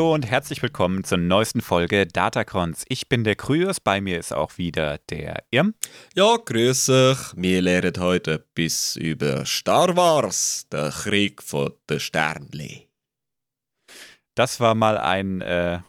Hallo 0.00 0.14
und 0.14 0.24
herzlich 0.24 0.62
willkommen 0.62 1.04
zur 1.04 1.18
neuesten 1.18 1.60
Folge 1.60 2.06
Datacrons. 2.06 2.86
Ich 2.88 3.10
bin 3.10 3.22
der 3.22 3.36
Kryos, 3.36 3.80
bei 3.80 4.00
mir 4.00 4.18
ist 4.18 4.32
auch 4.32 4.56
wieder 4.56 4.96
der 5.10 5.44
Irm. 5.50 5.74
Ja, 6.14 6.38
grüß 6.38 6.88
euch. 6.88 7.18
Wir 7.36 7.60
lernen 7.60 7.92
heute 7.98 8.42
etwas 8.56 8.96
über 8.96 9.44
Star 9.44 9.94
Wars, 9.96 10.64
der 10.72 10.88
Krieg 10.88 11.42
von 11.42 11.74
den 11.90 12.00
Sternli. 12.00 12.88
Das 14.34 14.58
war 14.58 14.74
mal 14.74 14.96
ein, 14.96 15.42
äh, 15.42 15.80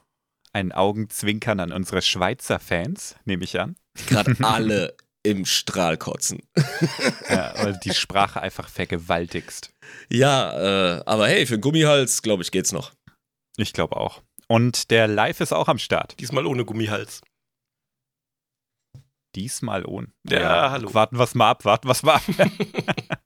ein 0.52 0.74
Augenzwinkern 0.74 1.62
an 1.62 1.72
unsere 1.72 2.02
Schweizer 2.02 2.60
Fans, 2.60 3.16
nehme 3.24 3.46
ich 3.46 3.62
an. 3.62 3.78
Gerade 4.08 4.36
alle 4.42 4.94
im 5.24 5.46
Strahl 5.46 5.96
kotzen. 5.96 6.40
ja, 7.30 7.54
weil 7.56 7.80
die 7.82 7.94
Sprache 7.94 8.42
einfach 8.42 8.68
vergewaltigst. 8.68 9.72
Ja, 10.10 10.98
äh, 10.98 11.04
aber 11.06 11.30
hey, 11.30 11.46
für 11.46 11.54
einen 11.54 11.62
Gummihals, 11.62 12.22
glaube 12.22 12.44
ich, 12.44 12.52
geht's 12.52 12.74
noch. 12.74 12.92
Ich 13.62 13.74
glaube 13.74 13.96
auch. 13.98 14.22
Und 14.48 14.92
der 14.92 15.08
Live 15.08 15.40
ist 15.40 15.54
auch 15.54 15.68
am 15.68 15.78
Start. 15.78 16.20
Diesmal 16.20 16.46
ohne 16.46 16.66
Gummihals. 16.66 17.22
Diesmal 19.36 19.86
ohne. 19.86 20.08
Ja, 20.28 20.40
ja 20.40 20.72
hallo. 20.72 20.94
Warten 20.94 21.18
wir 21.18 21.24
es 21.24 21.36
mal 21.36 21.52
ab, 21.52 21.64
warten 21.64 21.88
wir 21.88 21.94
es 21.94 22.04
mal 22.04 22.16
ab. 22.16 22.24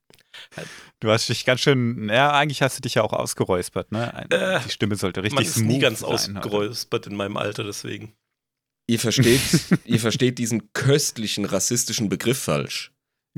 du 0.99 1.11
hast 1.11 1.27
dich 1.29 1.45
ganz 1.45 1.61
schön, 1.61 2.09
ja, 2.09 2.31
eigentlich 2.31 2.61
hast 2.61 2.77
du 2.77 2.81
dich 2.81 2.95
ja 2.95 3.03
auch 3.03 3.13
ausgeräuspert, 3.13 3.91
ne? 3.91 4.27
Äh, 4.29 4.59
Die 4.65 4.69
Stimme 4.69 4.95
sollte 4.95 5.23
richtig 5.23 5.35
Man 5.35 5.43
ist 5.45 5.57
nie 5.57 5.79
ganz 5.79 6.01
sein, 6.01 6.09
ausgeräuspert 6.11 7.07
in 7.07 7.15
meinem 7.15 7.37
Alter, 7.37 7.63
deswegen. 7.63 8.13
Ihr 8.87 8.99
versteht, 8.99 9.41
ihr 9.85 9.99
versteht 9.99 10.37
diesen 10.37 10.71
köstlichen 10.73 11.45
rassistischen 11.45 12.09
Begriff 12.09 12.39
falsch. 12.39 12.91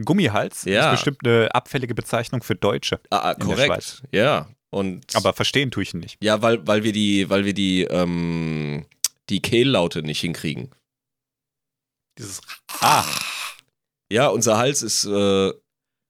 Gummihals 0.04 0.66
Ja. 0.66 0.88
ist 0.92 0.98
bestimmt 0.98 1.26
eine 1.26 1.56
abfällige 1.56 1.96
Bezeichnung 1.96 2.44
für 2.44 2.56
Deutsche. 2.56 3.00
Ah, 3.10 3.20
ah, 3.20 3.32
In 3.32 3.40
der 3.40 3.48
korrekt. 3.48 3.68
Schweiz. 3.68 4.04
Ja. 4.12 4.50
Und 4.70 5.16
Aber 5.16 5.34
verstehen 5.34 5.72
tue 5.72 5.84
ich 5.84 5.94
ihn 5.94 6.02
nicht. 6.02 6.18
ja, 6.22 6.42
weil, 6.42 6.66
weil 6.68 6.84
wir 6.84 6.92
die, 6.92 7.30
weil 7.30 7.46
wir 7.46 7.54
die, 7.54 7.84
ähm, 7.84 8.86
die 9.30 9.42
Kehllaute 9.42 10.02
nicht 10.04 10.20
hinkriegen. 10.22 10.72
Dieses 12.18 12.42
Ah, 12.82 13.06
Ja, 14.12 14.28
unser 14.28 14.58
Hals 14.58 14.82
ist, 14.84 15.06
äh, 15.06 15.54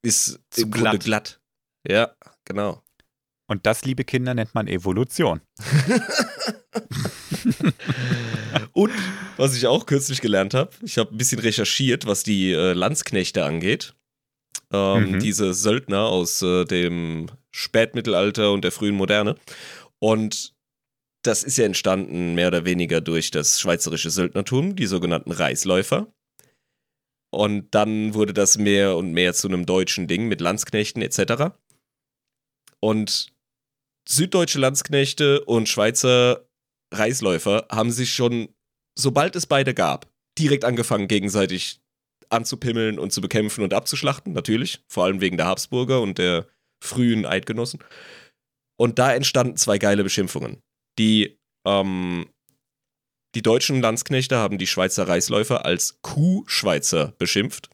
ist 0.04 0.40
Zu 0.50 0.62
im 0.64 0.72
Grunde 0.72 0.98
glatt. 1.00 1.04
glatt. 1.04 1.40
Ja, 1.88 2.16
genau. 2.46 2.82
und 3.48 3.66
das, 3.66 3.86
liebe 3.86 4.04
Kinder, 4.04 4.34
nennt 4.34 4.54
man 4.56 4.68
Evolution. 4.68 5.42
Und 8.74 8.92
was 9.38 9.56
ich 9.56 9.68
auch 9.68 9.86
kürzlich 9.86 10.22
gelernt 10.22 10.54
habe, 10.54 10.72
ich 10.84 10.98
habe 10.98 11.14
ein 11.14 11.18
bisschen 11.18 11.40
recherchiert, 11.40 12.06
was 12.06 12.24
die 12.24 12.52
äh, 12.52 12.74
Landsknechte 12.74 13.44
angeht. 13.46 13.94
Ähm, 14.72 15.12
Mhm. 15.14 15.20
Diese 15.20 15.54
Söldner 15.54 16.04
aus 16.08 16.42
äh, 16.42 16.66
dem 16.66 17.28
Spätmittelalter 17.58 18.52
und 18.52 18.64
der 18.64 18.72
frühen 18.72 18.96
Moderne. 18.96 19.36
Und 20.00 20.54
das 21.24 21.44
ist 21.44 21.58
ja 21.58 21.66
entstanden 21.66 22.36
mehr 22.36 22.50
oder 22.50 22.66
weniger 22.66 23.02
durch 23.02 23.32
das 23.32 23.60
schweizerische 23.60 24.12
Söldnertum, 24.12 24.76
die 24.76 24.86
sogenannten 24.86 25.32
Reisläufer. 25.32 26.08
Und 27.34 27.74
dann 27.74 28.14
wurde 28.14 28.34
das 28.34 28.58
mehr 28.58 28.96
und 28.96 29.12
mehr 29.12 29.34
zu 29.34 29.48
einem 29.48 29.66
deutschen 29.66 30.08
Ding 30.08 30.28
mit 30.28 30.40
Landsknechten 30.40 31.02
etc. 31.02 31.56
Und 32.80 33.34
süddeutsche 34.08 34.60
Landsknechte 34.60 35.44
und 35.44 35.68
Schweizer 35.68 36.48
Reisläufer 36.94 37.68
haben 37.70 37.92
sich 37.92 38.14
schon, 38.14 38.50
sobald 38.98 39.36
es 39.36 39.48
beide 39.48 39.74
gab, 39.74 40.08
direkt 40.38 40.64
angefangen, 40.64 41.08
gegenseitig 41.08 41.82
anzupimmeln 42.30 43.00
und 43.00 43.12
zu 43.12 43.20
bekämpfen 43.20 43.64
und 43.64 43.74
abzuschlachten, 43.74 44.32
natürlich. 44.34 44.84
Vor 44.88 45.06
allem 45.06 45.22
wegen 45.22 45.38
der 45.38 45.48
Habsburger 45.48 46.02
und 46.02 46.18
der 46.18 46.48
frühen 46.84 47.26
Eidgenossen. 47.26 47.84
Und 48.80 49.00
da 49.00 49.14
entstanden 49.14 49.58
zwei 49.58 49.78
geile 49.78 50.04
Beschimpfungen. 50.04 50.62
Die, 51.00 51.38
ähm, 51.66 52.30
die 53.36 53.42
deutschen 53.42 53.82
Landsknechte 53.82 54.38
haben 54.38 54.58
die 54.58 54.68
Schweizer 54.68 55.08
Reisläufer 55.08 55.66
als 55.66 56.00
Kuhschweizer 56.02 57.14
beschimpft. 57.18 57.70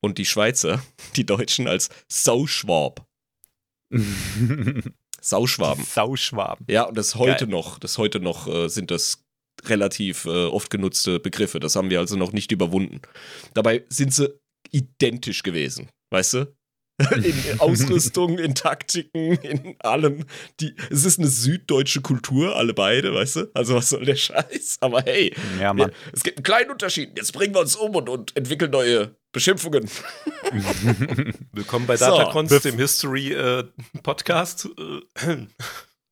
Und 0.00 0.18
die 0.18 0.26
Schweizer, 0.26 0.82
die 1.16 1.26
Deutschen, 1.26 1.66
als 1.66 1.88
Sauschwab. 2.08 3.06
Sauschwaben. 5.20 5.84
Sauschwaben. 5.84 6.66
Ja, 6.68 6.84
und 6.84 6.96
das 6.96 7.16
heute 7.16 7.46
Geil. 7.46 7.48
noch, 7.48 7.78
das 7.78 7.98
heute 7.98 8.20
noch 8.20 8.46
äh, 8.46 8.68
sind 8.68 8.90
das 8.90 9.24
relativ 9.64 10.26
äh, 10.26 10.46
oft 10.46 10.70
genutzte 10.70 11.18
Begriffe. 11.18 11.58
Das 11.58 11.74
haben 11.74 11.90
wir 11.90 11.98
also 11.98 12.16
noch 12.16 12.32
nicht 12.32 12.52
überwunden. 12.52 13.00
Dabei 13.54 13.84
sind 13.88 14.14
sie 14.14 14.38
identisch 14.70 15.42
gewesen, 15.42 15.88
weißt 16.10 16.34
du? 16.34 16.57
In 17.22 17.60
Ausrüstung, 17.60 18.38
in 18.38 18.56
Taktiken, 18.56 19.34
in 19.36 19.76
allem. 19.80 20.24
Die, 20.58 20.74
es 20.90 21.04
ist 21.04 21.20
eine 21.20 21.28
süddeutsche 21.28 22.00
Kultur, 22.00 22.56
alle 22.56 22.74
beide, 22.74 23.14
weißt 23.14 23.36
du? 23.36 23.50
Also 23.54 23.76
was 23.76 23.90
soll 23.90 24.04
der 24.04 24.16
Scheiß? 24.16 24.78
Aber 24.80 25.02
hey, 25.02 25.32
Ja, 25.60 25.76
wir, 25.76 25.92
es 26.12 26.24
gibt 26.24 26.38
einen 26.38 26.42
kleinen 26.42 26.70
Unterschied. 26.72 27.16
Jetzt 27.16 27.32
bringen 27.32 27.54
wir 27.54 27.60
uns 27.60 27.76
um 27.76 27.94
und, 27.94 28.08
und 28.08 28.36
entwickeln 28.36 28.72
neue 28.72 29.14
Beschimpfungen. 29.30 29.88
Willkommen 31.52 31.86
bei 31.86 31.96
So, 31.96 32.06
Datacons, 32.06 32.50
bef- 32.50 32.62
dem 32.62 32.78
History-Podcast. 32.78 34.68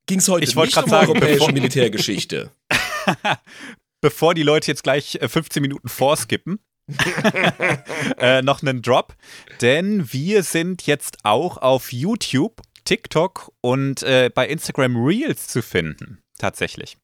Ging 0.06 0.18
es 0.20 0.28
heute 0.28 0.44
Ich 0.44 0.54
wollte 0.54 0.76
nicht 0.78 0.84
um 0.84 0.90
sagen, 0.90 1.08
europäische 1.10 1.38
bevor- 1.38 1.52
Militärgeschichte. 1.52 2.50
Bevor 4.02 4.34
die 4.34 4.42
Leute 4.42 4.70
jetzt 4.70 4.82
gleich 4.84 5.16
äh, 5.16 5.28
15 5.28 5.62
Minuten 5.62 5.88
vorskippen, 5.88 6.60
äh, 8.18 8.42
noch 8.42 8.62
einen 8.62 8.82
Drop. 8.82 9.14
Denn 9.60 10.12
wir 10.12 10.42
sind 10.42 10.86
jetzt 10.86 11.18
auch 11.24 11.58
auf 11.58 11.92
YouTube, 11.92 12.62
TikTok 12.84 13.52
und 13.60 14.02
äh, 14.02 14.30
bei 14.34 14.48
Instagram 14.48 14.96
Reels 14.96 15.48
zu 15.48 15.62
finden. 15.62 16.22
Tatsächlich. 16.38 16.96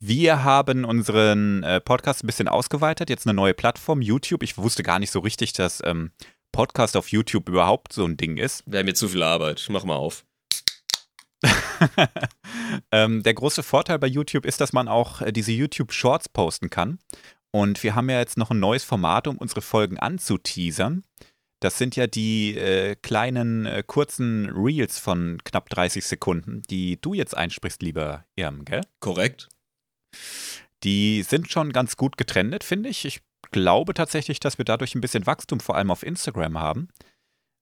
Wir 0.00 0.44
haben 0.44 0.84
unseren 0.84 1.64
äh, 1.64 1.80
Podcast 1.80 2.22
ein 2.22 2.28
bisschen 2.28 2.48
ausgeweitet. 2.48 3.10
Jetzt 3.10 3.26
eine 3.26 3.34
neue 3.34 3.54
Plattform, 3.54 4.00
YouTube. 4.00 4.42
Ich 4.44 4.56
wusste 4.56 4.84
gar 4.84 5.00
nicht 5.00 5.10
so 5.10 5.18
richtig, 5.20 5.52
dass 5.54 5.82
ähm, 5.84 6.12
Podcast 6.52 6.96
auf 6.96 7.08
YouTube 7.08 7.48
überhaupt 7.48 7.92
so 7.92 8.04
ein 8.04 8.16
Ding 8.16 8.36
ist. 8.36 8.62
Wäre 8.66 8.84
mir 8.84 8.94
zu 8.94 9.08
viel 9.08 9.22
Arbeit. 9.22 9.66
Mach 9.70 9.84
mal 9.84 9.96
auf. 9.96 10.24
ähm, 12.92 13.22
der 13.22 13.34
große 13.34 13.62
Vorteil 13.62 13.98
bei 13.98 14.06
YouTube 14.06 14.44
ist, 14.44 14.60
dass 14.60 14.72
man 14.72 14.88
auch 14.88 15.20
äh, 15.20 15.32
diese 15.32 15.52
YouTube 15.52 15.92
Shorts 15.92 16.28
posten 16.28 16.70
kann. 16.70 16.98
Und 17.50 17.82
wir 17.82 17.94
haben 17.94 18.10
ja 18.10 18.18
jetzt 18.18 18.36
noch 18.36 18.50
ein 18.50 18.60
neues 18.60 18.84
Format, 18.84 19.26
um 19.26 19.38
unsere 19.38 19.62
Folgen 19.62 19.98
anzuteasern. 19.98 21.04
Das 21.60 21.76
sind 21.76 21.96
ja 21.96 22.06
die 22.06 22.56
äh, 22.56 22.94
kleinen, 22.94 23.66
äh, 23.66 23.82
kurzen 23.84 24.48
Reels 24.50 24.98
von 24.98 25.38
knapp 25.44 25.68
30 25.70 26.06
Sekunden, 26.06 26.62
die 26.70 27.00
du 27.00 27.14
jetzt 27.14 27.36
einsprichst, 27.36 27.82
lieber 27.82 28.24
Irm, 28.36 28.64
gell? 28.64 28.82
Korrekt. 29.00 29.48
Die 30.84 31.22
sind 31.22 31.50
schon 31.50 31.72
ganz 31.72 31.96
gut 31.96 32.16
getrennt, 32.16 32.62
finde 32.62 32.88
ich. 32.88 33.04
Ich 33.04 33.22
glaube 33.50 33.94
tatsächlich, 33.94 34.38
dass 34.38 34.58
wir 34.58 34.64
dadurch 34.64 34.94
ein 34.94 35.00
bisschen 35.00 35.26
Wachstum 35.26 35.58
vor 35.58 35.74
allem 35.74 35.90
auf 35.90 36.04
Instagram 36.04 36.58
haben. 36.58 36.88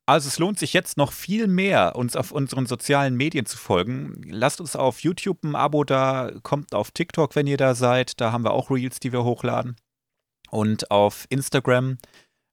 Also 0.08 0.28
es 0.28 0.38
lohnt 0.38 0.58
sich 0.58 0.72
jetzt 0.72 0.96
noch 0.96 1.10
viel 1.10 1.48
mehr, 1.48 1.96
uns 1.96 2.14
auf 2.14 2.30
unseren 2.30 2.66
sozialen 2.66 3.16
Medien 3.16 3.44
zu 3.44 3.58
folgen. 3.58 4.22
Lasst 4.24 4.60
uns 4.60 4.76
auf 4.76 5.00
YouTube 5.00 5.42
ein 5.42 5.56
Abo 5.56 5.82
da, 5.82 6.30
kommt 6.44 6.74
auf 6.74 6.92
TikTok, 6.92 7.34
wenn 7.34 7.48
ihr 7.48 7.56
da 7.56 7.74
seid. 7.74 8.20
Da 8.20 8.30
haben 8.30 8.44
wir 8.44 8.52
auch 8.52 8.70
Reels, 8.70 9.00
die 9.00 9.12
wir 9.12 9.24
hochladen. 9.24 9.74
Und 10.50 10.92
auf 10.92 11.26
Instagram 11.28 11.98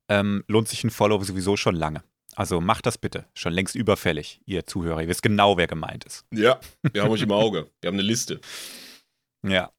ähm, 0.09 0.43
lohnt 0.47 0.67
sich 0.67 0.83
ein 0.83 0.89
Follow 0.89 1.23
sowieso 1.23 1.55
schon 1.55 1.75
lange. 1.75 2.03
Also 2.35 2.59
macht 2.59 2.87
das 2.87 2.97
bitte. 2.97 3.27
Schon 3.35 3.53
längst 3.53 3.75
überfällig, 3.75 4.41
ihr 4.45 4.65
Zuhörer. 4.65 5.01
Ihr 5.01 5.07
wisst 5.07 5.21
genau, 5.21 5.55
wer 5.55 5.67
gemeint 5.67 6.05
ist. 6.05 6.25
Ja, 6.31 6.59
wir 6.91 7.03
haben 7.03 7.11
euch 7.11 7.21
im 7.21 7.31
Auge. 7.31 7.69
Wir 7.81 7.89
haben 7.89 7.95
eine 7.95 8.01
Liste. 8.01 8.41
Ja. 9.45 9.71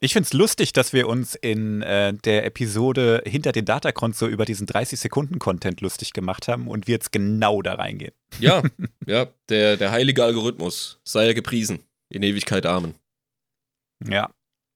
Ich 0.00 0.12
finde 0.12 0.26
es 0.26 0.32
lustig, 0.32 0.72
dass 0.72 0.92
wir 0.92 1.08
uns 1.08 1.36
in 1.36 1.80
äh, 1.82 2.12
der 2.12 2.44
Episode 2.44 3.22
hinter 3.24 3.52
den 3.52 3.64
Datacrons 3.64 4.18
so 4.18 4.26
über 4.26 4.44
diesen 4.44 4.66
30-Sekunden-Content 4.66 5.80
lustig 5.80 6.12
gemacht 6.12 6.48
haben 6.48 6.66
und 6.66 6.88
wir 6.88 6.94
jetzt 6.94 7.12
genau 7.12 7.62
da 7.62 7.74
reingehen. 7.74 8.12
Ja, 8.40 8.62
ja, 9.06 9.28
der, 9.48 9.76
der 9.76 9.92
heilige 9.92 10.24
Algorithmus. 10.24 11.00
Sei 11.04 11.26
er 11.26 11.34
gepriesen. 11.34 11.80
In 12.08 12.22
Ewigkeit 12.22 12.66
Amen. 12.66 12.94
Ja. 14.04 14.30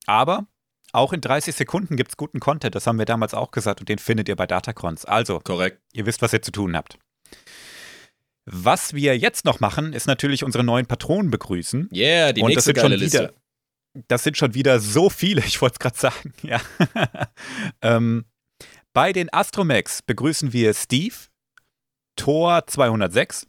Aber 0.07 0.47
auch 0.93 1.12
in 1.12 1.21
30 1.21 1.55
Sekunden 1.55 1.97
gibt 1.97 2.11
es 2.11 2.17
guten 2.17 2.41
Content, 2.41 2.75
das 2.75 2.87
haben 2.87 2.99
wir 2.99 3.05
damals 3.05 3.35
auch 3.35 3.51
gesagt 3.51 3.81
und 3.81 3.89
den 3.89 3.99
findet 3.99 4.29
ihr 4.29 4.37
bei 4.37 4.47
Datacrons. 4.47 5.05
Also, 5.05 5.41
Korrekt. 5.41 5.81
ihr 5.93 6.07
wisst, 6.07 6.23
was 6.23 6.33
ihr 6.33 6.43
zu 6.43 6.51
tun 6.51 6.77
habt. 6.77 6.99
Was 8.47 8.95
wir 8.95 9.17
jetzt 9.17 9.45
noch 9.45 9.61
machen, 9.61 9.93
ist 9.93 10.07
natürlich 10.07 10.43
unsere 10.43 10.65
neuen 10.65 10.87
Patronen 10.87 11.31
begrüßen. 11.31 11.89
Yeah, 11.93 12.33
die 12.33 12.43
und 12.43 12.49
nächste 12.49 12.73
geile 12.75 12.97
Liste. 12.97 13.35
Das 14.08 14.22
sind 14.22 14.37
schon 14.37 14.54
wieder 14.54 14.81
so 14.81 15.10
viele, 15.10 15.40
ich 15.44 15.60
wollte 15.60 15.75
es 15.75 15.78
gerade 15.78 15.98
sagen, 15.98 16.32
ja. 16.42 16.60
ähm, 17.82 18.25
bei 18.92 19.12
den 19.12 19.32
Astromex 19.32 20.02
begrüßen 20.02 20.52
wir 20.52 20.75
Steve, 20.75 21.14
Thor 22.16 22.66
206, 22.66 23.46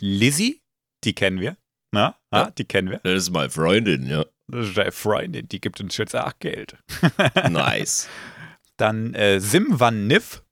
Lizzie, 0.00 0.60
die 1.04 1.14
kennen 1.14 1.40
wir, 1.40 1.56
na, 1.92 2.18
Ja. 2.32 2.46
ah, 2.46 2.50
die 2.50 2.64
kennen 2.64 2.90
wir. 2.90 2.98
Das 2.98 3.24
ist 3.24 3.30
meine 3.30 3.50
Freundin, 3.50 4.06
ja. 4.06 4.24
Das 4.48 4.68
ist 4.68 4.76
deine 4.76 4.92
Freundin, 4.92 5.48
die 5.48 5.60
gibt 5.60 5.80
uns 5.80 5.96
jetzt 5.96 6.14
auch 6.14 6.32
Geld. 6.38 6.76
Nice. 7.50 8.08
Dann 8.76 9.14
äh, 9.14 9.40
Sim 9.40 9.78
Van 9.80 10.06
Niff, 10.06 10.44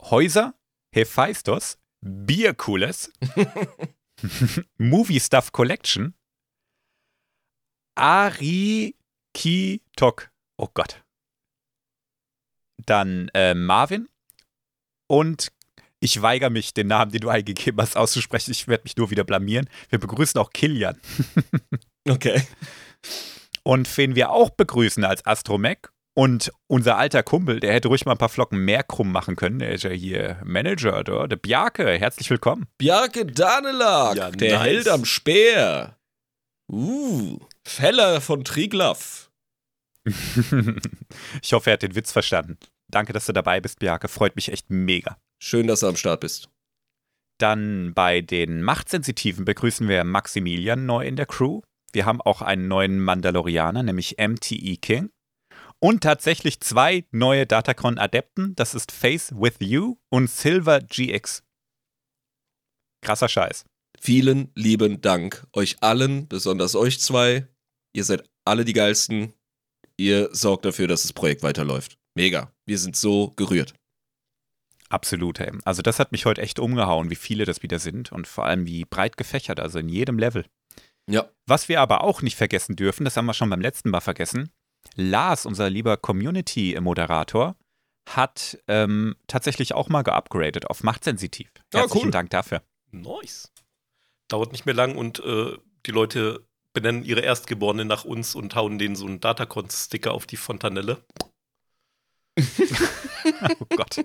Häuser, 0.00 0.54
Hephaistos, 0.94 1.78
Bierkules, 2.00 3.12
Movie 4.78 5.20
Stuff 5.20 5.52
Collection. 5.52 6.14
Ari 7.94 8.94
Kitok. 9.34 10.30
Oh 10.56 10.68
Gott. 10.72 11.02
Dann 12.84 13.30
äh, 13.34 13.54
Marvin. 13.54 14.08
Und 15.08 15.52
ich 16.00 16.20
weigere 16.20 16.50
mich, 16.50 16.74
den 16.74 16.88
Namen, 16.88 17.12
den 17.12 17.20
du 17.20 17.28
eingegeben 17.28 17.80
hast, 17.80 17.96
auszusprechen. 17.96 18.50
Ich 18.50 18.66
werde 18.66 18.82
mich 18.84 18.96
nur 18.96 19.10
wieder 19.10 19.24
blamieren. 19.24 19.68
Wir 19.88 19.98
begrüßen 20.00 20.40
auch 20.40 20.50
Kilian. 20.50 20.98
Okay. 22.08 22.42
Und 23.62 23.96
wen 23.96 24.16
wir 24.16 24.30
auch 24.30 24.50
begrüßen 24.50 25.04
als 25.04 25.24
Astromech 25.24 25.78
und 26.14 26.50
unser 26.66 26.98
alter 26.98 27.22
Kumpel, 27.22 27.60
der 27.60 27.72
hätte 27.72 27.86
ruhig 27.86 28.04
mal 28.04 28.10
ein 28.12 28.18
paar 28.18 28.28
Flocken 28.28 28.64
mehr 28.64 28.82
krumm 28.82 29.12
machen 29.12 29.36
können. 29.36 29.60
Der 29.60 29.70
ist 29.70 29.84
ja 29.84 29.90
hier 29.90 30.40
Manager? 30.44 31.04
Der 31.28 31.36
Bjarke. 31.36 31.88
Herzlich 31.96 32.28
willkommen. 32.28 32.66
Bjarke 32.76 33.24
Danelak, 33.24 34.16
Ja, 34.16 34.30
der 34.32 34.58
nice. 34.58 34.66
Held 34.66 34.88
am 34.88 35.04
Speer. 35.04 35.96
Uh, 36.72 37.38
Feller 37.66 38.22
von 38.22 38.44
Triglav. 38.44 39.30
ich 41.42 41.52
hoffe, 41.52 41.70
er 41.70 41.74
hat 41.74 41.82
den 41.82 41.94
Witz 41.94 42.10
verstanden. 42.10 42.58
Danke, 42.88 43.12
dass 43.12 43.26
du 43.26 43.32
dabei 43.32 43.60
bist, 43.60 43.78
Bjarke. 43.78 44.08
Freut 44.08 44.36
mich 44.36 44.50
echt 44.50 44.70
mega. 44.70 45.18
Schön, 45.38 45.66
dass 45.66 45.80
du 45.80 45.88
am 45.88 45.96
Start 45.96 46.20
bist. 46.20 46.48
Dann 47.38 47.92
bei 47.94 48.20
den 48.22 48.62
Machtsensitiven 48.62 49.44
begrüßen 49.44 49.86
wir 49.88 50.04
Maximilian 50.04 50.86
neu 50.86 51.06
in 51.06 51.16
der 51.16 51.26
Crew. 51.26 51.60
Wir 51.92 52.06
haben 52.06 52.22
auch 52.22 52.40
einen 52.40 52.68
neuen 52.68 53.00
Mandalorianer, 53.00 53.82
nämlich 53.82 54.16
MTE 54.18 54.76
King. 54.76 55.10
Und 55.78 56.02
tatsächlich 56.02 56.60
zwei 56.60 57.04
neue 57.10 57.46
Datacron-Adepten. 57.46 58.54
Das 58.54 58.74
ist 58.74 58.92
Face 58.92 59.32
with 59.34 59.56
You 59.58 59.96
und 60.08 60.30
Silver 60.30 60.80
GX. 60.80 61.42
Krasser 63.02 63.28
Scheiß. 63.28 63.64
Vielen 64.04 64.50
lieben 64.56 65.00
Dank 65.00 65.46
euch 65.52 65.80
allen, 65.80 66.26
besonders 66.26 66.74
euch 66.74 66.98
zwei. 66.98 67.46
Ihr 67.92 68.02
seid 68.02 68.28
alle 68.44 68.64
die 68.64 68.72
geilsten. 68.72 69.32
Ihr 69.96 70.28
sorgt 70.32 70.64
dafür, 70.64 70.88
dass 70.88 71.02
das 71.02 71.12
Projekt 71.12 71.44
weiterläuft. 71.44 71.98
Mega. 72.16 72.52
Wir 72.66 72.78
sind 72.78 72.96
so 72.96 73.30
gerührt. 73.36 73.74
Absolut, 74.88 75.38
ey. 75.38 75.52
Also 75.64 75.82
das 75.82 76.00
hat 76.00 76.10
mich 76.10 76.26
heute 76.26 76.42
echt 76.42 76.58
umgehauen, 76.58 77.10
wie 77.10 77.14
viele 77.14 77.44
das 77.44 77.62
wieder 77.62 77.78
sind 77.78 78.10
und 78.10 78.26
vor 78.26 78.44
allem 78.44 78.66
wie 78.66 78.84
breit 78.84 79.16
gefächert, 79.16 79.60
also 79.60 79.78
in 79.78 79.88
jedem 79.88 80.18
Level. 80.18 80.46
Ja. 81.08 81.30
Was 81.46 81.68
wir 81.68 81.80
aber 81.80 82.02
auch 82.02 82.22
nicht 82.22 82.36
vergessen 82.36 82.74
dürfen, 82.74 83.04
das 83.04 83.16
haben 83.16 83.26
wir 83.26 83.34
schon 83.34 83.50
beim 83.50 83.60
letzten 83.60 83.90
Mal 83.90 84.00
vergessen, 84.00 84.50
Lars, 84.96 85.46
unser 85.46 85.70
lieber 85.70 85.96
Community-Moderator, 85.96 87.54
hat 88.08 88.58
ähm, 88.66 89.14
tatsächlich 89.28 89.74
auch 89.74 89.88
mal 89.88 90.02
geupgradet 90.02 90.68
auf 90.68 90.82
Machtsensitiv. 90.82 91.52
Ah, 91.72 91.78
Herzlichen 91.78 92.06
cool. 92.06 92.10
Dank 92.10 92.30
dafür. 92.30 92.62
Nice. 92.90 93.51
Dauert 94.32 94.52
nicht 94.52 94.64
mehr 94.64 94.74
lang 94.74 94.96
und 94.96 95.20
äh, 95.20 95.58
die 95.84 95.90
Leute 95.90 96.46
benennen 96.72 97.04
ihre 97.04 97.20
Erstgeborenen 97.20 97.86
nach 97.86 98.04
uns 98.04 98.34
und 98.34 98.54
hauen 98.54 98.78
denen 98.78 98.96
so 98.96 99.04
einen 99.04 99.20
Datacon-Sticker 99.20 100.12
auf 100.12 100.26
die 100.26 100.36
Fontanelle. 100.36 101.04
Oh 103.60 103.66
Gott. 103.76 104.04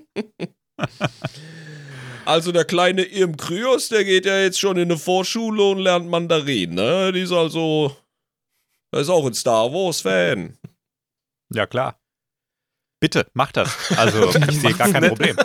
Also 2.26 2.52
der 2.52 2.66
kleine 2.66 3.04
Irm 3.04 3.36
Kryos, 3.38 3.88
der 3.88 4.04
geht 4.04 4.26
ja 4.26 4.38
jetzt 4.40 4.60
schon 4.60 4.78
in 4.78 4.92
eine 4.92 4.98
Vorschule 4.98 5.64
und 5.64 5.80
lernt 5.80 6.08
Mandarin, 6.08 6.76
ne? 6.76 7.12
Die 7.14 7.22
ist 7.22 7.32
also. 7.32 7.96
Er 8.92 9.00
ist 9.00 9.10
auch 9.10 9.26
ein 9.26 9.34
Star 9.34 9.72
Wars-Fan. 9.72 10.58
Ja, 11.52 11.66
klar. 11.66 12.00
Bitte, 13.00 13.28
macht 13.34 13.58
das. 13.58 13.98
Also, 13.98 14.30
ich 14.50 14.62
sehe 14.62 14.74
gar 14.74 14.92
kein 14.92 15.08
Problem. 15.08 15.36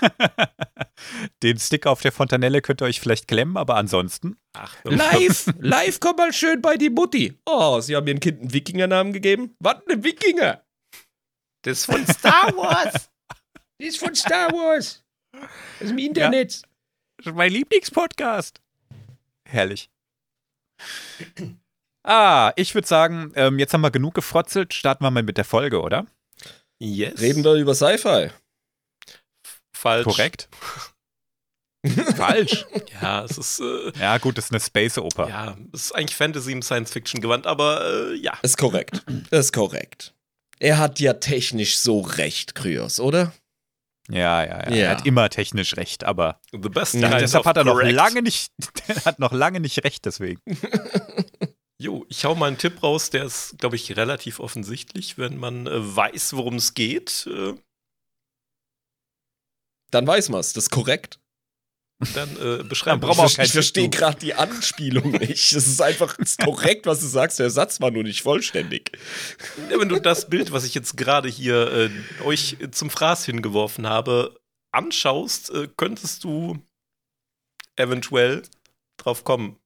Den 1.42 1.58
Sticker 1.58 1.90
auf 1.90 2.00
der 2.00 2.12
Fontanelle 2.12 2.60
könnt 2.62 2.82
ihr 2.82 2.86
euch 2.86 3.00
vielleicht 3.00 3.28
klemmen, 3.28 3.56
aber 3.56 3.76
ansonsten. 3.76 4.38
Ach, 4.52 4.74
Live, 4.84 5.52
live, 5.58 6.00
komm 6.00 6.16
mal 6.16 6.32
schön 6.32 6.60
bei 6.60 6.76
die 6.76 6.90
Mutti. 6.90 7.38
Oh, 7.46 7.80
sie 7.80 7.96
haben 7.96 8.06
ihrem 8.06 8.20
Kind 8.20 8.40
einen 8.40 8.52
Wikingernamen 8.52 9.12
gegeben? 9.12 9.54
Was, 9.58 9.76
ein 9.88 10.04
Wikinger? 10.04 10.64
Das 11.62 11.78
ist 11.78 11.84
von 11.86 12.06
Star 12.06 12.52
Wars. 12.56 13.10
Die 13.80 13.86
ist 13.86 13.98
von 13.98 14.14
Star 14.14 14.50
Wars. 14.52 15.04
Das 15.32 15.42
ist 15.80 15.90
im 15.90 15.98
Internet. 15.98 16.62
Das 17.18 17.26
ist 17.26 17.34
mein 17.34 17.52
Lieblingspodcast. 17.52 18.60
Herrlich. 19.48 19.90
Ah, 22.02 22.54
ich 22.56 22.74
würde 22.74 22.88
sagen, 22.88 23.30
ähm, 23.34 23.58
jetzt 23.58 23.74
haben 23.74 23.82
wir 23.82 23.90
genug 23.90 24.14
gefrotzelt. 24.14 24.72
Starten 24.72 25.04
wir 25.04 25.10
mal 25.10 25.22
mit 25.22 25.36
der 25.36 25.44
Folge, 25.44 25.82
oder? 25.82 26.06
Yes. 26.78 27.20
Reden 27.20 27.44
wir 27.44 27.52
über 27.54 27.74
Sci-Fi. 27.74 28.30
Falsch. 29.80 30.04
Korrekt? 30.04 30.48
Falsch. 32.16 32.66
Ja, 33.00 33.24
es 33.24 33.38
ist, 33.38 33.60
äh, 33.60 33.92
Ja, 33.98 34.18
gut, 34.18 34.36
das 34.36 34.46
ist 34.46 34.50
eine 34.52 34.60
Space-Oper. 34.60 35.28
ja, 35.28 35.56
es 35.72 35.84
ist 35.86 35.92
eigentlich 35.92 36.16
Fantasy 36.16 36.52
im 36.52 36.60
Science-Fiction-Gewand, 36.62 37.46
aber 37.46 38.10
äh, 38.10 38.14
ja. 38.16 38.34
Ist 38.42 38.58
korrekt. 38.58 39.02
Ist 39.30 39.52
korrekt. 39.54 40.14
Er 40.58 40.76
hat 40.76 41.00
ja 41.00 41.14
technisch 41.14 41.78
so 41.78 42.00
recht, 42.00 42.54
Kryos, 42.54 43.00
oder? 43.00 43.32
Ja, 44.10 44.44
ja, 44.44 44.64
ja. 44.64 44.70
Ja. 44.70 44.76
Er 44.76 44.90
hat 44.90 45.06
immer 45.06 45.30
technisch 45.30 45.76
recht, 45.78 46.04
aber 46.04 46.40
The 46.52 46.58
best 46.68 46.94
Ja, 46.94 47.16
deshalb 47.18 47.46
hat 47.46 47.56
er 47.56 47.64
noch 47.64 47.74
correct. 47.74 47.94
lange 47.94 48.20
nicht, 48.22 48.52
der 48.88 48.96
hat 49.06 49.18
noch 49.18 49.32
lange 49.32 49.60
nicht 49.60 49.82
recht 49.84 50.04
deswegen. 50.04 50.40
Jo, 51.82 52.04
ich 52.10 52.26
hau 52.26 52.34
mal 52.34 52.48
einen 52.48 52.58
Tipp 52.58 52.82
raus, 52.82 53.08
der 53.08 53.24
ist, 53.24 53.56
glaube 53.56 53.76
ich, 53.76 53.96
relativ 53.96 54.38
offensichtlich, 54.38 55.16
wenn 55.16 55.38
man 55.38 55.66
äh, 55.66 55.96
weiß, 55.96 56.34
worum 56.34 56.56
es 56.56 56.74
geht. 56.74 57.26
Äh, 57.26 57.54
Dann 59.90 60.06
weiß 60.06 60.28
man's. 60.28 60.52
Das 60.52 60.64
ist 60.64 60.70
korrekt. 60.70 61.18
dann 62.14 62.30
äh, 62.36 62.62
beschreiben 62.68 63.02
wir 63.02 63.08
auch 63.10 63.26
Ich, 63.26 63.36
keinen 63.36 63.46
ich 63.46 63.52
verstehe 63.52 63.88
gerade 63.88 64.18
die 64.18 64.34
Anspielung 64.34 65.10
nicht. 65.18 65.52
Es 65.52 65.66
ist 65.66 65.80
einfach 65.82 66.18
es 66.18 66.30
ist 66.32 66.40
korrekt, 66.40 66.86
was 66.86 67.00
du 67.00 67.06
sagst. 67.06 67.38
Der 67.38 67.50
Satz 67.50 67.80
war 67.80 67.90
nur 67.90 68.02
nicht 68.02 68.22
vollständig. 68.22 68.92
Ja, 69.70 69.78
wenn 69.80 69.88
du 69.88 70.00
das 70.00 70.28
Bild, 70.28 70.52
was 70.52 70.64
ich 70.64 70.74
jetzt 70.74 70.96
gerade 70.96 71.28
hier 71.28 71.70
äh, 71.72 71.90
euch 72.24 72.56
zum 72.70 72.90
Fraß 72.90 73.24
hingeworfen 73.26 73.86
habe, 73.88 74.40
anschaust, 74.72 75.50
äh, 75.50 75.68
könntest 75.76 76.24
du 76.24 76.58
eventuell 77.76 78.42
drauf 78.96 79.24
kommen, 79.24 79.56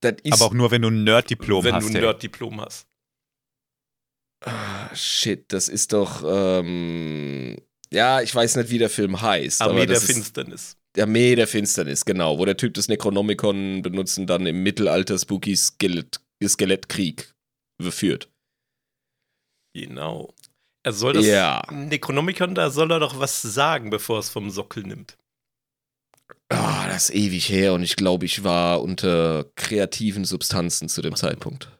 Das 0.00 0.14
ist. 0.22 0.32
Aber 0.34 0.46
auch 0.46 0.54
nur, 0.54 0.70
wenn 0.70 0.82
du 0.82 0.88
ein 0.88 1.04
Nerd-Diplom 1.04 1.64
wenn 1.64 1.74
hast. 1.76 1.84
du 1.88 1.94
ein. 1.94 2.00
Nerd-Diplom 2.02 2.60
hast. 2.60 2.86
Ah, 4.44 4.94
shit, 4.94 5.50
das 5.52 5.68
ist 5.68 5.92
doch. 5.92 6.22
Ähm, 6.26 7.56
ja, 7.92 8.20
ich 8.20 8.34
weiß 8.34 8.56
nicht, 8.56 8.70
wie 8.70 8.78
der 8.78 8.90
Film 8.90 9.20
heißt. 9.20 9.62
Armee 9.62 9.82
aber 9.82 9.86
der 9.86 10.00
Finsternis. 10.00 10.76
Armee 10.98 11.34
der 11.34 11.46
Finsternis, 11.46 12.04
genau. 12.04 12.38
Wo 12.38 12.44
der 12.44 12.56
Typ 12.56 12.74
das 12.74 12.88
Necronomicon 12.88 13.82
benutzen 13.82 14.26
dann 14.26 14.46
im 14.46 14.62
Mittelalter 14.62 15.18
Spooky 15.18 15.56
Skelett, 15.56 16.20
Skelettkrieg 16.44 17.32
führt. 17.82 18.30
Genau. 19.74 20.32
Er 20.84 20.92
soll 20.92 21.14
das 21.14 21.26
Ja. 21.26 21.62
Necronomicon, 21.70 22.54
da 22.54 22.70
soll 22.70 22.90
er 22.92 23.00
doch 23.00 23.18
was 23.18 23.42
sagen, 23.42 23.90
bevor 23.90 24.20
es 24.20 24.30
vom 24.30 24.50
Sockel 24.50 24.84
nimmt. 24.84 25.16
Ah, 26.48 26.86
das 26.88 27.10
ist 27.10 27.16
ewig 27.16 27.48
her 27.48 27.74
und 27.74 27.82
ich 27.82 27.96
glaube, 27.96 28.24
ich 28.24 28.44
war 28.44 28.80
unter 28.80 29.46
kreativen 29.56 30.24
Substanzen 30.24 30.88
zu 30.88 31.02
dem 31.02 31.16
Zeitpunkt. 31.16 31.75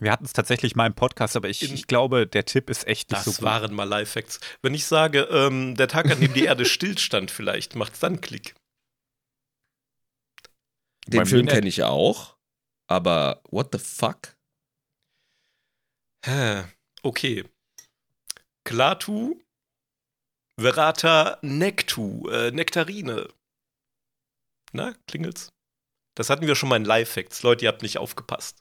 Wir 0.00 0.10
hatten 0.12 0.24
es 0.24 0.32
tatsächlich 0.32 0.74
mal 0.76 0.86
im 0.86 0.94
Podcast, 0.94 1.36
aber 1.36 1.48
ich, 1.48 1.62
ich 1.62 1.86
glaube, 1.86 2.26
der 2.26 2.46
Tipp 2.46 2.70
ist 2.70 2.86
echt 2.86 3.10
nicht 3.10 3.18
Das 3.18 3.24
so 3.26 3.32
gut. 3.32 3.42
waren 3.42 3.74
mal 3.74 3.84
Lifehacks. 3.84 4.40
Wenn 4.62 4.72
ich 4.74 4.86
sage, 4.86 5.20
ähm, 5.30 5.76
der 5.76 5.88
Tag, 5.88 6.10
an 6.10 6.20
dem 6.20 6.32
die 6.32 6.44
Erde 6.44 6.64
stillstand, 6.64 7.30
vielleicht, 7.30 7.74
macht's 7.76 8.00
dann 8.00 8.20
Klick. 8.20 8.54
Den 11.06 11.20
Bei 11.20 11.26
Film 11.26 11.46
kenne 11.46 11.68
ich 11.68 11.82
auch, 11.82 12.36
aber 12.88 13.42
what 13.50 13.68
the 13.72 13.78
fuck? 13.78 14.36
Hä, 16.24 16.64
Okay. 17.02 17.44
Klatu, 18.64 19.40
Verata, 20.56 21.38
Nektu, 21.40 22.28
äh, 22.28 22.50
Nektarine. 22.50 23.28
Na, 24.72 24.94
klingelt's? 25.08 25.48
Das 26.14 26.28
hatten 26.28 26.46
wir 26.46 26.54
schon 26.54 26.68
mal 26.68 26.76
in 26.76 26.84
Lifehacks. 26.84 27.42
Leute, 27.42 27.64
ihr 27.64 27.68
habt 27.68 27.80
nicht 27.82 27.96
aufgepasst. 27.96 28.58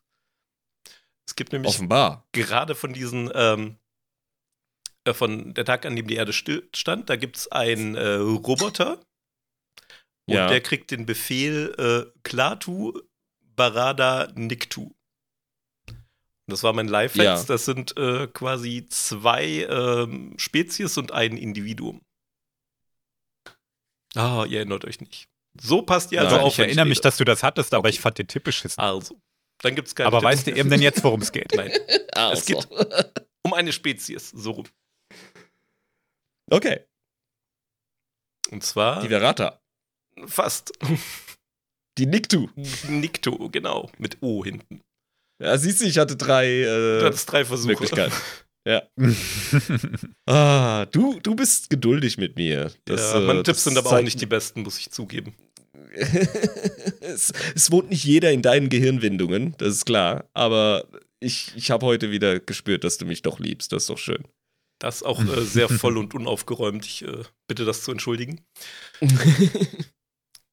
Es 1.30 1.36
gibt 1.36 1.54
nämlich 1.54 1.70
Offenbar. 1.70 2.26
gerade 2.32 2.74
von 2.74 2.92
diesen, 2.92 3.30
ähm, 3.36 3.78
äh, 5.04 5.14
von 5.14 5.54
der 5.54 5.64
Tag, 5.64 5.86
an 5.86 5.96
dem 5.96 6.08
die 6.08 6.16
Erde 6.16 6.34
stillstand, 6.34 7.08
da 7.08 7.18
gibt 7.18 7.38
es 7.38 7.52
einen 7.52 7.94
äh, 7.96 8.16
Roboter 8.16 8.94
und 10.26 10.34
Ja. 10.34 10.48
der 10.48 10.60
kriegt 10.62 10.90
den 10.90 11.06
Befehl 11.06 11.76
äh, 11.78 12.20
Klatu 12.24 13.00
Barada 13.56 14.32
Niktu. 14.34 14.90
Das 16.48 16.64
war 16.64 16.74
mein 16.74 16.88
Lifehacks. 16.88 17.42
Ja. 17.42 17.44
Das 17.48 17.66
sind 17.66 17.96
äh, 17.96 18.26
quasi 18.26 18.88
zwei 18.90 19.68
ähm, 19.70 20.34
Spezies 20.40 20.98
und 20.98 21.12
ein 21.12 21.38
Individuum. 21.38 22.02
Ah, 24.16 24.46
ihr 24.50 24.58
erinnert 24.58 24.84
euch 24.84 25.00
nicht. 25.00 25.30
So 25.62 25.84
passt 25.84 26.12
ihr 26.12 26.22
also 26.22 26.38
Nein, 26.38 26.46
auf. 26.46 26.54
ich 26.54 26.60
erinnere 26.60 26.88
mich, 26.88 27.02
dass 27.02 27.18
du 27.18 27.24
das 27.24 27.44
hattest, 27.44 27.72
aber 27.76 27.82
Okay. 27.88 27.90
ich 27.96 28.00
fand 28.00 28.18
den 28.18 28.28
Tipp 28.28 28.46
beschissen. 28.46 28.80
Also, 28.82 29.22
dann 29.62 29.76
gibt 29.76 29.88
es 29.88 29.96
keine 29.96 30.08
aber 30.08 30.20
Tipps 30.20 30.26
weißt 30.32 30.48
du 30.48 30.52
eben 30.56 30.70
denn 30.70 30.82
jetzt, 30.82 31.04
worum 31.04 31.22
es 31.22 31.32
geht? 31.32 31.54
Nein, 31.56 31.72
Also. 32.14 32.40
Es 32.40 32.46
gibt- 32.46 32.68
um 33.46 33.54
eine 33.54 33.72
Spezies, 33.72 34.30
so 34.32 34.52
rum. 34.52 34.66
Okay. 36.52 36.82
Und 38.52 38.64
zwar 38.64 39.02
Die 39.02 39.10
Verata. 39.10 39.62
fast. 40.26 40.72
Die 41.98 42.06
Niktu. 42.06 42.48
Nikto, 42.88 43.50
genau, 43.50 43.90
mit 43.98 44.18
O 44.22 44.44
hinten. 44.44 44.82
Ja, 45.42 45.58
siehst 45.58 45.82
du, 45.82 45.86
ich 45.86 45.98
hatte 45.98 46.16
drei 46.16 46.46
Du 46.64 47.02
äh, 47.02 47.06
hattest 47.06 47.32
drei 47.32 47.46
Versuche. 47.46 47.72
Möglichkeiten. 47.74 48.14
Ja. 48.68 48.84
Ah, 50.28 50.86
du, 50.88 51.20
du 51.22 51.36
bist 51.36 51.70
geduldig 51.70 52.18
mit 52.18 52.36
mir. 52.36 52.72
Das, 52.86 53.14
ja, 53.14 53.20
meine 53.22 53.40
äh, 53.40 53.44
Tipps 53.44 53.64
sind 53.64 53.78
aber 53.78 53.92
auch 53.92 54.02
nicht 54.02 54.20
die 54.22 54.26
besten, 54.26 54.62
muss 54.64 54.78
ich 54.80 54.92
zugeben. 54.92 55.34
es, 57.02 57.32
es 57.56 57.72
wohnt 57.72 57.90
nicht 57.90 58.04
jeder 58.04 58.32
in 58.32 58.42
deinen 58.42 58.70
Gehirnwindungen, 58.70 59.56
das 59.58 59.70
ist 59.76 59.86
klar. 59.86 60.30
Aber 60.34 60.88
ich, 61.20 61.52
ich 61.56 61.72
habe 61.72 61.86
heute 61.86 62.12
wieder 62.12 62.40
gespürt, 62.40 62.84
dass 62.84 62.98
du 62.98 63.06
mich 63.06 63.22
doch 63.22 63.40
liebst. 63.40 63.72
Das 63.72 63.84
ist 63.84 63.90
doch 63.90 63.98
schön. 63.98 64.24
Das 64.80 64.98
ist 64.98 65.04
auch 65.04 65.20
äh, 65.22 65.42
sehr 65.42 65.68
voll 65.68 65.98
und 65.98 66.14
unaufgeräumt. 66.14 66.86
Ich 66.86 67.02
äh, 67.04 67.24
bitte 67.48 67.66
das 67.66 67.84
zu 67.84 67.92
entschuldigen. 67.92 68.42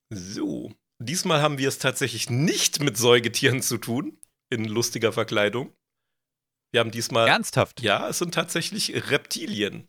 So, 0.09 0.73
diesmal 1.01 1.43
haben 1.43 1.59
wir 1.59 1.69
es 1.69 1.79
tatsächlich 1.79 2.31
nicht 2.31 2.81
mit 2.81 2.97
Säugetieren 2.97 3.61
zu 3.61 3.77
tun, 3.77 4.19
in 4.51 4.65
lustiger 4.65 5.13
Verkleidung. 5.13 5.73
Wir 6.73 6.81
haben 6.81 6.91
diesmal, 6.91 7.27
Ernsthaft? 7.29 7.81
ja, 7.81 8.09
es 8.09 8.19
sind 8.19 8.33
tatsächlich 8.33 9.11
Reptilien. 9.11 9.89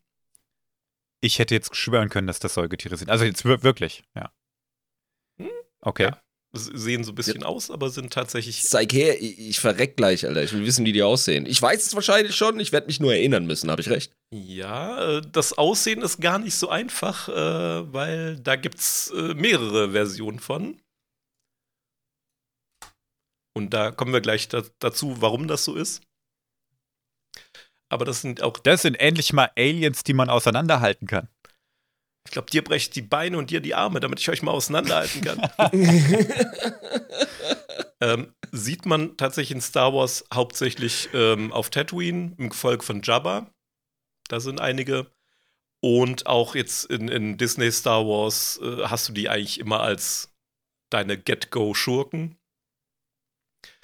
Ich 1.21 1.39
hätte 1.39 1.53
jetzt 1.55 1.75
schwören 1.75 2.09
können, 2.09 2.27
dass 2.27 2.39
das 2.39 2.53
Säugetiere 2.55 2.97
sind. 2.97 3.09
Also 3.09 3.25
jetzt 3.25 3.45
wir- 3.45 3.63
wirklich, 3.63 4.03
ja. 4.15 4.31
Okay. 5.87 6.03
Ja. 6.03 6.21
Sehen 6.53 7.03
so 7.03 7.11
ein 7.11 7.15
bisschen 7.15 7.43
aus, 7.43 7.69
aber 7.69 7.89
sind 7.89 8.11
tatsächlich 8.11 8.63
Zeig 8.63 8.91
her, 8.91 9.21
ich, 9.21 9.37
ich 9.37 9.59
verreck 9.59 9.95
gleich, 9.95 10.25
Alter. 10.25 10.43
Ich 10.43 10.53
will 10.53 10.65
wissen, 10.65 10.85
wie 10.85 10.91
die 10.91 11.03
aussehen. 11.03 11.45
Ich 11.45 11.61
weiß 11.61 11.85
es 11.85 11.93
wahrscheinlich 11.93 12.35
schon, 12.35 12.59
ich 12.59 12.71
werde 12.71 12.87
mich 12.87 12.99
nur 12.99 13.13
erinnern 13.13 13.45
müssen, 13.45 13.69
habe 13.69 13.81
ich 13.81 13.89
recht. 13.89 14.11
Ja, 14.33 15.17
äh, 15.17 15.21
das 15.31 15.57
Aussehen 15.57 16.01
ist 16.01 16.19
gar 16.19 16.39
nicht 16.39 16.55
so 16.55 16.69
einfach, 16.69 17.29
äh, 17.29 17.93
weil 17.93 18.39
da 18.39 18.55
gibt's 18.55 19.11
äh, 19.11 19.33
mehrere 19.33 19.91
Versionen 19.91 20.39
von. 20.39 20.81
Und 23.55 23.73
da 23.73 23.91
kommen 23.91 24.13
wir 24.13 24.21
gleich 24.21 24.47
da, 24.49 24.63
dazu, 24.79 25.21
warum 25.21 25.47
das 25.47 25.63
so 25.63 25.75
ist. 25.75 26.01
Aber 27.89 28.03
das 28.03 28.21
sind 28.21 28.41
auch, 28.41 28.57
Das 28.57 28.81
sind 28.81 28.95
endlich 28.95 29.31
mal 29.31 29.51
Aliens, 29.55 30.03
die 30.03 30.13
man 30.13 30.29
auseinanderhalten 30.29 31.07
kann. 31.07 31.29
Ich 32.27 32.31
glaube, 32.31 32.51
dir 32.51 32.61
brecht 32.61 32.93
die 32.97 33.01
Beine 33.01 33.37
und 33.37 33.51
dir 33.51 33.61
die 33.61 33.73
Arme, 33.73 34.01
damit 34.01 34.19
ich 34.19 34.29
euch 34.29 34.41
mal 34.41 34.51
auseinanderhalten 34.51 35.21
kann. 35.21 35.49
ähm, 38.01 38.33
sieht 38.51 38.85
man 38.85 39.15
tatsächlich 39.15 39.55
in 39.55 39.61
Star 39.61 39.93
Wars 39.93 40.25
hauptsächlich 40.33 41.07
ähm, 41.13 41.53
auf 41.53 41.69
Tatooine 41.69 42.35
im 42.37 42.49
Gefolge 42.49 42.83
von 42.83 43.01
Jabba. 43.01 43.49
Da 44.27 44.41
sind 44.41 44.59
einige. 44.59 45.09
Und 45.79 46.27
auch 46.27 46.53
jetzt 46.53 46.85
in, 46.85 47.07
in 47.07 47.37
Disney 47.37 47.71
Star 47.71 48.05
Wars 48.05 48.59
äh, 48.61 48.83
hast 48.83 49.07
du 49.07 49.13
die 49.13 49.29
eigentlich 49.29 49.59
immer 49.59 49.79
als 49.79 50.35
deine 50.89 51.17
Get-Go-Schurken. 51.17 52.36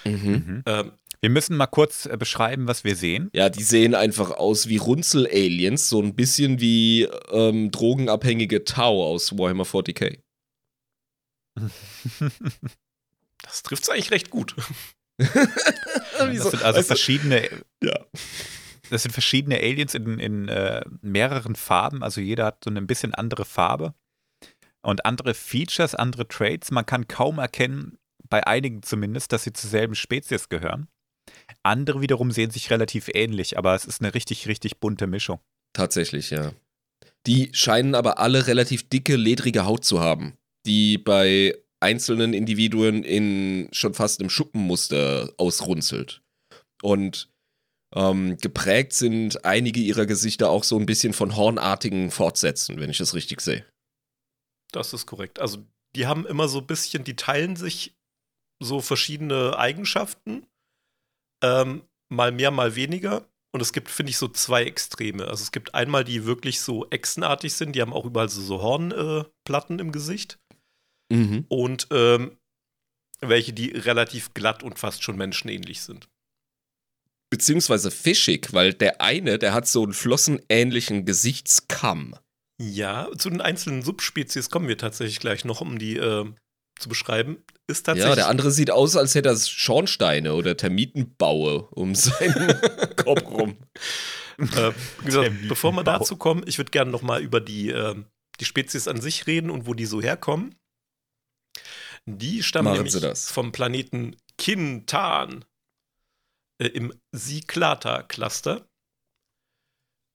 Mhm. 0.03 0.31
Mhm. 0.31 0.63
Ähm, 0.65 0.91
Wir 1.22 1.29
müssen 1.29 1.55
mal 1.55 1.67
kurz 1.67 2.05
äh, 2.05 2.17
beschreiben, 2.17 2.67
was 2.67 2.83
wir 2.83 2.95
sehen. 2.95 3.29
Ja, 3.33 3.50
die 3.50 3.63
sehen 3.63 3.95
einfach 3.95 4.31
aus 4.31 4.67
wie 4.67 4.77
Runzel-Aliens, 4.77 5.89
so 5.89 6.01
ein 6.01 6.15
bisschen 6.15 6.60
wie 6.60 7.03
ähm, 7.31 7.72
drogenabhängige 7.72 8.63
Tau 8.63 9.05
aus 9.05 9.38
Warhammer 9.38 9.63
40k. 9.65 10.19
das 13.43 13.63
trifft 13.63 13.83
es 13.83 13.89
eigentlich 13.89 14.12
recht 14.12 14.29
gut. 14.29 14.55
Das 15.17 16.50
sind 16.50 16.63
also 16.63 16.81
verschiedene, 16.81 17.48
ja. 17.83 18.00
das 18.89 19.03
sind 19.03 19.12
verschiedene 19.12 19.57
Aliens 19.57 19.93
in, 19.93 20.19
in 20.19 20.48
äh, 20.48 20.83
mehreren 21.01 21.55
Farben. 21.55 22.03
Also 22.03 22.19
jeder 22.19 22.45
hat 22.45 22.63
so 22.63 22.72
eine 22.72 22.79
ein 22.79 22.88
bisschen 22.88 23.13
andere 23.13 23.45
Farbe 23.45 23.93
und 24.81 25.05
andere 25.05 25.33
Features, 25.33 25.95
andere 25.95 26.27
Traits. 26.27 26.72
Man 26.72 26.86
kann 26.86 27.07
kaum 27.07 27.39
erkennen, 27.39 27.98
bei 28.34 28.48
einigen 28.48 28.82
zumindest, 28.82 29.32
dass 29.32 29.44
sie 29.44 29.54
zur 29.54 29.70
selben 29.70 29.94
Spezies 29.94 30.50
gehören. 30.50 30.88
Andere 31.62 32.02
wiederum 32.02 32.32
sehen 32.32 32.50
sich 32.50 32.72
relativ 32.72 33.12
ähnlich, 33.13 33.60
aber 33.60 33.75
es 33.75 33.86
ist 33.86 34.02
eine 34.02 34.16
richtig, 34.16 34.48
richtig 34.48 34.80
bunte 34.80 35.06
Mischung. 35.06 35.40
Tatsächlich, 35.72 36.32
ja. 36.32 36.52
Die 37.28 37.52
scheinen 37.54 37.94
aber 37.94 38.18
alle 38.18 38.48
relativ 38.48 38.90
dicke, 38.90 39.18
ledrige 39.18 39.68
Haut 39.68 39.86
zu 39.86 40.00
haben, 40.00 40.34
die 40.66 40.98
bei 40.98 41.56
einzelnen 41.80 42.34
Individuen 42.34 43.04
in 43.04 43.70
schon 43.72 43.94
fast 43.94 44.20
im 44.20 44.32
Schuppenmuster 44.32 45.32
ausrunzelt. 45.38 46.24
Und 46.82 47.30
ähm, 47.94 48.40
geprägt 48.40 48.94
sind 48.94 49.46
einige 49.46 49.80
ihrer 49.80 50.08
Gesichter 50.08 50.50
auch 50.50 50.63
so 50.63 50.80
ein 50.80 50.88
bisschen 50.88 51.13
von 51.13 51.36
hornartigen 51.36 52.10
Fortsätzen, 52.10 52.80
wenn 52.80 52.90
ich 52.90 52.98
das 52.98 53.13
richtig 53.13 53.42
sehe. 53.42 53.63
Das 54.72 54.92
ist 54.92 55.06
korrekt. 55.06 55.40
Also, 55.40 55.60
die 55.96 56.08
haben 56.08 56.25
immer 56.25 56.48
so 56.48 56.62
ein 56.62 56.66
bisschen, 56.66 57.04
die 57.04 57.16
teilen 57.16 57.56
sich 57.56 57.94
so 58.63 58.82
verschiedene 58.82 59.58
Eigenschaften. 59.58 60.46
Ähm, 61.43 61.84
mal 62.10 62.32
mehr, 62.32 62.51
mal 62.51 62.75
weniger. 62.75 63.27
Und 63.51 63.62
es 63.62 63.72
gibt, 63.72 63.89
finde 63.89 64.10
ich, 64.10 64.17
so 64.17 64.27
zwei 64.27 64.63
Extreme. 64.63 65.27
Also 65.27 65.43
es 65.43 65.51
gibt 65.51 65.75
einmal, 65.75 66.03
die 66.03 66.25
wirklich 66.25 66.62
so 66.62 66.89
echsenartig 66.89 67.53
sind, 67.53 67.75
die 67.75 67.82
haben 67.82 67.93
auch 67.93 68.05
überall 68.05 68.29
so, 68.29 68.41
so 68.41 68.62
Hornplatten 68.62 69.79
äh, 69.79 69.82
im 69.82 69.91
Gesicht. 69.91 70.39
Mhm. 71.12 71.46
Und 71.50 71.88
ähm, 71.91 72.38
welche, 73.22 73.53
die 73.53 73.70
relativ 73.70 74.34
glatt 74.34 74.63
und 74.63 74.79
fast 74.79 75.03
schon 75.03 75.17
menschenähnlich 75.17 75.82
sind. 75.82 76.10
Beziehungsweise 77.29 77.91
fischig, 77.91 78.53
weil 78.53 78.74
der 78.74 79.01
eine, 79.01 79.39
der 79.39 79.53
hat 79.53 79.67
so 79.67 79.84
einen 79.84 79.93
flossenähnlichen 79.93 81.05
Gesichtskamm. 81.05 82.15
Ja, 82.62 83.10
zu 83.17 83.29
den 83.29 83.41
einzelnen 83.41 83.82
Subspezies 83.82 84.50
kommen 84.50 84.67
wir 84.67 84.77
tatsächlich 84.77 85.20
gleich 85.20 85.43
noch, 85.43 85.62
um 85.62 85.79
die 85.79 85.98
äh, 85.98 86.32
zu 86.80 86.89
beschreiben. 86.89 87.44
Ist 87.68 87.86
tatsächlich. 87.86 88.10
Ja, 88.10 88.15
der 88.15 88.27
andere 88.27 88.51
sieht 88.51 88.72
aus, 88.72 88.96
als 88.96 89.15
hätte 89.15 89.30
er 89.30 89.38
Schornsteine 89.38 90.34
oder 90.34 90.58
Termitenbaue 90.58 91.63
um 91.70 91.96
seinen 91.96 92.48
Kopf 92.96 93.24
rum. 93.25 93.58
Äh, 94.39 94.72
wie 95.01 95.06
gesagt, 95.06 95.32
bevor 95.48 95.72
wir 95.74 95.84
dazu 95.84 96.18
kommen, 96.18 96.44
ich 96.48 96.58
würde 96.58 96.72
gerne 96.72 96.89
noch 96.89 97.03
mal 97.03 97.22
über 97.22 97.39
die, 97.39 97.70
ähm, 97.70 98.08
die 98.39 98.46
Spezies 98.46 98.88
an 98.88 99.00
sich 99.00 99.27
reden 99.27 99.51
und 99.51 99.68
wo 99.68 99.75
die 99.75 99.86
so 99.86 100.01
herkommen. 100.01 100.56
Die 102.06 102.42
stammen 102.42 102.70
Machen 102.70 102.86
nämlich 102.86 103.20
vom 103.20 103.51
Planeten 103.51 104.15
Kintan 104.39 105.46
äh, 106.60 106.68
im 106.68 107.00
Siklata-Cluster. 107.12 108.68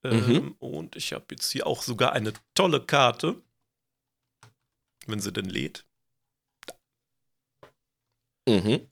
Ähm, 0.05 0.27
Mhm. 0.27 0.57
Und 0.59 0.97
ich 0.97 1.13
habe 1.13 1.27
jetzt 1.31 1.51
hier 1.51 1.67
auch 1.67 1.83
sogar 1.83 2.13
eine 2.13 2.33
tolle 2.55 2.85
Karte, 2.85 3.43
wenn 5.07 5.21
sie 5.21 5.33
denn 5.33 5.49
lädt. 5.49 5.88
Mhm. 8.49 8.89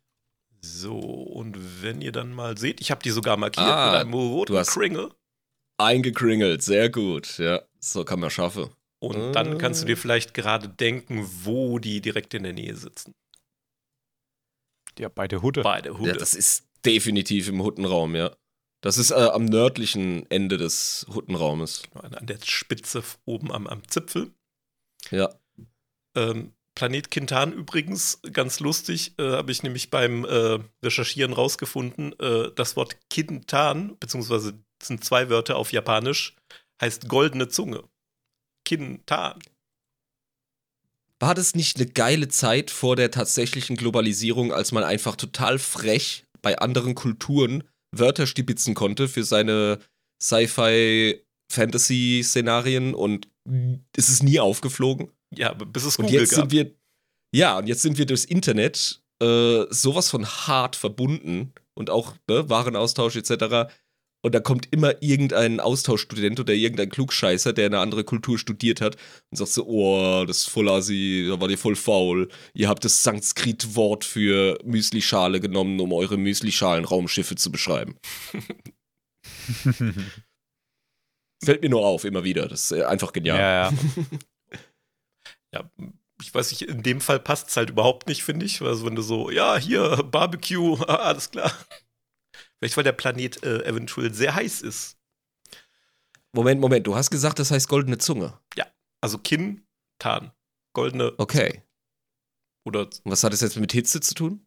So, 0.61 0.99
und 0.99 1.83
wenn 1.83 2.01
ihr 2.01 2.13
dann 2.13 2.33
mal 2.33 2.59
seht, 2.59 2.81
ich 2.81 2.91
habe 2.91 3.03
die 3.03 3.11
sogar 3.11 3.37
markiert 3.37 3.67
Ah, 3.67 3.93
mit 3.93 4.01
einem 4.01 4.15
roten 4.15 4.53
du 4.53 4.59
hast- 4.59 4.71
Kringel. 4.73 5.13
Eingekringelt, 5.79 6.63
sehr 6.63 6.89
gut. 6.91 7.39
Ja, 7.39 7.63
so 7.79 8.05
kann 8.05 8.19
man 8.21 8.31
schaffen. 8.31 8.71
Und 8.99 9.33
dann 9.35 9.59
kannst 9.59 9.83
du 9.83 9.85
Ah. 9.85 9.89
dir 9.89 9.97
vielleicht 9.97 10.33
gerade 10.35 10.69
denken, 10.69 11.29
wo 11.45 11.79
die 11.79 12.01
direkt 12.01 12.33
in 12.35 12.43
der 12.45 12.55
Nähe 12.55 12.75
sitzen. 12.75 13.13
Ja, 14.99 15.09
beide 15.11 15.43
Hude. 15.43 15.63
Bei 15.63 15.83
der 15.83 15.99
Hude. 15.99 16.11
Ja, 16.13 16.17
das 16.17 16.35
ist 16.35 16.67
definitiv 16.85 17.49
im 17.49 17.63
Huttenraum, 17.63 18.17
ja. 18.17 18.35
Das 18.81 18.97
ist 18.99 19.11
äh, 19.11 19.15
am 19.15 19.45
nördlichen 19.45 20.29
Ende 20.31 20.57
des 20.57 21.07
Huttenraumes. 21.13 21.83
an, 21.95 22.15
an 22.15 22.27
der 22.27 22.39
Spitze 22.43 23.03
oben 23.27 23.53
am, 23.53 23.67
am 23.67 23.87
Zipfel. 23.89 24.33
Ja. 25.11 25.35
Ähm, 26.17 26.55
Planet 26.77 27.11
Kintan 27.11 27.53
übrigens, 27.53 28.21
ganz 28.33 28.61
lustig, 28.61 29.19
äh, 29.19 29.33
habe 29.33 29.51
ich 29.51 29.65
nämlich 29.65 29.91
beim 29.91 30.27
äh, 30.27 30.59
Recherchieren 30.85 31.33
rausgefunden, 31.33 32.13
äh, 32.21 32.53
das 32.55 32.77
Wort 32.77 32.99
Kintan, 33.09 33.97
beziehungsweise 33.99 34.53
sind 34.83 35.03
zwei 35.03 35.31
Wörter 35.31 35.57
auf 35.57 35.73
Japanisch, 35.73 36.37
heißt 36.81 37.09
goldene 37.09 37.49
Zunge. 37.49 37.83
Kintan. 38.67 39.41
War 41.19 41.35
das 41.35 41.55
nicht 41.55 41.79
eine 41.79 41.87
geile 41.87 42.29
Zeit 42.29 42.71
vor 42.71 42.95
der 42.95 43.11
tatsächlichen 43.11 43.77
Globalisierung, 43.77 44.53
als 44.53 44.73
man 44.73 44.85
einfach 44.85 45.17
total 45.17 45.59
frech 45.59 46.27
bei 46.43 46.59
anderen 46.59 46.95
Kulturen 46.95 47.65
Wörter 47.91 48.27
stibitzen 48.27 48.75
konnte 48.75 49.09
für 49.09 49.25
seine 49.25 49.79
Sci-Fi-Fantasy-Szenarien 50.23 52.95
und 52.95 53.31
es 53.97 54.11
ist 54.11 54.23
nie 54.23 54.41
aufgeflogen? 54.41 55.11
Ja, 55.35 55.53
bis 55.55 55.85
es 55.85 55.97
Und 55.97 56.07
Google 56.07 56.21
jetzt 56.21 56.31
gab. 56.31 56.51
sind 56.51 56.53
wir, 56.53 56.75
ja, 57.35 57.59
und 57.59 57.67
jetzt 57.67 57.83
sind 57.83 57.99
wir 57.99 58.07
durchs 58.07 58.25
Internet 58.25 59.03
äh, 59.23 59.65
sowas 59.71 60.11
von 60.11 60.27
hart 60.27 60.77
verbunden 60.77 61.53
und 61.75 61.91
auch 61.91 62.15
ne, 62.29 62.49
Warenaustausch 62.49 63.17
etc. 63.17 63.73
Und 64.23 64.35
da 64.35 64.41
kommt 64.41 64.69
immer 64.73 65.01
irgendein 65.03 65.61
Austauschstudent 65.61 66.41
oder 66.41 66.53
irgendein 66.53 66.89
Klugscheißer, 66.89 67.53
der 67.53 67.67
eine 67.67 67.79
andere 67.79 68.03
Kultur 68.03 68.39
studiert 68.39 68.81
hat 68.81 68.97
und 69.31 69.37
sagt 69.37 69.53
so, 69.53 69.67
oh, 69.67 70.25
das 70.27 70.39
ist 70.39 70.49
voll 70.49 70.69
assi, 70.69 71.27
da 71.31 71.41
war 71.41 71.49
ihr 71.49 71.59
voll 71.59 71.77
faul. 71.77 72.29
Ihr 72.53 72.69
habt 72.69 72.85
das 72.85 73.03
Sanskrit-Wort 73.05 74.05
für 74.05 74.59
Müslischale 74.65 75.39
genommen, 75.41 75.79
um 75.81 75.93
eure 75.93 76.17
Müslischalen-Raumschiffe 76.17 77.37
zu 77.37 77.53
beschreiben. 77.53 77.97
Fällt 81.45 81.63
mir 81.63 81.69
nur 81.69 81.87
auf, 81.87 82.05
immer 82.05 82.25
wieder. 82.25 82.49
Das 82.49 82.73
ist 82.73 82.83
einfach 82.83 83.13
genial. 83.13 83.39
ja, 83.39 83.71
ja. 83.71 83.73
Ja, 85.57 85.71
ich 86.23 86.35
weiß 86.35 86.51
nicht, 86.51 86.63
in 86.63 86.83
dem 86.83 87.01
Fall 87.01 87.21
passt 87.21 87.49
es 87.49 87.57
halt 87.57 87.71
überhaupt 87.71 88.09
nicht, 88.09 88.25
finde 88.25 88.47
ich. 88.47 88.63
Also 88.63 88.87
wenn 88.87 88.95
du 88.97 89.03
so, 89.03 89.31
ja, 89.31 89.57
hier, 89.59 89.97
Barbecue, 90.05 90.77
alles 90.89 91.31
klar. 91.31 91.53
Vielleicht, 92.59 92.77
weil 92.77 92.85
der 92.85 92.93
Planet 92.93 93.43
äh, 93.45 93.65
eventuell 93.65 94.13
sehr 94.15 94.35
heiß 94.35 94.63
ist. 94.63 94.97
Moment, 96.33 96.61
Moment, 96.61 96.87
du 96.87 96.95
hast 96.97 97.11
gesagt, 97.11 97.39
das 97.39 97.51
heißt 97.51 97.69
goldene 97.69 97.99
Zunge. 97.99 98.39
Also 99.03 99.19
Kinn, 99.19 99.67
Tarn. 99.99 100.33
Goldene 100.75 101.13
Okay. 101.19 101.63
oder 102.67 102.81
Und 102.81 103.01
was 103.05 103.23
hat 103.25 103.33
das 103.33 103.41
jetzt 103.43 103.57
mit 103.57 103.73
Hitze 103.73 104.01
zu 104.01 104.15
tun? 104.15 104.47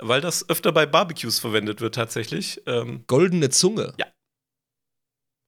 weil 0.00 0.20
das 0.20 0.48
öfter 0.48 0.70
bei 0.72 0.86
Barbecues 0.86 1.38
verwendet 1.40 1.80
wird 1.80 1.94
tatsächlich. 1.96 2.62
Ähm, 2.66 3.04
Goldene 3.08 3.50
Zunge. 3.50 3.94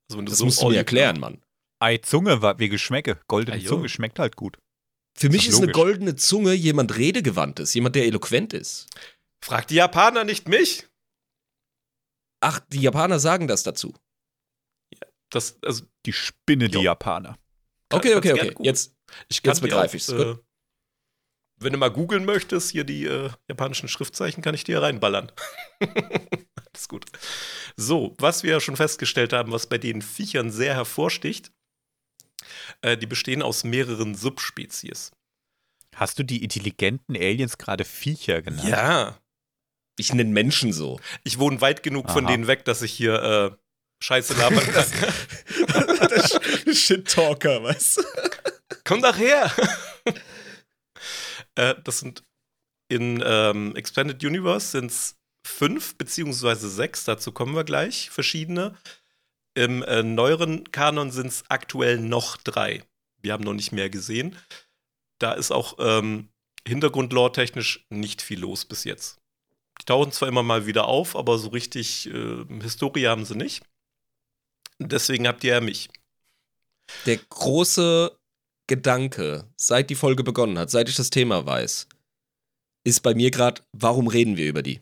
also 0.09 0.19
wenn 0.19 0.27
du 0.27 0.31
Das 0.31 0.39
so 0.39 0.45
musst 0.45 0.61
du 0.61 0.69
mir 0.71 0.77
erklären, 0.77 1.21
Mann. 1.21 1.41
Ei, 1.79 1.99
Zunge 1.99 2.43
war 2.43 2.59
wie 2.59 2.69
Geschmäcke. 2.69 3.21
Goldene 3.29 3.57
Ah, 3.57 3.61
jo. 3.61 3.69
Zunge 3.69 3.89
schmeckt 3.89 4.19
halt 4.19 4.37
gut. 4.37 4.59
Für 5.21 5.29
mich 5.29 5.47
ist 5.47 5.55
ist 5.55 5.63
eine 5.63 5.73
goldene 5.73 6.17
Zunge 6.17 6.53
jemand 6.55 6.97
redegewandt 6.97 7.61
ist, 7.61 7.75
jemand, 7.75 7.95
der 7.95 8.07
eloquent 8.07 8.53
ist. 8.55 8.87
Frag 9.45 9.69
die 9.69 9.75
Japaner 9.77 10.25
nicht 10.25 10.49
mich. 10.49 10.87
Ach, 12.43 12.61
die 12.71 12.81
Japaner 12.81 13.19
sagen 13.21 13.47
das 13.47 13.63
dazu. 13.63 13.95
Das, 15.31 15.63
also, 15.63 15.85
Die 16.07 16.13
Spinne, 16.13 16.69
die 16.69 16.77
Jo. 16.79 16.83
Japaner. 16.83 17.39
Kann- 17.89 18.01
Okay, 18.01 18.15
okay, 18.15 18.33
okay. 18.33 18.55
Jetzt, 18.61 18.95
ich 19.29 19.43
kann 19.43 19.51
Jetzt 19.53 19.59
dir 19.63 19.69
begreif 19.69 19.91
auch, 19.91 19.95
ich's. 19.95 20.09
Äh, 20.09 20.37
wenn 21.63 21.73
du 21.75 21.79
mal 21.79 21.91
googeln 21.91 22.25
möchtest, 22.25 22.71
hier 22.71 22.85
die 22.85 23.05
äh, 23.05 23.31
japanischen 23.49 23.89
Schriftzeichen, 23.89 24.43
kann 24.43 24.55
ich 24.55 24.65
dir 24.65 24.81
reinballern. 24.81 25.31
Alles 25.81 26.89
gut. 26.89 27.05
So, 27.77 28.15
was 28.19 28.43
wir 28.43 28.53
ja 28.53 28.61
schon 28.61 28.77
festgestellt 28.77 29.33
haben, 29.35 29.53
was 29.53 29.67
bei 29.69 29.77
den 29.77 30.01
Viechern 30.03 30.51
sehr 30.51 30.75
hervorsticht, 30.75 31.53
äh, 32.83 32.97
die 32.97 33.07
bestehen 33.07 33.43
aus 33.43 33.65
mehreren 33.65 34.15
Subspezies. 34.15 35.13
Hast 35.95 36.19
du 36.19 36.23
die 36.23 36.43
intelligenten 36.43 37.17
Aliens 37.17 37.59
gerade 37.59 37.85
Viecher 37.85 38.43
genannt? 38.43 38.69
Ja. 38.69 39.19
ich 39.99 40.15
nenne 40.15 40.31
Menschen 40.31 40.73
so. 40.73 41.01
Ich 41.25 41.39
wohne 41.39 41.61
weit 41.61 41.83
genug 41.83 42.11
von 42.11 42.25
Aha. 42.25 42.33
denen 42.33 42.47
weg, 42.47 42.65
dass 42.65 42.83
ich 42.83 42.93
hier 42.93 43.23
äh, 43.23 43.51
Scheiße 44.03 44.35
labern 44.35 44.65
kann. 44.73 44.87
Shit-Talker, 46.75 47.63
weißt 47.63 47.99
du? 47.99 48.03
Komm 48.85 49.03
doch 49.03 49.19
her! 49.19 49.53
äh, 51.57 51.75
das 51.85 52.01
sind 52.01 52.23
in 52.89 53.23
ähm, 53.25 53.77
Expanded 53.77 54.25
Universe 54.25 54.69
sind 54.69 54.91
es 54.91 55.17
fünf 55.47 55.97
beziehungsweise 55.97 56.69
sechs, 56.69 57.05
dazu 57.05 57.33
kommen 57.33 57.55
wir 57.55 57.65
gleich, 57.65 58.11
verschiedene. 58.11 58.77
Im 59.61 59.83
äh, 59.83 60.03
neueren 60.03 60.71
Kanon 60.73 61.11
sind 61.11 61.27
es 61.27 61.45
aktuell 61.49 61.99
noch 61.99 62.37
drei. 62.37 62.83
Wir 63.21 63.33
haben 63.33 63.45
noch 63.45 63.55
nicht 63.55 63.73
mehr 63.73 63.91
gesehen. 63.91 64.37
Da 65.19 65.33
ist 65.33 65.51
auch 65.51 65.77
ähm, 65.79 66.29
Hintergrundlore-technisch 66.67 67.87
nicht 67.91 68.23
viel 68.23 68.41
los 68.41 68.65
bis 68.65 68.85
jetzt. 68.85 69.19
Die 69.81 69.85
tauchen 69.85 70.13
zwar 70.13 70.29
immer 70.29 70.43
mal 70.43 70.67
wieder 70.67 70.87
auf, 70.87 71.17
aber 71.17 71.39
so 71.39 71.49
richtig 71.49 72.09
äh, 72.13 72.45
Historie 72.63 73.07
haben 73.07 73.25
sie 73.25 73.37
nicht. 73.37 73.63
Deswegen 74.79 75.27
habt 75.29 75.45
ihr 75.45 75.55
ja 75.55 75.61
mich. 75.61 75.91
Der 77.07 77.19
große 77.19 78.17
Gedanke, 78.67 79.47
seit 79.57 79.91
die 79.91 79.95
Folge 79.95 80.25
begonnen 80.25 80.59
hat, 80.59 80.71
seit 80.71 80.89
ich 80.89 80.97
das 80.97 81.11
Thema 81.11 81.45
weiß, 81.45 81.87
ist 82.85 83.01
bei 83.03 83.15
mir 83.15 83.31
gerade, 83.31 83.63
warum 83.73 84.09
reden 84.09 84.37
wir 84.37 84.49
über 84.49 84.63
die? 84.63 84.81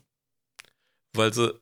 weil 1.19 1.33
sie 1.33 1.61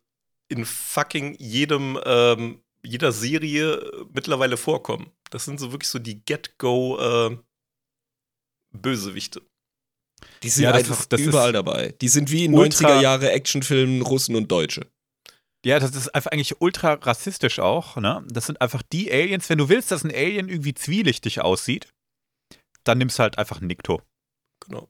in 0.49 0.65
fucking 0.65 1.35
jedem, 1.39 1.99
ähm, 2.05 2.63
jeder 2.87 3.13
Serie 3.13 3.75
äh, 3.75 4.05
mittlerweile 4.13 4.57
vorkommen. 4.57 5.11
Das 5.31 5.45
sind 5.45 5.59
so 5.61 5.73
wirklich 5.73 5.89
so 5.89 5.99
die 5.99 6.25
Get-Go 6.25 6.99
äh, 6.99 7.39
Bösewichte. 8.73 9.43
Die 10.43 10.49
sind 10.49 10.65
Ja, 10.65 10.73
das 10.73 10.81
einfach 10.81 11.01
ist- 11.01 11.13
das 11.13 11.21
überall 11.21 11.51
ist 11.51 11.55
dabei. 11.55 11.95
Die 12.01 12.09
sind 12.09 12.31
wie 12.31 12.45
in 12.45 12.55
ultra- 12.55 12.89
90er 12.89 13.01
Jahre 13.03 13.31
Actionfilmen 13.33 14.03
Russen 14.03 14.37
und 14.37 14.51
Deutsche. 14.51 14.91
Ja, 15.65 15.79
das 15.81 15.95
ist 15.97 16.15
einfach 16.15 16.31
eigentlich 16.31 16.61
ultra 16.61 16.93
rassistisch 16.95 17.59
auch, 17.59 17.97
ne? 17.97 18.25
Das 18.31 18.47
sind 18.47 18.61
einfach 18.61 18.83
die 18.83 19.11
Aliens, 19.11 19.49
wenn 19.51 19.59
du 19.59 19.69
willst, 19.69 19.91
dass 19.91 20.05
ein 20.05 20.13
Alien 20.15 20.49
irgendwie 20.49 20.75
zwielichtig 20.75 21.41
aussieht, 21.41 21.93
dann 22.85 22.99
nimmst 22.99 23.19
du 23.19 23.23
halt 23.25 23.37
einfach 23.39 23.59
einen 23.59 23.67
Nikto. 23.67 24.01
Genau. 24.65 24.89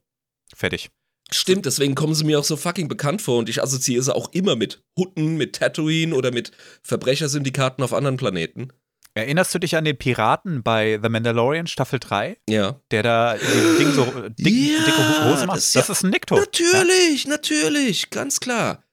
Fertig. 0.55 0.89
Stimmt, 1.31 1.65
deswegen 1.65 1.93
kommen 1.95 2.15
sie 2.15 2.23
mir 2.23 2.39
auch 2.39 2.43
so 2.45 2.55
fucking 2.55 2.87
bekannt 2.87 3.21
vor 3.21 3.37
und 3.39 3.49
ich 3.49 3.61
assoziiere 3.61 4.01
sie 4.03 4.15
auch 4.15 4.31
immer 4.33 4.55
mit 4.55 4.81
Hutten, 4.97 5.35
mit 5.35 5.55
Tatooine 5.57 6.15
oder 6.15 6.31
mit 6.31 6.51
Verbrechersyndikaten 6.83 7.83
auf 7.83 7.93
anderen 7.93 8.15
Planeten. 8.17 8.69
Erinnerst 9.13 9.53
du 9.53 9.59
dich 9.59 9.75
an 9.75 9.83
den 9.83 9.97
Piraten 9.97 10.61
bei 10.63 10.99
The 11.01 11.09
Mandalorian 11.09 11.67
Staffel 11.67 11.99
3, 11.99 12.37
Ja. 12.47 12.79
der 12.91 13.03
da 13.03 13.35
dieses 13.35 13.77
Ding 13.77 13.91
so 13.91 14.05
dick, 14.37 14.47
Ja, 14.77 14.85
dicke 14.85 15.25
Hose 15.25 15.45
macht? 15.47 15.57
das 15.57 15.71
Das, 15.71 15.83
ist 15.83 15.87
ja- 15.89 15.91
ist 15.93 16.03
ein 16.03 16.09
Nikto. 16.11 16.35
Natürlich, 16.35 17.27
natürlich, 17.27 18.09
ganz 18.11 18.39
klar. 18.39 18.83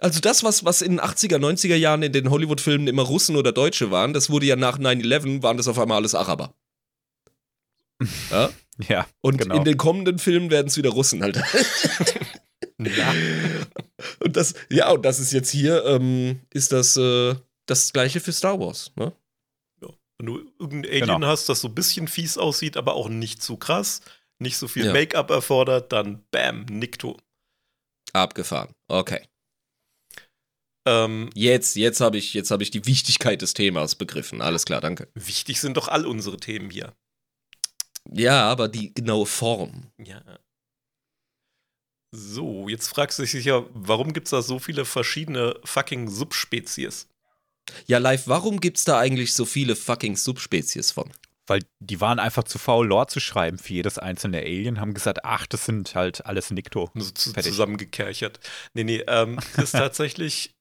Also 0.00 0.20
das, 0.20 0.44
was, 0.44 0.64
was 0.64 0.80
in 0.82 0.92
den 0.92 1.00
80er, 1.00 1.38
90er 1.38 1.74
Jahren 1.74 2.02
in 2.04 2.12
den 2.12 2.30
Hollywood-Filmen 2.30 2.86
immer 2.86 3.02
Russen 3.02 3.34
oder 3.34 3.50
Deutsche 3.50 3.90
waren, 3.90 4.12
das 4.12 4.30
wurde 4.30 4.46
ja 4.46 4.54
nach 4.54 4.78
9-11, 4.78 5.42
waren 5.42 5.56
das 5.56 5.66
auf 5.66 5.78
einmal 5.78 5.96
alles 5.96 6.14
Araber. 6.14 6.54
Ja? 8.30 8.50
Ja, 8.86 9.06
Und 9.22 9.38
Genau. 9.38 9.56
in 9.56 9.64
den 9.64 9.76
kommenden 9.76 10.18
Filmen 10.18 10.50
werden 10.50 10.68
es 10.68 10.76
wieder 10.76 10.90
Russen 10.90 11.22
halt. 11.22 11.40
Ja. 12.80 13.12
Und 14.20 14.36
das, 14.36 14.54
ja, 14.70 14.90
und 14.92 15.04
das 15.04 15.18
ist 15.18 15.32
jetzt 15.32 15.50
hier, 15.50 15.84
ähm, 15.84 16.40
ist 16.54 16.70
das 16.70 16.96
äh, 16.96 17.34
das 17.66 17.92
gleiche 17.92 18.20
für 18.20 18.30
Star 18.32 18.58
Wars, 18.60 18.92
ne? 18.94 19.12
Wenn 20.20 20.26
du 20.26 20.38
irgendein 20.60 20.90
Alien 20.90 21.06
Genau. 21.06 21.26
hast, 21.26 21.48
das 21.48 21.60
so 21.60 21.66
ein 21.68 21.74
bisschen 21.74 22.06
fies 22.08 22.38
aussieht, 22.38 22.76
aber 22.76 22.94
auch 22.94 23.08
nicht 23.08 23.42
zu 23.42 23.56
krass, 23.56 24.00
nicht 24.40 24.56
so 24.58 24.68
viel 24.68 24.86
Ja. 24.86 24.92
Make-up 24.92 25.30
erfordert, 25.30 25.90
dann 25.92 26.24
bam, 26.30 26.66
Nikto. 26.66 27.16
Abgefahren. 28.12 28.70
Okay. 28.88 29.26
Ähm, 30.86 31.30
Jetzt, 31.34 31.76
jetzt 31.76 32.00
habe 32.00 32.16
ich, 32.16 32.32
jetzt 32.34 32.50
habe 32.52 32.62
ich 32.62 32.70
die 32.70 32.86
Wichtigkeit 32.86 33.42
des 33.42 33.54
Themas 33.54 33.94
begriffen. 33.96 34.40
Alles 34.40 34.64
klar, 34.64 34.80
danke. 34.80 35.08
wichtig 35.14 35.60
sind 35.60 35.76
doch 35.76 35.88
all 35.88 36.06
unsere 36.06 36.36
Themen 36.38 36.70
hier. 36.70 36.94
Ja, 38.12 38.48
aber 38.50 38.68
die 38.68 38.92
genaue 38.94 39.26
Form. 39.26 39.90
Ja. 39.98 40.22
So, 42.14 42.68
jetzt 42.68 42.88
fragst 42.88 43.18
du 43.18 43.22
dich 43.22 43.32
sicher, 43.32 43.66
warum 43.74 44.12
gibt 44.12 44.28
es 44.28 44.30
da 44.30 44.40
so 44.40 44.58
viele 44.58 44.84
verschiedene 44.84 45.56
fucking 45.64 46.08
Subspezies? 46.08 47.08
Ja, 47.86 47.98
live, 47.98 48.26
warum 48.26 48.60
gibt's 48.60 48.84
da 48.84 48.98
eigentlich 48.98 49.34
so 49.34 49.44
viele 49.44 49.76
fucking 49.76 50.16
Subspezies 50.16 50.90
von? 50.92 51.12
weil 51.48 51.64
die 51.80 52.00
waren 52.00 52.18
einfach 52.18 52.44
zu 52.44 52.58
faul, 52.58 52.86
Lore 52.86 53.06
zu 53.06 53.20
schreiben 53.20 53.58
für 53.58 53.72
jedes 53.72 53.98
einzelne 53.98 54.38
Alien, 54.38 54.80
haben 54.80 54.94
gesagt, 54.94 55.24
ach, 55.24 55.46
das 55.46 55.64
sind 55.64 55.94
halt 55.94 56.26
alles 56.26 56.50
Nikto. 56.50 56.90
So 56.94 57.10
zu, 57.10 57.32
zusammengekerchert. 57.32 58.38
Nee, 58.74 58.84
nee, 58.84 59.04
ähm, 59.06 59.38
ist 59.56 59.72
tatsächlich. 59.72 60.54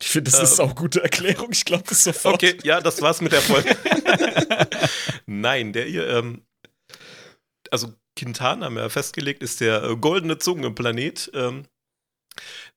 Ich 0.00 0.10
finde, 0.10 0.30
das 0.30 0.38
Ähm, 0.38 0.44
ist 0.44 0.60
auch 0.60 0.66
eine 0.66 0.74
gute 0.76 1.02
Erklärung. 1.02 1.48
Ich 1.50 1.64
glaube 1.64 1.84
das 1.88 2.04
sofort. 2.04 2.36
Okay, 2.36 2.56
ja, 2.62 2.80
das 2.80 3.02
war's 3.02 3.20
mit 3.20 3.32
der 3.32 3.40
Folge. 3.42 3.76
Nein, 5.26 5.72
der 5.72 5.86
hier, 5.86 6.06
ähm, 6.08 6.42
also 7.70 7.92
Quintan 8.16 8.64
haben 8.64 8.74
wir 8.74 8.82
ja 8.82 8.88
festgelegt, 8.88 9.42
ist 9.42 9.60
der 9.60 9.82
äh, 9.82 9.96
goldene 9.96 10.38
Zungenplanet. 10.38 11.30
Ähm, 11.34 11.64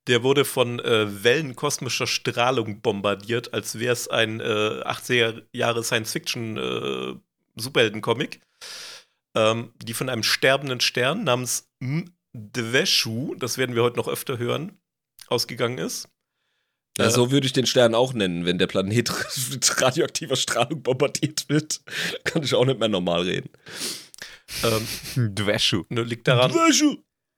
der 0.07 0.23
wurde 0.23 0.45
von 0.45 0.79
äh, 0.79 1.23
Wellen 1.23 1.55
kosmischer 1.55 2.07
Strahlung 2.07 2.81
bombardiert, 2.81 3.53
als 3.53 3.77
wäre 3.79 3.93
es 3.93 4.07
ein 4.07 4.39
äh, 4.39 4.43
80er 4.43 5.43
Jahre 5.53 5.83
Science-Fiction 5.83 6.57
äh, 6.57 7.15
ähm, 9.35 9.73
die 9.81 9.93
von 9.93 10.09
einem 10.09 10.23
sterbenden 10.23 10.81
Stern 10.81 11.23
namens 11.23 11.69
Mdweshu, 11.79 13.35
das 13.35 13.57
werden 13.57 13.75
wir 13.75 13.83
heute 13.83 13.97
noch 13.97 14.07
öfter 14.07 14.37
hören, 14.37 14.79
ausgegangen 15.27 15.77
ist. 15.77 16.09
Ja, 16.97 17.05
Äh, 17.05 17.11
so 17.11 17.31
würde 17.31 17.47
ich 17.47 17.53
den 17.53 17.65
Stern 17.65 17.95
auch 17.95 18.13
nennen, 18.13 18.45
wenn 18.45 18.57
der 18.57 18.67
Planet 18.67 19.11
mit 19.51 19.81
radioaktiver 19.81 20.35
Strahlung 20.35 20.83
bombardiert 20.83 21.47
wird. 21.47 21.81
Kann 22.25 22.43
ich 22.43 22.53
auch 22.53 22.65
nicht 22.65 22.79
mehr 22.79 22.89
normal 22.89 23.21
reden. 23.21 23.49
Ähm, 24.63 24.87
Dweshu. 25.35 25.85
ne, 25.89 26.03
liegt 26.03 26.27
daran, 26.27 26.51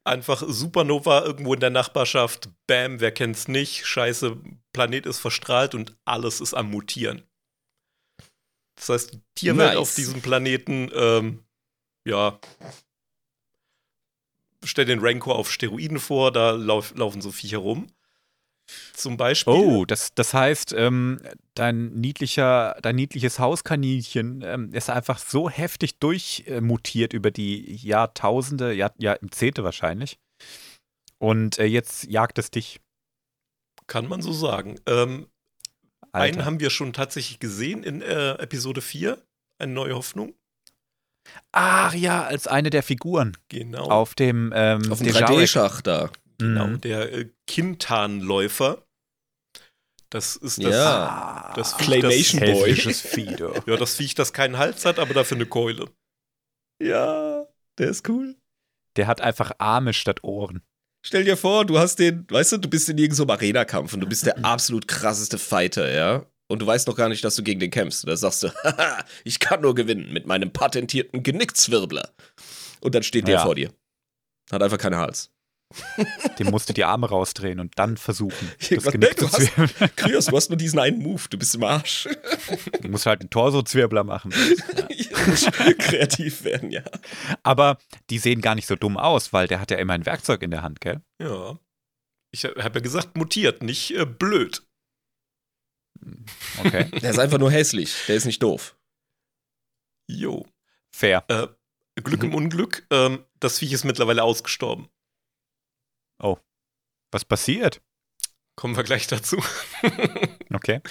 einfach 0.05 0.43
Supernova 0.45 1.23
irgendwo 1.23 1.53
in 1.53 1.59
der 1.59 1.69
Nachbarschaft, 1.69 2.49
bam, 2.67 2.99
wer 2.99 3.11
kennt's 3.11 3.47
nicht, 3.47 3.85
scheiße, 3.85 4.37
Planet 4.73 5.05
ist 5.05 5.19
verstrahlt 5.19 5.75
und 5.75 5.95
alles 6.05 6.41
ist 6.41 6.53
am 6.53 6.69
Mutieren. 6.71 7.23
Das 8.75 8.89
heißt, 8.89 9.13
die 9.13 9.21
Tierwelt 9.35 9.69
Nice. 9.69 9.77
auf 9.77 9.95
diesem 9.95 10.21
Planeten, 10.21 10.91
ähm, 10.93 11.43
ja, 12.05 12.39
stell 14.63 14.85
den 14.85 14.99
Rancor 14.99 15.35
auf 15.35 15.51
Steroiden 15.51 15.99
vor, 15.99 16.31
da 16.31 16.51
lauf, 16.51 16.93
laufen 16.95 17.21
so 17.21 17.31
Viecher 17.31 17.59
rum. 17.59 17.87
Zum 18.93 19.17
Beispiel. 19.17 19.53
Oh, 19.53 19.85
das, 19.85 20.13
das 20.13 20.33
heißt, 20.33 20.73
ähm, 20.77 21.19
dein, 21.55 21.93
niedlicher, 21.93 22.77
dein 22.81 22.95
niedliches 22.95 23.39
Hauskaninchen 23.39 24.41
ähm, 24.45 24.73
ist 24.73 24.89
einfach 24.89 25.17
so 25.19 25.49
heftig 25.49 25.99
durchmutiert 25.99 27.13
über 27.13 27.31
die 27.31 27.75
Jahrtausende, 27.75 28.73
Jahr, 28.73 28.93
Jahrzehnte 28.97 29.63
wahrscheinlich. 29.63 30.19
Und 31.17 31.57
äh, 31.59 31.65
jetzt 31.65 32.03
jagt 32.05 32.37
es 32.37 32.51
dich. 32.51 32.79
Kann 33.87 34.07
man 34.07 34.21
so 34.21 34.31
sagen. 34.33 34.79
Ähm, 34.85 35.27
einen 36.11 36.45
haben 36.45 36.59
wir 36.59 36.69
schon 36.69 36.93
tatsächlich 36.93 37.39
gesehen 37.39 37.83
in 37.83 38.01
äh, 38.01 38.33
Episode 38.33 38.81
4, 38.81 39.17
eine 39.57 39.73
neue 39.73 39.95
Hoffnung. 39.95 40.35
Ach 41.51 41.93
ja, 41.93 42.23
als 42.23 42.47
eine 42.47 42.69
der 42.69 42.83
Figuren 42.83 43.37
Genau. 43.49 43.85
auf 43.89 44.13
dem, 44.13 44.51
ähm, 44.55 44.91
Auf 44.91 44.99
dem 44.99 45.07
Dejarik. 45.07 45.37
3D-Schach 45.37 45.81
da. 45.81 46.09
Genau. 46.43 46.67
Mhm. 46.67 46.81
Der 46.81 47.11
äh, 47.13 47.29
Kintanläufer. 47.47 48.83
Das 50.09 50.35
ist 50.35 50.63
das, 50.63 50.71
Ja. 50.73 51.07
Ah, 51.07 51.53
das 51.55 51.73
Viech, 51.73 51.85
Claymation 51.87 52.41
das, 52.41 52.51
Boy. 52.59 52.75
Vieh. 52.75 53.35
Ja, 53.65 53.77
das 53.77 53.95
Viech, 53.95 54.13
das 54.15 54.31
keinen 54.33 54.57
Hals 54.57 54.85
hat, 54.85 54.99
aber 54.99 55.13
dafür 55.13 55.37
eine 55.37 55.47
Keule. 55.47 55.89
Ja, 56.81 57.47
der 57.79 57.89
ist 57.89 58.07
cool. 58.09 58.35
Der 58.95 59.07
hat 59.07 59.21
einfach 59.21 59.51
Arme 59.57 59.93
statt 59.93 60.23
Ohren. 60.23 60.61
Stell 61.05 61.25
dir 61.25 61.35
vor, 61.35 61.65
du 61.65 61.79
hast 61.79 61.97
den, 61.99 62.25
weißt 62.29 62.53
du, 62.53 62.57
du 62.57 62.69
bist 62.69 62.87
in 62.89 62.97
irgendeinem 62.97 63.31
Arena-Kampf 63.31 63.93
und 63.93 63.99
du 64.01 64.07
bist 64.07 64.25
der 64.25 64.45
absolut 64.45 64.87
krasseste 64.87 65.37
Fighter, 65.37 65.91
ja? 65.91 66.25
Und 66.47 66.59
du 66.59 66.67
weißt 66.67 66.87
noch 66.87 66.95
gar 66.95 67.09
nicht, 67.09 67.23
dass 67.23 67.35
du 67.35 67.43
gegen 67.43 67.59
den 67.59 67.71
kämpfst. 67.71 68.07
Da 68.07 68.15
sagst 68.15 68.43
du, 68.43 68.49
haha, 68.63 69.03
ich 69.23 69.39
kann 69.39 69.61
nur 69.61 69.73
gewinnen 69.73 70.13
mit 70.13 70.27
meinem 70.27 70.53
patentierten 70.53 71.23
Genickzwirbler. 71.23 72.13
Und 72.81 72.93
dann 72.95 73.01
steht 73.03 73.27
der 73.27 73.35
Ja. 73.35 73.43
vor 73.43 73.55
dir. 73.55 73.73
Hat 74.51 74.61
einfach 74.61 74.77
keinen 74.77 74.97
Hals. 74.97 75.31
Dem 76.39 76.47
musst 76.51 76.69
du 76.69 76.73
die 76.73 76.83
Arme 76.83 77.09
rausdrehen 77.09 77.59
und 77.59 77.77
dann 77.79 77.97
versuchen, 77.97 78.51
das? 78.69 78.83
Genick 78.85 79.15
Du 79.17 79.27
zu 79.27 79.31
hast- 79.31 79.53
zwirbeln. 79.53 79.91
Kryos, 79.95 80.25
du 80.25 80.35
hast 80.35 80.49
nur 80.49 80.57
diesen 80.57 80.79
einen 80.79 80.99
Move, 80.99 81.21
du 81.29 81.37
bist 81.37 81.55
im 81.55 81.63
Arsch. 81.63 82.07
Du 82.81 82.87
musst 82.89 83.05
halt 83.05 83.21
einen 83.21 83.29
Torso-Zwirbler 83.29 84.03
machen. 84.03 84.31
Kreativ 85.79 86.43
werden, 86.43 86.71
ja. 86.71 86.83
Aber 87.43 87.77
die 88.09 88.19
sehen 88.19 88.41
gar 88.41 88.55
nicht 88.55 88.67
so 88.67 88.75
dumm 88.75 88.97
aus, 88.97 89.33
weil 89.33 89.47
der 89.47 89.59
hat 89.59 89.71
ja 89.71 89.77
immer 89.77 89.93
ein 89.93 90.05
Werkzeug 90.05 90.41
in 90.43 90.51
der 90.51 90.61
Hand, 90.61 90.81
gell? 90.81 91.01
Ja. 91.21 91.57
Ich 92.31 92.45
habe 92.45 92.57
ja 92.57 92.79
gesagt, 92.81 93.15
mutiert, 93.15 93.61
nicht 93.63 93.91
äh, 93.95 94.05
blöd. 94.05 94.63
Okay, 96.59 96.89
Der 96.99 97.11
ist 97.11 97.19
einfach 97.19 97.37
nur 97.37 97.51
hässlich, 97.51 97.95
der 98.07 98.15
ist 98.15 98.25
nicht 98.25 98.41
doof. 98.43 98.75
Jo. 100.09 100.45
fair. 100.93 101.23
Äh, 101.29 101.47
Glück 102.01 102.23
Mhm. 102.23 102.29
im 102.29 102.35
Unglück, 102.35 102.85
ähm, 102.89 103.23
das 103.39 103.59
Viech 103.59 103.71
ist 103.71 103.83
mittlerweile 103.85 104.23
ausgestorben. 104.23 104.89
Was 107.13 107.23
passiert? 107.23 107.79
Kommen 108.55 108.75
wir 108.75 108.83
gleich 108.83 109.07
dazu. 109.07 109.37
Okay. 110.53 110.81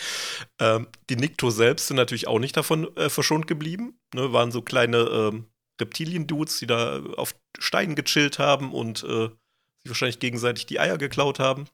ähm, 0.59 0.89
die 1.09 1.15
Nikto 1.15 1.51
selbst 1.51 1.87
sind 1.87 1.97
natürlich 1.97 2.27
auch 2.27 2.41
nicht 2.41 2.57
davon 2.57 2.95
äh, 2.97 3.09
verschont 3.09 3.47
geblieben. 3.47 4.01
Ne, 4.13 4.33
waren 4.33 4.51
so 4.51 4.61
kleine 4.61 4.99
ähm, 4.99 5.47
Reptilien-Dudes, 5.81 6.59
die 6.59 6.67
da 6.67 7.01
auf 7.17 7.37
Steinen 7.61 7.95
gechillt 7.95 8.41
haben 8.41 8.73
und 8.73 9.05
äh, 9.05 9.29
sich 9.29 9.87
wahrscheinlich 9.89 10.19
gegenseitig 10.19 10.67
die 10.67 10.81
Eier 10.81 10.99
geklaut 10.99 11.39
haben. 11.39 11.69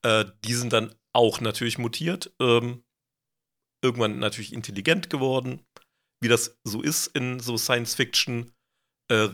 Äh, 0.00 0.24
die 0.46 0.54
sind 0.54 0.72
dann 0.72 0.94
auch 1.12 1.42
natürlich 1.42 1.76
mutiert. 1.76 2.32
Ähm, 2.40 2.82
irgendwann 3.84 4.18
natürlich 4.18 4.54
intelligent 4.54 5.10
geworden. 5.10 5.60
Wie 6.22 6.28
das 6.28 6.58
so 6.64 6.80
ist 6.80 7.08
in 7.08 7.38
so 7.38 7.58
Science-Fiction. 7.58 8.50
Äh, 9.10 9.28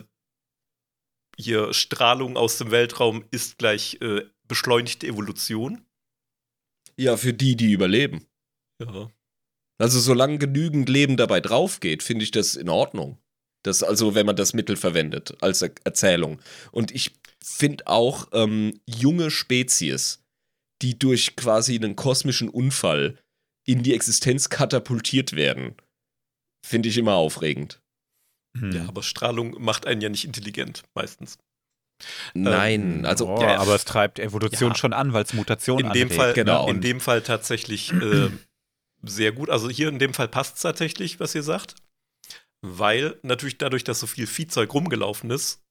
hier 1.37 1.73
Strahlung 1.73 2.37
aus 2.37 2.57
dem 2.57 2.71
Weltraum 2.71 3.25
ist 3.31 3.57
gleich 3.57 3.97
äh, 4.01 4.23
beschleunigte 4.47 5.07
Evolution. 5.07 5.85
Ja, 6.97 7.17
für 7.17 7.33
die, 7.33 7.55
die 7.55 7.71
überleben. 7.71 8.25
Ja. 8.79 9.09
Also 9.79 9.99
solange 9.99 10.37
genügend 10.37 10.89
Leben 10.89 11.17
dabei 11.17 11.41
drauf 11.41 11.79
geht, 11.79 12.03
finde 12.03 12.23
ich 12.23 12.31
das 12.31 12.55
in 12.55 12.69
Ordnung. 12.69 13.17
Das 13.63 13.81
also, 13.81 14.13
wenn 14.13 14.25
man 14.25 14.35
das 14.35 14.53
Mittel 14.53 14.75
verwendet 14.75 15.41
als 15.41 15.61
Er 15.61 15.71
Erzählung. 15.83 16.39
Und 16.71 16.91
ich 16.91 17.11
finde 17.43 17.87
auch 17.87 18.27
ähm, 18.33 18.79
junge 18.85 19.31
Spezies, 19.31 20.21
die 20.81 20.99
durch 20.99 21.35
quasi 21.35 21.75
einen 21.75 21.95
kosmischen 21.95 22.49
Unfall 22.49 23.17
in 23.65 23.83
die 23.83 23.93
Existenz 23.93 24.49
katapultiert 24.49 25.33
werden, 25.33 25.75
finde 26.65 26.89
ich 26.89 26.97
immer 26.97 27.15
aufregend. 27.15 27.81
Hm. 28.57 28.71
Ja, 28.71 28.87
aber 28.87 29.03
Strahlung 29.03 29.61
macht 29.61 29.87
einen 29.87 30.01
ja 30.01 30.09
nicht 30.09 30.25
intelligent, 30.25 30.83
meistens. 30.93 31.37
Nein, 32.33 33.05
also 33.05 33.29
oh, 33.29 33.41
ja, 33.41 33.57
aber 33.59 33.75
es 33.75 33.85
treibt 33.85 34.19
Evolution 34.19 34.71
ja. 34.71 34.75
schon 34.75 34.93
an, 34.93 35.13
weil 35.13 35.23
es 35.23 35.33
Mutationen 35.33 35.87
In 35.87 35.93
dem, 35.93 36.07
anregt, 36.07 36.21
Fall, 36.21 36.33
genau. 36.33 36.67
in 36.67 36.81
dem 36.81 36.99
Fall 36.99 37.21
tatsächlich 37.21 37.93
äh, 37.93 38.29
sehr 39.03 39.31
gut. 39.31 39.49
Also 39.49 39.69
hier 39.69 39.89
in 39.89 39.99
dem 39.99 40.13
Fall 40.13 40.27
passt 40.27 40.57
es 40.57 40.61
tatsächlich, 40.61 41.19
was 41.19 41.35
ihr 41.35 41.43
sagt. 41.43 41.75
Weil 42.61 43.19
natürlich 43.23 43.57
dadurch, 43.57 43.83
dass 43.83 43.99
so 43.99 44.07
viel 44.07 44.25
Viehzeug 44.25 44.73
rumgelaufen 44.73 45.29
ist, 45.31 45.61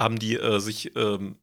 haben 0.00 0.18
die 0.18 0.36
äh, 0.36 0.60
sich 0.60 0.96
ähm, 0.96 1.36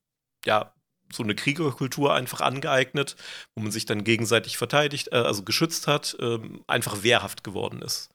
ja 0.45 0.73
so 1.13 1.21
eine 1.21 1.35
Kriegerkultur 1.35 2.13
einfach 2.13 2.41
angeeignet, 2.41 3.15
wo 3.55 3.61
man 3.61 3.71
sich 3.71 3.85
dann 3.85 4.03
gegenseitig 4.03 4.57
verteidigt, 4.57 5.09
äh, 5.11 5.17
also 5.17 5.43
geschützt 5.43 5.87
hat, 5.87 6.17
ähm, 6.19 6.63
einfach 6.67 7.03
wehrhaft 7.03 7.43
geworden 7.43 7.81
ist. 7.81 8.09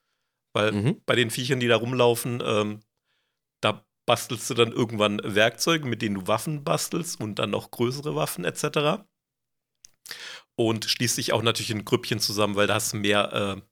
Weil 0.52 0.72
Mhm. 0.72 1.02
bei 1.06 1.14
den 1.14 1.30
Viechern, 1.30 1.60
die 1.60 1.68
da 1.68 1.76
rumlaufen, 1.76 2.42
ähm, 2.44 2.80
da 3.60 3.84
bastelst 4.06 4.50
du 4.50 4.54
dann 4.54 4.72
irgendwann 4.72 5.20
Werkzeuge, 5.22 5.86
mit 5.86 6.02
denen 6.02 6.16
du 6.16 6.26
Waffen 6.26 6.64
bastelst 6.64 7.20
und 7.20 7.36
dann 7.38 7.50
noch 7.50 7.70
größere 7.70 8.14
Waffen 8.16 8.44
etc. 8.44 9.04
Und 10.56 10.84
schließt 10.84 11.18
dich 11.18 11.32
auch 11.32 11.42
natürlich 11.42 11.70
in 11.70 11.84
Grüppchen 11.84 12.18
zusammen, 12.20 12.56
weil 12.56 12.66
da 12.66 12.74
hast 12.74 12.92
du 12.92 12.96
mehr, 12.96 13.32
äh, 13.32 13.62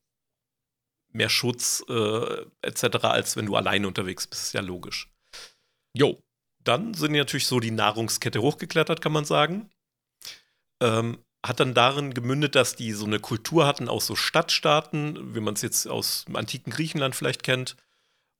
mehr 1.11 1.29
Schutz 1.29 1.83
äh, 1.89 2.45
etc., 2.61 3.03
als 3.05 3.35
wenn 3.35 3.45
du 3.47 3.55
alleine 3.55 3.87
unterwegs 3.87 4.27
bist. 4.27 4.43
Ist 4.43 4.53
ja 4.53 4.61
logisch. 4.61 5.11
Jo. 5.93 6.23
Dann 6.61 6.93
sind 6.93 7.13
natürlich 7.13 7.47
so 7.47 7.59
die 7.59 7.71
Nahrungskette 7.71 8.41
hochgeklettert, 8.41 9.01
kann 9.01 9.13
man 9.13 9.25
sagen. 9.25 9.69
Ähm, 10.81 11.23
hat 11.45 11.59
dann 11.59 11.73
darin 11.73 12.13
gemündet, 12.13 12.55
dass 12.55 12.75
die 12.75 12.91
so 12.91 13.05
eine 13.05 13.19
Kultur 13.19 13.65
hatten 13.65 13.87
aus 13.87 14.05
so 14.05 14.15
Stadtstaaten, 14.15 15.35
wie 15.35 15.39
man 15.39 15.53
es 15.53 15.61
jetzt 15.61 15.87
aus 15.87 16.25
dem 16.25 16.35
antiken 16.35 16.71
Griechenland 16.71 17.15
vielleicht 17.15 17.43
kennt. 17.43 17.77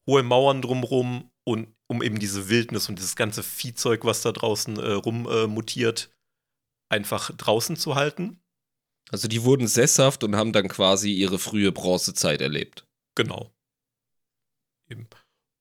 Hohe 0.07 0.23
Mauern 0.23 0.61
drumrum 0.61 1.31
und 1.45 1.73
um 1.87 2.03
eben 2.03 2.19
diese 2.19 2.49
Wildnis 2.49 2.89
und 2.89 2.97
dieses 2.97 3.15
ganze 3.15 3.43
Viehzeug, 3.43 4.05
was 4.05 4.21
da 4.21 4.31
draußen 4.31 4.77
äh, 4.77 4.91
rummutiert, 4.91 6.09
äh, 6.11 6.95
einfach 6.95 7.31
draußen 7.35 7.75
zu 7.77 7.95
halten. 7.95 8.41
Also 9.11 9.27
die 9.27 9.43
wurden 9.43 9.67
sesshaft 9.67 10.23
und 10.23 10.35
haben 10.35 10.53
dann 10.53 10.67
quasi 10.67 11.11
ihre 11.11 11.39
frühe 11.39 11.71
Bronzezeit 11.71 12.41
erlebt. 12.41 12.85
Genau. 13.15 13.51
Eben. 14.89 15.07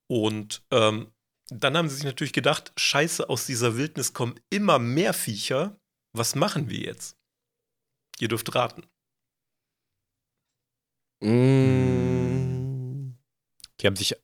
Und 0.06 0.62
ähm, 0.70 1.12
dann 1.48 1.76
haben 1.76 1.88
sie 1.88 1.96
sich 1.96 2.04
natürlich 2.04 2.32
gedacht, 2.32 2.72
scheiße, 2.76 3.28
aus 3.28 3.46
dieser 3.46 3.76
Wildnis 3.76 4.12
kommen 4.12 4.38
immer 4.50 4.78
mehr 4.78 5.14
Viecher. 5.14 5.78
Was 6.12 6.34
machen 6.34 6.68
wir 6.68 6.80
jetzt? 6.80 7.17
Ihr 8.20 8.28
dürft 8.28 8.54
raten. 8.54 8.84
Mm. 11.68 13.14
Die 13.80 13.86
haben 13.86 13.96
sich 13.96 14.14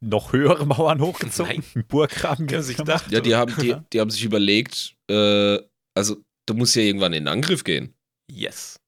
noch 0.00 0.32
höhere 0.32 0.64
Mauern 0.66 1.00
hochgezogen, 1.00 1.64
Nein. 1.74 1.84
Burggraben 1.88 2.46
Die 2.46 2.54
haben 2.54 2.62
sich 2.62 2.76
gemacht. 2.76 3.04
gedacht, 3.06 3.12
Ja, 3.12 3.20
die 3.20 3.34
haben, 3.34 3.54
die, 3.60 3.74
die 3.92 4.00
haben 4.00 4.10
sich 4.10 4.22
überlegt, 4.24 4.96
äh, 5.10 5.58
also 5.96 6.22
du 6.46 6.54
musst 6.54 6.76
ja 6.76 6.82
irgendwann 6.82 7.12
in 7.12 7.24
den 7.24 7.28
Angriff 7.32 7.64
gehen. 7.64 7.94
yes. 8.30 8.78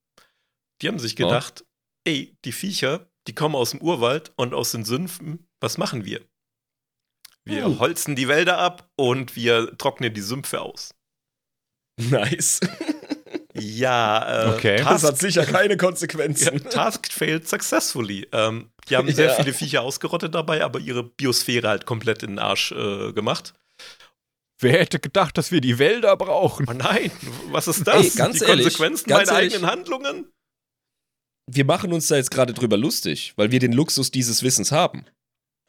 Die 0.81 0.89
haben 0.89 0.99
sich 0.99 1.15
gedacht, 1.15 1.65
ey, 2.05 2.35
die 2.43 2.51
Viecher, 2.51 3.09
die 3.27 3.33
kommen 3.33 3.55
aus 3.55 3.71
dem 3.71 3.81
Urwald 3.81 4.33
und 4.35 4.53
aus 4.53 4.71
den 4.71 4.83
Sümpfen. 4.83 5.47
Was 5.61 5.77
machen 5.77 6.03
wir? 6.03 6.27
Wir 7.45 7.63
Hm. 7.65 7.79
holzen 7.79 8.15
die 8.17 8.27
Wälder 8.27 8.57
ab 8.57 8.91
und 8.97 9.37
wir 9.37 9.77
trocknen 9.77 10.13
die 10.13 10.21
Sümpfe 10.21 10.59
aus. 10.61 10.93
Nice. 11.97 12.59
Ja, 13.57 14.45
äh, 14.51 14.55
Okay. 14.55 14.77
Das 14.77 14.85
Task 14.87 15.03
hat 15.05 15.17
sicher 15.19 15.45
keine 15.45 15.73
Ja, 15.73 15.77
Konsequenzen. 15.77 16.69
Task 16.69 17.11
failed 17.11 17.47
successfully. 17.47 18.27
Ähm, 18.31 18.69
die 18.89 18.97
haben 18.97 19.09
sehr 19.13 19.27
Ja. 19.27 19.33
viele 19.35 19.53
Viecher 19.53 19.81
ausgerottet 19.81 20.35
dabei, 20.35 20.63
aber 20.63 20.79
ihre 20.79 21.03
Biosphäre 21.03 21.67
halt 21.69 21.85
komplett 21.85 22.23
in 22.23 22.31
den 22.31 22.39
Arsch 22.39 22.71
äh, 22.71 23.13
gemacht. 23.13 23.53
Wer 24.59 24.73
hätte 24.79 24.99
gedacht, 24.99 25.37
dass 25.37 25.51
wir 25.51 25.59
die 25.61 25.79
Wälder 25.79 26.15
brauchen? 26.15 26.65
Oh 26.69 26.73
nein, 26.73 27.11
was 27.49 27.67
ist 27.67 27.85
das? 27.85 28.03
Ey, 28.05 28.09
ganz 28.11 28.39
die 28.39 28.45
ehrlich, 28.45 28.65
Konsequenzen 28.65 29.07
ganz 29.09 29.27
meiner 29.27 29.39
ehrlich. 29.39 29.53
eigenen 29.55 29.69
Handlungen? 29.71 30.31
Wir 31.47 31.65
machen 31.65 31.93
uns 31.93 32.07
da 32.07 32.15
jetzt 32.15 32.31
gerade 32.31 32.53
drüber 32.53 32.77
lustig, 32.77 33.33
weil 33.35 33.51
wir 33.51 33.59
den 33.59 33.73
Luxus 33.73 34.11
dieses 34.11 34.43
Wissens 34.43 34.71
haben. 34.71 35.05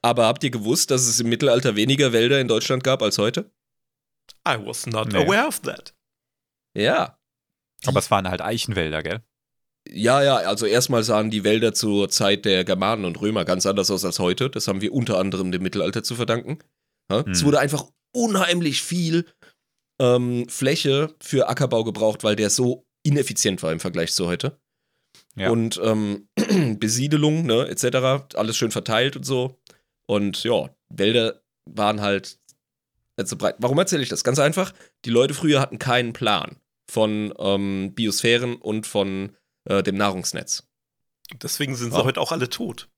Aber 0.02 0.26
habt 0.26 0.42
ihr 0.44 0.50
gewusst, 0.50 0.90
dass 0.90 1.06
es 1.06 1.18
im 1.20 1.28
Mittelalter 1.28 1.74
weniger 1.76 2.12
Wälder 2.12 2.40
in 2.40 2.48
Deutschland 2.48 2.84
gab 2.84 3.02
als 3.02 3.18
heute? 3.18 3.50
I 4.48 4.56
was 4.64 4.86
not 4.86 5.12
Nee. 5.12 5.24
aware 5.24 5.46
of 5.48 5.60
that. 5.60 5.92
Ja. 6.76 7.18
Aber 7.88 7.98
es 7.98 8.10
waren 8.10 8.28
halt 8.28 8.40
Eichenwälder, 8.40 9.02
gell? 9.02 9.20
Ja, 9.88 10.22
ja, 10.22 10.36
also 10.36 10.66
erstmal 10.66 11.04
sahen 11.04 11.30
die 11.30 11.44
Wälder 11.44 11.72
zur 11.72 12.08
Zeit 12.08 12.44
der 12.44 12.64
Germanen 12.64 13.04
und 13.04 13.20
Römer 13.20 13.44
ganz 13.44 13.66
anders 13.66 13.90
aus 13.90 14.04
als 14.04 14.18
heute. 14.18 14.50
Das 14.50 14.66
haben 14.66 14.80
wir 14.80 14.92
unter 14.92 15.18
anderem 15.18 15.52
dem 15.52 15.62
Mittelalter 15.62 16.02
zu 16.02 16.16
verdanken. 16.16 16.58
Ja? 17.10 17.20
Es 17.30 17.40
Hm. 17.40 17.46
wurde 17.46 17.60
einfach 17.60 17.84
unheimlich 18.12 18.82
viel 18.82 19.26
ähm, 20.00 20.48
Fläche 20.48 21.14
für 21.20 21.48
Ackerbau 21.48 21.84
gebraucht, 21.84 22.24
weil 22.24 22.36
der 22.36 22.50
so 22.50 22.86
ineffizient 23.04 23.62
war 23.62 23.70
im 23.72 23.80
Vergleich 23.80 24.12
zu 24.12 24.26
heute. 24.26 24.58
Ja. 25.36 25.50
Und 25.50 25.80
ähm, 25.82 26.28
Besiedelung, 26.78 27.46
ne, 27.46 27.68
etc., 27.68 28.34
alles 28.34 28.56
schön 28.56 28.70
verteilt 28.70 29.16
und 29.16 29.24
so. 29.24 29.58
Und 30.06 30.42
ja, 30.44 30.70
Wälder 30.88 31.42
waren 31.64 32.00
halt 32.00 32.38
so 33.22 33.36
breit. 33.36 33.56
Warum 33.58 33.78
erzähle 33.78 34.02
ich 34.02 34.08
das? 34.08 34.24
Ganz 34.24 34.38
einfach, 34.38 34.72
die 35.04 35.10
Leute 35.10 35.34
früher 35.34 35.60
hatten 35.60 35.78
keinen 35.78 36.12
Plan 36.12 36.56
von 36.90 37.32
ähm, 37.38 37.92
Biosphären 37.94 38.56
und 38.56 38.86
von 38.86 39.36
äh, 39.68 39.82
dem 39.82 39.96
Nahrungsnetz. 39.96 40.66
Deswegen 41.42 41.74
sind 41.74 41.92
sie 41.92 41.98
Ja. 41.98 42.04
heute 42.04 42.20
auch 42.20 42.32
alle 42.32 42.48
tot. 42.48 42.88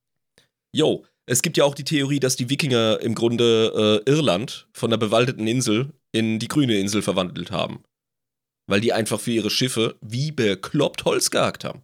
Jo, 0.73 1.05
Es 1.31 1.43
gibt 1.43 1.59
ja 1.59 1.65
auch 1.65 1.75
die 1.75 1.85
Theorie, 1.85 2.21
dass 2.21 2.37
die 2.37 2.49
Wikinger 2.49 3.01
im 3.03 3.15
Grunde 3.15 4.03
äh, 4.07 4.11
Irland 4.11 4.67
von 4.73 4.89
der 4.89 4.97
bewaldeten 4.97 5.47
Insel 5.47 5.93
in 6.11 6.39
die 6.39 6.49
grüne 6.49 6.79
Insel 6.79 7.03
verwandelt 7.03 7.51
haben. 7.51 7.83
Weil 8.67 8.81
die 8.81 8.95
einfach 8.95 9.21
für 9.21 9.33
ihre 9.33 9.51
Schiffe 9.51 9.97
wie 10.01 10.31
bekloppt 10.33 11.05
Holz 11.05 11.31
gehackt 11.31 11.65
haben. 11.65 11.83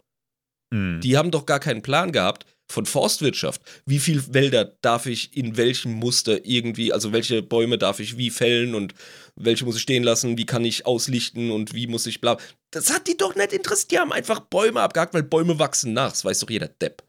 Mhm. 0.70 1.00
Die 1.02 1.18
haben 1.18 1.30
doch 1.30 1.44
gar 1.44 1.60
keinen 1.60 1.82
Plan 1.82 2.10
gehabt 2.10 2.46
von 2.68 2.86
Forstwirtschaft. 2.86 3.60
Wie 3.86 3.98
viel 3.98 4.22
Wälder 4.32 4.64
darf 4.64 5.06
ich 5.06 5.36
in 5.36 5.56
welchem 5.56 5.92
Muster 5.92 6.44
irgendwie, 6.44 6.92
also 6.92 7.12
welche 7.12 7.42
Bäume 7.42 7.78
darf 7.78 8.00
ich 8.00 8.16
wie 8.16 8.30
fällen 8.30 8.74
und 8.74 8.94
welche 9.36 9.64
muss 9.64 9.76
ich 9.76 9.82
stehen 9.82 10.02
lassen, 10.02 10.38
wie 10.38 10.46
kann 10.46 10.64
ich 10.64 10.86
auslichten 10.86 11.50
und 11.50 11.74
wie 11.74 11.86
muss 11.86 12.06
ich 12.06 12.20
bla. 12.20 12.38
Das 12.70 12.92
hat 12.92 13.06
die 13.06 13.16
doch 13.16 13.34
nicht 13.34 13.52
interessiert. 13.52 13.92
Die 13.92 13.98
haben 13.98 14.12
einfach 14.12 14.40
Bäume 14.40 14.80
abgehakt, 14.80 15.14
weil 15.14 15.22
Bäume 15.22 15.58
wachsen 15.58 15.92
nach. 15.92 16.10
Das 16.10 16.24
weiß 16.24 16.40
doch 16.40 16.50
jeder 16.50 16.68
Depp. 16.68 17.02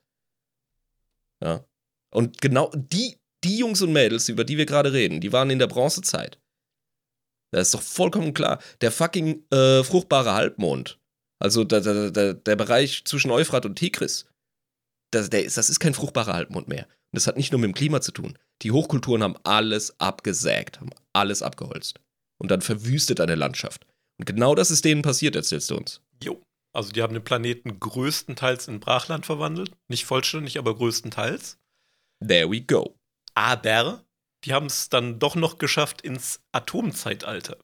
Ja. 1.42 1.66
Und 2.12 2.42
genau 2.42 2.72
die, 2.76 3.18
die 3.44 3.58
Jungs 3.58 3.82
und 3.82 3.94
Mädels, 3.94 4.30
über 4.30 4.44
die 4.44 4.58
wir 4.58 4.66
gerade 4.66 4.94
reden, 4.94 5.22
die 5.22 5.32
waren 5.32 5.50
in 5.50 5.60
der 5.60 5.68
Bronzezeit. 5.68 6.40
Das 7.52 7.68
ist 7.68 7.74
doch 7.74 7.82
vollkommen 7.82 8.34
klar. 8.34 8.60
Der 8.82 8.92
fucking 8.92 9.46
äh, 9.52 9.84
fruchtbare 9.84 10.34
Halbmond, 10.34 11.00
also 11.40 11.64
der, 11.64 12.12
der, 12.12 12.34
der 12.34 12.56
Bereich 12.56 13.04
zwischen 13.06 13.32
Euphrat 13.32 13.66
und 13.66 13.76
Tigris, 13.76 14.26
das, 15.16 15.30
der 15.30 15.44
ist, 15.44 15.58
das 15.58 15.70
ist 15.70 15.80
kein 15.80 15.94
fruchtbarer 15.94 16.34
Halbmond 16.34 16.68
mehr. 16.68 16.86
Und 16.86 17.14
das 17.14 17.28
hat 17.28 17.38
nicht 17.38 17.52
nur 17.52 17.62
mit 17.62 17.70
dem 17.70 17.74
Klima 17.74 18.02
zu 18.02 18.12
tun. 18.12 18.38
Die 18.62 18.72
Hochkulturen 18.72 19.24
haben 19.24 19.38
alles 19.44 20.00
abgesägt, 20.00 20.80
haben 20.80 20.92
alles 21.14 21.42
abgeholzt. 21.42 22.00
Und 22.38 22.52
dann 22.52 22.62
verwüstet 22.62 23.22
eine 23.22 23.36
Landschaft. 23.36 23.86
Und 24.18 24.26
genau 24.26 24.56
das 24.56 24.72
ist 24.72 24.86
denen 24.86 25.02
passiert, 25.02 25.36
erzählst 25.36 25.72
du 25.72 25.78
uns. 25.78 26.02
Jo. 26.24 26.42
Also 26.74 26.92
die 26.92 27.02
haben 27.02 27.14
den 27.14 27.24
Planeten 27.24 27.80
größtenteils 27.80 28.68
in 28.68 28.82
Brachland 28.82 29.26
verwandelt. 29.26 29.72
Nicht 29.88 30.06
vollständig, 30.06 30.60
aber 30.60 30.76
größtenteils. 30.76 31.58
There 32.26 32.52
we 32.52 32.62
go. 32.62 32.98
Aber 33.34 34.06
die 34.44 34.54
haben 34.54 34.66
es 34.66 34.90
dann 34.90 35.20
doch 35.20 35.36
noch 35.36 35.58
geschafft 35.58 36.02
ins 36.02 36.42
Atomzeitalter. 36.52 37.58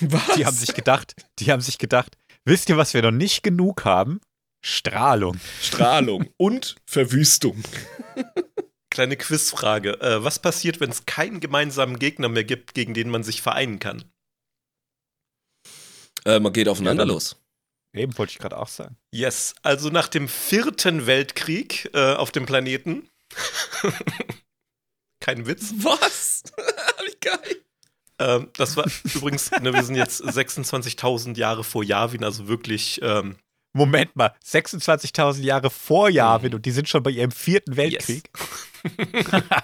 Was? 0.00 0.34
Die 0.36 0.46
haben 0.46 0.56
sich 0.56 0.74
gedacht, 0.74 1.14
die 1.38 1.52
haben 1.52 1.60
sich 1.60 1.78
gedacht, 1.78 2.16
wisst 2.44 2.68
ihr, 2.68 2.76
was 2.76 2.94
wir 2.94 3.02
noch 3.02 3.10
nicht 3.10 3.42
genug 3.42 3.84
haben? 3.84 4.20
Strahlung. 4.66 5.38
Strahlung 5.60 6.30
und 6.38 6.76
Verwüstung. 6.86 7.62
Kleine 8.90 9.18
Quizfrage. 9.18 10.00
Äh, 10.00 10.24
was 10.24 10.38
passiert, 10.38 10.80
wenn 10.80 10.88
es 10.88 11.04
keinen 11.04 11.40
gemeinsamen 11.40 11.98
Gegner 11.98 12.30
mehr 12.30 12.44
gibt, 12.44 12.72
gegen 12.72 12.94
den 12.94 13.10
man 13.10 13.22
sich 13.22 13.42
vereinen 13.42 13.78
kann? 13.78 14.10
Äh, 16.24 16.40
man 16.40 16.54
geht 16.54 16.68
aufeinander 16.68 17.04
Ja, 17.04 17.12
los. 17.12 17.36
Eben 17.92 18.16
wollte 18.16 18.30
ich 18.30 18.38
gerade 18.38 18.56
auch 18.56 18.68
sagen. 18.68 18.96
Yes, 19.12 19.54
also 19.62 19.90
nach 19.90 20.08
dem 20.08 20.28
vierten 20.28 21.06
Weltkrieg 21.06 21.90
äh, 21.92 22.14
auf 22.14 22.32
dem 22.32 22.46
Planeten. 22.46 23.10
Kein 25.20 25.46
Witz. 25.46 25.74
Was? 25.76 26.42
Wie 27.04 27.16
geil. 27.20 27.62
Ähm, 28.18 28.48
das 28.56 28.78
war 28.78 28.86
übrigens, 29.14 29.50
ne, 29.50 29.74
wir 29.74 29.84
sind 29.84 29.96
jetzt 29.96 30.22
26.000 30.24 31.36
Jahre 31.36 31.64
vor 31.64 31.84
Yavin, 31.84 32.24
also 32.24 32.48
wirklich. 32.48 33.00
Ähm, 33.02 33.36
Moment 33.76 34.14
mal, 34.14 34.32
26.000 34.44 35.42
Jahre 35.42 35.68
vor 35.68 36.08
Yavin 36.08 36.54
und 36.54 36.64
die 36.64 36.70
sind 36.70 36.88
schon 36.88 37.02
bei 37.02 37.10
ihrem 37.10 37.32
vierten 37.32 37.76
Weltkrieg. 37.76 38.30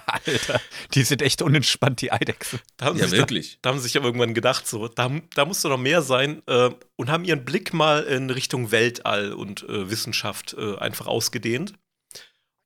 Alter, 0.07 0.59
die 0.93 1.03
sind 1.03 1.21
echt 1.21 1.41
unentspannt, 1.41 2.01
die 2.01 2.11
Eidechsen. 2.11 2.59
da, 2.77 2.87
haben 2.87 2.97
Ja, 2.97 3.03
sich, 3.03 3.11
da, 3.11 3.17
wirklich. 3.17 3.59
da 3.61 3.69
haben 3.69 3.77
sie 3.77 3.83
sich 3.83 3.95
aber 3.97 4.07
irgendwann 4.07 4.33
gedacht, 4.33 4.67
so, 4.67 4.87
da, 4.87 5.09
da 5.35 5.45
muss 5.45 5.61
doch 5.61 5.69
noch 5.69 5.77
mehr 5.77 6.01
sein 6.01 6.41
äh, 6.47 6.71
und 6.97 7.09
haben 7.09 7.23
ihren 7.23 7.45
Blick 7.45 7.73
mal 7.73 8.03
in 8.03 8.29
Richtung 8.29 8.71
Weltall 8.71 9.31
und 9.33 9.63
äh, 9.69 9.89
Wissenschaft 9.89 10.55
äh, 10.57 10.75
einfach 10.77 11.07
ausgedehnt 11.07 11.73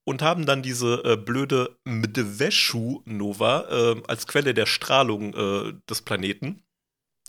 und 0.06 0.22
haben 0.22 0.46
dann 0.46 0.64
diese 0.64 1.04
äh, 1.04 1.18
blöde 1.18 1.78
Mdveshu-Nova 1.84 3.68
äh, 3.70 4.02
als 4.08 4.26
Quelle 4.28 4.54
der 4.54 4.66
Strahlung 4.66 5.34
äh, 5.34 5.74
des 5.90 6.02
Planeten 6.02 6.64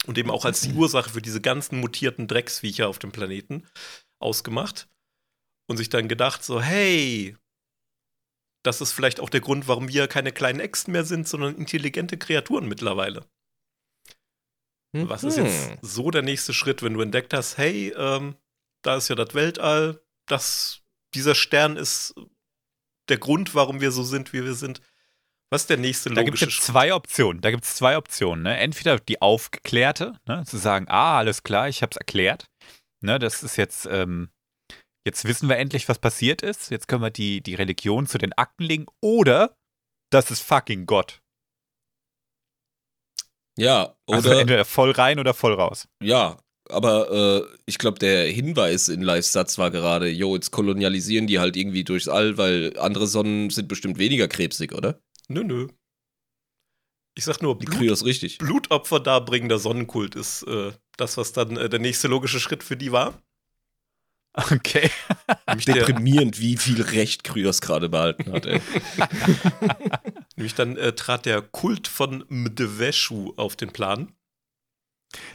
und 0.05 0.17
eben 0.17 0.31
auch 0.31 0.45
als 0.45 0.61
die 0.61 0.73
Ursache 0.73 1.09
für 1.09 1.21
diese 1.21 1.41
ganzen 1.41 1.79
mutierten 1.79 2.27
Drecksviecher 2.27 2.87
auf 2.87 2.99
dem 2.99 3.11
Planeten 3.11 3.63
ausgemacht 4.19 4.87
und 5.69 5.77
sich 5.77 5.89
dann 5.89 6.07
gedacht, 6.07 6.43
so, 6.43 6.61
hey, 6.61 7.37
das 8.63 8.81
ist 8.81 8.91
vielleicht 8.91 9.19
auch 9.19 9.29
der 9.29 9.41
Grund, 9.41 9.67
warum 9.67 9.87
wir 9.87 10.07
keine 10.07 10.31
kleinen 10.31 10.59
Echsen 10.59 10.91
mehr 10.91 11.05
sind, 11.05 11.27
sondern 11.27 11.55
intelligente 11.55 12.17
Kreaturen 12.17 12.67
mittlerweile. 12.67 13.25
Was 14.93 15.23
ist 15.23 15.37
jetzt 15.37 15.69
Hm. 15.69 15.77
so 15.81 16.11
der 16.11 16.23
nächste 16.23 16.53
Schritt, 16.53 16.81
wenn 16.81 16.93
du 16.93 17.01
entdeckt 17.01 17.33
hast, 17.33 17.57
hey, 17.57 17.93
ähm, 17.95 18.35
da 18.81 18.95
ist 18.97 19.09
ja 19.09 19.15
das 19.15 19.33
Weltall, 19.35 20.01
das, 20.25 20.81
dieser 21.13 21.35
Stern 21.35 21.77
ist 21.77 22.15
der 23.09 23.17
Grund, 23.17 23.53
warum 23.53 23.79
wir 23.79 23.91
so 23.91 24.03
sind, 24.03 24.33
wie 24.33 24.43
wir 24.43 24.53
sind. 24.53 24.81
Was 25.49 25.61
ist 25.61 25.69
der 25.69 25.77
nächste 25.77 26.09
Da 26.09 26.23
gibt 26.23 26.35
es 26.35 26.41
logische 26.41 26.61
zwei 26.61 26.93
Optionen. 26.93 27.41
Da 27.41 27.51
gibt 27.51 27.63
es 27.63 27.75
zwei 27.75 27.95
Optionen. 27.97 28.43
Ne? 28.43 28.57
Entweder 28.57 28.99
die 28.99 29.21
aufgeklärte, 29.21 30.19
ne? 30.25 30.43
zu 30.45 30.57
sagen, 30.57 30.87
ah, 30.89 31.17
alles 31.19 31.43
klar, 31.43 31.69
ich 31.69 31.81
habe 31.81 31.91
es 31.91 31.97
erklärt. 31.97 32.49
Ne? 33.03 33.19
Das 33.19 33.43
ist 33.43 33.55
jetzt, 33.57 33.85
ähm, 33.89 34.29
jetzt 35.05 35.25
wissen 35.25 35.49
wir 35.49 35.57
endlich, 35.57 35.87
was 35.89 35.99
passiert 35.99 36.41
ist. 36.41 36.71
Jetzt 36.71 36.87
können 36.87 37.01
wir 37.01 37.11
die, 37.11 37.41
die 37.41 37.55
Religion 37.55 38.07
zu 38.07 38.17
den 38.17 38.33
Akten 38.33 38.63
legen. 38.63 38.85
Oder 39.01 39.55
das 40.11 40.31
ist 40.31 40.41
fucking 40.41 40.85
Gott. 40.85 41.21
Ja, 43.57 43.95
Also 44.09 44.29
oder 44.29 44.39
entweder 44.39 44.65
voll 44.65 44.91
rein 44.91 45.19
oder 45.19 45.33
voll 45.33 45.53
raus. 45.53 45.87
ja, 46.03 46.37
aber 46.69 47.09
äh, 47.11 47.57
ich 47.65 47.77
glaube, 47.77 47.97
der 47.97 48.27
Hinweis 48.27 48.89
in 48.89 49.01
Lives 49.01 49.31
Satz 49.31 49.57
war 49.57 49.71
gerade, 49.71 50.09
jo, 50.09 50.35
jetzt 50.35 50.51
kolonialisieren 50.51 51.25
die 51.25 51.39
halt 51.39 51.55
irgendwie 51.55 51.85
durchs 51.85 52.09
All, 52.09 52.37
weil 52.37 52.77
andere 52.77 53.07
Sonnen 53.07 53.49
sind 53.49 53.67
bestimmt 53.69 53.97
weniger 53.97 54.27
krebsig, 54.27 54.73
oder? 54.73 54.99
Nö, 55.29 55.43
nö. 55.45 55.67
Ich 57.17 57.25
sag 57.25 57.41
nur, 57.41 57.57
Die 57.57 57.65
Blut, 57.65 57.79
Kryos 57.79 58.05
richtig. 58.05 58.37
Blutopfer 58.37 58.99
darbringender 58.99 59.57
Sonnenkult 59.57 60.13
ist 60.13 60.43
äh, 60.43 60.71
das, 60.97 61.17
was 61.17 61.33
dann 61.33 61.57
äh, 61.57 61.67
der 61.67 61.79
nächste 61.79 62.07
logische 62.07 62.39
Schritt 62.39 62.63
für 62.63 62.77
die 62.77 62.91
war. 62.91 63.19
Okay. 64.33 64.91
Deprimierend, 65.65 66.39
wie 66.39 66.57
viel 66.57 66.79
Recht 66.79 67.23
Kryos 67.23 67.59
gerade 67.59 67.89
behalten 67.89 68.31
hat, 68.31 68.45
ey. 68.45 68.61
nämlich 70.35 70.53
dann 70.53 70.77
äh, 70.77 70.93
trat 70.93 71.25
der 71.25 71.41
Kult 71.41 71.87
von 71.87 72.23
Mdveshu 72.29 73.33
auf 73.35 73.55
den 73.55 73.73
Plan. 73.73 74.13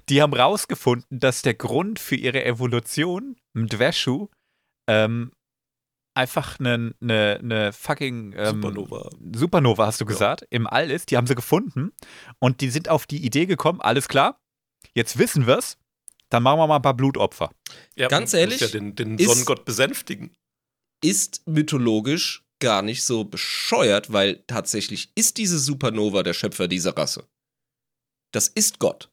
Die 0.09 0.23
haben 0.23 0.35
rausgefunden, 0.35 1.19
dass 1.19 1.43
der 1.43 1.55
Grund 1.55 1.99
für 1.99 2.15
ihre 2.15 2.45
Evolution, 2.45 3.35
Mdweshu, 3.55 4.29
ähm, 4.87 5.33
einfach 6.15 6.59
eine 6.61 6.95
ne, 7.01 7.39
ne 7.43 7.73
fucking 7.73 8.35
ähm, 8.37 8.57
Supernova. 8.63 9.11
Supernova, 9.35 9.87
hast 9.87 10.01
du 10.01 10.05
Ja. 10.05 10.09
gesagt, 10.11 10.47
im 10.51 10.67
All 10.67 10.91
ist. 10.91 11.11
Die 11.11 11.17
haben 11.17 11.27
sie 11.27 11.35
gefunden 11.35 11.93
und 12.39 12.61
die 12.61 12.71
sind 12.71 12.89
auf 12.89 13.07
die 13.07 13.25
Idee 13.25 13.47
gekommen, 13.47 13.81
alles 13.81 14.09
klar, 14.09 14.41
jetzt 14.95 15.19
wissen 15.19 15.47
wir's, 15.47 15.79
dann 16.29 16.43
machen 16.43 16.59
wir 16.59 16.67
mal 16.67 16.77
ein 16.77 16.83
paar 16.83 16.95
Blutopfer. 16.95 17.51
Ja, 17.97 18.09
Ganz 18.09 18.33
man 18.33 18.41
ehrlich, 18.41 18.61
Ja 18.61 18.69
den, 18.69 18.95
den 18.95 19.19
ist- 19.19 19.29
Sonnengott 19.29 19.65
besänftigen. 19.65 20.35
Ist 21.05 21.47
mythologisch 21.49 22.45
gar 22.61 22.81
nicht 22.83 23.03
so 23.03 23.25
bescheuert, 23.25 24.13
weil 24.13 24.45
tatsächlich 24.47 25.11
ist 25.17 25.37
diese 25.39 25.59
Supernova 25.59 26.23
der 26.23 26.33
Schöpfer 26.33 26.69
dieser 26.69 26.97
Rasse. 26.97 27.27
Das 28.33 28.47
ist 28.49 28.79
Gott. 28.79 29.11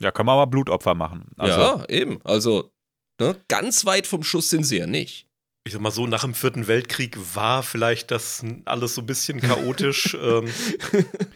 Ja, 0.00 0.10
können 0.12 0.28
wir 0.28 0.36
mal 0.36 0.44
Blutopfer 0.46 0.94
machen. 0.94 1.30
Also, 1.36 1.58
ja, 1.60 1.88
eben. 1.88 2.20
Also, 2.24 2.72
ne, 3.20 3.36
ganz 3.48 3.84
weit 3.84 4.06
vom 4.06 4.22
Schuss 4.22 4.50
sind 4.50 4.64
sie 4.64 4.78
ja 4.78 4.86
nicht. 4.86 5.26
Ich 5.64 5.74
sag 5.74 5.82
mal 5.82 5.90
so, 5.90 6.06
nach 6.06 6.22
dem 6.22 6.32
Vierten 6.34 6.66
Weltkrieg 6.68 7.18
war 7.34 7.62
vielleicht 7.62 8.10
das 8.10 8.42
alles 8.64 8.94
so 8.94 9.02
ein 9.02 9.06
bisschen 9.06 9.40
chaotisch, 9.40 10.14
ähm, 10.20 10.48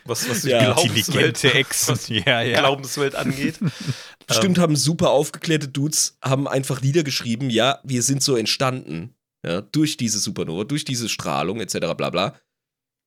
was, 0.07 0.29
was 0.29 0.43
die 0.43 0.49
Ja, 0.49 0.73
Glaubenswelt, 0.73 1.45
was 1.89 2.05
die 2.07 2.21
Ja, 2.21 2.41
ja. 2.41 2.61
Glaubenswelt 2.61 3.15
angeht. 3.15 3.59
Bestimmt 4.27 4.59
haben 4.59 4.77
super 4.77 5.11
aufgeklärte 5.11 5.69
Dudes, 5.69 6.17
haben 6.23 6.49
einfach 6.49 6.81
niedergeschrieben, 6.81 7.51
ja, 7.51 7.81
wir 7.85 8.03
sind 8.03 8.23
so 8.23 8.37
entstanden, 8.37 9.15
ja, 9.45 9.61
durch 9.61 9.99
diese 9.99 10.19
Supernova, 10.19 10.65
durch 10.65 10.87
diese 10.87 11.11
Strahlung 11.11 11.61
etc. 11.61 11.95
bla 11.95 12.09
bla. 12.09 12.41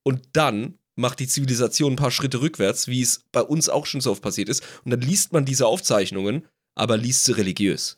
Und 0.04 0.22
dann 0.34 0.78
macht 0.96 1.20
die 1.20 1.28
Zivilisation 1.28 1.94
ein 1.94 1.98
paar 1.98 2.12
Schritte 2.12 2.42
rückwärts, 2.42 2.88
wie 2.88 3.02
es 3.02 3.24
bei 3.32 3.42
uns 3.42 3.70
auch 3.70 3.88
schon 3.88 4.02
so 4.02 4.12
oft 4.12 4.22
passiert 4.22 4.50
ist. 4.50 4.63
Und 4.86 4.92
dann 4.92 5.02
liest 5.02 5.34
man 5.34 5.46
diese 5.46 5.66
Aufzeichnungen, 5.66 6.46
aber 6.76 6.96
liest 6.96 7.26
sie 7.26 7.34
religiös. 7.34 7.98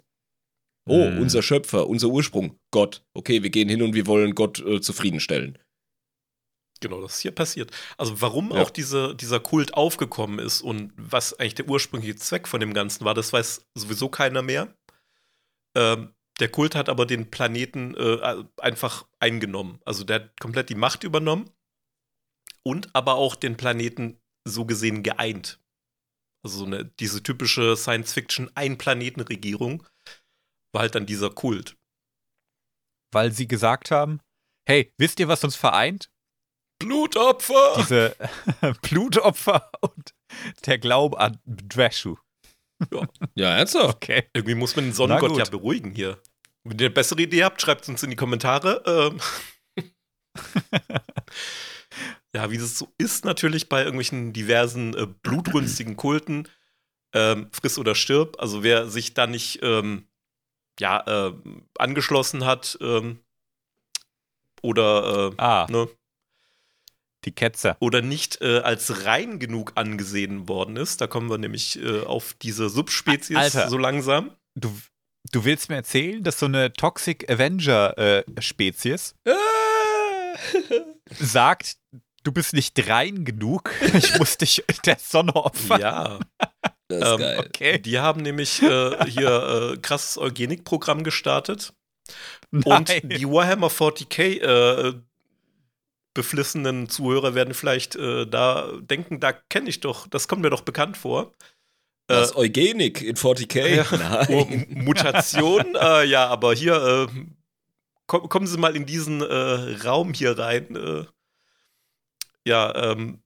Oh, 0.90 1.06
Hm. 1.06 1.20
unser 1.20 1.42
Schöpfer, 1.44 1.88
unser 1.88 2.08
Ursprung, 2.10 2.58
Gott. 2.72 3.04
Okay, 3.14 3.44
wir 3.44 3.50
gehen 3.50 3.70
hin 3.70 3.82
und 3.82 3.94
wir 3.94 4.08
wollen 4.08 4.36
Gott 4.36 4.60
äh, 4.60 4.82
zufriedenstellen. 4.82 5.58
Genau, 6.82 7.02
das 7.02 7.16
ist 7.16 7.22
hier 7.22 7.32
passiert. 7.32 7.72
Also 7.98 8.22
warum 8.22 8.52
Ja. 8.52 8.62
auch 8.62 8.70
diese, 8.70 9.14
dieser 9.16 9.40
Kult 9.42 9.74
aufgekommen 9.74 10.40
ist 10.40 10.62
und 10.62 10.94
was 10.96 11.34
eigentlich 11.34 11.56
der 11.56 11.68
ursprüngliche 11.70 12.16
Zweck 12.16 12.48
von 12.48 12.60
dem 12.62 12.74
Ganzen 12.74 13.04
war, 13.06 13.14
das 13.14 13.34
weiß 13.34 13.66
sowieso 13.76 14.08
keiner 14.10 14.42
mehr. 14.42 14.74
Ähm, 15.76 16.14
der 16.40 16.48
Kult 16.50 16.76
hat 16.76 16.88
aber 16.88 17.06
den 17.06 17.30
Planeten 17.30 17.96
äh, 17.96 18.44
einfach 18.62 19.06
eingenommen. 19.20 19.82
Also 19.84 20.06
der 20.06 20.16
hat 20.16 20.40
komplett 20.40 20.70
die 20.70 20.76
Macht 20.76 21.04
übernommen 21.04 21.50
und 22.64 22.96
aber 22.96 23.16
auch 23.16 23.36
den 23.36 23.58
Planeten 23.58 24.18
so 24.48 24.64
gesehen 24.66 25.04
geeint. 25.04 25.60
Also 26.46 26.60
so 26.60 26.66
eine, 26.66 26.86
diese 26.86 27.22
typische 27.22 27.76
Science-Fiction-Ein-Planeten-Regierung 27.76 29.86
war 30.72 30.82
halt 30.82 30.96
dann 30.96 31.06
dieser 31.06 31.30
Kult. 31.30 31.76
weil 33.12 33.32
sie 33.32 33.48
gesagt 33.48 33.92
haben, 33.92 34.20
hey, 34.68 34.94
wisst 34.98 35.20
ihr, 35.20 35.28
was 35.28 35.44
uns 35.44 35.56
vereint? 35.56 36.12
Blutopfer! 36.80 37.74
Diese 37.78 38.16
Blutopfer 38.84 39.70
und 39.82 40.14
der 40.66 40.78
Glaube 40.78 41.20
an 41.20 41.40
Drashu. 41.46 42.18
Ja, 43.36 43.58
ernsthaft? 43.58 43.96
Okay. 43.96 44.30
Irgendwie 44.34 44.56
muss 44.56 44.76
man 44.76 44.86
den 44.86 44.94
Sonnengott 44.94 45.38
ja 45.38 45.44
beruhigen 45.46 45.92
hier. 45.92 46.22
Wenn 46.64 46.78
ihr 46.80 46.86
eine 46.86 46.94
bessere 46.94 47.22
Idee 47.22 47.44
habt, 47.44 47.62
schreibt 47.62 47.82
es 47.82 47.90
uns 47.90 48.04
in 48.04 48.12
die 48.12 48.16
Kommentare. 48.16 48.84
Ähm. 48.86 49.20
ja, 52.36 52.52
wie 52.52 52.58
das 52.58 52.78
so 52.78 52.94
ist 52.98 53.26
natürlich 53.26 53.70
bei 53.70 53.80
irgendwelchen 53.80 54.32
diversen 54.32 54.94
äh, 54.96 55.08
blutrünstigen 55.08 55.98
Kulten, 55.98 56.48
ähm, 57.14 57.50
friss 57.52 57.78
oder 57.78 57.96
stirb. 57.96 58.38
Also 58.40 58.64
wer 58.64 58.88
sich 58.88 59.14
da 59.14 59.28
nicht 59.28 59.60
ähm, 59.62 60.08
ja, 60.80 61.28
äh, 61.28 61.34
angeschlossen 61.78 62.46
hat 62.46 62.78
ähm, 62.82 63.20
oder, 64.62 65.32
äh, 65.32 65.42
Ah, 65.42 65.68
ne, 65.70 65.88
die 67.26 67.32
Ketzer. 67.34 67.76
oder 67.80 68.02
nicht 68.02 68.42
äh, 68.42 68.60
als 68.60 69.06
rein 69.06 69.40
genug 69.40 69.74
angesehen 69.76 70.48
worden 70.48 70.78
ist, 70.78 71.02
da 71.02 71.08
kommen 71.08 71.30
wir 71.30 71.38
nämlich 71.38 71.82
äh, 71.82 72.02
auf 72.04 72.34
diese 72.42 72.70
Subspezies 72.70 73.36
Alter. 73.38 73.70
so 73.70 73.78
langsam. 73.78 74.32
Du, 74.56 74.72
du 75.32 75.44
willst 75.46 75.70
mir 75.70 75.76
erzählen, 75.76 76.24
dass 76.24 76.40
so 76.40 76.46
eine 76.46 76.72
Toxic 76.74 77.30
Avenger-Spezies 77.30 79.16
sagt, 81.20 81.78
du 82.24 82.32
bist 82.32 82.54
nicht 82.54 82.88
rein 82.88 83.26
genug, 83.26 83.72
ich 83.94 84.18
muss 84.18 84.38
dich 84.38 84.64
der 84.86 84.98
Sonne 84.98 85.36
opfern. 85.36 85.82
Ja. 85.82 86.20
Das 86.90 86.98
ist 87.00 87.08
Ähm, 87.14 87.20
geil. 87.20 87.40
Okay. 87.40 87.80
Die 87.80 88.00
haben 88.00 88.22
nämlich 88.22 88.62
äh, 88.62 89.06
hier 89.06 89.74
äh, 89.76 89.78
krasses 89.78 90.18
Eugenikprogramm 90.18 91.04
gestartet. 91.04 91.74
Und 92.52 92.68
Nein. 92.68 93.02
die 93.10 93.28
Warhammer 93.28 93.70
40k 93.70 94.42
äh, 94.42 94.94
beflissenen 96.16 96.90
Zuhörer 96.90 97.36
werden 97.36 97.54
vielleicht 97.54 97.96
äh, 97.96 98.26
da 98.26 98.72
denken, 98.82 99.20
da 99.20 99.32
kenne 99.32 99.70
ich 99.70 99.80
doch, 99.80 100.08
das 100.08 100.28
kommt 100.28 100.42
mir 100.42 100.50
doch 100.50 100.62
bekannt 100.62 100.98
vor. 100.98 101.34
Das 102.08 102.36
Eugenik 102.36 103.04
in 103.04 103.16
40k? 103.16 103.68
Ja. 103.68 103.86
Oh, 104.30 104.46
Nein. 104.50 104.68
M- 104.72 104.84
Mutation, 104.86 105.76
äh, 105.80 106.06
ja, 106.06 106.28
aber 106.28 106.56
hier, 106.56 107.08
äh, 107.08 107.22
komm, 108.08 108.28
kommen 108.30 108.48
Sie 108.48 108.58
mal 108.58 108.76
in 108.76 108.88
diesen 108.88 109.22
äh, 109.22 109.78
Raum 109.86 110.14
hier 110.14 110.38
rein. 110.40 110.76
Äh, 110.76 111.06
ja, 112.48 112.92
ähm, 112.92 113.22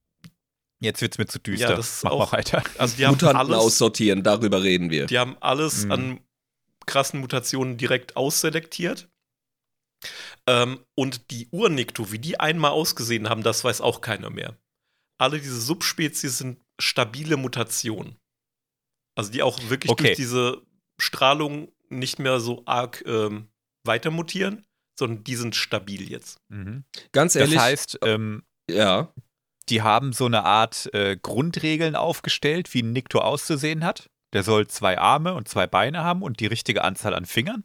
Jetzt 0.83 1.01
wird's 1.01 1.17
mir 1.17 1.25
zu 1.27 1.39
düster. 1.39 1.69
Ja, 1.69 1.75
das 1.75 1.97
ist 1.97 2.03
Mach 2.03 2.11
auch- 2.11 2.31
mal 2.31 2.37
weiter. 2.39 2.63
also 2.77 2.95
die 2.97 3.05
haben 3.05 3.13
Mutanten 3.13 3.37
alles, 3.37 3.57
aussortieren, 3.57 4.21
darüber 4.23 4.61
reden 4.63 4.89
wir. 4.89 5.05
die 5.05 5.17
haben 5.17 5.37
alles 5.39 5.85
Mhm. 5.85 5.91
an 5.91 6.19
krassen 6.85 7.19
Mutationen 7.21 7.77
direkt 7.77 8.17
ausselektiert. 8.17 9.07
Ähm, 10.47 10.79
und 10.95 11.31
die 11.31 11.47
Urnikto, 11.51 12.11
wie 12.11 12.19
die 12.19 12.39
einmal 12.39 12.71
ausgesehen 12.71 13.29
haben, 13.29 13.43
das 13.43 13.63
weiß 13.63 13.79
auch 13.79 14.01
keiner 14.01 14.29
mehr. 14.29 14.57
Alle 15.17 15.39
diese 15.39 15.61
Subspezies 15.61 16.37
sind 16.39 16.59
stabile 16.81 17.37
Mutationen. 17.37 18.17
Also 19.15 19.31
die 19.31 19.41
auch 19.43 19.57
wirklich 19.69 19.91
Okay. 19.91 20.03
durch 20.07 20.17
diese 20.17 20.61
Strahlung 20.99 21.71
nicht 21.89 22.19
mehr 22.19 22.39
so 22.41 22.63
arg 22.65 23.03
ähm, 23.05 23.47
weiter 23.85 24.11
mutieren, 24.11 24.65
sondern 24.99 25.23
die 25.23 25.35
sind 25.35 25.55
stabil 25.55 26.09
jetzt. 26.11 26.39
Mhm. 26.49 26.83
Ganz 27.13 27.33
Das 27.33 27.41
ehrlich, 27.43 27.59
heißt, 27.59 27.99
ähm, 28.03 28.43
ja. 28.69 29.13
Die 29.69 29.81
haben 29.81 30.13
so 30.13 30.25
eine 30.25 30.43
Art 30.43 30.93
äh, 30.93 31.17
Grundregeln 31.21 31.95
aufgestellt, 31.95 32.73
wie 32.73 32.81
ein 32.83 32.91
Nikto 32.93 33.19
auszusehen 33.19 33.83
hat. 33.83 34.09
Der 34.33 34.43
soll 34.43 34.67
zwei 34.67 34.97
Arme 34.97 35.33
und 35.35 35.47
zwei 35.47 35.67
Beine 35.67 36.03
haben 36.03 36.21
und 36.23 36.39
die 36.39 36.47
richtige 36.47 36.83
Anzahl 36.83 37.13
an 37.13 37.25
Fingern. 37.25 37.63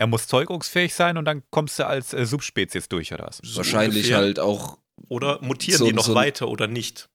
Er 0.00 0.06
muss 0.06 0.28
zeugungsfähig 0.28 0.94
sein 0.94 1.16
und 1.18 1.24
dann 1.24 1.42
kommst 1.50 1.78
du 1.78 1.86
als 1.86 2.12
äh, 2.14 2.24
Subspezies 2.24 2.88
durch, 2.88 3.12
oder 3.12 3.26
was? 3.26 3.40
Wahrscheinlich 3.56 4.04
ungefähr. 4.04 4.18
halt 4.18 4.38
auch 4.38 4.78
Oder 5.08 5.42
mutieren 5.42 5.78
so- 5.78 5.86
die 5.86 5.92
noch 5.92 6.04
so 6.06 6.14
weiter 6.14 6.48
oder 6.48 6.66
nicht? 6.68 7.08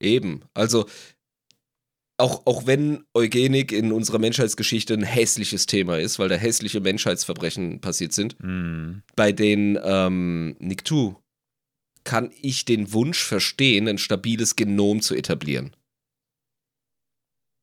eben. 0.00 0.44
Also, 0.54 0.86
auch, 2.20 2.46
auch 2.46 2.66
wenn 2.66 3.04
Eugenik 3.14 3.70
in 3.72 3.92
unserer 3.92 4.18
Menschheitsgeschichte 4.18 4.94
ein 4.94 5.02
hässliches 5.02 5.66
Thema 5.66 5.98
ist, 5.98 6.18
weil 6.20 6.28
da 6.28 6.34
hässliche 6.36 6.80
Menschheitsverbrechen 6.80 7.80
passiert 7.80 8.12
sind, 8.12 8.36
Hm. 8.40 9.02
bei 9.16 9.32
den 9.32 9.78
ähm, 9.82 10.56
Niktu 10.60 11.14
kann 12.08 12.32
ich 12.40 12.64
den 12.64 12.92
Wunsch 12.94 13.22
verstehen, 13.22 13.86
ein 13.86 13.98
stabiles 13.98 14.56
Genom 14.56 15.02
zu 15.02 15.14
etablieren. 15.14 15.76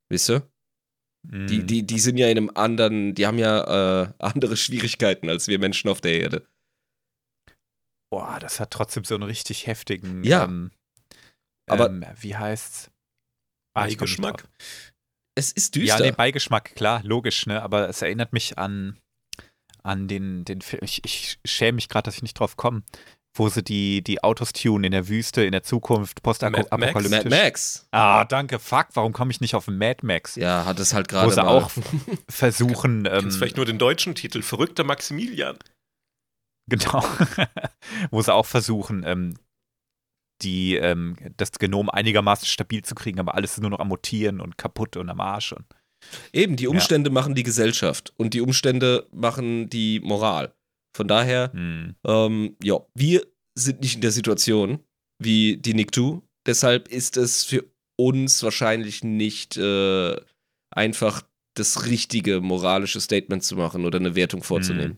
Wisst 0.10 0.30
ihr? 0.30 0.48
Hm. 1.28 1.48
Die, 1.48 1.64
die, 1.66 1.84
die 1.86 2.00
sind 2.00 2.18
ja 2.18 2.28
in 2.30 2.38
einem 2.38 2.52
anderen, 2.54 3.16
die 3.16 3.26
haben 3.26 3.40
ja 3.40 4.04
äh, 4.04 4.14
andere 4.20 4.56
Schwierigkeiten 4.56 5.30
als 5.30 5.48
wir 5.48 5.58
Menschen 5.58 5.90
auf 5.90 6.00
der 6.00 6.20
Erde. 6.20 6.48
Boah, 8.12 8.38
das 8.40 8.60
hat 8.60 8.70
trotzdem 8.72 9.04
so 9.04 9.16
einen 9.16 9.24
richtig 9.24 9.66
heftigen. 9.66 10.24
Ja. 10.24 10.44
Ähm, 10.46 10.72
Aber- 11.68 11.88
ähm, 11.90 12.06
wie 12.22 12.36
heißt's? 12.36 12.92
Ah, 13.74 13.82
Beigeschmack? 13.86 14.48
Es 15.38 15.52
ist 15.52 15.76
Ja, 15.76 15.82
düster. 15.98 16.04
nee, 16.06 16.12
Beigeschmack, 16.12 16.76
klar, 16.76 17.02
logisch, 17.04 17.46
ne? 17.48 17.62
Aber 17.62 17.90
es 17.90 18.02
erinnert 18.02 18.32
mich 18.32 18.58
an, 18.60 18.98
an 19.84 20.08
den, 20.08 20.46
den 20.46 20.62
Film. 20.62 20.82
Ich, 20.86 21.04
ich 21.04 21.40
schäme 21.44 21.76
mich 21.78 21.90
gerade, 21.90 22.06
dass 22.06 22.16
ich 22.16 22.22
nicht 22.22 22.40
drauf 22.40 22.56
komme, 22.56 22.84
wo 23.36 23.50
sie 23.50 23.64
die, 23.64 24.02
die 24.02 24.24
Autos 24.24 24.54
tunen 24.54 24.86
in 24.86 24.92
der 24.92 25.08
Wüste, 25.08 25.44
in 25.44 25.52
der 25.52 25.64
Zukunft, 25.64 26.26
Mad 26.26 26.40
postapokalyptisch. 26.40 27.12
Mad 27.12 27.30
Max. 27.30 27.88
Ah, 27.92 28.26
danke, 28.26 28.60
fuck, 28.60 28.88
warum 28.94 29.14
komme 29.14 29.32
ich 29.32 29.42
nicht 29.42 29.56
auf 29.56 29.68
Mad 29.68 30.06
Max? 30.06 30.36
Ja, 30.36 30.66
hat 30.66 30.80
es 30.80 30.94
halt 30.94 31.12
wo 31.12 31.18
gerade 31.18 31.32
sie 31.32 31.44
mal. 31.44 31.48
auch 31.48 31.72
versuchen, 32.30 33.08
ähm, 33.12 33.32
vielleicht 33.32 33.58
nur 33.58 33.66
den 33.66 33.78
deutschen 33.78 34.16
Titel, 34.16 34.42
Verrückter 34.42 34.84
Maximilian. 34.84 35.58
genau, 36.68 37.04
wo 38.12 38.22
sie 38.22 38.34
auch 38.34 38.46
versuchen, 38.46 39.04
ähm, 39.06 39.36
die, 40.42 40.76
ähm, 40.76 41.18
das 41.38 41.52
Genom 41.54 41.90
einigermaßen 41.90 42.48
stabil 42.48 42.84
zu 42.84 42.96
kriegen, 42.96 43.20
aber 43.20 43.36
alles 43.36 43.54
ist 43.54 43.62
nur 43.62 43.70
noch 43.70 43.80
am 43.80 43.90
Mutieren 43.90 44.42
und 44.42 44.58
kaputt 44.58 44.98
und 44.98 45.10
am 45.10 45.20
Arsch. 45.20 45.54
Und, 45.54 45.66
Eben, 46.34 46.56
die 46.56 46.68
Umstände 46.68 47.10
machen 47.10 47.36
die 47.36 47.44
Gesellschaft 47.44 48.14
und 48.18 48.34
die 48.34 48.42
Umstände 48.42 49.08
machen 49.12 49.70
die 49.70 50.00
Moral. 50.00 50.54
Von 50.96 51.10
daher, 51.10 51.52
hm. 51.52 51.96
ähm, 52.08 52.56
ja, 52.64 52.80
wir 52.94 53.28
sind 53.54 53.82
nicht 53.82 53.96
in 53.96 54.02
der 54.02 54.12
Situation 54.12 54.80
wie 55.22 55.58
die 55.58 55.74
Niktu. 55.74 56.22
Deshalb 56.48 56.88
ist 56.88 57.18
es 57.18 57.44
für 57.44 57.66
uns 57.98 58.42
wahrscheinlich 58.44 59.04
nicht 59.04 59.58
äh, 59.58 60.16
einfach 60.74 61.24
das 61.58 61.86
richtige 61.86 62.40
moralische 62.40 63.02
Statement 63.02 63.44
zu 63.44 63.58
machen 63.58 63.84
oder 63.86 64.00
eine 64.00 64.16
Wertung 64.16 64.42
vorzunehmen. 64.42 64.96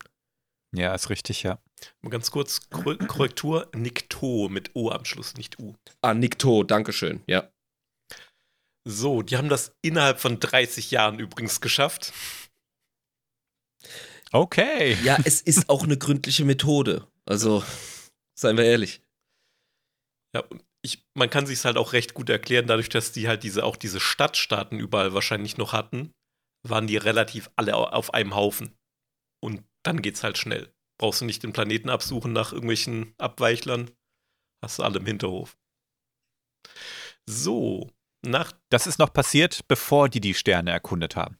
Ja, 0.76 0.94
ist 0.94 1.10
richtig, 1.10 1.42
ja. 1.42 1.58
Mal 2.02 2.10
ganz 2.10 2.30
kurz 2.30 2.68
Korre- 2.70 2.98
Korrektur: 2.98 3.68
Nikto 3.74 4.48
mit 4.48 4.70
O 4.74 4.90
am 4.90 5.04
Schluss, 5.04 5.34
nicht 5.34 5.58
U. 5.58 5.74
Ah, 6.02 6.14
Nikto, 6.14 6.62
Dankeschön, 6.62 7.22
ja. 7.26 7.50
So, 8.86 9.22
die 9.22 9.36
haben 9.36 9.48
das 9.48 9.72
innerhalb 9.82 10.20
von 10.20 10.38
30 10.38 10.90
Jahren 10.90 11.18
übrigens 11.18 11.60
geschafft. 11.60 12.12
Okay. 14.32 14.96
Ja, 15.04 15.18
es 15.24 15.40
ist 15.40 15.68
auch 15.68 15.84
eine 15.84 15.96
gründliche 15.96 16.44
Methode. 16.44 17.06
Also, 17.24 17.64
seien 18.38 18.56
wir 18.56 18.64
ehrlich. 18.64 19.02
Ja, 20.34 20.44
ich, 20.82 21.06
man 21.14 21.30
kann 21.30 21.46
sich 21.46 21.64
halt 21.64 21.76
auch 21.76 21.92
recht 21.92 22.14
gut 22.14 22.28
erklären, 22.28 22.66
dadurch, 22.66 22.88
dass 22.88 23.12
die 23.12 23.26
halt 23.28 23.42
diese 23.42 23.64
auch 23.64 23.76
diese 23.76 24.00
Stadtstaaten 24.00 24.78
überall 24.78 25.14
wahrscheinlich 25.14 25.56
noch 25.56 25.72
hatten, 25.72 26.12
waren 26.66 26.86
die 26.86 26.96
relativ 26.96 27.50
alle 27.56 27.74
au- 27.76 27.84
auf 27.88 28.12
einem 28.14 28.34
Haufen. 28.34 28.76
Und 29.42 29.64
dann 29.82 30.02
geht's 30.02 30.22
halt 30.22 30.36
schnell. 30.38 30.72
Brauchst 31.00 31.20
du 31.20 31.24
nicht 31.24 31.42
den 31.42 31.52
Planeten 31.52 31.88
absuchen 31.90 32.32
nach 32.32 32.52
irgendwelchen 32.52 33.14
Abweichlern. 33.18 33.90
Hast 34.62 34.78
du 34.78 34.82
alle 34.82 34.98
im 34.98 35.06
Hinterhof. 35.06 35.56
So, 37.28 37.90
nach 38.22 38.52
Das 38.70 38.86
ist 38.86 38.98
noch 38.98 39.12
passiert, 39.12 39.66
befor 39.68 40.08
die 40.08 40.20
die 40.20 40.34
Sterne 40.34 40.70
erkundet 40.72 41.14
haben. 41.16 41.36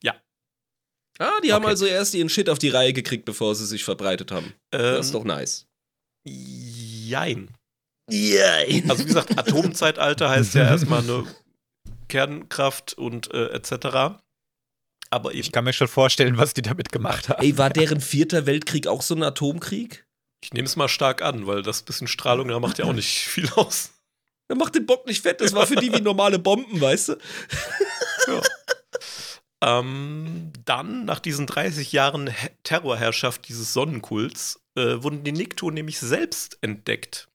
Ah, 1.19 1.41
die 1.43 1.53
haben 1.53 1.65
Okay. 1.65 1.71
also 1.71 1.87
erst 1.87 2.15
ihren 2.15 2.29
Shit 2.29 2.49
auf 2.49 2.59
die 2.59 2.69
Reihe 2.69 2.93
gekriegt, 2.93 3.25
bevor 3.25 3.55
sie 3.55 3.67
sich 3.67 3.85
verbreitet 3.85 4.31
haben. 4.31 4.55
Das 4.71 5.07
ist 5.07 5.09
ähm, 5.09 5.21
doch 5.21 5.25
nice. 5.25 5.67
Jein. 6.25 7.51
Jein. 8.11 8.89
Also 8.91 9.03
wie 9.03 9.09
gesagt, 9.09 9.31
Atomzeitalter 9.39 10.31
heißt 10.31 10.55
ja 10.55 10.65
erstmal 10.65 11.01
eine 11.03 11.25
Kernkraft 12.09 12.95
und 12.95 13.33
äh, 13.35 13.47
etc. 13.49 14.21
Aber 15.11 15.35
Ich 15.35 15.53
kann 15.53 15.65
mir 15.65 15.73
schon 15.73 15.89
vorstellen, 15.89 16.37
was 16.39 16.55
die 16.55 16.63
damit 16.63 16.93
gemacht 16.93 17.29
haben. 17.29 17.43
Ey, 17.43 17.59
war 17.59 17.71
deren 17.71 18.01
vierter 18.01 18.47
Weltkrieg 18.47 18.87
auch 18.87 19.03
so 19.03 19.15
ein 19.15 19.23
Atomkrieg? 19.23 20.05
ich 20.41 20.53
nehme 20.53 20.67
es 20.67 20.77
mal 20.77 20.89
stark 20.89 21.21
an, 21.21 21.49
weil 21.49 21.63
das 21.63 21.83
bisschen 21.83 22.07
Strahlung, 22.07 22.47
da 22.47 22.61
macht 22.61 22.79
ja 22.79 22.85
auch 22.85 22.93
nicht 22.93 23.09
viel 23.27 23.51
aus. 23.57 23.91
Er 24.49 24.55
macht 24.57 24.77
den 24.77 24.87
Bock 24.87 25.05
nicht 25.07 25.23
fett, 25.23 25.41
das 25.41 25.53
war 25.53 25.67
für 25.67 25.75
die 25.77 25.93
wie 25.93 26.01
normale 26.01 26.39
Bomben, 26.39 26.81
weißt 26.81 27.09
du? 27.09 27.19
Ähm, 29.63 30.53
dann, 30.65 31.05
nach 31.05 31.19
diesen 31.21 31.47
30 31.47 31.91
Jahren 31.93 32.29
He- 32.29 32.51
Terrorherrschaft 32.63 33.49
dieses 33.49 33.73
Sonnenkults, 33.73 34.61
äh, 34.77 35.03
wurden 35.03 35.25
die 35.25 35.33
Nikto 35.33 35.71
nämlich 35.71 35.99
selbst 35.99 36.59
entdeckt. 36.61 37.29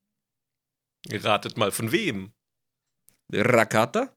Ratet 1.12 1.58
mal 1.58 1.72
von 1.72 1.92
wem? 1.92 2.32
Rakata? 3.34 4.16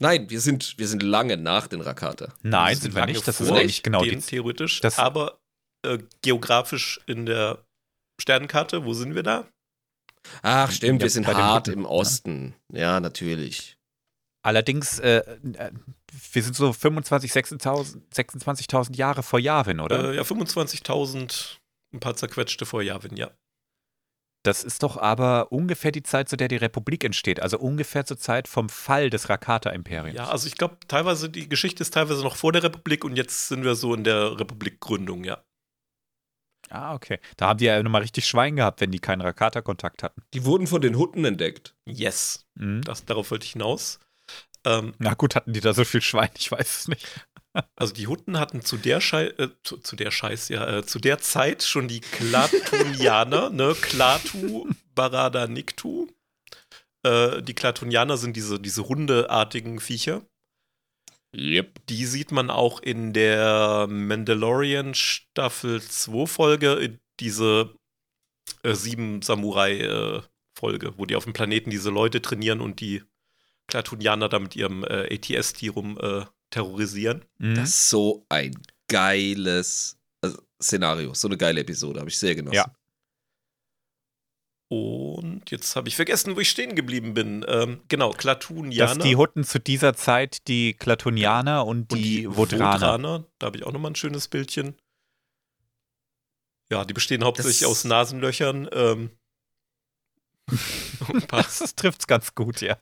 Nein, 0.00 0.30
wir 0.30 0.40
sind, 0.40 0.78
wir 0.78 0.88
sind 0.88 1.02
lange 1.02 1.36
nach 1.36 1.66
den 1.68 1.80
Rakata. 1.82 2.32
Nein, 2.42 2.74
Die 2.74 2.80
sind 2.82 2.94
wir 2.94 3.06
nicht. 3.06 3.28
Das 3.28 3.40
ist 3.40 3.50
eigentlich 3.50 3.82
genau 3.82 4.02
die. 4.02 4.10
denen, 4.10 4.22
theoretisch. 4.22 4.80
das- 4.80 4.98
aber 4.98 5.38
äh, 5.86 5.98
geografisch 6.22 7.00
in 7.06 7.26
der 7.26 7.64
Sternenkarte. 8.20 8.84
Wo 8.84 8.94
sind 8.94 9.14
wir 9.14 9.22
da? 9.22 9.46
Ach, 10.42 10.70
stimmt, 10.70 11.00
Ja, 11.00 11.06
wir 11.06 11.10
sind 11.10 11.24
bei 11.26 11.32
den 11.34 11.42
hart 11.42 11.68
im 11.68 11.84
Osten. 11.86 12.54
Ja, 12.72 12.98
natürlich. 13.00 13.76
Allerdings, 14.42 14.98
äh, 14.98 15.18
äh, 15.54 15.70
wir 16.32 16.42
sind 16.42 16.56
so 16.56 16.72
25, 16.72 17.32
26.000 17.32 18.00
26.000 18.14 18.96
Jahre 18.96 19.22
vor 19.22 19.38
Yavin, 19.38 19.80
oder? 19.80 20.12
Äh, 20.12 20.16
ja, 20.16 20.22
25.000, 20.22 21.58
ein 21.92 22.00
paar 22.00 22.16
zerquetschte 22.16 22.66
vor 22.66 22.82
Yavin, 22.82 23.16
ja. 23.16 23.30
Das 24.42 24.64
ist 24.64 24.82
doch 24.82 24.96
aber 24.96 25.52
ungefähr 25.52 25.92
die 25.92 26.02
Zeit, 26.02 26.30
zu 26.30 26.36
der 26.36 26.48
die 26.48 26.56
Republik 26.56 27.04
entsteht. 27.04 27.40
Also 27.40 27.58
ungefähr 27.58 28.06
zur 28.06 28.16
Zeit 28.16 28.48
vom 28.48 28.70
Fall 28.70 29.10
des 29.10 29.28
Rakata-Imperiums. 29.28 30.16
Ja, 30.16 30.28
also 30.28 30.46
ich 30.46 30.56
glaube, 30.56 30.78
teilweise, 30.88 31.28
die 31.28 31.48
Geschichte 31.48 31.82
ist 31.82 31.92
teilweise 31.92 32.22
noch 32.22 32.36
vor 32.36 32.52
der 32.52 32.62
Republik 32.62 33.04
und 33.04 33.16
jetzt 33.16 33.48
sind 33.48 33.64
wir 33.64 33.74
so 33.74 33.92
in 33.92 34.04
der 34.04 34.40
Republikgründung, 34.40 35.24
ja. 35.24 35.44
Ah, 36.70 36.94
okay. 36.94 37.18
Da 37.36 37.48
haben 37.48 37.58
die 37.58 37.66
ja 37.66 37.82
nochmal 37.82 38.02
richtig 38.02 38.26
Schwein 38.26 38.56
gehabt, 38.56 38.80
wenn 38.80 38.92
die 38.92 39.00
keinen 39.00 39.20
Rakata-Kontakt 39.20 40.02
hatten. 40.02 40.22
Die 40.32 40.44
wurden 40.44 40.66
von 40.66 40.80
den 40.80 40.96
Hutten 40.96 41.24
entdeckt. 41.24 41.74
Yes. 41.84 42.46
Mhm. 42.54 42.82
Das, 42.82 43.04
darauf 43.04 43.30
wollte 43.30 43.44
ich 43.44 43.52
hinaus. 43.52 43.98
Ähm, 44.66 44.94
Na 44.98 45.14
gut, 45.14 45.34
hatten 45.34 45.52
die 45.52 45.60
da 45.60 45.72
so 45.72 45.84
viel 45.84 46.02
Schwein? 46.02 46.30
Ich 46.36 46.50
weiß 46.50 46.80
es 46.80 46.88
nicht. 46.88 47.06
also 47.76 47.92
die 47.92 48.06
Hutten 48.06 48.38
hatten 48.38 48.62
zu 48.62 48.76
der 48.76 49.00
Schei 49.00 49.26
äh, 49.26 49.48
zu, 49.62 49.78
zu 49.78 49.96
der 49.96 50.10
Scheiß, 50.10 50.48
ja, 50.48 50.78
äh, 50.78 50.86
zu 50.86 50.98
der 50.98 51.18
Zeit 51.18 51.62
schon 51.62 51.88
die 51.88 52.00
Klatunianer, 52.00 53.50
ne? 53.50 53.74
Klatu, 53.80 54.68
Barada, 54.94 55.46
Niktu. 55.46 56.08
Äh, 57.04 57.42
die 57.42 57.54
Klatunianer 57.54 58.16
sind 58.16 58.36
diese, 58.36 58.60
diese 58.60 58.86
hundeartigen 58.88 59.80
Viecher. 59.80 60.22
Yep. 61.34 61.86
Die 61.88 62.06
sieht 62.06 62.32
man 62.32 62.50
auch 62.50 62.80
in 62.80 63.12
der 63.12 63.86
Mandalorian 63.88 64.94
Staffel 64.94 65.80
2 65.80 66.26
Folge, 66.26 66.98
diese 67.20 67.74
äh, 68.62 68.74
sieben 68.74 69.22
Samurai 69.22 69.78
äh, 69.78 70.22
Folge, 70.58 70.92
wo 70.98 71.06
die 71.06 71.14
auf 71.16 71.24
dem 71.24 71.32
Planeten 71.32 71.70
diese 71.70 71.90
Leute 71.90 72.20
trainieren 72.20 72.60
und 72.60 72.80
die 72.80 73.02
Klatunianer 73.70 74.28
da 74.28 74.38
mit 74.38 74.56
ihrem 74.56 74.84
äh, 74.84 75.14
ATST 75.14 75.64
rum 75.74 75.98
äh, 76.00 76.24
terrorisieren. 76.50 77.24
Mhm. 77.38 77.54
Das 77.54 77.68
ist 77.70 77.88
so 77.90 78.26
ein 78.28 78.52
geiles 78.88 79.98
äh, 80.22 80.30
Szenario, 80.62 81.14
so 81.14 81.28
eine 81.28 81.36
geile 81.36 81.60
Episode, 81.60 82.00
habe 82.00 82.10
ich 82.10 82.18
sehr 82.18 82.34
genossen. 82.34 82.56
Ja. 82.56 82.72
Und 84.72 85.50
jetzt 85.50 85.74
habe 85.74 85.88
ich 85.88 85.96
vergessen, 85.96 86.36
wo 86.36 86.40
ich 86.40 86.48
stehen 86.48 86.76
geblieben 86.76 87.12
bin. 87.12 87.44
Ähm, 87.48 87.80
genau, 87.88 88.10
Klatunianer. 88.12 88.94
Dass 88.94 89.04
die 89.04 89.16
Hutten 89.16 89.42
zu 89.42 89.58
dieser 89.58 89.94
Zeit 89.94 90.46
die 90.46 90.74
Klatunianer 90.74 91.66
und 91.66 91.90
und 91.92 91.98
die, 91.98 92.28
Vodraner. 92.28 92.74
Vodraner, 92.74 93.24
Da 93.40 93.46
habe 93.46 93.56
ich 93.56 93.64
auch 93.64 93.72
nochmal 93.72 93.90
ein 93.90 93.96
schönes 93.96 94.28
Bildchen. 94.28 94.76
Ja, 96.70 96.84
die 96.84 96.94
bestehen 96.94 97.24
hauptsächlich 97.24 97.60
Das- 97.60 97.68
aus 97.68 97.84
Nasenlöchern. 97.84 98.68
Ähm, 98.72 99.10
Das 101.28 101.74
trifft's 101.74 102.06
ganz 102.06 102.34
gut, 102.34 102.60
ja. 102.60 102.76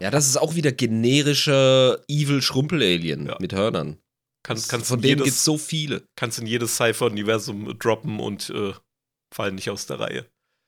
Ja, 0.00 0.10
das 0.10 0.26
ist 0.26 0.36
auch 0.36 0.54
wieder 0.54 0.72
generischer 0.72 1.98
Evil 2.08 2.42
Schrumpel-Alien 2.42 3.26
Ja. 3.26 3.36
mit 3.40 3.52
Hörnern. 3.52 3.98
kann, 4.42 4.60
kannst, 4.68 4.88
Von 4.88 5.00
denen 5.00 5.16
gibt 5.22 5.28
es 5.28 5.44
so 5.44 5.56
viele. 5.58 6.06
kannst 6.16 6.38
in 6.38 6.46
jedes 6.46 6.76
Cypher-Universum 6.76 7.78
droppen 7.78 8.20
und 8.20 8.50
äh, 8.50 8.72
fallen 9.34 9.54
nicht 9.54 9.70
aus 9.70 9.86
der 9.86 10.00
Reihe. 10.00 10.26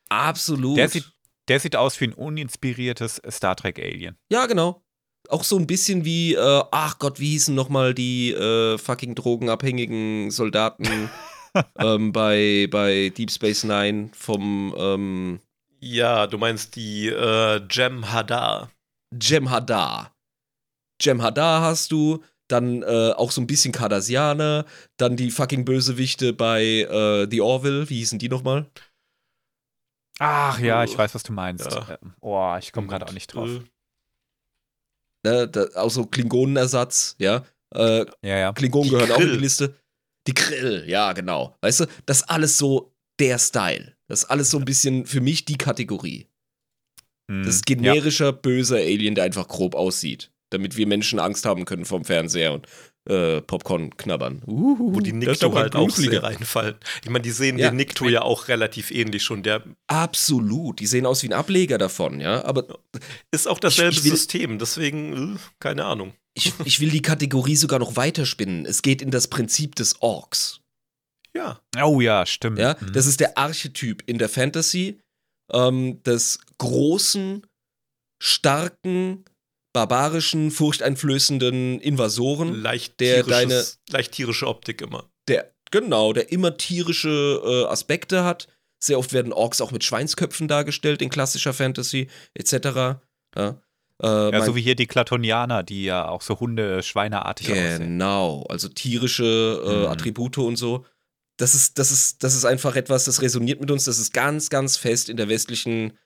Absolut. 0.09 0.79
Der 0.79 0.89
sieht, 0.89 1.11
der 1.49 1.61
sieht 1.61 1.77
aus 1.77 2.01
wie 2.01 2.07
ein 2.07 2.13
uninspiriertes 2.15 3.21
Star 3.31 3.57
Trek 3.57 3.79
Alien. 3.79 4.17
ja, 4.31 4.47
genau. 4.47 4.83
Auch 5.29 5.43
so 5.43 5.59
ein 5.59 5.67
bisschen 5.67 6.05
wie, 6.05 6.35
äh, 6.35 6.63
ach 6.71 7.01
Gott, 7.01 7.19
wie 7.19 7.31
hießen 7.31 7.53
nochmal 7.53 7.95
die 7.95 8.31
äh, 8.33 8.79
fucking 8.79 9.17
drogenabhängigen 9.17 10.31
Soldaten 10.31 11.11
ähm, 11.81 12.13
bei, 12.13 12.69
bei 12.71 13.09
Deep 13.11 13.33
Space 13.33 13.65
Nine 13.65 14.11
vom 14.15 14.73
ähm, 14.79 15.41
Ja, 15.81 16.29
du 16.29 16.39
meinst 16.39 16.77
die 16.77 17.09
äh, 17.09 17.61
Gem 17.67 18.13
Hadar. 18.13 18.71
Jem'Hadar. 19.15 20.13
Jem'Hadar 21.01 21.61
hast 21.63 21.93
du, 21.93 22.23
dann 22.49 22.83
äh, 22.83 23.13
auch 23.17 23.31
so 23.33 23.41
ein 23.41 23.47
bisschen 23.47 23.73
Cardassianer, 23.73 24.65
dann 24.99 25.17
die 25.17 25.31
fucking 25.31 25.65
Bösewichte 25.65 26.33
bei 26.33 26.63
äh, 26.63 27.27
The 27.31 27.41
Orville, 27.41 27.89
wie 27.91 27.99
hießen 27.99 28.19
die 28.19 28.29
nochmal? 28.29 28.71
Ach 30.19 30.59
ja, 30.61 30.83
ich 30.85 30.97
weiß, 30.97 31.15
was 31.15 31.23
du 31.25 31.33
meinst. 31.33 31.71
Ja. 31.71 31.99
Oh, 32.21 32.57
ich 32.59 32.73
komme 32.73 32.87
gerade 32.87 33.07
auch 33.07 33.13
nicht 33.13 33.35
drauf. 33.35 33.49
Äh, 33.49 33.61
Ne, 35.25 35.49
da, 35.49 35.67
auch 35.75 35.91
so 35.91 36.07
Klingonenersatz, 36.07 37.17
ja. 37.19 37.45
Äh, 37.75 38.07
Ja, 38.23 38.37
ja. 38.39 38.53
Klingonen 38.53 38.85
Die 38.85 38.91
gehören 38.91 39.11
auch 39.11 39.17
in 39.19 39.23
Krill. 39.25 39.33
die 39.33 39.39
Liste. 39.43 39.75
Die 40.29 40.35
Krill, 40.35 40.85
ja, 40.89 41.13
genau. 41.15 41.57
Weißt 41.63 41.81
du, 41.81 41.87
das 42.07 42.19
ist 42.19 42.31
alles 42.31 42.59
so 42.59 42.95
der 43.19 43.39
Style. 43.41 43.97
Das 44.09 44.21
ist 44.23 44.25
alles 44.27 44.51
so 44.51 44.59
ein 44.59 44.65
bisschen 44.65 45.05
für 45.05 45.21
mich 45.21 45.45
die 45.45 45.59
Kategorie. 45.59 46.29
Hm, 47.31 47.45
Das 47.45 47.57
ist 47.57 47.69
ja. 47.69 47.75
generischer, 47.77 48.33
böser 48.33 48.77
Alien, 48.77 49.15
der 49.15 49.25
einfach 49.25 49.49
grob 49.49 49.75
aussieht. 49.75 50.31
Damit 50.51 50.77
wir 50.77 50.87
Menschen 50.87 51.19
Angst 51.19 51.45
haben 51.45 51.65
können 51.65 51.85
vom 51.85 52.05
Fernseher 52.05 52.53
und 52.53 52.67
äh, 53.09 53.41
Popcorn 53.41 53.97
knabbern. 53.97 54.43
Uhuhu, 54.47 54.95
wo 54.95 55.01
die 55.01 55.13
Nikto 55.13 55.49
ein 55.51 55.55
halt 55.55 55.75
auch 55.77 55.91
sehr 55.91 56.23
reinfallen. 56.23 56.77
Ich 57.03 57.11
meine, 57.11 57.23
die 57.23 57.31
sehen 57.33 57.59
Ja, 57.59 57.71
den 57.71 57.77
Nikto 57.77 58.09
ja 58.09 58.23
auch 58.23 58.47
relativ 58.49 58.91
ähnlich 58.93 59.23
schon. 59.25 59.43
Der 59.43 59.63
Absolut. 59.89 60.79
Die 60.81 60.87
sehen 60.87 61.05
aus 61.07 61.23
wie 61.23 61.29
ein 61.29 61.33
Ableger 61.33 61.79
davon, 61.79 62.21
ja. 62.21 62.45
Aber 62.45 62.65
ist 63.33 63.49
auch 63.49 63.59
dasselbe 63.59 63.93
Ich- 63.93 63.99
ich 63.99 64.05
will- 64.05 64.11
System, 64.13 64.59
deswegen, 64.59 65.35
äh, 65.35 65.39
keine 65.59 65.85
Ahnung. 65.85 66.15
ich, 66.35 66.53
ich 66.65 66.81
will 66.81 66.91
die 66.91 67.03
Kategorie 67.03 67.57
sogar 67.57 67.79
noch 67.81 67.97
weiterspinnen. 67.97 68.67
Es 68.67 68.83
geht 68.83 69.03
in 69.03 69.11
das 69.11 69.27
Prinzip 69.29 69.75
des 69.75 70.01
Orks. 70.03 70.61
Ja, 71.35 71.61
Oh 71.83 72.01
ja, 72.01 72.25
stimmt. 72.25 72.59
Ja, 72.59 72.77
Mhm. 72.81 72.93
das 72.93 73.07
ist 73.07 73.21
der 73.21 73.37
Archetyp 73.37 74.03
in 74.07 74.19
der 74.19 74.29
Fantasy 74.29 75.01
ähm, 75.53 76.03
des 76.03 76.39
großen, 76.59 77.47
starken, 78.23 79.25
barbarischen, 79.73 80.51
furchteinflößenden 80.51 81.81
Invasoren, 81.81 82.55
leicht, 82.55 82.99
der 83.01 83.25
tierisches, 83.25 83.79
leicht 83.91 84.13
tierische 84.13 84.47
Optik 84.47 84.81
immer. 84.81 85.05
der 85.29 85.53
genau, 85.71 86.13
der 86.13 86.33
immer 86.33 86.57
tierische 86.57 87.43
äh, 87.45 87.65
Aspekte 87.71 88.25
hat. 88.25 88.49
Sehr 88.83 88.99
oft 88.99 89.13
werden 89.13 89.33
Orks 89.33 89.61
auch 89.61 89.73
mit 89.73 89.85
Schweinsköpfen 89.85 90.49
dargestellt 90.49 91.03
in 91.03 91.09
klassischer 91.11 91.53
Fantasy 91.53 92.09
etc. 92.35 92.53
Ja, 93.37 93.61
äh, 94.03 94.31
Ja, 94.33 94.45
so 94.45 94.55
wie 94.55 94.63
hier 94.63 94.77
die 94.77 94.87
Klatonianer, 94.87 95.63
die 95.63 95.85
ja 95.85 96.09
auch 96.09 96.23
so 96.23 96.39
Hunde, 96.41 96.83
Schweineartig 96.83 97.51
aussehen. 97.51 97.79
Genau, 97.81 98.45
also 98.49 98.69
tierische 98.69 99.63
äh, 99.65 99.81
Mhm. 99.81 99.87
Attribute 99.87 100.39
und 100.39 100.57
so. 100.57 100.85
Das 101.39 101.55
ist, 101.55 101.79
das, 101.79 101.91
ist, 101.91 102.23
das 102.23 102.35
ist 102.35 102.45
einfach 102.45 102.77
etwas, 102.77 103.05
das 103.05 103.21
resoniert 103.21 103.61
mit 103.61 103.71
uns, 103.71 103.85
das 103.85 103.99
ist 103.99 104.13
ganz, 104.13 104.49
ganz 104.49 104.77
fest 104.77 105.09
in 105.09 105.17
der 105.17 105.29
westlichen 105.29 105.99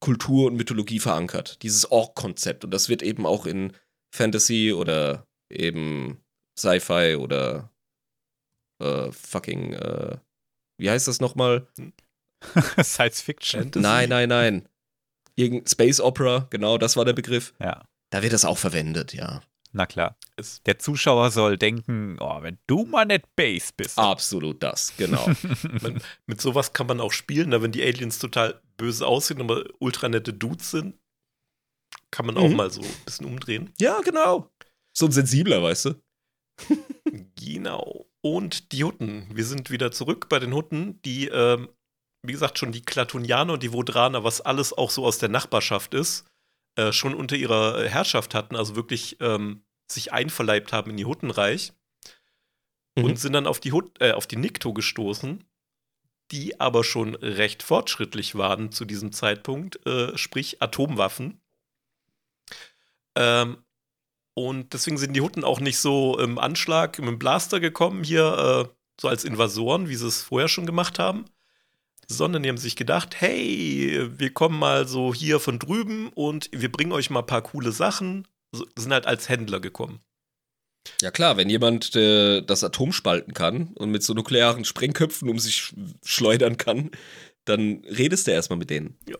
Kultur 0.00 0.46
und 0.46 0.56
Mythologie 0.56 1.00
verankert. 1.00 1.62
Dieses 1.62 1.90
Ork-Konzept. 1.90 2.64
Und 2.64 2.70
das 2.70 2.88
wird 2.88 3.02
eben 3.02 3.26
auch 3.26 3.46
in 3.46 3.72
Fantasy 4.14 4.72
oder 4.72 5.26
eben 5.50 6.22
Sci-Fi 6.58 7.16
oder 7.16 7.70
äh, 8.82 9.10
fucking, 9.12 9.74
äh, 9.74 10.16
wie 10.80 10.90
heißt 10.90 11.08
das 11.08 11.20
nochmal? 11.20 11.68
Science 12.82 13.20
Fiction. 13.20 13.62
Fantasy. 13.62 13.82
Nein, 13.82 14.08
nein, 14.08 14.28
nein. 14.28 14.68
Irgend 15.36 15.68
Space 15.68 16.00
Opera, 16.00 16.46
genau, 16.50 16.78
das 16.78 16.96
war 16.96 17.04
der 17.04 17.12
Begriff. 17.12 17.54
Ja, 17.60 17.84
Da 18.10 18.22
wird 18.22 18.32
das 18.32 18.44
auch 18.44 18.58
verwendet, 18.58 19.12
ja. 19.12 19.42
Na 19.72 19.86
klar. 19.86 20.16
Es- 20.36 20.62
Der 20.64 20.78
Zuschauer 20.78 21.30
soll 21.30 21.56
denken, 21.58 22.16
oh, 22.20 22.42
wenn 22.42 22.58
du 22.66 22.84
mal 22.84 23.04
nicht 23.04 23.24
Base 23.36 23.72
bist. 23.76 23.98
Absolut 23.98 24.62
das, 24.62 24.94
genau. 24.96 25.26
Man, 25.82 26.00
mit 26.26 26.40
sowas 26.40 26.72
kann 26.72 26.86
man 26.86 27.00
auch 27.00 27.12
spielen, 27.12 27.50
da 27.50 27.60
wenn 27.62 27.72
die 27.72 27.82
Aliens 27.82 28.18
total 28.18 28.60
böse 28.76 29.06
aussehen, 29.06 29.40
aber 29.40 29.64
ultra 29.80 30.08
nette 30.08 30.32
Dudes 30.32 30.70
sind, 30.70 30.96
kann 32.10 32.26
man 32.26 32.36
auch 32.38 32.48
Mhm. 32.48 32.56
mal 32.56 32.70
so 32.70 32.80
ein 32.82 32.88
bisschen 33.04 33.26
umdrehen. 33.26 33.72
ja, 33.78 34.00
genau. 34.00 34.50
So 34.96 35.06
ein 35.06 35.12
sensibler, 35.12 35.62
weißt 35.62 35.84
du? 35.86 35.94
Genau. 37.40 38.06
Und 38.20 38.72
die 38.72 38.84
Hutten. 38.84 39.26
Wir 39.32 39.44
sind 39.44 39.70
wieder 39.70 39.90
zurück 39.92 40.28
bei 40.28 40.38
den 40.38 40.52
Hutten, 40.54 41.00
die, 41.02 41.28
ähm, 41.28 41.68
wie 42.26 42.32
gesagt, 42.32 42.58
schon 42.58 42.72
die 42.72 42.82
Klatunianer 42.82 43.54
und 43.54 43.62
die 43.62 43.72
Vodraner, 43.72 44.24
was 44.24 44.40
alles 44.40 44.72
auch 44.72 44.90
so 44.90 45.04
aus 45.06 45.18
der 45.18 45.28
Nachbarschaft 45.28 45.94
ist, 45.94 46.26
äh, 46.78 46.92
schon 46.92 47.14
unter 47.14 47.36
ihrer 47.36 47.84
Herrschaft 47.84 48.34
hatten, 48.34 48.56
also 48.56 48.76
wirklich 48.76 49.16
ähm, 49.20 49.64
sich 49.86 50.12
einverleibt 50.12 50.72
haben 50.72 50.90
in 50.90 50.96
die 50.96 51.04
Huttenreich 51.04 51.72
Mhm. 52.98 53.04
und 53.04 53.18
sind 53.18 53.32
dann 53.32 53.46
auf 53.46 53.60
die, 53.60 53.72
Hut, 53.72 54.00
äh, 54.00 54.12
auf 54.12 54.26
die 54.26 54.36
Nikto 54.36 54.72
gestoßen, 54.72 55.44
die 56.30 56.60
aber 56.60 56.84
schon 56.84 57.14
recht 57.14 57.62
fortschrittlich 57.62 58.34
waren 58.34 58.72
zu 58.72 58.84
diesem 58.84 59.12
Zeitpunkt, 59.12 59.84
äh, 59.86 60.16
sprich 60.18 60.60
Atomwaffen. 60.60 61.40
Ähm, 63.16 63.58
und 64.34 64.72
deswegen 64.72 64.98
sind 64.98 65.14
die 65.14 65.20
Hutten 65.20 65.42
auch 65.42 65.60
nicht 65.60 65.78
so 65.78 66.18
im 66.18 66.38
Anschlag 66.38 66.98
mit 66.98 67.08
dem 67.08 67.18
Blaster 67.18 67.60
gekommen, 67.60 68.04
hier 68.04 68.68
äh, 68.68 68.74
so 69.00 69.08
als 69.08 69.24
Invasoren, 69.24 69.88
wie 69.88 69.96
sie 69.96 70.06
es 70.06 70.22
vorher 70.22 70.48
schon 70.48 70.66
gemacht 70.66 70.98
haben, 70.98 71.24
sondern 72.10 72.42
die 72.42 72.48
haben 72.48 72.58
sich 72.58 72.76
gedacht, 72.76 73.20
hey, 73.20 74.08
wir 74.16 74.32
kommen 74.32 74.58
mal 74.58 74.88
so 74.88 75.14
hier 75.14 75.40
von 75.40 75.58
drüben 75.58 76.08
und 76.08 76.48
wir 76.52 76.72
bringen 76.72 76.92
euch 76.92 77.10
mal 77.10 77.20
ein 77.20 77.26
paar 77.26 77.42
coole 77.42 77.72
Sachen. 77.72 78.26
So, 78.54 78.66
sind 78.78 78.92
halt 78.92 79.06
als 79.06 79.28
Händler 79.28 79.60
gekommen. 79.60 80.00
Ja 81.02 81.10
klar, 81.10 81.36
wenn 81.36 81.50
jemand 81.50 81.94
äh, 81.96 82.40
das 82.40 82.64
Atom 82.64 82.92
spalten 82.92 83.34
kann 83.34 83.74
und 83.74 83.90
mit 83.90 84.02
so 84.02 84.14
nuklearen 84.14 84.64
Sprengköpfen 84.64 85.28
um 85.28 85.38
sich 85.38 85.56
sch 85.56 85.74
schleudern 86.02 86.56
kann, 86.56 86.90
dann 87.44 87.84
redest 87.84 88.26
du 88.26 88.30
erstmal 88.30 88.58
mit 88.58 88.70
denen. 88.70 88.98
Ja. 89.06 89.16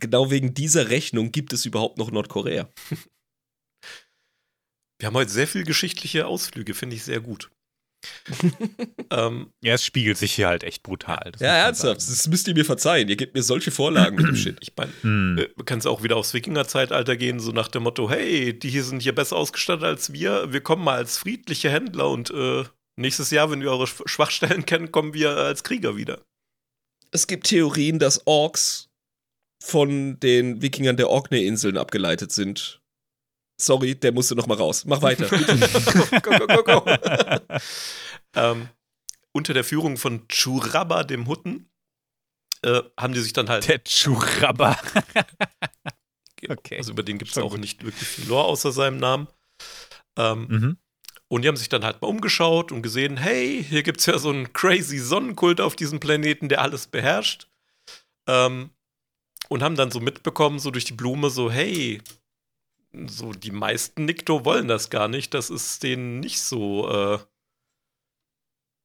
Genau 0.00 0.30
wegen 0.30 0.54
dieser 0.54 0.90
Rechnung 0.90 1.32
gibt 1.32 1.52
es 1.52 1.66
überhaupt 1.66 1.98
noch 1.98 2.10
Nordkorea. 2.10 2.68
Wir 5.00 5.06
haben 5.06 5.14
heute 5.14 5.30
sehr 5.30 5.46
viel 5.46 5.64
geschichtliche 5.64 6.26
Ausflüge, 6.26 6.74
finde 6.74 6.96
ich 6.96 7.04
sehr 7.04 7.20
gut. 7.20 7.50
ähm, 9.10 9.52
Ja, 9.62 9.74
es 9.74 9.84
spiegelt 9.84 10.18
sich 10.18 10.32
hier 10.34 10.48
halt 10.48 10.62
echt 10.64 10.82
brutal. 10.82 11.32
Ja, 11.40 11.54
ernsthaft, 11.56 12.00
sagen. 12.00 12.14
das 12.16 12.28
müsst 12.28 12.48
ihr 12.48 12.54
mir 12.54 12.64
verzeihen. 12.64 13.08
Ihr 13.08 13.16
gebt 13.16 13.34
mir 13.34 13.42
solche 13.42 13.70
Vorlagen 13.70 14.16
mit 14.16 14.26
dem 14.26 14.36
Shit. 14.36 14.58
ich 14.60 14.72
meine, 14.76 14.92
Hm. 15.02 15.38
äh, 15.38 15.48
kannst 15.64 15.86
auch 15.86 16.02
wieder 16.02 16.16
aufs 16.16 16.34
Wikingerzeitalter 16.34 17.16
gehen, 17.16 17.40
so 17.40 17.52
nach 17.52 17.68
dem 17.68 17.82
Motto, 17.84 18.08
hey, 18.10 18.58
die 18.58 18.70
hier 18.70 18.84
sind 18.84 19.02
hier 19.02 19.14
besser 19.14 19.36
ausgestattet 19.36 19.84
als 19.84 20.12
wir, 20.12 20.52
wir 20.52 20.60
kommen 20.60 20.84
mal 20.84 20.96
als 20.96 21.18
friedliche 21.18 21.70
Händler 21.70 22.08
und 22.10 22.30
äh, 22.30 22.64
nächstes 22.96 23.30
Jahr, 23.30 23.50
wenn 23.50 23.60
wir 23.62 23.70
eure 23.70 23.84
Schw- 23.84 24.06
Schwachstellen 24.08 24.66
kennen, 24.66 24.92
kommen 24.92 25.14
wir 25.14 25.36
als 25.36 25.64
Krieger 25.64 25.96
wieder. 25.96 26.22
Es 27.10 27.26
gibt 27.26 27.46
Theorien, 27.46 27.98
dass 27.98 28.26
Orks 28.26 28.88
von 29.62 30.20
den 30.20 30.62
Wikingern 30.62 30.96
der 30.96 31.08
Orkney-Inseln 31.10 31.78
abgeleitet 31.78 32.30
sind. 32.32 32.80
Sorry, 33.60 33.94
der 33.94 34.12
musste 34.12 34.34
noch 34.34 34.46
mal 34.46 34.56
raus. 34.56 34.84
Mach 34.86 35.02
weiter. 35.02 35.28
go, 36.22 36.30
go, 36.38 36.46
go, 36.46 36.62
go. 36.62 36.84
ähm, 38.34 38.68
unter 39.32 39.52
der 39.54 39.64
Führung 39.64 39.96
von 39.96 40.26
Churaba, 40.28 41.04
dem 41.04 41.26
Hutten, 41.26 41.68
äh, 42.62 42.82
haben 42.98 43.14
die 43.14 43.20
sich 43.20 43.32
dann 43.32 43.48
halt 43.48 43.68
Der 43.68 43.82
Churaba. 43.84 44.76
Okay. 46.48 46.76
Also 46.78 46.92
über 46.92 47.02
den 47.02 47.18
gibt 47.18 47.32
es 47.32 47.38
auch 47.38 47.50
gut. 47.50 47.60
nicht 47.60 47.84
wirklich 47.84 48.06
viel 48.08 48.28
Lore 48.28 48.46
außer 48.46 48.72
seinem 48.72 48.98
Namen. 48.98 49.28
Ähm, 50.16 50.46
Mhm. 50.48 50.76
Und 51.30 51.42
die 51.42 51.48
haben 51.48 51.56
sich 51.56 51.68
dann 51.68 51.84
halt 51.84 52.00
mal 52.00 52.08
umgeschaut 52.08 52.72
und 52.72 52.80
gesehen, 52.80 53.18
hey, 53.18 53.62
hier 53.62 53.82
gibt 53.82 54.00
es 54.00 54.06
ja 54.06 54.16
so 54.18 54.30
einen 54.30 54.54
crazy 54.54 54.98
Sonnenkult 54.98 55.60
auf 55.60 55.76
diesem 55.76 56.00
Planeten, 56.00 56.48
der 56.48 56.62
alles 56.62 56.86
beherrscht. 56.86 57.48
Ähm, 58.26 58.70
und 59.50 59.62
haben 59.62 59.76
dann 59.76 59.90
so 59.90 60.00
mitbekommen, 60.00 60.58
so 60.58 60.70
durch 60.70 60.86
die 60.86 60.94
Blume, 60.94 61.28
so, 61.28 61.50
hey, 61.50 62.00
so 62.92 63.32
die 63.32 63.50
meisten 63.50 64.04
Nikto 64.04 64.44
wollen 64.44 64.68
das 64.68 64.90
gar 64.90 65.08
nicht. 65.08 65.34
Das 65.34 65.50
ist 65.50 65.82
denen 65.82 66.20
nicht 66.20 66.40
so, 66.40 66.88
äh, 66.88 67.18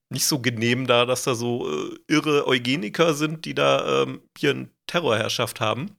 nicht 0.10 0.26
so 0.26 0.40
genehm 0.40 0.88
da, 0.88 1.06
dass 1.06 1.24
da 1.24 1.36
so 1.36 1.70
äh, 1.70 1.98
irre 2.08 2.48
Eugeniker 2.48 3.14
sind, 3.14 3.46
die 3.46 3.56
da 3.56 4.04
ähm, 4.04 4.22
hier 4.38 4.52
eine 4.52 4.70
Terrorherrschaft 4.88 5.60
haben. 5.60 5.98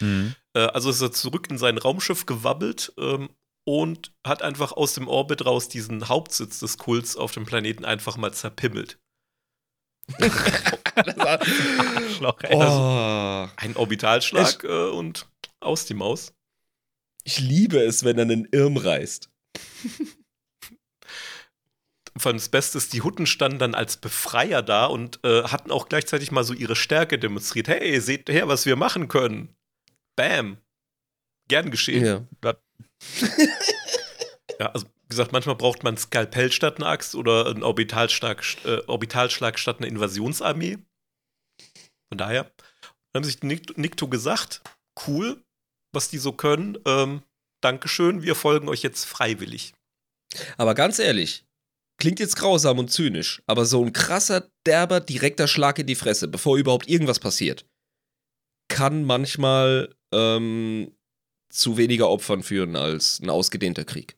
Mhm. 0.00 0.34
Äh, 0.54 0.60
also 0.60 0.90
ist 0.90 1.00
er 1.00 1.12
zurück 1.12 1.48
in 1.50 1.58
sein 1.58 1.78
Raumschiff 1.78 2.26
gewabbelt 2.26 2.92
ähm, 2.98 3.30
und 3.64 4.12
hat 4.26 4.42
einfach 4.42 4.72
aus 4.72 4.94
dem 4.94 5.08
Orbit 5.08 5.44
raus 5.44 5.68
diesen 5.68 6.08
Hauptsitz 6.08 6.60
des 6.60 6.78
Kults 6.78 7.16
auf 7.16 7.32
dem 7.32 7.44
Planeten 7.44 7.84
einfach 7.84 8.16
mal 8.16 8.32
zerpimmelt. 8.32 8.98
Arschloch, 10.96 12.40
ey. 12.42 12.56
oh, 12.56 13.48
Ein 13.56 13.76
Orbitalschlag 13.76 14.64
äh, 14.64 14.88
und 14.90 15.28
aus 15.60 15.86
die 15.86 15.94
Maus. 15.94 16.34
Ich 17.24 17.40
liebe 17.40 17.78
es, 17.78 18.04
wenn 18.04 18.18
er 18.18 18.22
einen 18.22 18.46
Irm 18.50 18.76
reißt. 18.76 19.30
Vor 22.16 22.30
allem 22.30 22.36
das 22.38 22.50
Beste 22.50 22.76
ist, 22.78 22.92
die 22.92 23.00
Hutten 23.00 23.26
standen 23.26 23.58
dann 23.58 23.74
als 23.74 23.96
Befreier 23.96 24.62
da 24.62 24.84
und 24.86 25.18
äh, 25.24 25.44
hatten 25.44 25.70
auch 25.70 25.88
gleichzeitig 25.88 26.30
mal 26.30 26.44
so 26.44 26.52
ihre 26.52 26.76
Stärke 26.76 27.18
demonstriert. 27.18 27.68
Hey, 27.68 27.98
seht 28.00 28.28
her, 28.28 28.48
was 28.48 28.66
wir 28.66 28.76
machen 28.76 29.08
können. 29.08 29.56
Bam. 30.14 30.58
Gern 31.48 31.70
geschehen. 31.70 32.28
Ja. 32.42 32.54
Ja, 34.60 34.68
also 34.70 34.86
wie 34.86 35.08
gesagt, 35.08 35.32
manchmal 35.32 35.56
braucht 35.56 35.82
man 35.82 35.96
Skalpell 35.96 36.52
statt 36.52 36.76
eine 36.76 36.86
Axt 36.86 37.16
oder 37.16 37.46
einen 37.46 37.64
Orbitalschlag, 37.64 38.44
äh, 38.64 38.78
Orbitalschlag 38.86 39.58
statt 39.58 39.78
eine 39.78 39.88
Invasionsarmee. 39.88 40.78
Von 42.08 42.18
daher 42.18 42.52
dann 43.12 43.22
haben 43.22 43.24
sich 43.24 43.42
Nikto 43.42 44.08
gesagt, 44.08 44.62
cool, 45.06 45.42
was 45.92 46.08
die 46.08 46.18
so 46.18 46.32
können. 46.32 46.78
Ähm, 46.86 47.22
Dankeschön, 47.62 48.22
wir 48.22 48.34
folgen 48.34 48.68
euch 48.68 48.82
jetzt 48.82 49.04
freiwillig. 49.04 49.74
Aber 50.56 50.74
ganz 50.74 50.98
ehrlich, 50.98 51.44
klingt 51.98 52.18
jetzt 52.18 52.36
grausam 52.36 52.78
und 52.78 52.90
zynisch, 52.90 53.42
aber 53.46 53.64
so 53.64 53.84
ein 53.84 53.92
krasser, 53.92 54.50
derber, 54.66 55.00
direkter 55.00 55.46
Schlag 55.46 55.78
in 55.78 55.86
die 55.86 55.94
Fresse, 55.94 56.28
bevor 56.28 56.56
überhaupt 56.56 56.88
irgendwas 56.88 57.20
passiert, 57.20 57.66
kann 58.68 59.04
manchmal 59.04 59.94
ähm, 60.12 60.96
zu 61.50 61.76
weniger 61.76 62.08
Opfern 62.08 62.42
führen 62.42 62.76
als 62.76 63.20
ein 63.20 63.30
ausgedehnter 63.30 63.84
Krieg. 63.84 64.16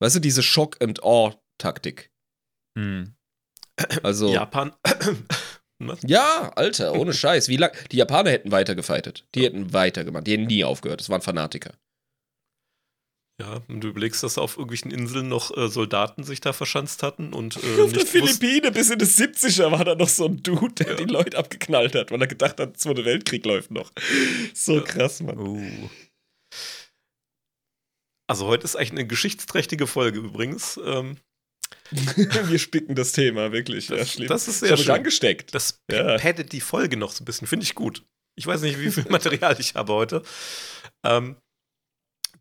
Weißt 0.00 0.16
du, 0.16 0.20
diese 0.20 0.42
Shock-and-Awe-Taktik. 0.42 2.10
Mhm. 2.76 3.14
Also, 4.02 4.32
ja. 4.32 4.50
Japan. 5.80 5.98
Was? 6.02 6.56
Alter, 6.56 6.94
ohne 6.94 7.12
Scheiß. 7.14 7.48
Wie 7.48 7.56
lang? 7.56 7.72
Die 7.92 7.96
Japaner 7.96 8.30
hätten 8.30 8.50
weitergefeitet. 8.52 9.26
Die 9.34 9.44
hätten 9.44 9.72
weitergemacht. 9.72 10.26
Die 10.26 10.32
hätten 10.32 10.46
nie 10.46 10.64
aufgehört. 10.64 11.00
Das 11.00 11.08
waren 11.08 11.22
Fanatiker. 11.22 11.74
Ja, 13.40 13.62
wenn 13.68 13.80
du 13.80 13.86
überlegst, 13.86 14.24
dass 14.24 14.36
auf 14.36 14.56
irgendwelchen 14.56 14.90
Inseln 14.90 15.28
noch 15.28 15.56
äh, 15.56 15.68
Soldaten 15.68 16.24
sich 16.24 16.40
da 16.40 16.52
verschanzt 16.52 17.04
hatten 17.04 17.32
und 17.32 17.56
äh, 17.62 17.80
Auf 17.82 17.92
der 17.92 18.04
Philippine 18.04 18.72
bis 18.72 18.90
in 18.90 18.98
die 18.98 19.04
70er 19.04 19.70
war 19.70 19.84
da 19.84 19.94
noch 19.94 20.08
so 20.08 20.24
ein 20.24 20.42
Dude, 20.42 20.84
der 20.84 20.96
die 20.96 21.04
Leute 21.04 21.38
abgeknallt 21.38 21.94
hat, 21.94 22.10
weil 22.10 22.20
er 22.20 22.26
gedacht 22.26 22.58
hat, 22.58 22.58
der 22.58 22.74
Zweite 22.74 23.04
Weltkrieg 23.04 23.46
läuft 23.46 23.70
noch. 23.70 23.92
So 24.54 24.78
Ja. 24.78 24.80
krass, 24.82 25.22
Mann. 25.22 25.38
Uh. 25.38 25.88
Also 28.28 28.46
heute 28.46 28.64
ist 28.64 28.74
eigentlich 28.74 28.90
eine 28.90 29.06
geschichtsträchtige 29.06 29.86
Folge 29.86 30.18
übrigens. 30.18 30.78
Ähm, 30.84 31.18
Wir 31.92 32.58
spicken 32.58 32.94
das 32.94 33.12
Thema, 33.12 33.52
wirklich. 33.52 33.86
Das- 33.88 34.16
ja, 34.16 34.26
das 34.26 34.48
ist 34.48 34.56
Ich 34.62 34.68
sehr 34.68 34.76
mich 34.76 34.84
schön. 34.86 34.94
angesteckt. 34.94 35.54
Das 35.54 35.80
Ja. 35.90 36.18
paddet 36.18 36.52
die 36.52 36.60
Folge 36.60 36.96
noch 36.96 37.12
so 37.12 37.22
ein 37.22 37.24
bisschen. 37.24 37.46
Finde 37.46 37.64
ich 37.64 37.74
gut. 37.74 38.04
Ich 38.36 38.46
weiß 38.46 38.60
nicht, 38.62 38.78
wie 38.80 38.90
viel 38.90 39.04
Material 39.10 39.56
ich 39.58 39.74
habe 39.74 39.92
heute. 39.94 40.22
Ähm, 41.04 41.36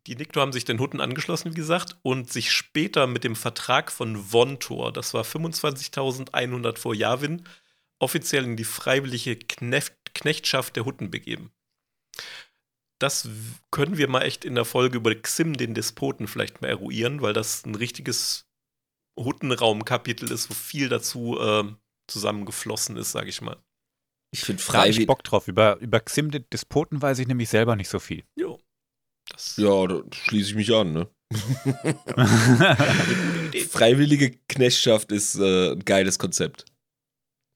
die 0.05 0.15
Nikto 0.15 0.39
haben 0.39 0.53
sich 0.53 0.63
den 0.65 0.79
Hutten 0.79 1.01
angeschlossen, 1.01 1.51
wie 1.51 1.55
gesagt, 1.57 1.97
und 2.01 2.31
sich 2.31 2.51
später 2.51 3.07
mit 3.07 3.23
dem 3.25 3.35
Vertrag 3.35 3.91
von 3.91 4.31
Vontor, 4.31 4.93
das 4.93 5.13
war 5.13 5.23
25.100 5.25 6.77
vor 6.77 6.95
Yavin, 6.95 7.43
offiziell 7.99 8.45
in 8.45 8.55
die 8.55 8.63
freiwillige 8.63 9.35
Kneft 9.35 9.93
Knechtschaft 10.13 10.75
der 10.75 10.85
Hutten 10.85 11.11
begeben. 11.11 11.51
Das 12.99 13.27
können 13.69 13.97
wir 13.97 14.07
mal 14.07 14.21
echt 14.23 14.45
in 14.45 14.55
der 14.55 14.65
Folge 14.65 14.97
über 14.97 15.13
Xim, 15.13 15.53
den 15.55 15.73
Despoten, 15.75 16.27
vielleicht 16.27 16.61
mal 16.61 16.69
eruieren, 16.69 17.21
weil 17.21 17.33
das 17.33 17.65
ein 17.65 17.75
richtiges 17.75 18.46
Huttenraumkapitel 19.17 20.31
ist, 20.31 20.49
wo 20.49 20.53
viel 20.53 20.89
dazu 20.89 21.37
ähm, 21.39 21.77
zusammengeflossen 22.07 22.97
ist, 22.97 23.11
sage 23.11 23.29
ich 23.29 23.41
mal. 23.41 23.57
Ich 24.31 24.41
finde 24.41 24.63
Da 24.67 24.79
hab 24.79 24.87
ich. 24.87 25.05
Bock 25.05 25.23
drauf. 25.23 25.47
Über, 25.47 25.77
über 25.77 25.99
Xim 25.99 26.31
den 26.31 26.45
Despoten 26.51 27.01
weiß 27.01 27.19
ich 27.19 27.27
nämlich 27.27 27.49
selber 27.49 27.75
nicht 27.75 27.89
so 27.89 27.99
viel. 27.99 28.23
Jo. 28.35 28.59
Das 29.29 29.57
Ja, 29.57 29.87
da 29.87 30.01
schließe 30.11 30.51
ich 30.51 30.55
mich 30.55 30.73
an, 30.73 30.93
ne? 30.93 31.09
Freiwillige 33.69 34.37
Knechtschaft 34.47 35.11
ist 35.11 35.35
äh, 35.35 35.73
ein 35.73 35.83
geiles 35.83 36.19
Konzept. 36.19 36.65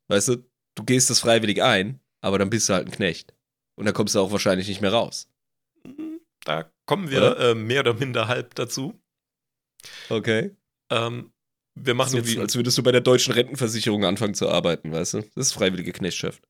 Weißt 0.10 0.28
du, 0.30 0.38
du 0.76 0.84
gehst 0.84 1.10
das 1.10 1.22
freiwillig 1.22 1.64
ein, 1.64 2.02
aber 2.22 2.38
dann 2.38 2.50
bist 2.50 2.68
du 2.68 2.74
halt 2.74 2.88
ein 2.88 2.92
Knecht. 2.92 3.34
Und 3.78 3.86
dann 3.86 3.94
kommst 3.94 4.16
du 4.16 4.20
auch 4.20 4.32
wahrscheinlich 4.32 4.68
nicht 4.68 4.82
mehr 4.82 4.92
raus. 4.92 5.30
Da 6.44 6.70
kommen 6.86 7.10
wir 7.10 7.20
Oder? 7.20 7.52
äh, 7.52 7.56
mehr 7.56 7.82
oder 7.82 7.94
minder 7.94 8.28
halb 8.28 8.56
dazu. 8.56 9.00
Okay. 10.10 10.56
Ähm, 10.90 11.32
wir 11.76 11.94
machen 11.94 12.12
so 12.12 12.18
jetzt 12.18 12.28
wie, 12.28 12.40
als 12.40 12.56
würdest 12.56 12.78
du 12.78 12.84
bei 12.84 12.92
der 12.92 13.02
deutschen 13.02 13.34
Rentenversicherung 13.34 14.06
anfangen 14.06 14.34
zu 14.34 14.50
arbeiten, 14.50 14.92
weißt 14.92 15.14
du? 15.16 15.22
Das 15.36 15.48
ist 15.48 15.54
freiwillige 15.54 15.94
Knechtschaft. 15.94 16.42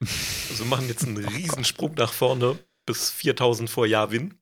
also 0.00 0.64
wir 0.64 0.66
machen 0.66 0.88
jetzt 0.88 1.04
einen 1.04 1.16
Riesensprung 1.24 1.94
nach 1.94 2.12
vorne 2.12 2.58
bis 2.86 3.10
4000 3.10 3.68
vor 3.70 3.86
Yavin. 3.86 4.34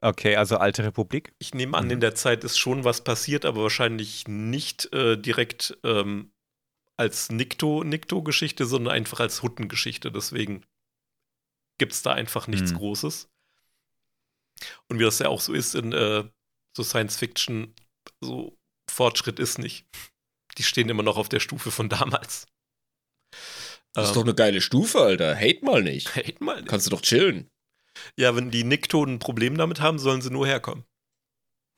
Okay, 0.00 0.36
also 0.36 0.58
alte 0.58 0.84
Republik. 0.84 1.32
Ich 1.38 1.54
nehme 1.54 1.76
an, 1.78 1.86
Mhm. 1.86 1.92
in 1.92 2.00
der 2.00 2.14
Zeit 2.14 2.44
ist 2.44 2.58
schon 2.58 2.84
was 2.84 3.02
passiert, 3.02 3.44
aber 3.46 3.62
wahrscheinlich 3.62 4.28
nicht 4.28 4.92
äh, 4.92 5.16
direkt 5.16 5.78
ähm, 5.82 6.30
als 6.96 7.30
Nikto-Nikto-Geschichte, 7.30 8.66
sondern 8.66 8.94
einfach 8.94 9.20
als 9.20 9.42
Huttengeschichte. 9.42 10.12
Deswegen 10.12 10.64
gibt 11.78 11.92
es 11.92 12.02
da 12.02 12.12
einfach 12.12 12.46
nichts 12.46 12.72
Mhm. 12.72 12.76
Großes. 12.76 13.30
Und 14.88 14.98
wie 14.98 15.04
das 15.04 15.18
ja 15.18 15.28
auch 15.28 15.40
so 15.40 15.52
ist 15.54 15.74
in 15.74 15.92
äh, 15.92 16.24
so 16.76 16.82
Science 16.82 17.16
Fiction, 17.16 17.74
so 18.24 18.56
Fortschritt 18.90 19.38
ist 19.38 19.58
nicht. 19.58 19.86
Die 20.58 20.62
stehen 20.62 20.88
immer 20.88 21.02
noch 21.02 21.16
auf 21.16 21.28
der 21.28 21.40
Stufe 21.40 21.70
von 21.70 21.88
damals. 21.88 22.46
Das 23.92 24.04
ist 24.06 24.10
Ähm, 24.10 24.14
doch 24.14 24.22
eine 24.24 24.34
geile 24.34 24.60
Stufe, 24.60 25.00
Alter. 25.00 25.36
Hate 25.36 25.64
mal 25.64 25.82
nicht. 25.82 26.14
hate 26.16 26.42
mal. 26.42 26.64
Kannst 26.64 26.86
du 26.86 26.90
doch 26.90 27.00
chillen. 27.02 27.48
Ja, 28.18 28.34
wenn 28.34 28.50
die 28.50 28.64
Nikto 28.64 29.04
ein 29.04 29.18
Problem 29.20 29.56
damit 29.56 29.80
haben, 29.80 29.98
sollen 29.98 30.20
sie 30.22 30.30
nur 30.30 30.46
herkommen. 30.46 30.84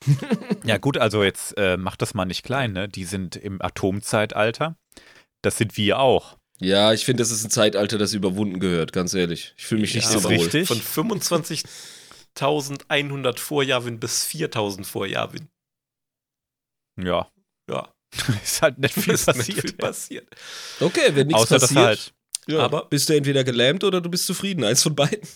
Ja, 0.64 0.78
gut, 0.78 0.98
also 0.98 1.22
jetzt 1.22 1.56
äh, 1.56 1.76
macht 1.76 2.02
das 2.02 2.14
mal 2.14 2.24
nicht 2.24 2.42
klein, 2.42 2.72
ne? 2.72 2.88
Die 2.88 3.04
sind 3.04 3.36
im 3.36 3.62
Atomzeitalter. 3.62 4.76
Das 5.42 5.58
sind 5.58 5.76
wir 5.76 5.98
auch. 6.00 6.38
Ja, 6.58 6.92
ich 6.92 7.04
finde, 7.04 7.22
das 7.22 7.30
ist 7.30 7.44
ein 7.44 7.50
Zeitalter, 7.50 7.98
das 7.98 8.14
überwunden 8.14 8.58
gehört, 8.58 8.92
ganz 8.92 9.14
ehrlich. 9.14 9.54
Ich 9.56 9.66
fühle 9.66 9.82
mich 9.82 9.94
nicht 9.94 10.04
Ja, 10.04 10.10
so 10.10 10.18
ist 10.18 10.24
wohl. 10.24 10.32
richtig. 10.32 10.66
Von 10.68 10.80
25 10.80 11.62
3100 12.34 13.38
vor 13.40 13.62
Jawin 13.62 14.00
bis 14.00 14.24
4000 14.24 14.86
vor 14.86 15.06
Jawin. 15.06 15.48
Ja. 16.98 17.30
Ja, 17.68 17.92
Ist 18.42 18.62
halt 18.62 18.78
nicht 18.78 18.94
viel 18.94 19.14
ist 19.14 19.26
nicht 19.26 19.36
passiert. 19.36 19.60
viel 19.60 19.72
passiert. 19.74 20.28
Okay, 20.80 21.14
wenn 21.14 21.26
nichts 21.26 21.42
Außer, 21.42 21.58
passiert, 21.60 21.78
halt. 21.84 22.14
ja, 22.46 22.60
Aber- 22.60 22.86
bist 22.86 23.08
du 23.08 23.16
entweder 23.16 23.44
gelähmt 23.44 23.84
oder 23.84 24.00
du 24.00 24.08
bist 24.08 24.26
zufrieden. 24.26 24.64
Eins 24.64 24.82
von 24.82 24.94
beiden. 24.94 25.28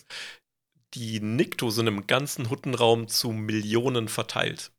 Die 0.95 1.21
Nikto 1.21 1.71
sind 1.71 1.87
im 1.87 2.07
ganzen 2.07 2.51
Huttenraum 2.51 3.07
zu 3.09 3.31
Millionen 3.31 4.09
verteilt. 4.09 4.73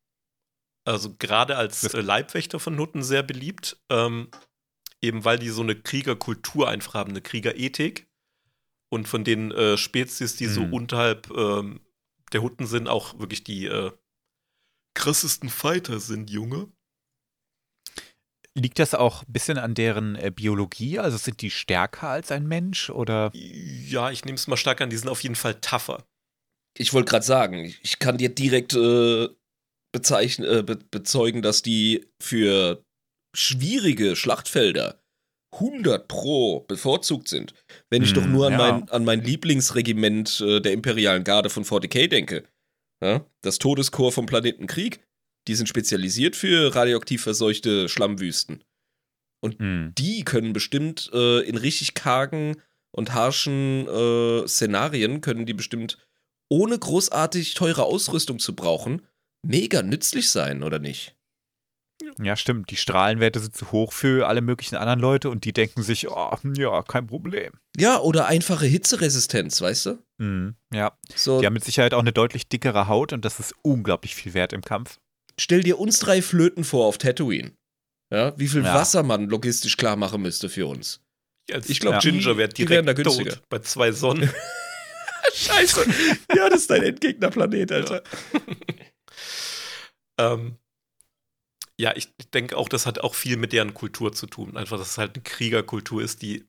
Also 0.84 1.16
gerade 1.20 1.58
als 1.58 1.84
äh, 1.94 2.02
Leibwächter 2.02 2.60
von 2.60 2.78
Hutten 2.80 3.04
sehr 3.04 3.24
beliebt, 3.24 3.78
ähm, 3.90 4.30
eben 5.02 5.24
weil 5.24 5.38
die 5.40 5.50
so 5.50 5.62
eine 5.62 5.76
Kriegerkultur 5.76 6.68
einfach 6.70 6.96
haben, 6.96 7.12
eine 7.12 7.22
Kriegerethik. 7.22 8.08
Und 8.90 9.08
von 9.08 9.24
den 9.24 9.52
äh, 9.52 9.78
Spezies, 9.78 10.36
die 10.36 10.48
so 10.48 10.62
Mhm. 10.62 10.74
unterhalb 10.74 11.30
ähm, 11.32 11.80
der 12.34 12.42
Hutten 12.42 12.66
sind, 12.68 12.90
auch 12.90 13.20
wirklich 13.20 13.44
die 13.46 13.66
äh, 13.68 13.92
krassesten 14.94 15.50
Fighter 15.50 16.00
sind, 16.00 16.30
Junge. 16.30 16.72
Liegt 18.54 18.80
das 18.80 18.94
auch 18.94 19.24
ein 19.24 19.32
bisschen 19.32 19.58
an 19.58 19.76
deren 19.76 20.16
äh, 20.16 20.30
Biologie? 20.30 21.00
Also 21.00 21.18
sind 21.18 21.42
die 21.42 21.50
stärker 21.52 22.10
als 22.10 22.32
ein 22.32 22.48
Mensch 22.48 22.90
oder? 22.90 23.32
Ja, 23.34 24.12
ich 24.12 24.26
nehme 24.26 24.36
es 24.36 24.48
mal 24.48 24.58
stark 24.58 24.82
an, 24.82 24.90
die 24.90 24.98
sind 24.98 25.08
auf 25.10 25.24
jeden 25.24 25.36
Fall 25.36 25.56
tougher. 25.62 26.06
Ich 26.78 26.94
wollte 26.94 27.10
gerade 27.10 27.26
sagen, 27.26 27.64
ich- 27.82 28.00
kann 28.00 28.18
dir 28.18 28.30
direkt 28.34 28.74
äh, 28.74 29.30
bezeichnen, 29.94 30.48
äh, 30.60 30.64
be 30.64 30.76
bezeugen, 30.78 31.42
dass 31.42 31.62
die 31.62 32.08
für 32.22 32.84
schwierige 33.36 34.16
Schlachtfelder 34.18 35.02
100 35.56 36.08
pro 36.08 36.62
bevorzugt 36.62 37.28
sind. 37.30 37.54
Wenn 37.90 38.04
ich 38.04 38.10
Hm, 38.10 38.16
doch 38.16 38.28
nur 38.28 38.48
an, 38.48 38.54
ja. 38.54 38.58
mein, 38.58 38.90
an 38.90 39.06
mein 39.06 39.22
Lieblingsregiment 39.22 40.42
äh, 40.42 40.60
der 40.62 40.74
Imperialen 40.74 41.24
Garde 41.24 41.50
von 41.50 41.64
40k 41.64 42.08
denke. 42.08 42.44
Ja? 43.02 43.26
Das 43.42 43.58
Todeskorps 43.58 44.16
vom 44.16 44.26
Planeten 44.26 44.68
Krieg. 44.68 45.02
Die 45.48 45.56
sind 45.56 45.68
spezialisiert 45.68 46.36
für 46.36 46.76
radioaktiv 46.76 47.24
verseuchte 47.24 47.90
Schlammwüsten. 47.90 48.64
Hm. 49.44 49.94
Die 49.98 50.24
können 50.24 50.54
bestimmt 50.54 51.10
äh, 51.14 51.42
in 51.42 51.58
richtig 51.58 51.96
kargen 51.96 52.62
und 52.92 53.14
harschen 53.14 53.88
äh, 53.88 54.48
Szenarien, 54.48 55.22
können 55.22 55.46
die 55.46 55.54
bestimmt 55.54 55.98
ohne 56.50 56.78
großartig 56.78 57.54
teure 57.56 57.86
Ausrüstung 57.86 58.38
zu 58.38 58.56
brauchen, 58.56 59.02
mega 59.42 59.82
nützlich 59.82 60.30
sein, 60.30 60.64
oder 60.64 60.80
nicht? 60.80 61.16
Ja, 62.22 62.36
stimmt. 62.36 62.70
Die 62.72 62.76
Strahlenwerte 62.76 63.40
sind 63.40 63.56
zu 63.56 63.72
hoch 63.72 63.94
für 63.94 64.28
alle 64.28 64.42
möglichen 64.42 64.76
anderen 64.76 65.00
Leute 65.00 65.30
und 65.30 65.46
die 65.46 65.54
denken 65.54 65.84
sich, 65.84 66.10
oh, 66.10 66.36
ja, 66.58 66.82
kein 66.84 67.08
Problem. 67.08 67.54
Ja, 67.78 68.00
oder 68.00 68.28
einfache 68.28 68.66
Hitzeresistenz, 68.66 69.62
weißt 69.62 69.86
du? 69.88 70.04
Hm. 70.20 70.56
Ja, 70.74 70.98
So, 71.16 71.40
die 71.40 71.46
haben 71.46 71.54
mit 71.54 71.64
Sicherheit 71.64 71.94
auch 71.94 72.00
eine 72.00 72.14
deutlich 72.14 72.48
dickere 72.48 72.88
Haut 72.88 73.14
und 73.14 73.24
das 73.26 73.40
ist 73.40 73.54
unglaublich 73.64 74.16
viel 74.16 74.34
wert 74.34 74.54
im 74.54 74.62
Kampf. 74.62 75.00
stell 75.40 75.64
dir 75.64 75.80
uns 75.80 76.00
drei 76.00 76.22
Flöten 76.22 76.64
vor 76.64 76.86
auf 76.86 76.98
Tatooine. 76.98 77.54
Ja, 78.12 78.38
wie 78.38 78.48
viel 78.48 78.64
Ja. 78.64 78.74
Wasser 78.76 79.04
man 79.04 79.30
logistisch 79.30 79.78
klar 79.78 79.96
machen 79.96 80.22
müsste 80.22 80.50
für 80.50 80.68
uns. 80.68 81.02
Als 81.52 81.70
Ich 81.70 81.80
glaub, 81.80 82.00
Ginger 82.02 82.34
die- 82.34 82.38
wäre 82.38 82.50
die 82.50 82.70
wären 82.70 82.86
direkt 82.86 82.88
da 82.88 82.94
günstiger. 82.94 83.32
tot 83.36 83.50
bei 83.50 83.60
zwei 83.60 83.92
Sonnen. 83.92 84.30
Scheiße. 85.34 85.86
ja, 86.36 86.50
das 86.50 86.62
ist 86.62 86.70
dein 86.72 86.84
Endgegnerplanet, 86.84 87.72
Alter. 87.72 88.04
Ähm, 90.18 90.58
ja, 91.82 91.96
ich 91.96 92.16
denke 92.32 92.58
auch, 92.58 92.70
das 92.70 92.86
hat 92.86 93.00
auch 93.00 93.16
viel 93.16 93.38
mit 93.38 93.54
deren 93.54 93.74
Kultur 93.74 94.14
zu 94.14 94.28
tun. 94.28 94.56
Einfach, 94.56 94.78
dass 94.78 94.92
es 94.92 94.98
halt 95.00 95.16
eine 95.16 95.24
Kriegerkultur 95.24 96.04
ist, 96.04 96.22
die 96.22 96.48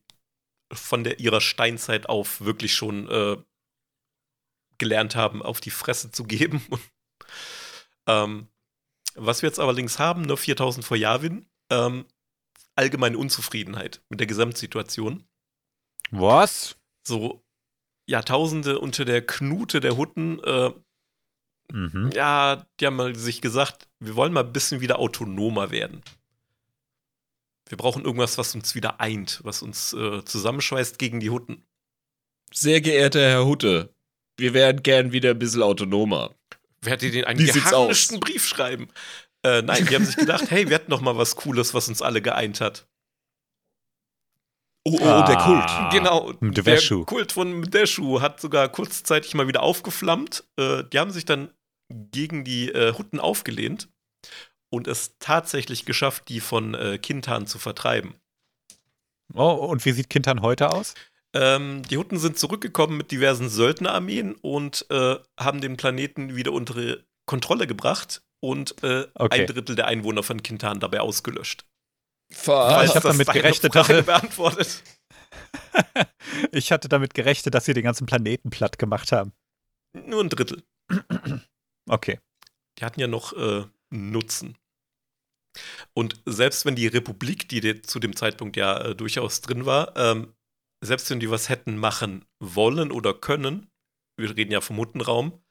von 0.71 1.03
der, 1.03 1.19
ihrer 1.19 1.41
Steinzeit 1.41 2.07
auf 2.07 2.41
wirklich 2.41 2.75
schon 2.75 3.09
äh, 3.09 3.37
gelernt 4.77 5.15
haben, 5.15 5.41
auf 5.41 5.59
die 5.59 5.71
Fresse 5.71 6.11
zu 6.11 6.25
geben. 6.25 6.63
ähm, 8.07 8.47
was 9.15 9.41
wir 9.41 9.49
jetzt 9.49 9.59
allerdings 9.59 9.97
haben, 9.97 10.21
ne, 10.21 10.37
4000 10.37 10.85
vor 10.85 10.97
Jawin, 10.97 11.49
ähm, 11.71 12.05
allgemeine 12.75 13.17
Unzufriedenheit 13.17 14.03
mit 14.09 14.19
der 14.19 14.27
Gesamtsituation. 14.27 15.27
Was? 16.11 16.77
So 17.07 17.43
Jahrtausende 18.07 18.77
unter 18.77 19.03
der 19.03 19.25
Knute 19.25 19.79
der 19.79 19.97
Hutten 19.97 20.43
äh, 20.43 20.71
Mhm. 21.73 22.11
ja, 22.13 22.67
die 22.79 22.85
haben 22.85 22.97
mal 22.97 23.15
sich 23.15 23.41
gesagt, 23.41 23.87
wir 23.99 24.15
wollen 24.15 24.31
mal 24.31 24.43
ein 24.43 24.53
bisschen 24.53 24.79
wieder 24.79 24.99
autonomer 24.99 25.71
werden. 25.71 26.03
Wir 27.67 27.77
brauchen 27.77 28.05
irgendwas, 28.05 28.37
was 28.37 28.53
uns 28.53 28.75
wieder 28.75 28.99
eint, 28.99 29.41
was 29.43 29.63
uns 29.63 29.91
äh, 29.93 30.23
zusammenschweißt 30.23 30.99
gegen 30.99 31.19
die 31.19 31.31
Hutten. 31.31 31.65
Sehr 32.53 32.79
geehrter 32.79 33.21
Herr 33.21 33.45
Hutte, 33.45 33.91
wir 34.37 34.53
wären 34.53 34.83
gern 34.83 35.13
wieder 35.13 35.31
ein 35.31 35.39
bisschen 35.39 35.63
autonomer. 35.63 36.35
Wer 36.81 36.93
hat 36.93 37.01
dir 37.01 37.11
den 37.11 37.25
einen 37.25 37.39
Wie 37.39 37.51
geharnischten? 37.51 38.19
Brief 38.19 38.45
schreiben? 38.45 38.89
Äh, 39.41 39.63
nein, 39.63 39.87
die 39.87 39.95
haben 39.95 40.05
sich 40.05 40.15
gedacht, 40.15 40.51
hey, 40.51 40.69
wir 40.69 40.75
hatten 40.75 40.91
noch 40.91 41.01
mal 41.01 41.17
was 41.17 41.35
Cooles, 41.35 41.73
was 41.73 41.89
uns 41.89 42.03
alle 42.03 42.21
geeint 42.21 42.61
hat. 42.61 42.87
Oh, 44.85 44.99
oh 45.01 45.23
der 45.25 45.37
Kult. 45.37 45.63
Ah, 45.69 45.89
genau, 45.91 46.33
der 46.33 46.81
Kult 47.05 47.31
von 47.31 47.61
Mdeshu 47.61 48.21
hat 48.21 48.39
sogar 48.39 48.69
kurzzeitig 48.69 49.33
mal 49.33 49.47
wieder 49.47 49.63
aufgeflammt. 49.63 50.43
Äh, 50.57 50.83
die 50.83 50.99
haben 50.99 51.09
sich 51.09 51.25
dann 51.25 51.49
gegen 52.11 52.43
die 52.43 52.69
äh, 52.71 52.93
Hutten 52.93 53.19
aufgelehnt 53.19 53.89
und 54.69 54.87
es 54.87 55.15
tatsächlich 55.19 55.85
geschafft, 55.85 56.29
die 56.29 56.39
von 56.39 56.73
äh, 56.73 56.97
Kintan 56.97 57.47
zu 57.47 57.59
vertreiben. 57.59 58.15
Oh, 59.33 59.51
und 59.51 59.85
wie 59.85 59.91
sieht 59.91 60.09
Kintan 60.09 60.41
heute 60.41 60.71
aus? 60.71 60.93
Ähm, 61.33 61.81
die 61.83 61.97
Hutten 61.97 62.19
sind 62.19 62.37
zurückgekommen 62.37 62.97
mit 62.97 63.11
diversen 63.11 63.49
Söldnerarmeen 63.49 64.35
und 64.35 64.85
äh, 64.91 65.17
haben 65.39 65.61
den 65.61 65.77
Planeten 65.77 66.35
wieder 66.35 66.51
unter 66.51 66.75
ihre 66.77 67.03
Kontrolle 67.25 67.65
gebracht 67.67 68.21
und 68.39 68.83
äh, 68.83 69.07
Okay. 69.15 69.41
ein 69.41 69.47
Drittel 69.47 69.75
der 69.75 69.87
Einwohner 69.87 70.21
von 70.23 70.43
Kintan 70.43 70.79
dabei 70.79 70.99
ausgelöscht. 70.99 71.65
Ver- 72.31 72.83
ich 72.83 72.95
hab 72.95 73.03
das 73.03 73.11
damit 73.17 73.31
gerechnet, 73.31 73.73
Frage 73.73 73.93
dass- 73.93 74.05
beantwortet. 74.05 74.83
Ich 76.51 76.71
hatte 76.71 76.89
damit 76.89 77.13
gerechnet, 77.13 77.53
dass 77.55 77.65
sie 77.65 77.73
den 77.73 77.83
ganzen 77.83 78.05
Planeten 78.05 78.49
platt 78.49 78.77
gemacht 78.79 79.11
haben. 79.11 79.33
Nur 79.93 80.21
ein 80.23 80.29
Drittel. 80.29 80.63
Okay. 81.87 82.19
Die 82.79 82.85
hatten 82.85 82.99
ja 82.99 83.07
noch 83.07 83.33
äh, 83.33 83.65
Nutzen. 83.89 84.57
Und 85.93 86.21
selbst 86.25 86.65
wenn 86.65 86.75
die 86.75 86.87
Republik, 86.87 87.47
die 87.49 87.61
de- 87.61 87.81
zu 87.81 87.99
dem 87.99 88.15
Zeitpunkt 88.15 88.57
ja 88.57 88.79
äh, 88.79 88.95
durchaus 88.95 89.41
drin 89.41 89.65
war, 89.65 89.95
ähm, 89.95 90.33
selbst 90.81 91.09
wenn 91.09 91.19
die 91.19 91.29
was 91.29 91.49
hätten 91.49 91.77
machen 91.77 92.25
wollen 92.39 92.91
oder 92.91 93.13
können, 93.13 93.69
wir 94.17 94.35
reden 94.35 94.51
ja 94.51 94.61
vom 94.61 94.77
Huttenraum, 94.77 95.43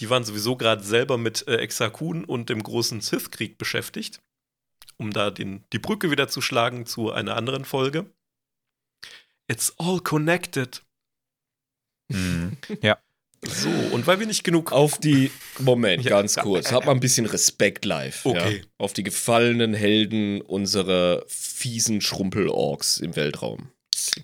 die 0.00 0.10
waren 0.10 0.24
sowieso 0.24 0.56
gerade 0.56 0.82
selber 0.82 1.18
mit 1.18 1.46
äh, 1.48 1.56
Exakun 1.56 2.24
und 2.24 2.48
dem 2.48 2.62
großen 2.62 3.00
Sith-Krieg 3.00 3.58
beschäftigt, 3.58 4.22
um 4.96 5.12
da 5.12 5.30
den, 5.30 5.64
die 5.72 5.78
Brücke 5.78 6.10
wieder 6.10 6.28
zu 6.28 6.40
schlagen 6.40 6.86
zu 6.86 7.10
einer 7.10 7.36
anderen 7.36 7.64
Folge. 7.64 8.12
It's 9.48 9.74
all 9.78 10.00
connected. 10.00 10.84
Mhm. 12.08 12.56
So, 13.44 13.68
und 13.68 14.06
weil 14.06 14.20
wir 14.20 14.26
nicht 14.26 14.44
genug 14.44 14.70
Auf 14.70 14.98
die, 14.98 15.30
Moment, 15.58 16.04
Ja, 16.04 16.10
ganz 16.10 16.36
kurz. 16.36 16.70
Hab 16.70 16.86
mal 16.86 16.92
ein 16.92 17.00
bisschen 17.00 17.26
Respekt 17.26 17.84
live. 17.84 18.24
Okay. 18.24 18.58
Ja? 18.58 18.64
Auf 18.78 18.92
die 18.92 19.02
gefallenen 19.02 19.74
Helden 19.74 20.40
unserer 20.40 21.24
fiesen 21.26 22.00
Schrumpel-Orks 22.00 22.98
im 22.98 23.16
Weltraum. 23.16 23.72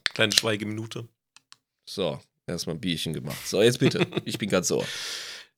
kleine 0.05 0.33
Schweigeminute. 0.33 1.09
So, 1.89 2.21
erstmal 2.47 2.77
ein 2.77 2.81
Bierchen 2.81 3.13
gemacht. 3.13 3.47
So, 3.47 3.61
jetzt 3.61 3.81
bitte. 3.81 4.07
Ich 4.25 4.39
bin 4.39 4.49
ganz 4.49 4.71
ohr. 4.71 4.87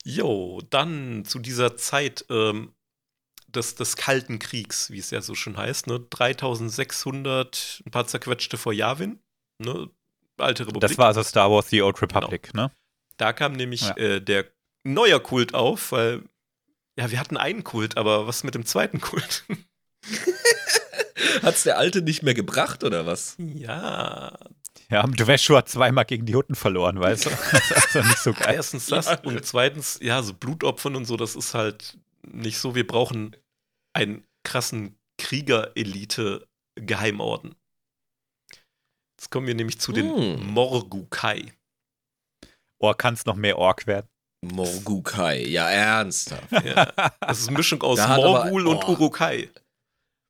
Jo, 0.04 0.62
dann 0.70 1.26
zu 1.26 1.38
dieser 1.38 1.76
Zeit 1.76 2.24
ähm, 2.30 2.72
des, 3.48 3.74
des 3.74 3.96
Kalten 3.96 4.38
Kriegs, 4.38 4.90
wie 4.90 4.98
es 4.98 5.11
ja 5.11 5.20
so 5.20 5.34
schön 5.34 5.58
heißt, 5.58 5.86
ne? 5.86 6.00
3600, 6.00 7.82
ein 7.84 7.90
paar 7.90 8.06
zerquetschte 8.06 8.56
vor 8.56 8.72
Yavin, 8.72 9.20
ne? 9.58 9.90
Alte 10.38 10.62
Republik. 10.62 10.88
Das 10.88 10.96
war 10.96 11.08
also 11.08 11.22
Star 11.22 11.50
Wars 11.50 11.68
The 11.68 11.82
Old 11.82 12.00
Republic, 12.00 12.54
ne? 12.54 12.70
Da 13.21 13.33
kam 13.33 13.53
nämlich 13.53 13.83
Ja. 13.83 13.97
äh, 13.97 14.21
der 14.23 14.47
neuer 14.85 15.21
Kult 15.21 15.55
auf, 15.55 15.93
weil, 15.93 16.23
ja, 16.99 17.11
wir 17.11 17.18
hatten 17.21 17.37
einen 17.37 17.64
Kult, 17.64 17.97
aber 17.97 18.27
was 18.27 18.45
mit 18.45 18.55
dem 18.55 18.64
zweiten 18.66 19.01
Kult? 19.01 19.45
Hat's 21.43 21.62
der 21.64 21.79
Alte 21.79 22.03
nicht 22.03 22.23
mehr 22.23 22.35
gebracht, 22.35 22.83
oder 22.85 23.07
was? 23.07 23.37
ja, 23.39 24.37
Ja, 24.91 25.07
Dweshu 25.07 25.57
hat 25.57 25.68
zweimal 25.68 26.05
gegen 26.07 26.25
die 26.27 26.35
Hutten 26.35 26.55
verloren, 26.55 26.99
weißt 27.01 27.27
du? 27.27 27.31
Das 27.53 27.71
ist 27.71 27.97
also 27.97 28.09
nicht 28.09 28.18
so 28.18 28.33
geil. 28.33 28.55
erstens 28.55 28.87
das 28.87 29.07
Ja. 29.07 29.21
und 29.21 29.45
zweitens, 29.45 29.99
ja, 30.03 30.23
so 30.23 30.33
Blutopfern 30.35 30.97
und 30.97 31.05
so, 31.05 31.16
das 31.16 31.37
ist 31.37 31.55
halt 31.55 31.99
nicht 32.27 32.59
so. 32.59 32.75
Wir 32.75 32.87
brauchen 32.87 33.37
einen 33.93 34.25
krassen 34.45 34.99
Krieger-Elite-Geheimorden. 35.18 37.55
Jetzt 39.18 39.31
kommen 39.31 39.47
wir 39.47 39.55
nämlich 39.55 39.79
zu 39.79 39.93
den 39.93 40.16
Hm. 40.39 40.47
Morgukai. 40.47 41.53
Oh, 42.81 42.95
kann 42.95 43.14
es 43.14 43.26
noch 43.26 43.37
mehr 43.37 43.59
Ork 43.59 43.87
werden? 43.87 44.09
Morgukai, 44.43 45.45
ja, 45.45 45.68
ernsthaft. 45.68 46.51
Ja, 46.64 46.87
das 47.20 47.41
ist 47.41 47.49
eine 47.49 47.59
Mischung 47.59 47.83
aus 47.83 48.01
hat 48.01 48.18
aber- 48.18 48.45
Morgul 48.45 48.66
und 48.66 48.85
oh. 48.85 48.93
Urukai. 48.93 49.51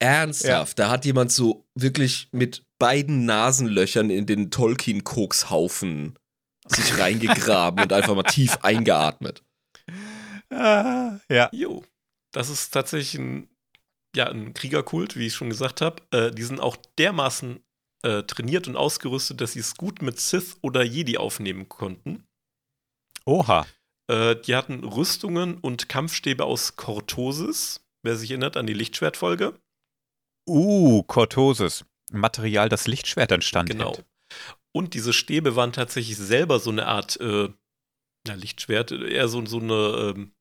Ernsthaft, 0.02 0.78
da 0.78 0.88
hat 0.88 1.04
jemand 1.04 1.30
so 1.30 1.66
wirklich 1.74 2.28
mit 2.32 2.64
beiden 2.78 3.26
Nasenlöchern 3.26 4.08
in 4.08 4.24
den 4.24 4.50
Tolkien-Kokshaufen 4.50 6.18
sich 6.66 6.98
reingegraben 6.98 7.82
und 7.84 7.92
einfach 7.92 8.14
mal 8.14 8.22
tief 8.22 8.56
eingeatmet. 8.62 9.44
Ah, 10.50 11.18
ja. 11.30 11.50
Jo, 11.52 11.84
das 12.32 12.48
ist 12.48 12.70
tatsächlich 12.70 13.20
ein, 13.20 13.48
ja, 14.16 14.28
ein 14.28 14.54
Kriegerkult, 14.54 15.16
wie 15.16 15.26
ich 15.26 15.34
schon 15.34 15.50
gesagt 15.50 15.82
habe. 15.82 16.02
Äh, 16.12 16.30
die 16.32 16.44
sind 16.44 16.60
auch 16.60 16.76
dermaßen 16.98 17.62
äh, 18.02 18.22
trainiert 18.22 18.68
und 18.68 18.76
ausgerüstet, 18.76 19.40
dass 19.42 19.52
sie 19.52 19.60
es 19.60 19.74
gut 19.76 20.00
mit 20.00 20.18
Sith 20.18 20.56
oder 20.62 20.82
Jedi 20.82 21.18
aufnehmen 21.18 21.68
konnten. 21.68 22.24
Oha. 23.30 23.66
Äh, 24.08 24.36
die 24.36 24.56
hatten 24.56 24.82
Rüstungen 24.84 25.58
und 25.58 25.88
Kampfstäbe 25.88 26.44
aus 26.44 26.74
Cortosis, 26.76 27.80
wer 28.02 28.16
sich 28.16 28.30
erinnert 28.30 28.56
an 28.56 28.66
die 28.66 28.74
Lichtschwertfolge. 28.74 29.54
Uh, 30.48 31.04
Cortosis. 31.04 31.84
Material, 32.12 32.68
das 32.68 32.88
Lichtschwert 32.88 33.30
entstanden. 33.30 33.78
Genau. 33.78 33.96
Und 34.72 34.94
diese 34.94 35.12
Stäbe 35.12 35.54
waren 35.54 35.72
tatsächlich 35.72 36.16
selber 36.16 36.58
so 36.58 36.70
eine 36.70 36.86
Art 36.86 37.20
äh, 37.20 37.48
ja, 38.26 38.34
Lichtschwert, 38.34 38.90
eher 38.90 39.28
so, 39.28 39.46
so 39.46 39.58
eine 39.58 40.14
ähm, 40.16 40.32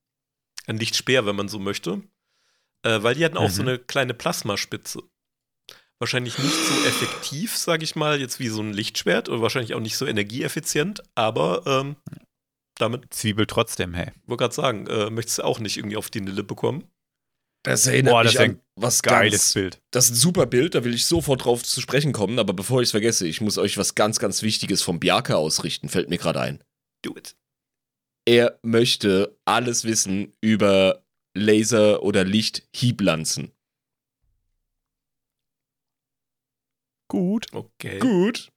ein 0.65 0.77
Lichtspeer, 0.77 1.25
wenn 1.25 1.35
man 1.35 1.47
so 1.47 1.59
möchte. 1.59 2.01
Äh, 2.83 3.03
weil 3.03 3.15
die 3.15 3.25
hatten 3.25 3.37
auch 3.37 3.49
Mhm. 3.49 3.53
so 3.53 3.61
eine 3.61 3.79
kleine 3.79 4.13
Plasmaspitze. 4.13 5.03
Wahrscheinlich 5.99 6.37
nicht 6.37 6.53
so 6.53 6.73
effektiv, 6.87 7.57
sage 7.57 7.83
ich 7.83 7.95
mal, 7.95 8.19
jetzt 8.19 8.39
wie 8.39 8.47
so 8.47 8.61
ein 8.61 8.73
Lichtschwert 8.73 9.29
oder 9.29 9.41
wahrscheinlich 9.41 9.73
auch 9.73 9.79
nicht 9.79 9.97
so 9.97 10.05
energieeffizient, 10.05 11.03
aber 11.13 11.63
ähm, 11.67 11.97
damit, 12.82 13.13
Zwiebel 13.13 13.45
trotzdem, 13.45 13.93
hey. 13.93 14.11
wollte 14.25 14.43
gerade 14.43 14.55
sagen, 14.55 14.88
äh, 14.88 15.09
möchtest 15.09 15.39
du 15.39 15.43
auch 15.43 15.59
nicht 15.59 15.77
irgendwie 15.77 15.97
auf 15.97 16.09
die 16.09 16.21
Nille 16.21 16.43
bekommen. 16.43 16.89
Das 17.63 17.88
erinnert 17.88 18.13
Boah, 18.13 18.23
das 18.23 18.34
mich 18.34 18.41
ist 18.41 18.49
an 18.49 18.61
was 18.75 19.01
Geiles 19.01 19.32
ganz, 19.32 19.53
Bild. 19.53 19.82
Das 19.91 20.05
ist 20.05 20.11
ein 20.11 20.15
super 20.15 20.45
Bild, 20.45 20.75
da 20.75 20.84
will 20.86 20.93
ich 20.93 21.05
sofort 21.05 21.43
drauf 21.43 21.63
zu 21.63 21.82
sprechen 21.82 22.13
kommen, 22.13 22.39
aber 22.39 22.53
bevor 22.53 22.82
ich 22.82 22.88
es 22.88 22.91
vergesse, 22.91 23.27
ich 23.27 23.41
muss 23.41 23.57
euch 23.57 23.77
was 23.77 23.95
ganz, 23.95 24.19
ganz 24.19 24.41
Wichtiges 24.41 24.82
vom 24.82 24.99
Bjarke 24.99 25.36
ausrichten, 25.36 25.89
fällt 25.89 26.09
mir 26.09 26.17
gerade 26.17 26.39
ein. 26.39 26.63
Do 27.01 27.15
it. 27.17 27.36
Er 28.25 28.59
möchte 28.63 29.38
alles 29.45 29.84
wissen 29.84 30.34
über 30.39 31.03
Laser- 31.36 32.03
oder 32.03 32.23
Lichthieblanzen. 32.23 33.51
Gut. 37.09 37.47
Okay. 37.51 37.99
Gut. 37.99 38.51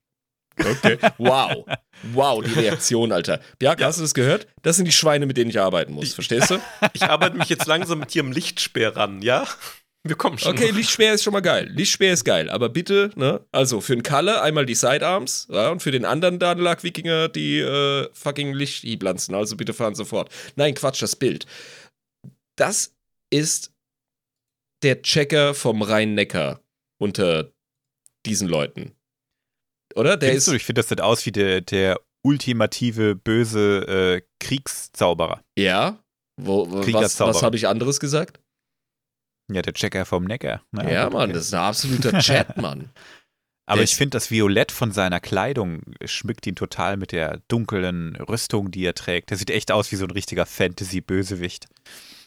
Okay. 0.59 0.99
Wow. 1.19 1.67
Wow, 2.15 2.43
die 2.43 2.53
Reaktion, 2.55 3.13
Alter. 3.13 3.41
Bjarke, 3.61 3.83
Ja. 3.83 3.87
hast 3.87 3.99
du 3.99 4.03
das 4.03 4.13
gehört? 4.15 4.49
Das 4.63 4.75
sind 4.75 4.87
die 4.87 4.93
Schweine, 4.93 5.25
mit 5.27 5.37
denen 5.37 5.51
ich 5.51 5.61
arbeiten 5.61 5.93
muss. 5.93 6.15
Verstehst 6.15 6.51
du? 6.51 6.59
Ich 6.95 7.05
arbeite 7.05 7.37
mich 7.37 7.49
jetzt 7.49 7.67
langsam 7.67 8.01
mit 8.01 8.11
hier 8.11 8.25
im 8.25 8.33
Lichtspeer 8.33 8.97
ran, 8.97 9.23
ja? 9.23 9.47
Wir 10.03 10.17
kommen 10.17 10.37
schon. 10.37 10.51
Okay. 10.53 10.71
Lichtspeer 10.71 11.13
ist 11.15 11.23
schon 11.23 11.33
mal 11.33 11.43
geil. 11.43 11.69
Lichtspeer 11.73 12.13
ist 12.13 12.25
geil. 12.25 12.51
Aber 12.51 12.71
bitte, 12.71 13.13
ne? 13.15 13.47
Also 13.53 13.81
für 13.81 13.95
den 13.95 14.03
Kalle 14.03 14.43
einmal 14.43 14.67
die 14.67 14.75
Sidearms 14.75 15.47
ja, 15.49 15.69
und 15.69 15.81
für 15.81 15.93
den 15.93 16.05
anderen 16.05 16.41
Danelag-Wikinger 16.41 17.29
die 17.29 17.61
äh, 17.61 18.09
fucking 18.13 18.53
Lichthieblanzen. 18.53 19.33
Also 19.37 19.57
bitte 19.57 19.73
fahren 19.73 19.95
sofort. 19.95 20.29
Nein, 20.57 20.75
Quatsch, 20.75 21.01
das 21.03 21.15
Bild. 21.15 21.47
Das 22.57 22.97
ist 23.31 23.71
der 24.83 25.03
Checker 25.03 25.55
vom 25.55 25.83
Rhein-Neckar 25.83 26.61
unter 26.99 27.53
diesen 28.27 28.49
Leuten. 28.49 28.97
Oder? 29.97 30.17
Der 30.17 30.31
Findest 30.31 30.49
ist. 30.49 30.53
du, 30.53 30.57
ich 30.57 30.65
finde, 30.65 30.81
das 30.81 30.89
sieht 30.89 31.01
aus 31.01 31.25
wie 31.27 31.33
der, 31.33 31.61
der 31.61 32.01
ultimative 32.25 33.15
böse 33.15 34.21
äh, 34.21 34.23
Kriegszauberer. 34.41 35.43
Ja. 35.59 35.99
Wo, 36.41 36.71
wo, 36.71 36.79
was 36.93 37.21
was 37.21 37.43
habe 37.43 37.57
ich 37.57 37.69
anderes 37.69 38.01
gesagt? 38.01 38.41
Ja, 39.53 39.61
der 39.63 39.75
Checker 39.75 40.05
vom 40.05 40.25
Neckar. 40.25 40.63
Na, 40.71 40.91
Ja, 40.91 41.11
Mann, 41.11 41.25
okay. 41.25 41.33
das 41.35 41.47
ist 41.47 41.55
ein 41.55 41.61
absoluter 41.61 42.19
Chat, 42.21 42.57
Mann. 42.57 42.91
Aber 43.67 43.79
der 43.79 43.85
ich 43.85 43.95
finde, 43.95 44.17
das 44.17 44.31
Violett 44.31 44.73
von 44.73 44.93
seiner 44.93 45.21
Kleidung 45.21 45.83
schmückt 46.05 46.47
ihn 46.47 46.57
total 46.57 46.97
mit 46.97 47.13
der 47.13 47.43
dunklen 47.49 48.17
Rüstung, 48.17 48.71
die 48.71 48.85
er 48.85 48.95
trägt. 48.95 49.31
Der 49.31 49.37
sieht 49.37 49.51
echt 49.51 49.71
aus 49.71 49.93
wie 49.93 49.97
so 49.97 50.05
ein 50.05 50.11
richtiger 50.11 50.47
Fantasy-Bösewicht. 50.47 51.69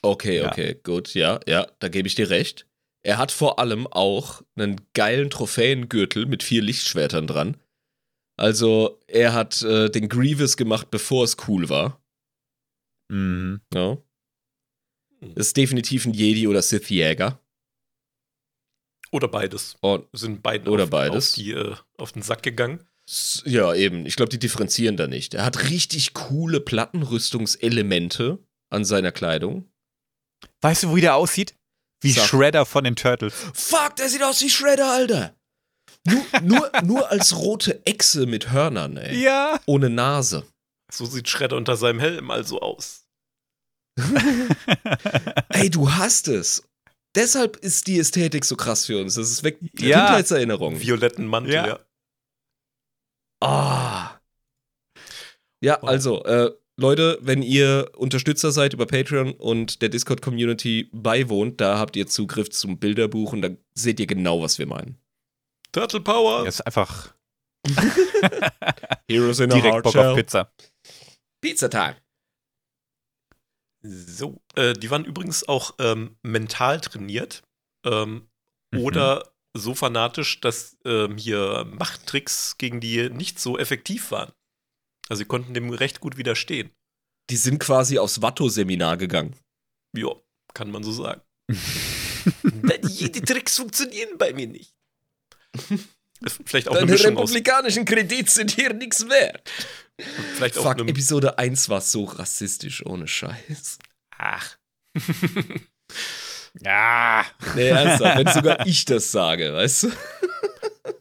Okay, 0.02 0.38
Ja. 0.42 0.52
okay, 0.52 0.80
gut, 0.84 1.14
ja, 1.14 1.40
ja, 1.48 1.68
da 1.80 1.90
gebe 1.90 2.08
ich 2.08 2.16
dir 2.16 2.30
recht. 2.30 2.68
Er 3.06 3.18
hat 3.20 3.32
vor 3.32 3.60
allem 3.60 3.86
auch 3.88 4.42
einen 4.56 4.82
geilen 4.94 5.30
Trophäengürtel 5.30 6.26
mit 6.26 6.42
vier 6.42 6.62
Lichtschwertern 6.64 7.28
dran. 7.28 7.58
Also, 8.38 9.00
er 9.08 9.34
hat 9.34 9.62
äh, 9.62 9.90
den 9.90 10.10
Grievous 10.10 10.58
gemacht, 10.58 10.90
bevor 10.92 11.24
es 11.24 11.38
cool 11.48 11.70
war. 11.70 12.02
Mhm. 13.10 13.62
Ja. 13.74 13.98
Das 15.22 15.48
ist 15.48 15.58
definitiv 15.58 16.06
ein 16.06 16.14
Jedi 16.14 16.48
oder 16.48 16.62
Sith-Jäger. 16.62 17.40
Oder 19.12 19.28
beides. 19.28 19.78
Und 19.82 20.08
Sind 20.14 20.42
beiden 20.44 20.68
Oder 20.68 20.86
auf, 20.86 20.90
beides. 20.90 21.30
Auf, 21.30 21.36
die, 21.36 21.52
äh, 21.52 21.76
auf 21.98 22.12
den 22.12 22.24
Sack 22.24 22.42
gegangen. 22.44 22.84
s- 23.08 23.44
ja, 23.46 23.74
eben. 23.74 24.06
Ich 24.08 24.16
glaube, 24.16 24.30
die 24.30 24.40
differenzieren 24.40 24.98
da 24.98 25.08
nicht. 25.08 25.36
Er 25.36 25.46
hat 25.46 25.70
richtig 25.70 26.14
coole 26.16 26.60
Plattenrüstungselemente 26.60 28.40
an 28.72 28.84
seiner 28.84 29.12
Kleidung. 29.12 29.70
Weißt 30.62 30.84
du, 30.84 30.96
wie 30.96 31.02
der 31.02 31.16
aussieht? 31.16 31.56
Wie 32.06 32.12
Sag. 32.12 32.26
Shredder 32.28 32.66
von 32.66 32.84
den 32.84 32.96
Turtles. 32.96 33.34
Fuck, 33.54 33.96
der 33.98 34.10
sieht 34.10 34.24
aus 34.24 34.42
wie 34.42 34.50
Shredder, 34.50 34.92
Alter. 34.92 35.36
Nur, 36.08 36.24
nur, 36.44 36.72
nur 36.84 37.10
als 37.12 37.36
rote 37.36 37.84
Echse 37.86 38.28
mit 38.28 38.52
Hörnern, 38.52 38.96
ey. 38.98 39.22
Ja. 39.24 39.60
Ohne 39.66 39.90
Nase. 39.90 40.46
So 40.92 41.06
sieht 41.06 41.28
Shredder 41.28 41.58
unter 41.58 41.76
seinem 41.78 42.00
Helm 42.00 42.30
also 42.30 42.60
aus. 42.62 43.08
Ey, 45.50 45.70
du 45.70 45.92
hast 45.94 46.28
es. 46.28 46.64
Deshalb 47.16 47.56
ist 47.58 47.88
die 47.88 47.98
Ästhetik 47.98 48.44
so 48.46 48.56
krass 48.56 48.86
für 48.86 49.02
uns. 49.02 49.16
Das 49.16 49.32
ist 49.32 49.44
weg 49.44 49.58
die 49.62 49.88
Ja. 49.88 50.06
Kindheitserinnerung. 50.06 50.80
Violetten 50.80 51.26
Mantel, 51.26 51.54
Ja. 51.54 51.68
ja. 51.68 51.80
Ah. 53.42 54.20
Ja, 55.62 55.80
Wow. 55.82 55.90
also, 55.90 56.24
äh, 56.26 56.52
Leute, 56.78 57.18
wenn 57.22 57.42
ihr 57.42 57.92
Unterstützer 57.96 58.52
seid 58.52 58.74
über 58.74 58.86
Patreon 58.86 59.32
und 59.34 59.82
der 59.82 59.90
Discord-Community 59.90 60.90
beiwohnt, 60.92 61.62
da 61.62 61.78
habt 61.80 61.96
ihr 61.96 62.08
Zugriff 62.08 62.50
zum 62.50 62.80
Bilderbuch 62.80 63.34
und 63.34 63.42
dann 63.42 63.58
seht 63.74 64.00
ihr 64.00 64.08
genau, 64.08 64.42
was 64.42 64.60
wir 64.60 64.68
meinen. 64.68 64.98
Turtle 65.72 66.02
Power. 66.02 66.42
Er 66.42 66.48
ist 66.48 66.62
einfach 66.62 67.14
Heroes 69.10 69.40
in 69.40 69.50
direkt 69.50 69.84
Bock 69.84 69.96
auf 69.96 70.16
Pizza. 70.16 70.52
Pizza-Tag. 71.42 72.02
So, 73.82 74.42
äh, 74.56 74.74
die 74.74 74.90
waren 74.90 75.06
übrigens 75.06 75.48
auch 75.48 75.76
ähm, 75.80 76.18
mental 76.24 76.82
trainiert. 76.82 77.44
Ähm, 77.86 78.28
Mhm. 78.76 78.82
Oder 78.82 79.32
so 79.54 79.74
fanatisch, 79.74 80.42
dass 80.42 80.78
ähm, 80.86 81.18
hier 81.18 81.66
Machttricks 81.78 82.58
gegen 82.58 82.82
die 82.82 83.10
nicht 83.10 83.40
so 83.40 83.58
effektiv 83.58 84.12
waren. 84.12 84.32
Also 85.10 85.20
sie 85.20 85.26
konnten 85.26 85.54
dem 85.54 85.70
recht 85.70 86.00
gut 86.00 86.18
widerstehen. 86.18 86.72
Die 87.30 87.38
sind 87.38 87.60
quasi 87.60 87.98
aufs 88.00 88.22
Watto-Seminar 88.22 88.98
gegangen. 88.98 89.36
Ja, 89.96 90.10
kann 90.54 90.72
man 90.72 90.84
so 90.84 90.92
sagen. 90.92 91.22
die, 91.50 93.12
die 93.12 93.22
Tricks 93.22 93.58
funktionieren 93.58 94.18
bei 94.18 94.34
mir 94.34 94.48
nicht. 94.48 94.74
Vielleicht 96.46 96.68
auch 96.68 96.74
eine 96.74 96.82
Deine 96.82 96.92
Mischung 96.92 97.18
aus. 97.18 97.30
republikanischen 97.30 97.86
Kredite 97.86 98.32
sind 98.32 98.52
hier 98.52 98.74
nichts 98.74 99.08
wert. 99.10 99.50
Vielleicht 100.36 100.58
auch 100.58 100.64
Fuck, 100.64 100.80
eine, 100.80 100.90
Episode 100.90 101.38
1 101.38 101.70
war 101.70 101.82
so 101.82 102.06
rassistisch, 102.06 102.86
ohne 102.86 103.08
Scheiß. 103.08 103.80
Ach. 104.18 104.58
Ja. 106.62 107.26
Nee, 107.56 107.68
ernsthaft, 107.68 108.18
wenn 108.18 108.34
sogar 108.34 108.66
ich 108.66 108.86
das 108.86 109.12
sage, 109.12 109.54
weißt 109.54 109.84
du? 109.84 109.92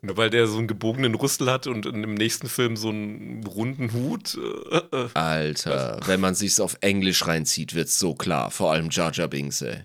Nur 0.05 0.19
weil 0.19 0.29
der 0.29 0.47
so 0.47 0.59
einen 0.59 0.69
gebogenen 0.69 1.15
Rüssel 1.15 1.51
hat 1.51 1.67
und 1.67 1.87
in 1.87 2.03
dem 2.03 2.13
nächsten 2.13 2.47
Film 2.47 2.77
so 2.77 2.91
einen 2.91 3.47
runden 3.47 3.93
Hut. 3.95 4.37
Äh, 4.71 4.97
äh. 4.97 5.09
Alter, 5.15 5.99
wenn 6.05 6.21
man 6.21 6.35
sich's 6.35 6.61
auf 6.61 6.77
Englisch 6.83 7.27
reinzieht, 7.27 7.75
wird's 7.75 7.99
so 7.99 8.15
klar. 8.15 8.51
Vor 8.51 8.71
allem 8.71 8.91
Jar 8.91 9.13
Jar 9.13 9.29
Binks, 9.29 9.63
ey. 9.63 9.85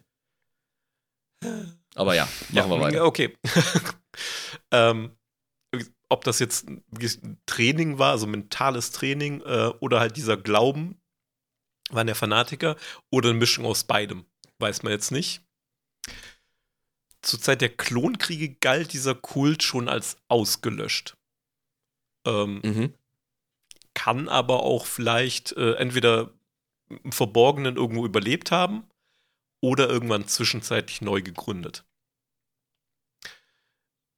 Aber 1.95 2.15
ja, 2.15 2.27
machen 2.49 2.69
wir 2.69 2.81
weiter. 2.81 3.05
Okay. 3.05 3.33
ähm, 4.71 5.11
ob 6.09 6.25
das 6.25 6.39
jetzt 6.39 6.67
Training 7.45 7.97
war, 7.97 8.11
also 8.11 8.27
mentales 8.27 8.91
Training, 8.91 9.41
äh, 9.41 9.71
oder 9.79 10.01
halt 10.01 10.17
dieser 10.17 10.35
Glauben, 10.35 10.99
waren 11.91 12.07
der 12.07 12.15
Fanatiker, 12.15 12.75
oder 13.09 13.29
eine 13.29 13.39
Mischung 13.39 13.65
aus 13.65 13.85
beidem, 13.85 14.25
weiß 14.59 14.83
man 14.83 14.91
jetzt 14.91 15.11
nicht. 15.11 15.43
Zur 17.21 17.39
Zeit 17.41 17.61
der 17.61 17.69
Klonkriege 17.75 18.55
galt 18.55 18.93
dieser 18.93 19.15
Kult 19.15 19.63
schon 19.63 19.89
als 19.89 20.17
ausgelöscht. 20.29 21.17
Ähm, 22.25 22.61
Mhm. 22.63 22.93
kann 23.93 24.29
aber 24.29 24.63
auch 24.63 24.85
vielleicht 24.85 25.51
äh, 25.53 25.73
entweder 25.73 26.31
im 26.89 27.11
Verborgenen 27.11 27.75
irgendwo 27.75 28.05
überlebt 28.05 28.51
haben 28.51 28.87
oder 29.61 29.89
irgendwann 29.89 30.27
zwischenzeitlich 30.27 31.01
neu 31.01 31.21
gegründet. 31.21 31.85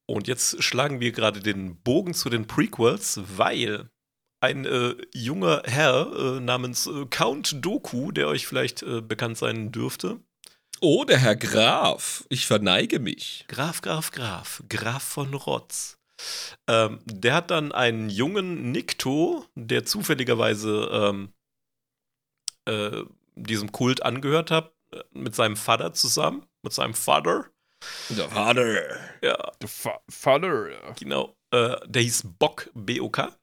Und 0.08 0.28
jetzt 0.28 0.62
schlagen 0.64 1.00
wir 1.00 1.12
gerade 1.12 1.40
den 1.40 1.82
Bogen 1.82 2.14
zu 2.14 2.30
den 2.30 2.46
Prequels, 2.48 3.22
weil 3.38 3.90
ein 4.42 4.66
äh, 4.66 4.96
junger 5.14 5.62
Herr 5.66 6.12
äh, 6.14 6.40
namens 6.40 6.88
äh, 6.88 7.06
Count 7.10 7.64
Doku, 7.64 8.12
der 8.12 8.28
euch 8.28 8.48
vielleicht 8.48 8.84
äh, 8.84 9.02
bekannt 9.02 9.38
sein 9.38 9.72
dürfte, 9.72 10.20
Oh, 10.84 11.06
der 11.06 11.20
Herr 11.20 11.36
Graf. 11.36 12.26
Ich 12.30 12.48
verneige 12.48 13.00
mich. 13.00 13.46
Graf, 13.48 13.82
Graf, 13.82 14.10
Graf, 14.12 14.64
Graf 14.68 15.04
von 15.04 15.34
Rotz, 15.34 16.00
Ähm, 16.68 17.00
der 17.06 17.36
hat 17.36 17.52
dann 17.52 17.72
einen 17.72 18.10
jungen 18.10 18.72
Nikto, 18.72 19.46
der 19.56 19.86
zufälligerweise 19.86 20.90
ähm, 20.92 21.34
äh, 22.66 23.04
diesem 23.36 23.72
Kult 23.72 24.04
angehört 24.04 24.50
hat, 24.50 24.74
äh, 24.92 25.04
mit 25.12 25.36
seinem 25.36 25.56
Vater 25.56 25.94
zusammen, 25.94 26.48
mit 26.64 26.74
seinem 26.74 26.96
Vater. 26.96 27.46
Der 28.10 28.30
Vater. 28.30 29.00
Ja, 29.22 29.52
The 29.62 29.68
fa 29.68 30.00
Father. 30.10 30.94
genau. 31.00 31.36
Äh, 31.52 31.76
der 31.88 32.02
hieß 32.02 32.24
Bock, 32.40 32.70
B-O-K. 32.74 33.36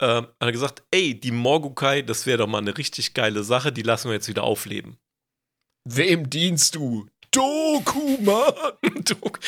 Ähm, 0.00 0.24
hat 0.24 0.34
er 0.40 0.52
gesagt, 0.52 0.82
ey, 0.90 1.18
die 1.18 1.30
Morgukai, 1.30 2.02
das 2.02 2.26
wäre 2.26 2.38
doch 2.38 2.46
mal 2.46 2.58
eine 2.58 2.76
richtig 2.76 3.14
geile 3.14 3.44
Sache, 3.44 3.72
die 3.72 3.82
lassen 3.82 4.08
wir 4.08 4.14
jetzt 4.14 4.28
wieder 4.28 4.42
aufleben. 4.42 4.98
Wem 5.84 6.28
dienst 6.30 6.74
du? 6.74 7.06
Dokuman. 7.30 8.52
Dok- 9.04 9.40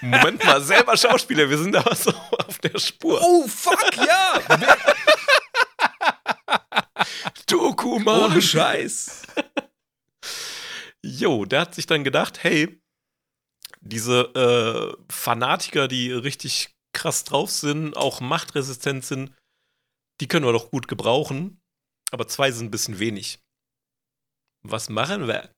Moment 0.00 0.44
mal, 0.44 0.62
selber 0.62 0.96
Schauspieler, 0.96 1.50
wir 1.50 1.58
sind 1.58 1.74
aber 1.74 1.94
so 1.94 2.10
auf 2.12 2.58
der 2.60 2.78
Spur. 2.78 3.20
Oh, 3.22 3.46
fuck, 3.48 3.96
ja. 3.96 4.40
Dokuman. 7.46 8.30
Ohne 8.30 8.42
Scheiß. 8.42 9.22
Jo, 11.02 11.44
der 11.44 11.62
hat 11.62 11.74
sich 11.74 11.86
dann 11.86 12.04
gedacht, 12.04 12.42
hey, 12.44 12.80
diese 13.80 14.96
äh, 14.98 15.02
Fanatiker, 15.12 15.88
die 15.88 16.12
richtig 16.12 16.74
krass 16.92 17.24
drauf 17.24 17.50
sind, 17.50 17.96
auch 17.96 18.20
machtresistent 18.20 19.04
sind, 19.04 19.32
die 20.20 20.28
können 20.28 20.44
wir 20.44 20.52
doch 20.52 20.70
gut 20.70 20.86
gebrauchen. 20.88 21.60
Aber 22.12 22.28
zwei 22.28 22.50
sind 22.50 22.66
ein 22.66 22.70
bisschen 22.70 22.98
wenig. 22.98 23.40
Was 24.62 24.88
machen 24.88 25.26
wir? 25.26 25.50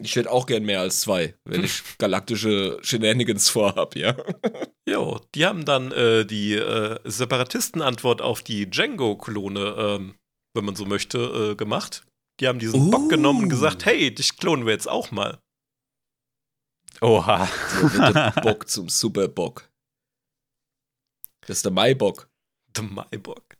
Ich 0.00 0.14
hätte 0.16 0.30
auch 0.30 0.46
gern 0.46 0.64
mehr 0.64 0.80
als 0.80 1.00
zwei, 1.00 1.34
wenn 1.44 1.64
ich 1.64 1.82
galaktische 1.98 2.78
Shenanigans 2.82 3.48
vorhab, 3.48 3.96
ja. 3.96 4.16
Jo, 4.88 5.20
die 5.34 5.44
haben 5.44 5.66
dann 5.66 5.92
äh, 5.92 6.24
die 6.24 6.54
äh, 6.54 6.98
Separatistenantwort 7.04 8.22
auf 8.22 8.42
die 8.42 8.70
Django-Klone, 8.70 9.74
ähm, 9.76 10.14
wenn 10.54 10.64
man 10.64 10.76
so 10.76 10.86
möchte, 10.86 11.18
äh, 11.18 11.56
gemacht. 11.56 12.06
Die 12.40 12.48
haben 12.48 12.58
diesen 12.58 12.80
Uh. 12.80 12.90
Bock 12.90 13.10
genommen 13.10 13.44
und 13.44 13.48
gesagt, 13.50 13.84
hey, 13.84 14.14
dich 14.14 14.38
klonen 14.38 14.64
wir 14.64 14.72
jetzt 14.72 14.88
auch 14.88 15.10
mal. 15.10 15.40
Oha. 17.02 17.46
So 17.80 17.92
wird 17.92 18.14
der 18.14 18.42
Bock 18.42 18.68
zum 18.68 18.88
Superbock. 18.88 19.68
Das 21.42 21.58
ist 21.58 21.64
der 21.64 21.72
Maibock. 21.72 22.30
Der 22.74 22.84
Maibock. 22.84 23.57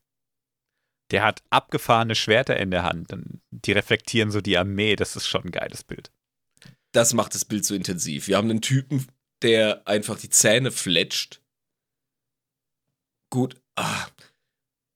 Der 1.11 1.23
hat 1.23 1.43
abgefahrene 1.51 2.15
Schwerter 2.15 2.57
in 2.57 2.71
der 2.71 2.83
Hand. 2.83 3.13
Und 3.13 3.41
Die 3.51 3.73
reflektieren 3.73 4.31
so 4.31 4.41
die 4.41 4.59
Armee. 4.59 4.97
Das 4.97 5.17
ist 5.17 5.27
schon 5.27 5.45
ein 5.45 5.51
geiles 5.51 5.85
Bild. 5.85 6.11
Das 6.93 7.15
macht 7.15 7.35
das 7.35 7.45
Bild 7.45 7.65
so 7.65 7.75
intensiv. 7.75 8.29
Wir 8.29 8.37
haben 8.37 8.51
einen 8.51 8.63
Typen, 8.63 9.07
der 9.43 9.87
einfach 9.87 10.19
die 10.19 10.31
Zähne 10.31 10.71
fletscht. 10.71 11.41
Gut. 13.31 13.57
Ah. 13.77 14.07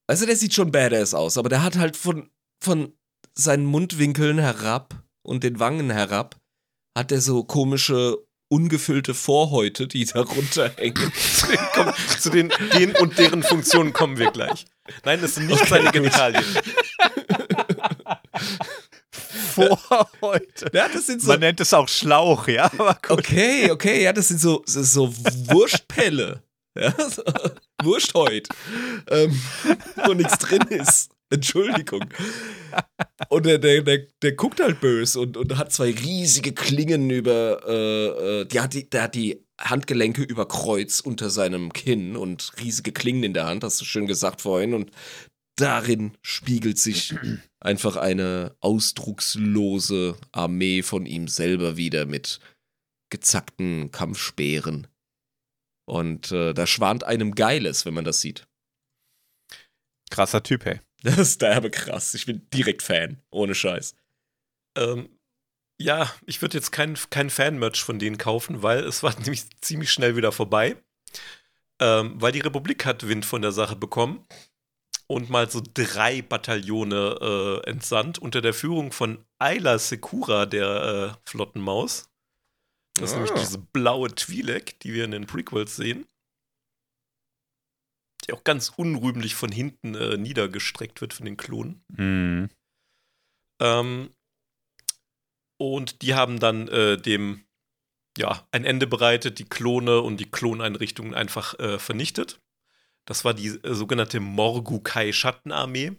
Also 0.07 0.27
der 0.27 0.37
sieht 0.37 0.55
schon 0.55 0.73
badass 0.73 1.15
aus, 1.15 1.39
aber 1.39 1.49
der 1.49 1.63
hat 1.63 1.77
halt 1.77 1.97
von, 1.97 2.31
von 2.63 2.93
seinen 3.35 3.65
Mundwinkeln 3.65 4.39
herab 4.39 5.03
und 5.23 5.45
den 5.45 5.59
Wangen 5.59 5.91
herab, 5.91 6.37
hat 6.97 7.13
er 7.13 7.21
so 7.21 7.45
komische, 7.45 8.19
ungefüllte 8.49 9.15
Vorhäute, 9.15 9.87
die 9.87 10.05
da 10.05 10.23
runterhängen. 10.23 11.13
Zu 11.15 11.47
den, 11.51 11.59
komm, 11.73 11.93
zu 12.19 12.31
den, 12.31 12.53
den 12.75 12.95
und 12.97 13.19
deren 13.19 13.43
Funktionen 13.43 13.93
kommen 13.93 14.19
wir 14.19 14.31
gleich. 14.31 14.67
Nein, 15.05 15.21
das 15.21 15.35
sind 15.37 15.47
nicht 15.47 15.67
seine 15.67 15.91
Genitalien. 15.91 16.45
Vor 19.55 20.11
heute. 20.23 20.71
Ja, 20.73 20.89
das 20.89 21.07
sind 21.07 21.21
so 21.21 21.29
Man 21.29 21.41
nennt 21.41 21.61
es 21.61 21.75
auch 21.75 21.89
Schlauch, 21.89 22.49
ja? 22.49 22.71
Okay, 23.09 23.71
okay, 23.71 24.03
ja, 24.03 24.13
das 24.13 24.29
sind 24.29 24.41
so, 24.41 24.63
das 24.65 24.77
ist 24.77 24.93
so 24.95 25.13
Wurstpelle. 25.15 26.43
Ja, 26.75 26.91
so, 27.07 27.23
Wursthäut. 27.83 28.49
Ähm, 29.11 29.39
wo 30.07 30.15
nichts 30.15 30.39
drin 30.39 30.63
ist. 30.71 31.11
Entschuldigung. 31.29 32.07
Und 33.29 33.45
der, 33.45 33.59
der, 33.59 33.83
der, 33.83 34.07
der 34.23 34.33
guckt 34.33 34.59
halt 34.59 34.81
böse 34.81 35.21
und, 35.21 35.37
und 35.37 35.59
hat 35.59 35.71
zwei 35.71 35.91
riesige 35.91 36.55
Klingen 36.55 37.11
über, 37.11 37.61
äh, 37.67 38.41
äh, 38.41 38.45
die 38.47 38.59
hat 38.59 38.73
die, 38.73 38.89
der 38.89 39.03
hat 39.03 39.15
die 39.15 39.45
Handgelenke 39.63 40.23
über 40.23 40.47
Kreuz 40.47 41.01
unter 41.01 41.31
seinem 41.31 41.73
Kinn 41.73 42.17
und 42.17 42.53
riesige 42.61 42.93
Klingen 42.93 43.23
in 43.23 43.35
der 43.35 43.47
Hand, 43.47 43.65
hast 43.65 43.81
du 43.81 43.85
schön 43.85 44.07
gesagt 44.07 44.41
vorhin. 44.41 44.75
Und 44.75 44.91
darin 45.57 46.17
spiegelt 46.23 46.79
sich 46.79 47.15
einfach 47.61 47.97
eine 47.97 48.57
ausdruckslose 48.61 50.17
Armee 50.33 50.83
von 50.83 51.07
ihm 51.07 51.29
selber 51.29 51.77
wieder 51.77 52.07
mit 52.07 52.41
gezackten 53.11 53.91
Kampfspeeren. 53.93 54.89
Und 55.85 56.33
äh, 56.33 56.55
da 56.55 56.67
schwant 56.67 57.05
einem 57.05 57.35
Geiles, 57.35 57.85
wenn 57.85 57.95
man 57.95 58.05
das 58.05 58.21
sieht. 58.21 58.47
Krasser 60.11 60.43
Typ, 60.43 60.65
hey. 60.65 60.81
Das 61.03 61.19
ist 61.19 61.43
derbe 61.43 61.71
krass. 61.71 62.15
Ich 62.15 62.27
bin 62.27 62.49
direkt 62.51 62.83
Fan, 62.83 63.21
ohne 63.31 63.55
Scheiß. 63.55 63.95
Ähm, 64.77 65.09
ja, 65.79 66.13
ich 66.27 66.41
würde 66.43 66.57
jetzt 66.59 66.71
kein, 66.73 66.97
kein 67.11 67.31
Fan-Merch 67.31 67.83
von 67.83 67.99
denen 67.99 68.19
kaufen, 68.19 68.63
weil 68.63 68.85
es 68.85 69.03
war 69.03 69.15
nämlich 69.21 69.45
ziemlich 69.61 69.91
schnell 69.91 70.17
wieder 70.17 70.33
vorbei. 70.33 70.77
Ähm, 71.81 72.21
weil 72.21 72.33
die 72.33 72.41
Republik 72.41 72.85
hat 72.85 73.09
Wind 73.09 73.25
von 73.25 73.43
der 73.43 73.51
Sache 73.53 73.75
bekommen 73.75 74.25
und 75.09 75.31
mal 75.31 75.51
so 75.51 75.61
drei 75.75 76.23
Bataillone 76.23 77.63
äh, 77.65 77.69
entsandt 77.69 78.19
unter 78.19 78.41
der 78.41 78.55
Führung 78.55 78.93
von 78.93 79.25
Ayla 79.39 79.79
Sekura, 79.79 80.47
der 80.47 81.17
äh, 81.17 81.29
Flottenmaus. 81.29 82.09
Das 82.95 83.11
ist 83.11 83.17
Ah. 83.17 83.21
nämlich 83.21 83.41
diese 83.41 83.59
blaue 83.59 84.11
Twi'lek, 84.11 84.79
die 84.83 84.93
wir 84.95 85.05
in 85.05 85.11
den 85.11 85.27
Prequels 85.27 85.75
sehen. 85.75 86.07
Die 88.27 88.33
auch 88.33 88.45
ganz 88.45 88.69
unrühmlich 88.69 89.35
von 89.35 89.51
hinten 89.51 89.95
äh, 89.97 90.17
niedergestreckt 90.17 91.01
wird 91.01 91.13
von 91.13 91.25
den 91.25 91.37
Klonen. 91.37 91.85
Mhm. 91.89 92.49
Ähm, 93.61 94.11
und 95.71 96.03
die 96.03 96.15
haben 96.15 96.39
dann 96.41 96.69
äh, 96.69 96.97
dem 96.97 97.45
ja, 98.19 98.47
ein 98.51 98.65
Ende 98.65 98.87
bereitet, 98.87 99.39
die 99.39 99.45
Klone 99.45 100.01
und 100.03 100.19
die 100.19 100.31
Kloneinrichtungen 100.31 101.15
einfach 101.15 101.59
äh, 101.59 101.79
vernichtet. 101.79 102.41
Das 103.07 103.25
war 103.25 103.33
die 103.35 103.49
äh, 103.49 103.75
sogenannte 103.75 104.21
Morgukai-Schattenarmee. 104.21 105.93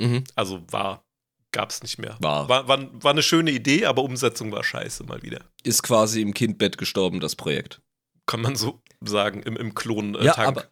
Mhm. 0.00 0.24
Also 0.34 0.62
war, 0.72 1.04
gab 1.52 1.70
es 1.70 1.82
nicht 1.82 1.98
mehr. 1.98 2.16
War. 2.20 2.48
War, 2.48 2.66
war. 2.68 3.02
war 3.04 3.12
eine 3.12 3.22
schöne 3.22 3.50
Idee, 3.52 3.86
aber 3.86 4.02
Umsetzung 4.02 4.50
war 4.52 4.64
scheiße 4.64 5.04
mal 5.04 5.22
wieder. 5.22 5.44
Ist 5.62 5.82
quasi 5.82 6.22
im 6.22 6.34
Kindbett 6.34 6.76
gestorben, 6.78 7.20
das 7.20 7.36
Projekt. 7.36 7.80
Kann 8.26 8.40
man 8.42 8.56
so 8.56 8.82
sagen, 9.00 9.42
im, 9.42 9.56
im 9.56 9.74
Klon-Tank 9.74 10.24
Ja, 10.24 10.36
aber- 10.36 10.70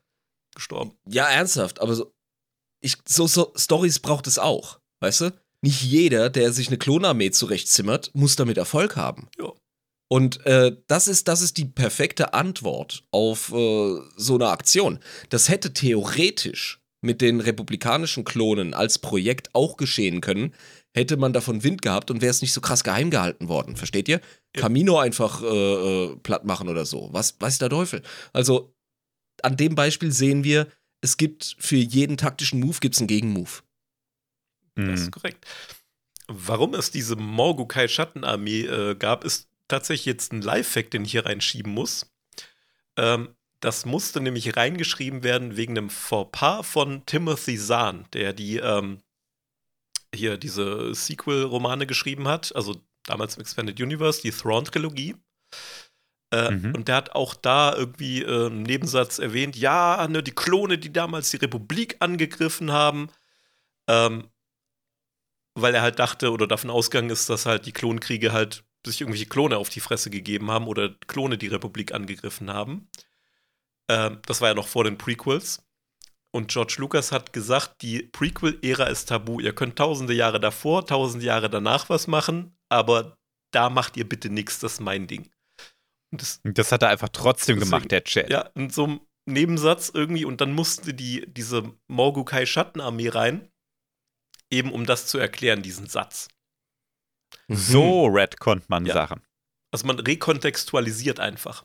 gestorben. 0.55 0.99
Ja, 1.09 1.29
ernsthaft, 1.29 1.81
aber 1.81 1.95
so, 1.95 2.13
ich, 2.81 2.97
so, 3.07 3.27
so 3.27 3.53
Stories 3.57 4.01
braucht 4.01 4.27
es 4.27 4.39
auch, 4.39 4.81
weißt 5.01 5.21
du? 5.23 5.41
Nicht 5.63 5.83
jeder, 5.83 6.31
der 6.31 6.53
sich 6.53 6.69
eine 6.69 6.79
Klonarmee 6.79 7.31
zurechtzimmert, 7.31 8.11
muss 8.15 8.37
damit 8.37 8.59
Erfolg 8.59 8.97
haben. 8.97 9.29
Ja. 9.39 9.53
Und 10.11 10.45
äh, 10.47 10.77
das, 10.87 11.07
ist, 11.07 11.29
das 11.29 11.43
ist 11.43 11.59
die 11.59 11.67
perfekte 11.67 12.33
Antwort 12.33 13.05
auf 13.11 13.53
äh, 13.53 13.97
so 14.17 14.35
eine 14.35 14.49
Aktion. 14.49 15.01
Das 15.29 15.49
hätte 15.49 15.75
theoretisch 15.75 16.81
mit 17.03 17.21
den 17.21 17.41
republikanischen 17.41 18.25
Klonen 18.25 18.75
als 18.75 18.99
Projekt 18.99 19.51
auch 19.55 19.77
geschehen 19.77 20.21
können, 20.21 20.55
hätte 20.95 21.17
man 21.17 21.33
davon 21.33 21.63
Wind 21.63 21.83
gehabt 21.83 22.11
und 22.11 22.23
wäre 22.23 22.31
es 22.31 22.43
nicht 22.43 22.53
so 22.53 22.61
krass 22.61 22.83
geheim 22.83 23.11
gehalten 23.11 23.49
worden. 23.49 23.77
Versteht 23.77 24.09
ihr? 24.09 24.21
Ja. 24.57 24.63
Camino 24.63 24.99
einfach 24.99 25.43
äh, 25.43 25.47
äh, 25.47 26.17
platt 26.17 26.45
machen 26.45 26.69
oder 26.69 26.87
so. 26.87 27.09
Was 27.13 27.37
weiß 27.39 27.59
der 27.59 27.71
Teufel? 27.71 28.03
Also, 28.33 28.75
an 29.43 29.57
dem 29.57 29.75
Beispiel 29.75 30.11
sehen 30.11 30.43
wir, 30.43 30.67
es 31.01 31.17
gibt 31.17 31.57
für 31.59 31.77
jeden 31.77 32.17
taktischen 32.17 32.59
Move 32.59 32.79
gibt's 32.81 32.99
einen 32.99 33.07
Gegenmove. 33.07 33.63
Das 34.87 35.01
ist 35.01 35.07
Mhm. 35.07 35.11
korrekt. 35.11 35.47
Warum 36.29 36.75
es 36.75 36.91
diese 36.91 37.17
Morgukai-Schattenarmee 37.17 38.63
äh, 38.67 38.95
gab, 38.95 39.25
ist 39.25 39.49
tatsächlich 39.67 40.07
jetzt 40.07 40.33
ein 40.33 40.43
Live-Fact, 40.43 40.93
den 40.93 41.05
ich 41.05 41.13
hier 41.13 41.27
reinschieben 41.27 41.73
muss. 41.73 42.11
Ähm, 42.97 43.35
das 43.61 43.85
musste 43.87 44.21
nämlich 44.21 44.57
reingeschrieben 44.57 45.23
werden 45.23 45.57
wegen 45.57 45.77
einem 45.77 45.91
Fauxpas 45.91 46.63
von 46.63 47.05
Timothy 47.07 47.59
Zahn, 47.59 48.07
der 48.13 48.33
die 48.33 48.57
ähm, 48.59 48.99
hier 50.15 50.37
diese 50.39 50.95
Sequel-Romane 50.95 51.87
geschrieben 51.87 52.29
hat, 52.29 52.55
also 52.55 52.77
damals 53.05 53.37
im 53.37 53.43
Expanded 53.43 53.81
Universe, 53.81 54.23
die 54.23 54.31
Thrawn-Trilogie. 54.31 55.17
Äh, 56.31 56.51
Mhm. 56.51 56.75
Und 56.75 56.89
der 56.89 56.97
hat 56.97 57.13
auch 57.13 57.35
da 57.35 57.75
irgendwie 57.75 58.23
äh, 58.23 58.47
im 58.47 58.63
Nebensatz 58.63 59.19
erwähnt, 59.19 59.57
ja, 59.57 60.07
ne, 60.09 60.23
die 60.23 60.35
Klone, 60.35 60.77
die 60.79 60.93
damals 60.93 61.31
die 61.31 61.39
Republik 61.39 61.97
angegriffen 62.01 62.71
haben, 62.71 63.09
ähm, 63.89 64.29
weil 65.63 65.75
er 65.75 65.83
halt 65.83 65.99
dachte 65.99 66.31
oder 66.33 66.47
davon 66.47 66.71
ausgegangen 66.71 67.11
ist, 67.11 67.29
dass 67.31 67.47
halt 67.47 67.67
die 67.67 67.73
Klonkriege 67.73 68.33
halt 68.33 68.65
sich 68.87 69.01
irgendwelche 69.01 69.27
Klone 69.27 69.57
auf 69.59 69.69
die 69.69 69.81
Fresse 69.81 70.11
gegeben 70.11 70.51
haben 70.51 70.67
oder 70.67 70.95
Klone 71.09 71.37
die 71.39 71.49
Republik 71.49 71.93
angegriffen 71.93 72.51
haben. 72.53 72.89
Ähm, 73.91 74.21
das 74.27 74.41
war 74.41 74.49
ja 74.49 74.55
noch 74.55 74.69
vor 74.69 74.85
den 74.85 74.99
Prequels. 74.99 75.63
Und 76.31 76.49
George 76.49 76.77
Lucas 76.79 77.11
hat 77.11 77.33
gesagt, 77.33 77.81
die 77.83 78.03
Prequel-Ära 78.03 78.85
ist 78.85 79.07
tabu. 79.09 79.41
Ihr 79.41 79.55
könnt 79.55 79.77
tausende 79.77 80.13
Jahre 80.13 80.39
davor, 80.39 80.87
tausende 80.87 81.25
Jahre 81.25 81.49
danach 81.49 81.89
was 81.89 82.07
machen, 82.07 82.57
aber 82.69 83.17
da 83.51 83.71
macht 83.71 83.97
ihr 83.97 84.07
bitte 84.07 84.29
nichts, 84.29 84.59
das 84.59 84.75
ist 84.75 84.81
mein 84.81 85.07
Ding. 85.07 85.31
Das, 86.11 86.41
Das 86.45 86.71
hat 86.71 86.83
er 86.83 86.91
einfach 86.91 87.09
trotzdem 87.09 87.57
Deswegen- 87.59 87.71
gemacht, 87.71 87.91
der 87.91 88.05
Chat. 88.05 88.31
ja, 88.31 88.43
in 88.55 88.69
so 88.71 88.85
einem 88.85 89.01
Nebensatz 89.27 89.91
irgendwie 89.93 90.25
und 90.27 90.41
dann 90.43 90.53
musste 90.53 90.93
die, 90.95 91.25
diese 91.27 91.73
Morgukai 91.89 92.45
Schattenarmee 92.47 93.09
rein, 93.09 93.51
eben 94.51 94.73
um 94.73 94.87
das 94.87 95.07
zu 95.07 95.19
erklären, 95.19 95.63
diesen 95.63 95.87
Satz. 95.87 96.29
So 97.49 98.07
retconnt 98.07 98.69
man 98.69 98.87
Ja. 98.87 98.95
Sachen. 98.95 99.23
Also 99.71 99.87
man 99.87 99.99
rekontextualisiert 99.99 101.21
einfach. 101.21 101.65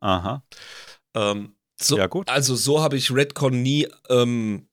Aha. 0.00 0.42
Ähm, 1.14 1.54
So, 1.80 1.96
Ja, 1.96 2.06
gut. 2.08 2.28
Also 2.28 2.56
so 2.56 2.80
habe 2.82 2.96
ich 2.96 3.12
Redcon 3.12 3.62
nie 3.62 3.86
ähm, 4.08 4.68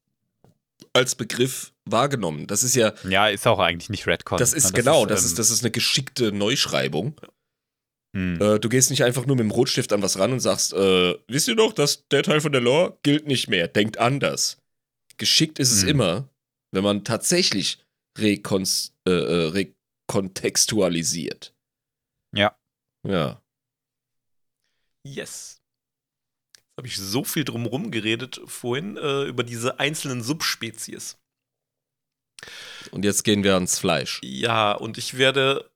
als 0.93 1.13
Begriff 1.15 1.71
wahrgenommen. 1.85 2.47
Das 2.47 2.63
ist 2.63 2.75
ja, 2.75 2.93
Ja, 3.07 3.27
ist 3.27 3.45
auch 3.45 3.59
eigentlich 3.59 3.89
nicht 3.89 4.07
retcon. 4.07 4.39
das 4.39 4.53
ist 4.53 4.65
ne? 4.65 4.71
genau, 4.73 5.05
das 5.05 5.21
ähm, 5.21 5.25
ist, 5.27 5.39
das 5.39 5.49
ist 5.51 5.61
eine 5.63 5.69
geschickte 5.71 6.31
Neuschreibung. 6.31 7.19
hm. 8.15 8.41
Äh, 8.41 8.59
du 8.59 8.69
gehst 8.69 8.89
nicht 8.89 9.03
einfach 9.03 9.25
nur 9.27 9.35
mit 9.35 9.43
dem 9.43 9.51
Rotstift 9.51 9.93
an 9.93 10.01
was 10.01 10.17
ran 10.17 10.31
und 10.33 10.39
sagst, 10.39 10.73
äh, 10.73 11.15
wisst 11.27 11.47
ihr 11.47 11.55
noch, 11.55 11.73
dass 11.73 12.07
der 12.07 12.23
Teil 12.23 12.41
von 12.41 12.51
der 12.51 12.61
Lore 12.61 12.97
gilt 13.03 13.27
nicht 13.27 13.49
mehr, 13.49 13.67
denkt 13.67 13.99
anders. 13.99 14.57
Geschickt 15.17 15.59
ist 15.59 15.71
es 15.71 15.83
Hm. 15.83 15.89
immer, 15.89 16.29
wenn 16.75 16.83
man 16.83 17.03
tatsächlich 17.03 17.79
rekons 18.17 18.93
äh, 19.07 19.11
äh, 19.11 19.65
rekontextualisiert. 20.09 21.55
Ja. 22.33 22.55
Ja. 23.07 23.41
yes. 25.03 25.61
Jetzt 26.55 26.77
habe 26.77 26.87
ich 26.87 26.97
so 26.97 27.23
viel 27.23 27.45
drumherum 27.45 27.91
geredet 27.91 28.41
vorhin 28.45 28.97
äh, 28.97 29.23
über 29.23 29.43
diese 29.43 29.79
einzelnen 29.79 30.21
Subspezies. 30.21 31.17
Und 32.91 33.05
jetzt 33.05 33.23
gehen 33.23 33.43
wir 33.43 33.53
ans 33.53 33.79
Fleisch. 33.79 34.19
Ja, 34.23 34.73
und 34.73 34.97
ich 34.97 35.17
werde 35.17 35.71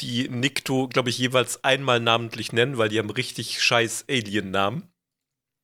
die 0.00 0.28
Nikto, 0.30 0.88
glaube 0.88 1.10
ich, 1.10 1.18
jeweils 1.18 1.62
einmal 1.62 2.00
namentlich 2.00 2.52
nennen, 2.52 2.78
weil 2.78 2.88
die 2.88 2.98
haben 2.98 3.10
richtig 3.10 3.62
scheiß 3.62 4.06
Alien-Namen. 4.08 4.90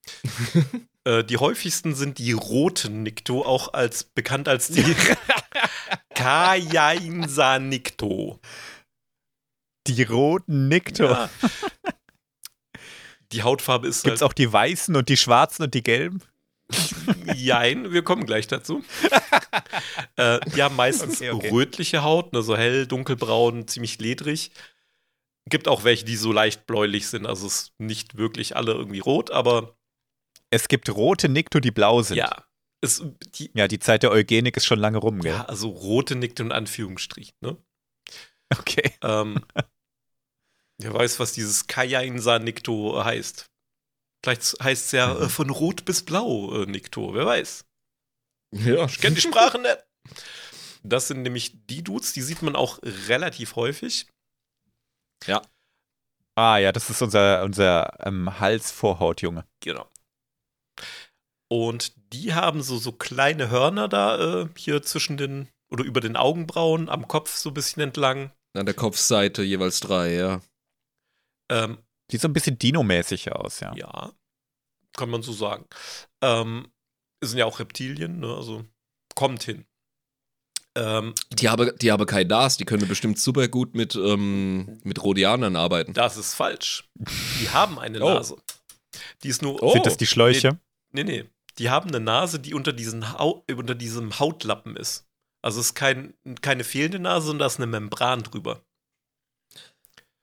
äh, 1.07 1.25
die 1.25 1.37
häufigsten 1.37 1.95
sind 1.95 2.19
die 2.19 2.33
roten 2.33 3.03
Nikto, 3.05 3.43
auch 3.45 3.73
als 3.73 4.05
bekannt 4.05 4.49
als 4.49 4.69
die 4.69 4.85
Kajainsa 6.15 7.59
Nikto. 7.61 8.41
die 9.87 10.03
roten 10.03 10.69
Nikto. 10.69 11.05
Ja. 11.05 11.31
Die 13.33 13.43
Hautfarbe 13.43 13.87
ist 13.87 14.03
Gibt's 14.03 14.21
halt 14.21 14.31
auch 14.31 14.35
die 14.35 14.53
weißen 14.53 14.95
und 14.97 15.09
die 15.09 15.17
schwarzen 15.17 15.63
und 15.65 15.75
die 15.75 15.83
gelben? 15.83 16.21
Jein, 17.35 17.93
wir 17.93 18.03
kommen 18.03 18.27
gleich 18.27 18.49
dazu. 18.49 18.85
äh, 20.17 20.41
die 20.55 20.63
haben 20.63 20.75
meistens 20.75 21.17
Okay, 21.17 21.31
okay. 21.31 21.51
rötliche 21.51 22.03
Haut, 22.03 22.33
ne, 22.33 22.43
so 22.43 22.57
hell, 22.57 22.87
dunkelbraun, 22.87 23.69
ziemlich 23.69 24.01
ledrig. 24.01 24.51
Gibt 25.49 25.69
auch 25.69 25.85
welche, 25.85 26.05
die 26.05 26.17
so 26.17 26.33
leicht 26.33 26.67
bläulich 26.67 27.07
sind, 27.07 27.27
also 27.27 27.47
es 27.47 27.55
ist 27.55 27.73
nicht 27.79 28.17
wirklich 28.17 28.57
alle 28.57 28.73
irgendwie 28.73 28.99
rot, 28.99 29.31
aber 29.31 29.76
Es 30.51 30.69
gibt 30.69 30.89
rote 30.89 31.29
Nikto, 31.29 31.61
die 31.61 31.71
blau 31.71 32.03
sind. 32.03 32.17
ja. 32.17 32.45
Es, 32.83 33.03
die, 33.39 33.51
Ja, 33.55 33.69
die 33.69 33.79
Zeit 33.79 34.03
der 34.03 34.11
Eugenik 34.11 34.57
ist 34.57 34.67
schon 34.67 34.79
lange 34.79 34.99
rum, 34.99 35.21
gell? 35.21 35.33
ja, 35.33 35.45
also 35.47 35.69
rote 35.71 36.15
nickt 36.15 36.39
in 36.41 36.53
Anführungsstrichen, 36.53 37.35
ne? 37.41 37.57
Okay. 38.57 38.93
Ähm, 39.03 39.43
wer 40.79 40.93
weiß, 40.95 41.19
was 41.19 41.33
dieses 41.33 41.67
Kajainsa 41.67 42.39
Nikto 42.39 43.03
heißt. 43.03 43.47
Vielleicht 44.23 44.43
heißt 44.63 44.85
es 44.87 44.93
ja 44.93 45.15
Mhm. 45.15 45.23
äh, 45.23 45.29
von 45.31 45.51
rot 45.51 45.85
bis 45.87 46.05
blau 46.05 46.63
äh, 46.63 46.67
Nikto, 46.67 47.15
wer 47.15 47.25
weiß. 47.27 47.65
Ja. 48.53 48.85
Ich 48.85 49.01
kenne 49.01 49.15
die 49.17 49.23
Sprache 49.23 49.59
nicht. 49.59 49.79
Das 50.85 51.09
sind 51.09 51.23
nämlich 51.23 51.67
die 51.67 51.83
Dudes, 51.83 52.13
die 52.13 52.23
sieht 52.23 52.43
man 52.43 52.55
auch 52.57 52.79
relativ 52.83 53.57
häufig. 53.57 54.07
Ah 56.39 56.59
ja, 56.59 56.71
das 56.71 56.91
ist 56.91 57.01
unser, 57.03 57.43
unser 57.43 57.97
ähm, 58.07 58.39
Halsvorhautjunge. 58.39 59.47
Genau. 59.61 59.91
Und 61.49 61.93
die 62.13 62.35
haben 62.35 62.63
so, 62.63 62.79
so 62.79 62.93
kleine 62.93 63.51
Hörner 63.51 63.89
da 63.89 64.43
äh, 64.43 64.49
hier 64.57 64.83
zwischen 64.83 65.17
den 65.17 65.49
oder 65.71 65.85
über 65.85 66.01
den 66.01 66.17
Augenbrauen, 66.17 66.89
am 66.89 67.09
Kopf 67.09 67.35
so 67.37 67.51
ein 67.51 67.55
bisschen 67.55 67.83
entlang. 67.83 68.33
An 68.55 68.67
der 68.67 68.75
Kopfseite 68.75 69.43
jeweils 69.43 69.81
drei, 69.81 70.15
ja. 70.15 70.41
Ähm, 71.51 71.79
Sieht 72.11 72.21
so 72.21 72.29
ein 72.29 72.33
bisschen 72.33 72.59
Dino-mäßig 72.59 73.33
aus, 73.33 73.61
ja. 73.61 73.75
ja, 73.75 74.13
kann 74.97 75.11
man 75.11 75.23
so 75.23 75.33
sagen. 75.33 75.67
Ähm, 76.23 76.69
sind 77.23 77.39
ja 77.39 77.47
auch 77.47 77.59
Reptilien, 77.59 78.21
ne? 78.21 78.29
also 78.35 78.65
kommt 79.17 79.43
hin. 79.43 79.67
Ähm, 80.77 81.15
Die 81.33 81.49
haben, 81.49 81.71
die 81.79 81.91
haben 81.91 82.07
kein 82.07 82.29
NAS, 82.29 82.59
die 82.59 82.65
können 82.65 82.87
bestimmt 82.87 83.19
super 83.19 83.49
gut 83.49 83.75
mit, 83.75 83.95
ähm, 83.97 84.79
mit 84.85 85.03
Rhodianern 85.03 85.57
arbeiten. 85.57 85.95
das 85.95 86.17
ist 86.17 86.35
falsch. 86.35 86.89
Die 87.41 87.49
haben 87.51 87.79
eine 87.79 88.01
Oh. 88.01 88.15
Nase. 88.15 88.37
Die 89.23 89.29
ist 89.29 89.43
nur. 89.43 89.61
Oh. 89.63 89.73
Sind 89.73 89.87
das 89.87 89.97
die 89.97 90.07
Schläuche? 90.07 90.59
Nee, 90.97 91.05
nee. 91.05 91.25
Die 91.59 91.69
haben 91.71 91.89
eine 91.89 92.01
Nase, 92.01 92.39
die 92.41 92.55
unter, 92.55 92.73
diesen 92.73 93.13
Hau 93.19 93.45
unter 93.55 93.75
diesem 93.75 94.19
Hautlappen 94.19 94.77
ist. 94.77 95.07
Also 95.43 95.61
es 95.61 95.67
ist 95.67 95.75
kein, 95.75 96.15
keine 96.41 96.65
fehlende 96.65 96.99
Nase, 96.99 97.27
sondern 97.27 97.41
da 97.41 97.47
ist 97.47 97.59
eine 97.59 97.67
Membran 97.67 98.23
drüber. 98.23 98.65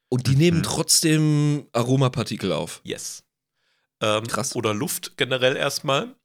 Und 0.10 0.28
die 0.28 0.36
nehmen 0.36 0.60
Mhm. 0.60 0.64
trotzdem 0.64 1.68
Aromapartikel 1.74 2.52
auf. 2.52 2.82
Yes. 2.84 3.24
Ähm, 4.02 4.28
Krass. 4.28 4.56
Oder 4.56 4.74
Luft 4.74 5.16
generell 5.18 5.56
erstmal. 5.56 6.16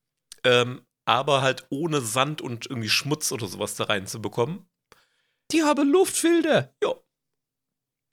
Ähm, 0.45 0.83
aber 1.05 1.43
halt 1.43 1.67
ohne 1.71 2.01
Sand 2.01 2.41
und 2.43 2.67
irgendwie 2.67 2.89
Schmutz 2.91 3.33
oder 3.33 3.47
sowas 3.47 3.77
da 3.77 3.85
reinzubekommen. 3.85 4.67
Die 5.53 5.63
haben 5.63 5.91
Luftfilter. 5.91 6.75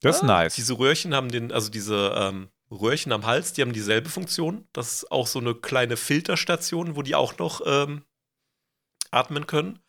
Das 0.02 0.18
ist 0.18 0.24
Ah, 0.24 0.28
nice. 0.28 0.56
Diese 0.56 0.78
Röhrchen 0.78 1.14
haben 1.14 1.30
den, 1.30 1.52
also 1.52 1.70
diese 1.70 2.14
ähm, 2.18 2.50
Röhrchen 2.72 3.12
am 3.12 3.26
Hals, 3.26 3.54
die 3.54 3.62
haben 3.62 3.74
dieselbe 3.74 4.10
Funktion. 4.10 4.68
Das 4.74 4.92
ist 4.94 5.12
auch 5.12 5.28
so 5.28 5.40
eine 5.40 5.54
kleine 5.56 5.98
Filterstation, 5.98 6.96
wo 6.96 7.02
die 7.02 7.16
auch 7.16 7.38
noch 7.38 7.62
ähm, 7.66 8.04
atmen 9.12 9.46
können. 9.48 9.80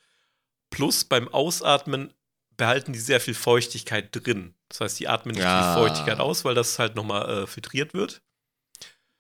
Plus 0.71 1.05
beim 1.05 1.29
Ausatmen 1.29 2.13
behalten 2.57 2.93
die 2.93 2.99
sehr 2.99 3.21
viel 3.21 3.35
Feuchtigkeit 3.35 4.09
drin. 4.13 4.55
Das 4.69 4.81
heißt, 4.81 5.01
die 5.01 5.09
atmen 5.09 5.35
nicht 5.35 5.43
Ja. 5.45 5.75
die 5.75 5.81
Feuchtigkeit 5.81 6.21
aus, 6.21 6.45
weil 6.45 6.55
das 6.55 6.79
halt 6.79 6.97
nochmal 6.97 7.43
äh, 7.43 7.47
filtriert 7.47 7.95
wird. 7.95 8.23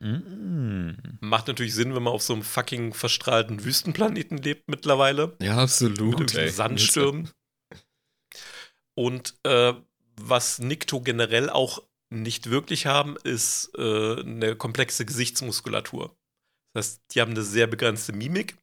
Mm. 0.01 0.91
Macht 1.21 1.49
natürlich 1.49 1.75
Sinn, 1.75 1.95
wenn 1.95 2.03
man 2.03 2.13
auf 2.13 2.23
so 2.23 2.35
einem 2.35 2.43
fucking 2.43 2.93
verstrahlten 2.93 3.65
Wüstenplaneten 3.65 4.37
lebt 4.39 4.69
mittlerweile. 4.69 5.37
Ja, 5.41 5.55
Mit 5.55 5.63
absolut. 5.65 5.99
irgendwelchen 5.99 6.41
ey. 6.41 6.51
Sandstürmen. 6.51 7.31
Und 8.95 9.35
äh, 9.45 9.73
was 10.21 10.59
Nikto 10.59 11.01
generell 11.01 11.49
auch 11.51 11.83
nicht 12.23 12.51
wirklich 12.51 12.87
haben, 12.87 13.17
ist 13.25 13.71
äh, 13.77 14.21
eine 14.21 14.57
komplexe 14.57 15.05
Gesichtsmuskulatur. 15.05 16.17
Das 16.73 16.87
heißt, 16.87 17.03
die 17.12 17.21
haben 17.21 17.33
eine 17.33 17.43
sehr 17.43 17.67
begrenzte 17.67 18.12
Mimik. 18.12 18.57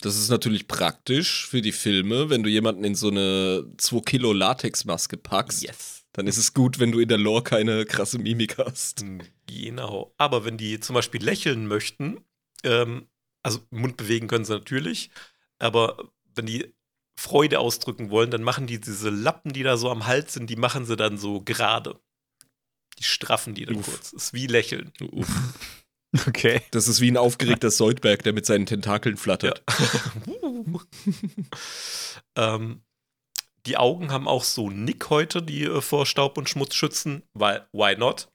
Das 0.00 0.16
ist 0.16 0.28
natürlich 0.28 0.68
praktisch 0.68 1.46
für 1.46 1.62
die 1.62 1.72
Filme, 1.72 2.28
wenn 2.28 2.42
du 2.42 2.50
jemanden 2.50 2.84
in 2.84 2.94
so 2.94 3.08
eine 3.08 3.66
2 3.78 4.00
Kilo 4.00 4.32
Latexmaske 4.32 5.16
packst. 5.16 5.62
Yes. 5.62 6.04
Dann 6.12 6.26
ist 6.26 6.36
es 6.36 6.54
gut, 6.54 6.78
wenn 6.78 6.92
du 6.92 6.98
in 6.98 7.08
der 7.08 7.18
Lore 7.18 7.42
keine 7.42 7.84
krasse 7.84 8.18
Mimik 8.18 8.58
hast. 8.58 9.04
Genau. 9.46 10.14
Aber 10.16 10.44
wenn 10.44 10.58
die 10.58 10.80
zum 10.80 10.94
Beispiel 10.94 11.22
lächeln 11.22 11.66
möchten, 11.66 12.24
ähm, 12.64 13.08
also 13.42 13.60
Mund 13.70 13.96
bewegen 13.96 14.26
können 14.26 14.44
sie 14.44 14.52
natürlich, 14.52 15.10
aber 15.58 16.10
wenn 16.34 16.46
die 16.46 16.74
Freude 17.18 17.60
ausdrücken 17.60 18.10
wollen, 18.10 18.30
dann 18.30 18.42
machen 18.42 18.66
die 18.66 18.80
diese 18.80 19.10
Lappen, 19.10 19.52
die 19.52 19.62
da 19.62 19.76
so 19.76 19.90
am 19.90 20.06
Hals 20.06 20.34
sind, 20.34 20.50
die 20.50 20.56
machen 20.56 20.84
sie 20.84 20.96
dann 20.96 21.16
so 21.16 21.40
gerade. 21.40 21.98
Die 22.98 23.04
straffen 23.04 23.54
die 23.54 23.66
dann 23.66 23.76
Uff. 23.76 23.86
kurz. 23.86 24.12
Ist 24.12 24.32
wie 24.32 24.46
lächeln. 24.46 24.92
Uff. 25.12 25.28
Okay. 26.26 26.62
Das 26.70 26.88
ist 26.88 27.02
wie 27.02 27.10
ein 27.10 27.18
aufgeregter 27.18 27.70
Soldberg, 27.70 28.22
der 28.22 28.32
mit 28.32 28.46
seinen 28.46 28.64
Tentakeln 28.64 29.18
flattert. 29.18 29.62
ähm, 32.36 32.80
die 33.66 33.76
Augen 33.76 34.10
haben 34.10 34.26
auch 34.26 34.44
so 34.44 34.70
Nickhäute, 34.70 35.42
die 35.42 35.64
äh, 35.64 35.82
vor 35.82 36.06
Staub 36.06 36.38
und 36.38 36.48
Schmutz 36.48 36.74
schützen, 36.74 37.22
weil 37.34 37.68
why 37.72 37.96
not? 37.96 38.30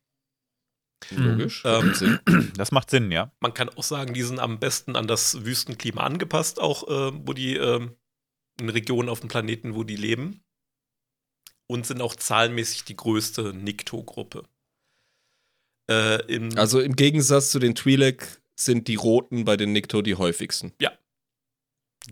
Logisch. 1.10 1.64
Ähm. 1.66 2.20
Das 2.56 2.72
macht 2.72 2.92
Sinn, 2.92 3.12
ja. 3.12 3.32
Man 3.40 3.54
kann 3.54 3.70
auch 3.70 3.84
sagen, 3.84 4.14
die 4.14 4.22
sind 4.22 4.40
am 4.40 4.60
besten 4.60 4.96
an 4.96 5.08
das 5.08 5.46
Wüstenklima 5.46 6.04
angepasst, 6.04 6.60
auch 6.60 6.88
äh, 6.88 7.12
wo 7.26 7.34
die 7.34 7.56
ähm, 7.56 7.96
in 8.60 8.70
Regionen 8.70 9.10
auf 9.10 9.22
dem 9.22 9.30
Planeten, 9.30 9.74
wo 9.74 9.84
die 9.84 9.96
leben. 9.96 10.44
Und 11.72 11.86
sind 11.86 12.02
auch 12.02 12.16
zahlenmäßig 12.16 12.84
die 12.84 12.98
größte 12.98 13.54
Nikto-Gruppe. 13.54 14.44
Äh, 15.90 16.22
im- 16.28 16.58
Also 16.58 16.80
im 16.82 16.96
Gegensatz 16.98 17.50
zu 17.52 17.60
den 17.60 17.76
Twi'lek 17.76 18.40
sind 18.60 18.88
die 18.90 18.96
Roten 18.96 19.46
bei 19.46 19.56
den 19.58 19.72
Nikto 19.72 20.02
die 20.02 20.16
häufigsten. 20.16 20.74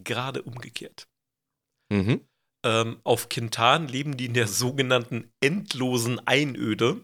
gerade 0.03 0.43
umgekehrt. 0.43 1.07
Mhm. 1.91 2.21
Ähm, 2.63 2.99
auf 3.03 3.27
Kintan 3.29 3.87
leben 3.87 4.17
die 4.17 4.25
in 4.25 4.33
der 4.35 4.47
sogenannten 4.47 5.31
endlosen 5.41 6.19
Einöde. 6.27 7.03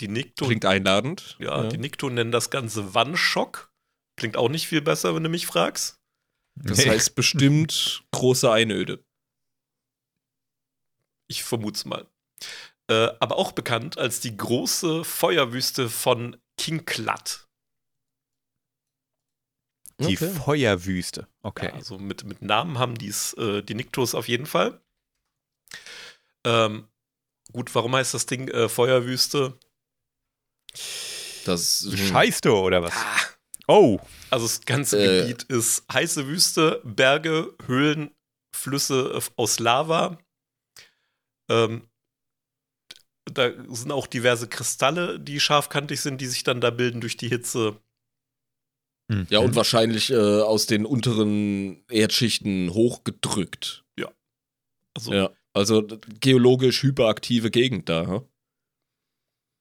Die 0.00 0.08
Nikto, 0.08 0.46
Klingt 0.46 0.64
einladend. 0.64 1.36
ja, 1.38 1.68
die 1.68 1.78
Nikto 1.78 2.10
nennen 2.10 2.32
das 2.32 2.50
Ganze 2.50 2.94
Wannschock. 2.94 3.72
Klingt 4.18 4.36
auch 4.36 4.48
nicht 4.48 4.66
viel 4.66 4.82
besser, 4.82 5.14
wenn 5.14 5.22
du 5.22 5.28
mich 5.30 5.46
fragst. 5.46 6.00
Das 6.56 6.84
heißt 6.84 7.14
bestimmt 7.14 8.04
große 8.10 8.50
Einöde. 8.50 9.03
Ich 11.26 11.44
vermute 11.44 11.76
es 11.76 11.84
mal. 11.84 12.06
Äh, 12.88 13.10
aber 13.20 13.36
auch 13.36 13.52
bekannt 13.52 13.98
als 13.98 14.20
die 14.20 14.36
große 14.36 15.04
Feuerwüste 15.04 15.88
von 15.88 16.36
King 16.58 16.84
Klat. 16.84 17.48
Die 20.00 20.16
Okay. 20.16 20.28
Feuerwüste. 20.30 21.28
Okay. 21.42 21.66
Ja, 21.66 21.74
also 21.74 21.98
mit, 21.98 22.24
mit 22.24 22.42
Namen 22.42 22.78
haben 22.78 22.96
die's, 22.96 23.32
äh, 23.34 23.62
die 23.62 23.74
Niktos 23.74 24.14
auf 24.14 24.28
jeden 24.28 24.46
Fall. 24.46 24.80
Ähm, 26.44 26.88
gut, 27.52 27.74
warum 27.74 27.94
heißt 27.94 28.12
das 28.12 28.26
Ding 28.26 28.48
äh, 28.48 28.68
Feuerwüste? 28.68 29.58
Das 31.44 31.86
hm. 31.88 31.96
Scheißt 31.96 32.44
du, 32.44 32.56
oder 32.56 32.82
was? 32.82 32.94
Ah, 32.94 33.20
Oh. 33.66 33.98
Also 34.30 34.46
das 34.46 34.60
ganze 34.66 34.98
Äh. 35.02 35.20
Gebiet 35.22 35.44
ist 35.44 35.84
heiße 35.90 36.26
Wüste, 36.26 36.82
Berge, 36.84 37.54
Höhlen, 37.66 38.10
Flüsse 38.54 39.12
äh, 39.14 39.20
aus 39.36 39.58
Lava. 39.58 40.18
Ähm, 41.50 41.88
da 43.26 43.50
sind 43.74 43.90
auch 43.90 44.06
diverse 44.06 44.48
Kristalle, 44.48 45.18
die 45.18 45.40
scharfkantig 45.40 46.00
sind, 46.00 46.20
die 46.20 46.26
sich 46.26 46.44
dann 46.44 46.60
da 46.60 46.70
bilden 46.70 47.00
durch 47.00 47.16
die 47.16 47.28
Hitze. 47.28 47.80
Mhm. 49.08 49.26
Ja, 49.30 49.38
und 49.40 49.54
wahrscheinlich 49.54 50.10
äh, 50.10 50.40
aus 50.40 50.66
den 50.66 50.84
unteren 50.86 51.84
Erdschichten 51.88 52.72
hochgedrückt. 52.72 53.84
Also 54.96 55.12
Ja. 55.12 55.30
Also 55.52 55.86
geologisch 56.20 56.82
hyperaktive 56.82 57.50
Gegend 57.50 57.88
da. 57.88 58.06
hm? 58.06 58.28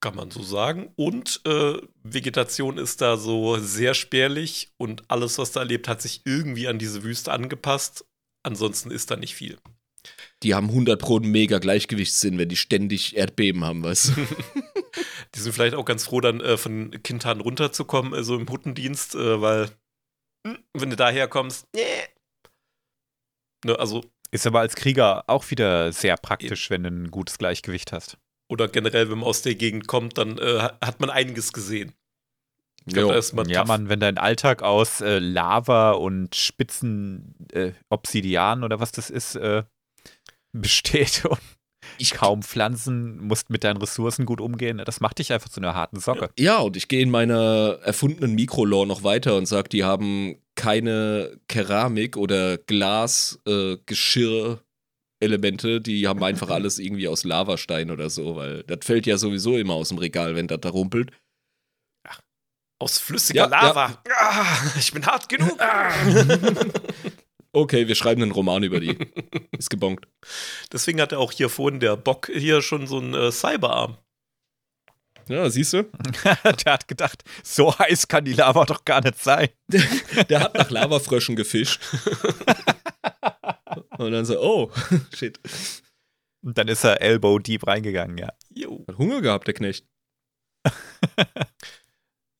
kann 0.01 0.15
man 0.15 0.31
so 0.31 0.43
sagen. 0.43 0.91
Und 0.95 1.41
äh, 1.45 1.77
Vegetation 2.03 2.77
ist 2.77 2.99
da 2.99 3.15
so 3.15 3.57
sehr 3.57 3.93
spärlich 3.93 4.73
und 4.77 5.09
alles, 5.09 5.37
was 5.37 5.53
da 5.53 5.63
lebt, 5.63 5.87
hat 5.87 6.01
sich 6.01 6.23
irgendwie 6.25 6.67
an 6.67 6.77
diese 6.77 7.03
Wüste 7.03 7.31
angepasst. 7.31 8.05
Ansonsten 8.43 8.91
ist 8.91 9.11
da 9.11 9.15
nicht 9.15 9.35
viel. 9.35 9.59
Die 10.43 10.53
haben 10.53 10.69
100 10.69 10.99
Pro 10.99 11.17
einen 11.17 11.31
mega 11.31 11.59
Gleichgewichtssinn, 11.59 12.37
wenn 12.37 12.49
die 12.49 12.57
ständig 12.57 13.15
Erdbeben 13.15 13.63
haben, 13.63 13.83
weißt 13.83 14.09
du? 14.09 14.13
Die 15.35 15.39
sind 15.39 15.53
vielleicht 15.53 15.75
auch 15.75 15.85
ganz 15.85 16.05
froh, 16.05 16.21
dann 16.21 16.41
äh, 16.41 16.57
von 16.57 16.91
Kintan 17.03 17.41
runterzukommen, 17.41 18.13
also 18.13 18.35
im 18.35 18.47
Huttendienst, 18.49 19.15
äh, 19.15 19.41
weil, 19.41 19.69
hm, 20.45 20.59
wenn 20.73 20.89
du 20.89 20.95
daher 20.95 21.27
kommst. 21.27 21.67
Ne, 23.65 23.79
also, 23.79 24.03
Ist 24.31 24.45
aber 24.45 24.59
als 24.59 24.75
Krieger 24.75 25.23
auch 25.27 25.49
wieder 25.49 25.91
sehr 25.91 26.17
praktisch, 26.17 26.69
wenn 26.69 26.83
du 26.83 26.89
ein 26.89 27.11
gutes 27.11 27.37
Gleichgewicht 27.37 27.91
hast. 27.91 28.17
oder 28.51 28.67
generell, 28.67 29.09
wenn 29.09 29.19
man 29.19 29.27
aus 29.27 29.41
der 29.41 29.55
Gegend 29.55 29.87
kommt, 29.87 30.17
dann 30.17 30.37
äh, 30.37 30.59
hat 30.59 30.99
man 30.99 31.09
einiges 31.09 31.53
gesehen. 31.53 31.93
Ich 32.85 32.95
ist 32.97 33.33
man 33.33 33.47
Ja, 33.47 33.61
tough. 33.61 33.67
Mann, 33.69 33.89
wenn 33.89 34.01
dein 34.01 34.17
Alltag 34.17 34.61
aus 34.61 34.99
äh, 34.99 35.19
Lava 35.19 35.91
und 35.91 36.35
spitzen 36.35 37.33
äh, 37.53 37.71
Obsidian 37.89 38.63
oder 38.65 38.81
was 38.81 38.91
das 38.91 39.09
ist, 39.09 39.35
äh, 39.35 39.63
besteht 40.53 41.25
und 41.25 41.39
Ich 41.97 42.11
kaum 42.11 42.41
Pflanzen, 42.41 43.19
musst 43.19 43.49
mit 43.49 43.63
deinen 43.63 43.77
Ressourcen 43.77 44.25
gut 44.25 44.41
umgehen, 44.41 44.81
das 44.85 45.01
macht 45.01 45.19
dich 45.19 45.33
einfach 45.33 45.49
zu 45.49 45.59
einer 45.59 45.75
harten 45.75 45.99
Socke. 45.99 46.29
Ja, 46.39 46.59
und 46.59 46.77
ich 46.77 46.87
gehe 46.87 47.01
in 47.01 47.11
meiner 47.11 47.79
erfundenen 47.83 48.33
Mikrolore 48.35 48.87
noch 48.87 49.03
weiter 49.03 49.35
und 49.35 49.45
sage, 49.45 49.69
die 49.69 49.83
haben 49.83 50.37
keine 50.55 51.39
Keramik 51.47 52.15
oder 52.17 52.57
Glas, 52.57 53.39
äh, 53.47 53.77
Geschirrelemente, 53.85 55.81
die 55.81 56.07
haben 56.07 56.23
einfach 56.23 56.49
alles 56.51 56.79
irgendwie 56.79 57.07
aus 57.07 57.23
Lavastein 57.23 57.91
oder 57.91 58.09
so, 58.09 58.35
weil 58.35 58.63
das 58.63 58.79
fällt 58.85 59.05
ja 59.05 59.17
sowieso 59.17 59.57
immer 59.57 59.73
aus 59.73 59.89
dem 59.89 59.97
Regal, 59.97 60.35
wenn 60.35 60.47
das 60.47 60.61
da 60.61 60.69
rumpelt. 60.69 61.11
Aus 62.79 62.97
flüssiger 62.99 63.43
Ja, 63.43 63.47
Lava. 63.47 64.01
Ah, 64.09 64.45
ich 64.77 64.91
bin 64.91 65.05
hart 65.05 65.29
genug. 65.29 65.57
Okay, 67.55 67.87
wir 67.87 67.93
schreiben 67.93 68.23
einen 68.23 68.31
Roman 68.31 68.63
über 68.63 68.79
die. 68.79 68.97
Ist 69.57 69.69
gebongt. 69.69 70.07
Deswegen 70.71 70.99
hat 70.99 71.11
er 71.11 71.19
auch 71.19 71.31
hier 71.31 71.49
vorhin 71.49 71.79
der 71.79 71.95
Bock 71.95 72.29
hier 72.33 72.63
schon 72.63 72.87
so 72.87 72.97
einen 72.97 73.13
äh, 73.13 73.31
Cyberarm. 73.31 73.97
Ja, 75.27 75.49
siehst 75.49 75.71
du? 75.73 75.83
Der 76.65 76.73
hat 76.73 76.87
gedacht, 76.87 77.23
so 77.43 77.77
heiß 77.77 78.09
kann 78.09 78.25
die 78.25 78.33
Lava 78.33 78.65
doch 78.65 78.83
gar 78.83 79.01
nicht 79.01 79.23
sein. 79.23 79.49
Der 80.29 80.41
hat 80.41 80.55
nach 80.55 80.69
Lavafröschen 80.69 81.37
gefischt. 81.37 81.79
Und 83.97 84.11
dann 84.11 84.25
so, 84.25 84.41
oh, 84.41 84.71
shit. 85.15 85.39
Und 86.43 86.57
dann 86.57 86.67
ist 86.67 86.83
er 86.83 87.01
Elbow 87.01 87.39
Deep 87.39 87.65
reingegangen, 87.65 88.17
ja. 88.17 88.33
Jo. 88.49 88.83
Hat 88.87 88.97
Hunger 88.97 89.21
gehabt, 89.21 89.47
der 89.47 89.53
Knecht. 89.53 89.85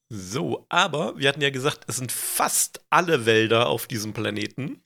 So, 0.09 0.66
aber 0.70 1.18
wir 1.18 1.30
hatten 1.30 1.41
ja 1.41 1.49
gesagt, 1.49 1.86
es 1.88 1.95
sind 1.95 2.11
fast 2.11 2.86
alle 2.89 3.26
Wälder 3.26 3.68
auf 3.68 3.88
diesem 3.88 4.14
Planeten 4.14 4.83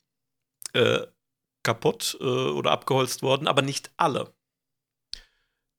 äh, 0.78 1.06
kaputt 1.64 2.16
äh, 2.20 2.24
oder 2.24 2.70
abgeholzt 2.70 3.22
worden, 3.22 3.48
aber 3.48 3.62
nicht 3.62 3.90
alle. 3.96 4.34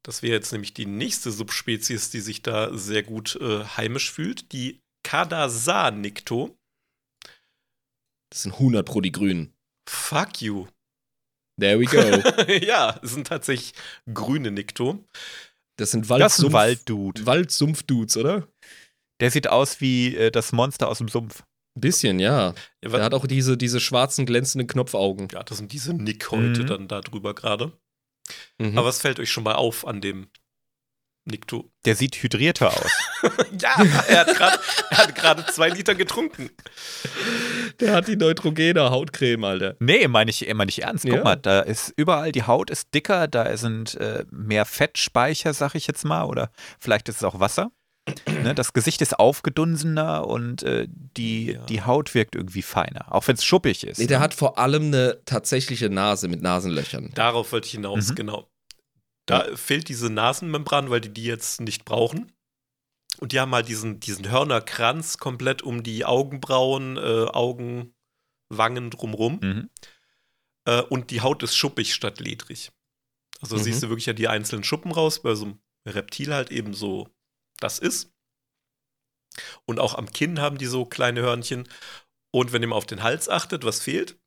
Das 0.04 0.22
wäre 0.22 0.34
jetzt 0.36 0.52
nämlich 0.52 0.74
die 0.74 0.86
nächste 0.86 1.32
Subspezies, 1.32 2.10
die 2.10 2.22
sich 2.22 2.42
da 2.42 2.76
sehr 2.78 3.04
gut 3.04 3.36
äh, 3.42 3.64
heimisch 3.66 4.12
fühlt, 4.12 4.52
die 4.54 4.82
Kadasa-Nikto. 5.04 6.58
Das 8.32 8.44
sind 8.44 8.54
100 8.54 8.86
pro 8.86 9.02
die 9.02 9.12
Grünen. 9.12 9.54
Fuck 9.88 10.42
you. 10.42 10.68
There 11.60 11.80
we 11.80 11.86
go. 11.86 12.46
ja, 12.66 13.00
es 13.04 13.12
sind 13.12 13.28
tatsächlich 13.28 13.74
grüne 14.14 14.52
Nikto. 14.52 15.04
Das 15.78 15.92
sind 15.92 16.10
Das 16.10 16.38
ist 16.38 16.46
ein 16.46 16.52
Waldsumpf- 16.52 16.54
Walddude. 16.54 17.26
Waldsumpf-Dudes, 17.26 18.18
oder? 18.18 18.48
Der 19.20 19.32
sieht 19.32 19.48
aus 19.48 19.82
wie 19.82 20.16
äh, 20.16 20.32
das 20.32 20.52
Monster 20.52 20.88
aus 20.88 21.00
dem 21.00 21.10
Sumpf. 21.10 21.44
Ein 21.80 21.82
bisschen, 21.82 22.20
ja. 22.20 22.48
Ja, 22.50 22.54
Der 22.84 22.92
wa- 22.92 23.02
hat 23.02 23.14
auch 23.14 23.26
diese, 23.26 23.56
diese 23.58 23.80
schwarzen, 23.80 24.26
glänzenden 24.26 24.68
Knopfaugen. 24.68 25.30
ja, 25.32 25.44
das 25.44 25.58
sind 25.60 25.72
diese 25.72 25.94
Nick 25.94 26.30
heute 26.32 26.64
Mhm. 26.64 26.68
dann 26.68 26.88
da 26.90 27.00
drüber 27.02 27.34
gerade. 27.34 27.72
Mhm. 28.58 28.78
Aber 28.78 28.88
was 28.88 29.00
fällt 29.02 29.20
euch 29.20 29.32
schon 29.32 29.44
mal 29.46 29.56
auf 29.56 29.88
an 29.88 30.02
dem 30.02 30.28
Nikto? 31.26 31.72
Der 31.86 31.96
sieht 31.96 32.16
hydrierter 32.22 32.70
aus. 32.76 32.92
ja, 33.62 33.72
er 34.08 34.26
hat 34.26 34.60
er 34.90 35.12
gerade 35.14 35.46
zwei 35.48 35.70
Liter 35.70 35.96
getrunken. 35.96 36.50
der 37.80 37.94
hat 37.94 38.08
die 38.08 38.16
Neutrogena 38.16 38.90
Hautcreme, 38.90 39.44
Alter. 39.46 39.76
Nee, 39.80 40.08
meine 40.08 40.32
ich, 40.32 40.52
meine 40.54 40.70
ich 40.70 40.84
ernst. 40.84 41.06
Guck 41.06 41.16
Ja. 41.16 41.24
mal, 41.24 41.36
da 41.38 41.62
ist 41.62 41.94
überall, 41.96 42.32
die 42.32 42.44
Haut 42.44 42.70
ist 42.70 42.94
dicker, 42.94 43.28
da 43.28 43.56
sind 43.58 43.96
äh, 43.96 44.26
mehr 44.32 44.66
Fettspeicher, 44.66 45.54
sag 45.54 45.76
ich 45.76 45.88
jetzt 45.88 46.04
mal, 46.04 46.26
oder 46.26 46.52
vielleicht 46.80 47.08
ist 47.10 47.18
es 47.18 47.24
auch 47.24 47.40
Wasser. 47.40 47.72
Ne, 48.44 48.56
das 48.56 48.74
Gesicht 48.74 49.02
ist 49.02 49.20
aufgedunsener 49.20 50.26
und 50.28 50.64
äh, 50.64 50.88
die, 50.90 51.52
Ja. 51.54 51.66
die 51.66 51.82
Haut 51.82 52.14
wirkt 52.14 52.36
irgendwie 52.36 52.62
feiner, 52.62 53.14
auch 53.14 53.28
wenn 53.28 53.36
es 53.36 53.44
schuppig 53.44 53.84
ist. 53.86 53.98
Nee, 54.00 54.08
der 54.08 54.20
hat 54.20 54.34
vor 54.34 54.58
allem 54.58 54.84
eine 54.88 55.22
tatsächliche 55.26 55.90
Nase 55.90 56.28
mit 56.28 56.42
Nasenlöchern. 56.42 57.12
Darauf 57.16 57.52
wollte 57.52 57.66
ich 57.68 57.74
hinaus, 57.74 58.10
Mhm. 58.12 58.16
genau. 58.16 58.50
Da 59.26 59.46
fehlt 59.56 59.90
diese 59.90 60.10
Nasenmembran, 60.10 60.90
weil 60.90 61.02
die 61.02 61.14
die 61.14 61.24
jetzt 61.26 61.62
nicht 61.62 61.86
brauchen. 61.86 62.32
Und 63.20 63.32
die 63.34 63.40
haben 63.40 63.54
halt 63.54 63.68
diesen, 63.68 64.00
diesen 64.00 64.30
Hörnerkranz 64.32 65.18
komplett 65.18 65.62
um 65.62 65.84
die 65.84 66.06
Augenbrauen, 66.06 66.98
äh, 66.98 67.26
Augen, 67.28 67.94
Wangen 68.50 68.90
drumrum. 68.90 69.40
Mhm. 69.42 69.70
Äh, 70.66 70.82
und 70.84 71.12
die 71.12 71.22
Haut 71.22 71.44
ist 71.44 71.56
schuppig 71.56 71.94
statt 71.94 72.20
ledrig. 72.20 72.72
Also 73.42 73.56
Mhm. 73.58 73.64
siehst 73.64 73.84
du 73.84 73.90
wirklich 73.90 74.06
ja 74.06 74.14
die 74.14 74.28
einzelnen 74.28 74.64
Schuppen 74.64 74.92
raus, 74.92 75.22
bei 75.22 75.36
so 75.36 75.46
einem 75.46 75.60
Reptil 75.86 76.34
halt 76.34 76.52
eben 76.52 76.74
so 76.74 77.08
das 77.60 77.80
ist. 77.80 78.12
Und 79.66 79.80
auch 79.80 79.96
am 79.96 80.12
Kinn 80.12 80.40
haben 80.40 80.58
die 80.58 80.66
so 80.66 80.86
kleine 80.86 81.22
Hörnchen. 81.22 81.68
Und 82.32 82.52
wenn 82.52 82.62
ihr 82.62 82.68
mal 82.68 82.76
auf 82.76 82.86
den 82.86 83.04
Hals 83.04 83.30
achtet, 83.30 83.64
was 83.64 83.82
fehlt? 83.82 84.18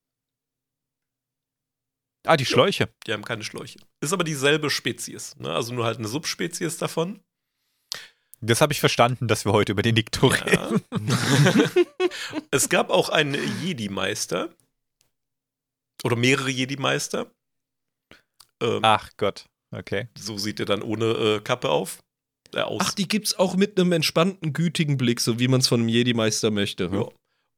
Ah, 2.24 2.36
die 2.36 2.46
Schläuche. 2.46 2.88
Die 3.06 3.12
haben 3.12 3.24
keine 3.24 3.42
Schläuche. 3.42 3.80
Ist 4.00 4.12
aber 4.12 4.24
dieselbe 4.24 4.70
Spezies. 4.70 5.36
Ne? 5.36 5.52
Also 5.52 5.74
nur 5.74 5.84
halt 5.84 5.98
eine 5.98 6.08
Subspezies 6.08 6.78
davon. 6.78 7.20
Das 8.40 8.60
habe 8.60 8.72
ich 8.72 8.80
verstanden, 8.80 9.28
dass 9.28 9.44
wir 9.44 9.52
heute 9.52 9.72
über 9.72 9.82
den 9.82 9.94
Nikto 9.94 10.26
reden. 10.26 10.84
Ja. 10.90 11.70
es 12.50 12.68
gab 12.68 12.90
auch 12.90 13.08
einen 13.08 13.34
Jedi-Meister. 13.62 14.50
Oder 16.02 16.16
mehrere 16.16 16.50
Jedi-Meister. 16.50 17.30
Ähm, 18.60 18.80
Ach 18.82 19.10
Gott, 19.16 19.48
okay. 19.70 20.08
So 20.16 20.38
sieht 20.38 20.58
er 20.58 20.66
dann 20.66 20.82
ohne 20.82 21.04
äh, 21.06 21.40
Kappe 21.40 21.70
auf. 21.70 22.02
Äh, 22.54 22.60
aus. 22.60 22.80
Ach, 22.84 22.92
die 22.94 23.08
gibt's 23.08 23.38
auch 23.38 23.56
mit 23.56 23.78
einem 23.80 23.92
entspannten, 23.92 24.52
gütigen 24.52 24.96
Blick, 24.96 25.20
so 25.20 25.38
wie 25.38 25.48
man 25.48 25.60
es 25.60 25.68
von 25.68 25.80
einem 25.80 25.88
Jedi-Meister 25.88 26.50
möchte. 26.50 26.90
hm? 26.90 27.00
Ja. 27.00 27.08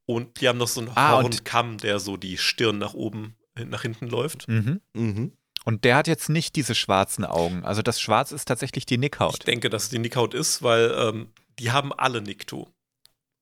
Und 0.07 0.39
die 0.39 0.47
haben 0.47 0.57
noch 0.59 0.67
so 0.67 0.81
einen 0.81 0.91
Ah, 0.95 1.15
und- 1.17 1.23
Hornkamm, 1.35 1.77
der 1.79 1.99
so 1.99 2.15
die 2.17 2.37
Stirn 2.37 2.77
nach 2.77 2.93
oben, 2.93 3.35
nach 3.55 3.81
hinten 3.81 4.07
läuft. 4.07 4.47
Mhm. 4.47 4.81
Mhm. 4.93 5.31
Und 5.63 5.83
der 5.83 5.95
hat 5.95 6.07
jetzt 6.07 6.29
nicht 6.29 6.55
diese 6.55 6.75
schwarzen 6.75 7.25
Augen. 7.25 7.63
Also 7.65 7.81
das 7.81 7.99
Schwarz 7.99 8.31
ist 8.31 8.45
tatsächlich 8.45 8.85
die 8.85 8.93
Ich 8.95 8.99
Nickhaut. 8.99 9.47
denke, 9.47 9.69
dass 9.71 9.83
es 9.85 9.89
die 9.89 9.97
Nickhaut 9.99 10.33
ist, 10.35 10.61
weil 10.61 10.93
ähm, 10.95 11.29
die 11.57 11.71
haben 11.71 11.91
alle 11.91 12.21
Nikto. 12.21 12.69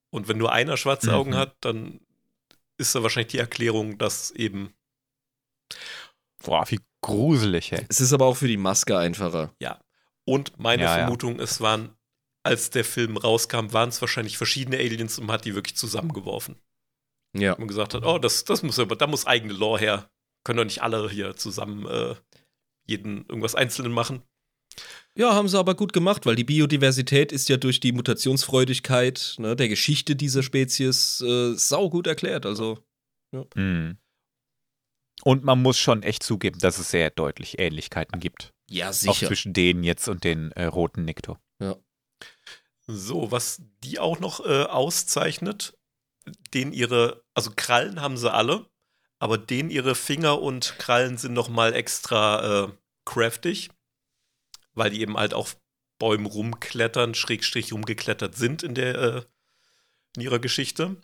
Und 0.10 0.28
wenn 0.30 0.38
nur 0.38 0.54
einer 0.54 0.78
schwarze 0.78 1.08
Mhm. 1.10 1.14
Augen 1.16 1.36
hat, 1.36 1.56
dann 1.62 2.00
ist 2.78 2.96
da 2.96 3.04
wahrscheinlich 3.04 3.32
die 3.34 3.40
Erklärung, 3.40 3.98
dass 3.98 4.32
eben 4.32 4.74
Boah, 6.44 6.66
wie 6.70 6.80
gruselig, 7.02 7.72
ey. 7.72 7.86
Es 7.90 8.02
ist 8.02 8.14
aber 8.14 8.26
auch 8.26 8.36
für 8.38 8.48
die 8.48 8.58
Maske 8.58 8.98
einfacher. 8.98 9.54
Und 10.26 10.58
meine 10.60 10.84
Ja, 10.84 10.90
ja. 10.90 10.96
Vermutung, 11.06 11.40
es 11.40 11.62
waren, 11.62 11.96
als 12.44 12.70
der 12.70 12.86
Film 12.86 13.18
rauskam, 13.18 13.72
waren 13.72 13.90
es 13.90 14.02
wahrscheinlich 14.02 14.38
verschiedene 14.38 14.78
Aliens 14.78 15.20
und 15.20 15.26
man 15.26 15.36
hat 15.36 15.46
die 15.46 15.56
wirklich 15.56 15.76
zusammengeworfen. 15.76 16.56
Ja. 17.36 17.54
Und 17.54 17.68
gesagt 17.68 17.94
hat, 17.94 18.06
oh, 18.06 18.20
das, 18.20 18.46
das 18.46 18.64
muss 18.64 18.80
aber, 18.80 18.96
da 18.96 19.08
muss 19.08 19.26
eigene 19.26 19.54
Lore 19.54 19.80
her. 19.80 20.10
Können 20.44 20.58
doch 20.58 20.66
nicht 20.66 20.84
alle 20.84 21.10
hier 21.10 21.36
zusammen 21.36 21.86
äh, 21.88 22.16
jeden 22.86 23.26
irgendwas 23.28 23.56
Einzelnen 23.56 23.92
machen. 23.92 24.22
Ja, 25.18 25.34
haben 25.34 25.48
sie 25.48 25.58
aber 25.58 25.76
gut 25.76 25.94
gemacht, 25.94 26.26
weil 26.26 26.36
die 26.36 26.44
Biodiversität 26.44 27.32
ist 27.32 27.48
ja 27.50 27.58
durch 27.58 27.80
die 27.80 27.92
Mutationsfreudigkeit 27.92 29.36
ne, 29.38 29.56
der 29.56 29.70
Geschichte 29.70 30.16
dieser 30.16 30.44
Spezies 30.44 31.22
äh, 31.22 31.54
saugut 31.56 32.08
erklärt. 32.08 32.46
Also, 32.46 32.80
Mhm. 33.56 33.98
Und 35.24 35.44
man 35.44 35.62
muss 35.62 35.80
schon 35.80 36.04
echt 36.04 36.22
zugeben, 36.24 36.60
dass 36.60 36.78
es 36.78 36.92
sehr 36.92 37.10
deutlich 37.10 37.58
Ähnlichkeiten 37.58 38.20
gibt. 38.20 38.53
Ja, 38.70 38.92
Auch 39.24 39.28
zwischen 39.28 39.54
denen 39.54 39.84
jetzt 39.84 40.08
und 40.08 40.24
den 40.24 40.52
äh, 40.54 40.66
roten 40.66 41.06
Nikto. 41.06 41.38
So, 42.86 43.32
was 43.32 43.62
die 43.84 44.00
auch 44.00 44.20
noch 44.20 44.46
äh, 44.46 44.64
auszeichnet, 44.64 45.78
den 46.54 46.74
ihre, 46.74 47.24
also 47.34 47.52
Krallen 47.56 48.02
haben 48.02 48.18
sie 48.18 48.32
alle, 48.32 48.70
aber 49.20 49.38
denen 49.38 49.70
ihre 49.70 49.96
Finger 49.96 50.42
und 50.42 50.76
Krallen 50.80 51.18
sind 51.18 51.34
noch 51.34 51.50
mal 51.50 51.74
extra 51.74 52.66
äh, 52.66 52.72
craftig, 53.06 53.70
weil 54.74 54.90
die 54.90 55.02
eben 55.02 55.18
halt 55.18 55.34
auf 55.34 55.58
Bäumen 56.00 56.26
rumklettern, 56.26 57.16
schrägstrich 57.16 57.72
rumgeklettert 57.72 58.36
sind 58.36 58.64
in 58.64 58.76
der 58.76 58.96
äh, 58.96 59.22
in 60.16 60.22
ihrer 60.22 60.40
Geschichte. 60.40 60.98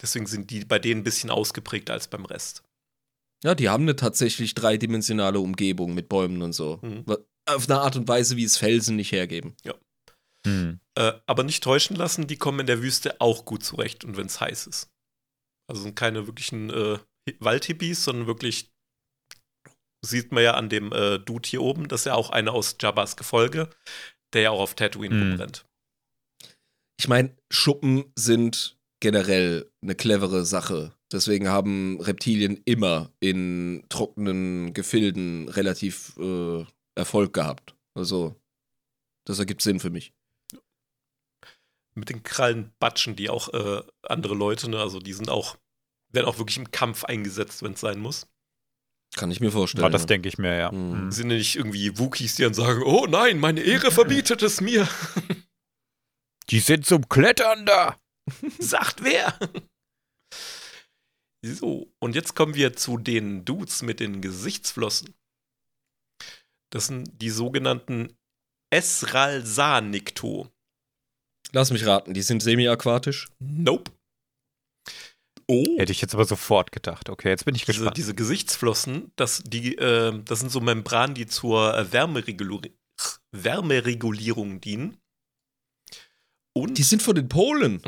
Deswegen 0.00 0.26
sind 0.26 0.50
die 0.50 0.64
bei 0.64 0.78
denen 0.78 1.00
ein 1.00 1.04
bisschen 1.04 1.30
ausgeprägter 1.30 1.92
als 1.92 2.08
beim 2.08 2.24
Rest. 2.24 2.62
Ja, 3.46 3.54
die 3.54 3.68
haben 3.68 3.84
eine 3.84 3.94
tatsächlich 3.94 4.54
dreidimensionale 4.54 5.38
Umgebung 5.38 5.94
mit 5.94 6.08
Bäumen 6.08 6.42
und 6.42 6.52
so. 6.52 6.80
Mhm. 6.82 7.04
Auf 7.48 7.70
eine 7.70 7.78
Art 7.80 7.94
und 7.94 8.08
Weise, 8.08 8.36
wie 8.36 8.42
es 8.42 8.56
Felsen 8.58 8.96
nicht 8.96 9.12
hergeben. 9.12 9.54
Mhm. 10.44 10.80
Äh, 10.98 11.12
aber 11.26 11.44
nicht 11.44 11.62
täuschen 11.62 11.94
lassen, 11.96 12.26
die 12.26 12.38
kommen 12.38 12.60
in 12.60 12.66
der 12.66 12.82
Wüste 12.82 13.20
auch 13.20 13.44
gut 13.44 13.62
zurecht 13.62 14.04
und 14.04 14.16
wenn 14.16 14.26
es 14.26 14.40
heiß 14.40 14.66
ist. 14.66 14.90
Also 15.70 15.82
sind 15.82 15.94
keine 15.94 16.26
wirklichen 16.26 16.70
äh, 16.70 16.98
Hi- 17.28 17.36
Waldhippies, 17.38 18.02
sondern 18.02 18.26
wirklich 18.26 18.72
sieht 20.04 20.32
man 20.32 20.42
ja 20.42 20.54
an 20.54 20.68
dem 20.68 20.92
äh, 20.92 21.18
Dude 21.20 21.48
hier 21.48 21.62
oben, 21.62 21.86
das 21.86 22.00
ist 22.00 22.04
ja 22.06 22.14
auch 22.14 22.30
einer 22.30 22.52
aus 22.52 22.76
Jabbas 22.80 23.16
Gefolge, 23.16 23.70
der 24.32 24.42
ja 24.42 24.50
auch 24.50 24.60
auf 24.60 24.74
Tatooine 24.74 25.14
Mhm. 25.14 25.30
rumrennt. 25.32 25.66
Ich 26.98 27.06
meine, 27.08 27.36
Schuppen 27.52 28.12
sind 28.16 28.76
generell 29.00 29.70
eine 29.82 29.94
clevere 29.94 30.44
Sache. 30.44 30.95
Deswegen 31.12 31.48
haben 31.48 32.00
Reptilien 32.00 32.60
immer 32.64 33.12
in 33.20 33.84
trockenen 33.88 34.72
Gefilden 34.74 35.48
relativ 35.48 36.16
äh, 36.18 36.64
Erfolg 36.96 37.32
gehabt. 37.32 37.76
Also, 37.94 38.34
das 39.24 39.38
ergibt 39.38 39.62
Sinn 39.62 39.78
für 39.78 39.90
mich. 39.90 40.12
Mit 41.94 42.10
den 42.10 42.22
Krallen 42.22 42.72
batschen 42.78 43.16
die 43.16 43.30
auch 43.30 43.52
äh, 43.54 43.82
andere 44.02 44.34
Leute, 44.34 44.68
ne? 44.68 44.80
Also 44.80 44.98
die 44.98 45.12
sind 45.12 45.30
auch, 45.30 45.56
werden 46.12 46.26
auch 46.26 46.38
wirklich 46.38 46.58
im 46.58 46.70
Kampf 46.70 47.04
eingesetzt, 47.04 47.62
wenn 47.62 47.72
es 47.72 47.80
sein 47.80 48.00
muss. 48.00 48.26
Kann 49.16 49.30
ich 49.30 49.40
mir 49.40 49.50
vorstellen. 49.50 49.84
Aber 49.84 49.92
das 49.92 50.02
ja. 50.02 50.06
denke 50.08 50.28
ich 50.28 50.36
mir, 50.36 50.56
ja. 50.56 50.72
Mhm. 50.72 51.04
Mhm. 51.04 51.12
Sind 51.12 51.30
ja 51.30 51.36
nicht 51.36 51.56
irgendwie 51.56 51.98
Wookies, 51.98 52.34
die 52.34 52.42
dann 52.42 52.52
sagen, 52.52 52.82
oh 52.82 53.06
nein, 53.06 53.38
meine 53.38 53.62
Ehre 53.62 53.90
verbietet 53.90 54.42
es 54.42 54.60
mir. 54.60 54.88
Die 56.50 56.60
sind 56.60 56.84
zum 56.84 57.08
Klettern 57.08 57.64
da. 57.64 57.96
Sagt 58.58 59.02
wer? 59.02 59.38
So, 61.54 61.92
und 62.00 62.14
jetzt 62.14 62.34
kommen 62.34 62.54
wir 62.54 62.74
zu 62.74 62.98
den 62.98 63.44
Dudes 63.44 63.82
mit 63.82 64.00
den 64.00 64.20
Gesichtsflossen. 64.20 65.14
Das 66.70 66.86
sind 66.88 67.10
die 67.22 67.30
sogenannten 67.30 68.16
Esralsanicto. 68.70 70.50
Lass 71.52 71.70
mich 71.70 71.86
raten, 71.86 72.12
die 72.14 72.22
sind 72.22 72.42
semi-aquatisch. 72.42 73.28
Nope. 73.38 73.92
Oh. 75.48 75.78
Hätte 75.78 75.92
ich 75.92 76.00
jetzt 76.00 76.14
aber 76.14 76.24
sofort 76.24 76.72
gedacht. 76.72 77.08
Okay, 77.08 77.28
jetzt 77.28 77.44
bin 77.44 77.54
ich 77.54 77.64
Diese, 77.64 77.78
gespannt. 77.78 77.96
diese 77.96 78.14
Gesichtsflossen, 78.16 79.12
das, 79.14 79.44
die, 79.46 79.76
äh, 79.76 80.20
das 80.24 80.40
sind 80.40 80.50
so 80.50 80.60
Membranen, 80.60 81.14
die 81.14 81.26
zur 81.26 81.76
äh, 81.78 81.92
Wärmeregulierung, 81.92 82.72
Wärmeregulierung 83.30 84.60
dienen. 84.60 84.96
Und 86.52 86.78
Die 86.78 86.82
sind 86.82 87.02
von 87.02 87.14
den 87.14 87.28
Polen. 87.28 87.80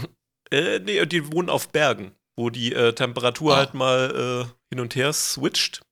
Äh, 0.51 0.78
nee, 0.78 1.05
die 1.06 1.32
wohnen 1.32 1.51
auf 1.51 1.70
Bergen, 1.70 2.12
wo 2.39 2.51
die 2.51 2.73
äh, 2.73 2.93
Temperatur 2.94 3.55
Ah. 3.55 3.56
halt 3.59 3.74
mal 3.74 4.47
äh, 4.48 4.52
hin 4.70 4.81
und 4.81 4.94
her 4.94 5.12
switcht. 5.12 5.82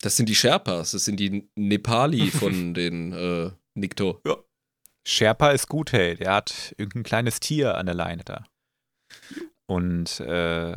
Das 0.00 0.16
sind 0.16 0.28
die 0.28 0.34
Sherpas, 0.34 0.90
das 0.90 1.04
sind 1.04 1.18
die 1.20 1.48
Nepali 1.54 2.30
von 2.30 2.74
den 2.74 3.12
äh, 3.12 3.50
Nikto. 3.74 4.20
Sherpa 5.06 5.50
ist 5.50 5.68
gut, 5.68 5.92
hey. 5.92 6.16
Der 6.16 6.34
hat 6.34 6.74
irgendein 6.76 7.04
kleines 7.04 7.38
Tier 7.40 7.76
an 7.76 7.86
der 7.86 7.94
Leine 7.94 8.24
da. 8.24 8.44
Und 9.66 10.20
äh, 10.20 10.72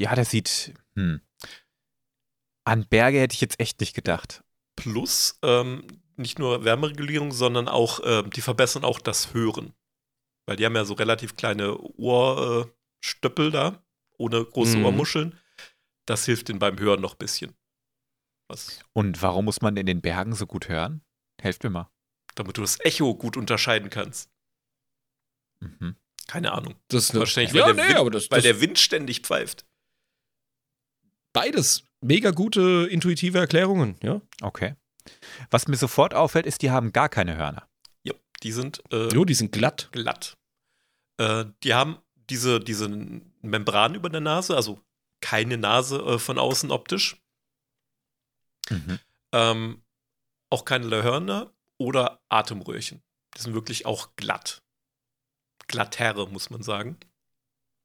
ja, 0.00 0.14
der 0.14 0.24
sieht. 0.24 0.72
Hm. 0.94 1.20
An 2.64 2.86
Berge 2.86 3.18
hätte 3.20 3.34
ich 3.34 3.40
jetzt 3.40 3.58
echt 3.58 3.80
nicht 3.80 3.94
gedacht. 3.94 4.44
Plus 4.76 5.38
ähm, 5.42 5.86
nicht 6.16 6.38
nur 6.38 6.64
Wärmeregulierung, 6.64 7.32
sondern 7.32 7.68
auch, 7.68 8.00
ähm, 8.04 8.30
die 8.30 8.40
verbessern 8.42 8.84
auch 8.84 9.00
das 9.00 9.34
Hören. 9.34 9.74
Weil 10.46 10.56
die 10.56 10.64
haben 10.66 10.76
ja 10.76 10.84
so 10.84 10.94
relativ 10.94 11.36
kleine 11.36 11.76
Ohrstöppel 11.78 12.68
äh, 12.68 12.79
Stöppel 13.00 13.50
da, 13.50 13.82
ohne 14.18 14.44
große 14.44 14.76
Mhm. 14.78 14.84
Ohrmuscheln. 14.86 15.38
Das 16.06 16.24
hilft 16.26 16.48
ihnen 16.48 16.58
beim 16.58 16.78
Hören 16.78 17.00
noch 17.00 17.14
ein 17.14 17.18
bisschen. 17.18 17.54
Was, 18.48 18.80
Und 18.92 19.22
warum 19.22 19.44
muss 19.44 19.60
man 19.62 19.76
in 19.76 19.86
den 19.86 20.00
Bergen 20.00 20.34
so 20.34 20.46
gut 20.46 20.68
hören? 20.68 21.02
Helft 21.40 21.62
mir 21.64 21.70
mal. 21.70 21.90
damit 22.36 22.56
du 22.56 22.60
das 22.62 22.78
Echo 22.80 23.14
gut 23.16 23.36
unterscheiden 23.36 23.90
kannst. 23.90 24.30
Mhm. 25.60 25.96
Keine 26.28 26.52
Ahnung. 26.52 26.76
Das 26.88 27.04
ist 27.10 27.14
Wahrscheinlich, 27.14 27.52
ja, 27.52 27.66
weil, 27.66 27.74
der, 27.74 27.84
nee, 27.84 27.88
Wind, 27.90 27.98
aber 28.00 28.10
das, 28.10 28.30
weil 28.30 28.38
das 28.38 28.44
der 28.44 28.60
Wind 28.60 28.78
ständig 28.78 29.20
pfeift. 29.22 29.66
beides 31.32 31.84
mega 32.00 32.30
gute 32.30 32.86
intuitive 32.90 33.38
Erklärungen, 33.38 33.96
ja. 34.02 34.20
Okay. 34.42 34.74
Was 35.50 35.66
mir 35.68 35.76
sofort 35.76 36.14
auffällt, 36.14 36.46
ist, 36.46 36.62
die 36.62 36.70
haben 36.70 36.92
gar 36.92 37.08
keine 37.08 37.36
Hörner. 37.36 37.68
Ja, 38.04 38.14
die 38.42 38.52
sind 38.52 38.82
äh, 38.92 39.08
Jo, 39.08 39.24
die 39.24 39.34
sind 39.34 39.52
glatt. 39.52 39.88
glatt. 39.92 40.36
Äh, 41.18 41.46
die 41.62 41.74
haben 41.74 41.98
diese, 42.30 42.60
diese 42.60 42.88
Membran 43.42 43.94
über 43.94 44.08
der 44.08 44.20
Nase, 44.20 44.56
also 44.56 44.80
keine 45.20 45.58
Nase 45.58 45.98
äh, 45.98 46.18
von 46.18 46.38
außen 46.38 46.70
optisch. 46.70 47.20
Mhm. 48.70 48.98
Ähm, 49.32 49.82
auch 50.48 50.64
keine 50.64 51.02
Hörner 51.02 51.52
oder 51.78 52.20
Atemröhrchen. 52.28 53.02
Die 53.36 53.42
sind 53.42 53.54
wirklich 53.54 53.86
auch 53.86 54.16
glatt. 54.16 54.62
Glattere, 55.66 56.28
muss 56.28 56.50
man 56.50 56.62
sagen. 56.62 56.96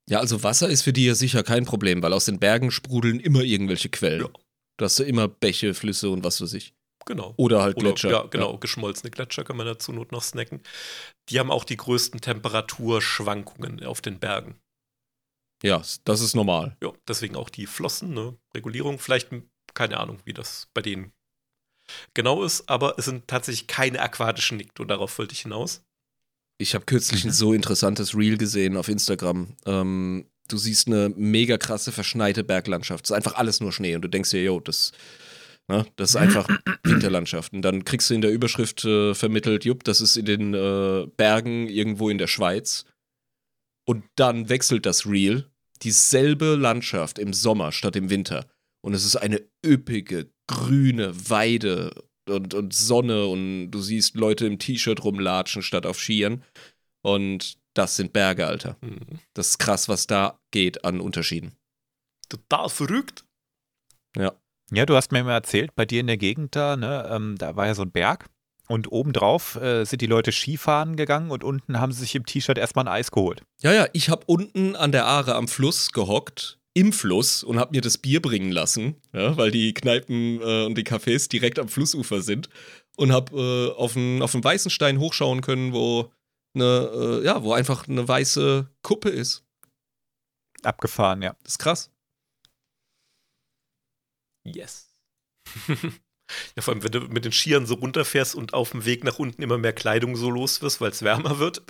Ja, 0.08 0.20
also 0.20 0.44
Wasser 0.44 0.70
ist 0.70 0.84
für 0.84 0.94
die 0.94 1.06
ja 1.06 1.16
sicher 1.16 1.44
kein 1.44 1.66
Problem, 1.66 2.02
weil 2.02 2.14
aus 2.14 2.26
den 2.26 2.40
Bergen 2.40 2.72
sprudeln 2.72 3.20
immer 3.20 3.42
irgendwelche 3.42 3.90
Quellen. 3.90 4.22
Ja. 4.22 4.30
Da 4.78 4.86
hast 4.86 5.00
du 5.00 5.04
immer 5.04 5.28
Bäche, 5.28 5.74
Flüsse 5.74 6.10
und 6.10 6.24
was 6.24 6.42
weiß 6.42 6.54
ich. 6.54 6.74
Genau. 7.08 7.34
Oder 7.38 7.62
halt 7.62 7.78
Oder, 7.78 7.90
Gletscher. 7.90 8.10
Ja, 8.10 8.24
genau. 8.24 8.58
Geschmolzene 8.58 9.12
Gletscher 9.12 9.44
kann 9.44 9.58
man 9.58 9.68
dazu 9.68 9.92
Not 9.92 10.12
noch 10.12 10.24
snacken. 10.24 10.62
Die 11.30 11.40
haben 11.40 11.52
auch 11.52 11.64
die 11.64 11.78
größten 11.78 12.20
Temperaturschwankungen 12.20 13.84
auf 13.84 14.02
den 14.02 14.20
Bergen. 14.20 14.60
Ja, 15.64 15.82
das 16.04 16.22
ist 16.22 16.36
normal. 16.36 16.76
Ja, 16.82 16.92
deswegen 17.08 17.36
auch 17.36 17.50
die 17.50 17.68
Flossen, 17.68 18.14
ne? 18.14 18.36
Regulierung. 18.56 19.00
Vielleicht, 19.00 19.30
keine 19.74 20.00
Ahnung, 20.00 20.20
wie 20.26 20.34
das 20.34 20.68
bei 20.74 20.82
denen 20.82 21.14
genau 22.14 22.44
ist, 22.44 22.68
aber 22.68 22.98
es 22.98 23.06
sind 23.06 23.28
tatsächlich 23.28 23.68
keine 23.68 24.02
aquatischen 24.02 24.58
Nikto, 24.58 24.86
darauf 24.86 25.18
wollte 25.18 25.34
ich 25.34 25.42
hinaus. 25.42 25.84
Ich 26.58 26.74
habe 26.74 26.86
kürzlich 26.86 27.26
ein 27.26 27.32
so 27.32 27.54
interessantes 27.54 28.16
Reel 28.16 28.38
gesehen 28.38 28.78
auf 28.78 28.88
Instagram. 28.88 29.56
Ähm, 29.66 30.26
du 30.48 30.58
siehst 30.58 30.88
eine 30.88 31.10
mega 31.10 31.58
krasse 31.58 31.92
verschneite 31.92 32.44
Berglandschaft. 32.44 33.06
Es 33.06 33.12
ist 33.12 33.16
einfach 33.16 33.36
alles 33.36 33.60
nur 33.60 33.72
Schnee 33.72 33.96
und 33.96 34.02
du 34.02 34.08
denkst 34.08 34.30
dir, 34.30 34.44
yo, 34.44 34.60
das, 34.60 34.94
ne, 35.68 35.86
das 35.96 36.12
ist 36.12 36.16
einfach 36.16 36.48
Winterlandschaft. 36.84 37.54
Und 37.54 37.62
dann 37.62 37.86
kriegst 37.86 38.10
du 38.10 38.14
in 38.14 38.22
der 38.22 38.32
Überschrift 38.32 38.86
äh, 38.86 39.14
vermittelt, 39.14 39.66
jupp, 39.66 39.84
das 39.84 40.02
ist 40.02 40.18
in 40.18 40.26
den 40.26 40.54
äh, 40.54 41.08
Bergen 41.18 41.68
irgendwo 41.68 42.10
in 42.10 42.18
der 42.18 42.28
Schweiz. 42.28 42.86
Und 43.86 44.04
dann 44.16 44.50
wechselt 44.50 44.86
das 44.86 45.06
Reel. 45.06 45.50
Dieselbe 45.84 46.56
Landschaft 46.56 47.20
im 47.20 47.34
Sommer 47.34 47.72
statt 47.72 47.96
im 47.96 48.10
Winter. 48.10 48.48
Und 48.82 48.94
es 48.94 49.06
ist 49.06 49.16
eine 49.16 49.42
üppige, 49.66 50.32
grüne 50.48 51.30
Weide 51.30 51.92
und, 52.30 52.54
und 52.54 52.74
Sonne 52.74 53.26
und 53.28 53.72
du 53.72 53.82
siehst 53.82 54.16
Leute 54.16 54.46
im 54.46 54.60
T-Shirt 54.60 55.04
rumlatschen 55.04 55.62
statt 55.62 55.86
auf 55.86 56.00
Skiern. 56.00 56.44
Und 57.02 57.58
das 57.74 57.98
sind 57.98 58.14
Berge, 58.14 58.48
Alter. 58.48 58.78
Hm. 58.82 59.20
Das 59.34 59.50
ist 59.50 59.58
krass, 59.60 59.90
was 59.90 60.08
da 60.08 60.40
geht 60.52 60.86
an 60.86 61.02
Unterschieden. 61.02 61.56
Total 62.30 62.70
verrückt. 62.70 63.26
Ja, 64.18 64.34
du 64.86 64.96
hast 64.96 65.12
mir 65.12 65.20
immer 65.20 65.34
erzählt, 65.34 65.76
bei 65.76 65.86
dir 65.86 66.00
in 66.00 66.08
der 66.08 66.18
Gegend 66.18 66.56
da, 66.56 66.76
ne, 66.76 67.08
ähm, 67.12 67.36
da 67.38 67.56
war 67.56 67.68
ja 67.68 67.76
so 67.76 67.84
ein 67.84 67.92
Berg. 67.92 68.30
Und 68.68 68.92
obendrauf 68.92 69.58
äh, 69.58 69.86
sind 69.86 70.02
die 70.02 70.08
Leute 70.08 70.32
Skifahren 70.32 70.96
gegangen 70.96 71.30
und 71.30 71.44
unten 71.44 71.80
haben 71.80 71.92
sie 71.92 72.00
sich 72.00 72.16
im 72.16 72.26
T-Shirt 72.26 72.58
erstmal 72.58 72.86
ein 72.86 72.94
Eis 72.94 73.12
geholt. 73.12 73.44
Ja, 73.62 73.72
ja, 73.72 73.88
ich 73.94 74.10
habe 74.10 74.24
unten 74.26 74.76
an 74.76 74.92
der 74.92 75.06
Aare 75.06 75.36
am 75.36 75.48
Fluss 75.48 75.92
gehockt, 75.92 76.58
im 76.74 76.92
Fluss, 76.92 77.44
und 77.44 77.60
habe 77.60 77.76
mir 77.76 77.82
das 77.82 78.00
Bier 78.00 78.22
bringen 78.22 78.52
lassen, 78.52 78.96
ja, 79.14 79.38
weil 79.38 79.52
die 79.52 79.74
Kneipen 79.74 80.42
äh, 80.42 80.66
und 80.66 80.76
die 80.76 80.84
Cafés 80.84 81.30
direkt 81.30 81.60
am 81.60 81.70
Flussufer 81.70 82.22
sind. 82.22 82.50
Und 82.98 83.12
habe 83.12 83.38
äh, 83.76 83.80
auf 83.80 83.96
einen 83.96 84.22
auf 84.22 84.34
weißen 84.34 84.72
Stein 84.72 85.00
hochschauen 85.00 85.42
können, 85.42 85.74
wo, 85.74 86.12
eine, 86.56 87.20
äh, 87.22 87.26
ja, 87.26 87.44
wo 87.44 87.54
einfach 87.54 87.88
eine 87.88 88.08
weiße 88.08 88.68
Kuppe 88.82 89.10
ist. 89.10 89.44
Abgefahren, 90.64 91.22
ja. 91.22 91.36
Das 91.44 91.54
ist 91.54 91.60
krass. 91.60 91.92
Yes. 94.46 94.96
Ja, 96.56 96.64
vor 96.64 96.74
allem, 96.74 96.82
wenn 96.82 96.92
du 96.92 97.02
mit 97.02 97.24
den 97.24 97.32
Skiern 97.32 97.68
so 97.68 97.76
runterfährst 97.76 98.34
und 98.34 98.56
auf 98.56 98.72
dem 98.72 98.84
Weg 98.84 99.04
nach 99.04 99.20
unten 99.20 99.44
immer 99.44 99.60
mehr 99.60 99.74
Kleidung 99.74 100.16
so 100.16 100.32
los 100.32 100.60
wirst, 100.64 100.82
weil 100.82 100.90
es 100.90 101.04
wärmer 101.04 101.38
wird. 101.38 101.62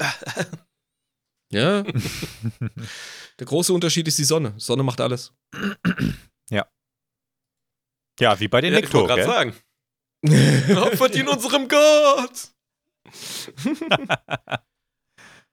Ja. 1.51 1.83
Der 3.39 3.47
große 3.47 3.73
Unterschied 3.73 4.07
ist 4.07 4.17
die 4.17 4.23
Sonne. 4.23 4.53
Sonne 4.57 4.83
macht 4.83 5.01
alles. 5.01 5.33
Ja, 8.19 8.39
wie 8.39 8.47
bei 8.47 8.61
den 8.61 8.73
ja, 8.73 8.79
ich 8.79 8.93
wollte 8.93 9.07
gerade 9.07 9.25
sagen. 9.25 9.55
Opfert 10.77 11.15
ihn 11.15 11.27
unserem 11.27 11.67
Gott! 11.67 12.51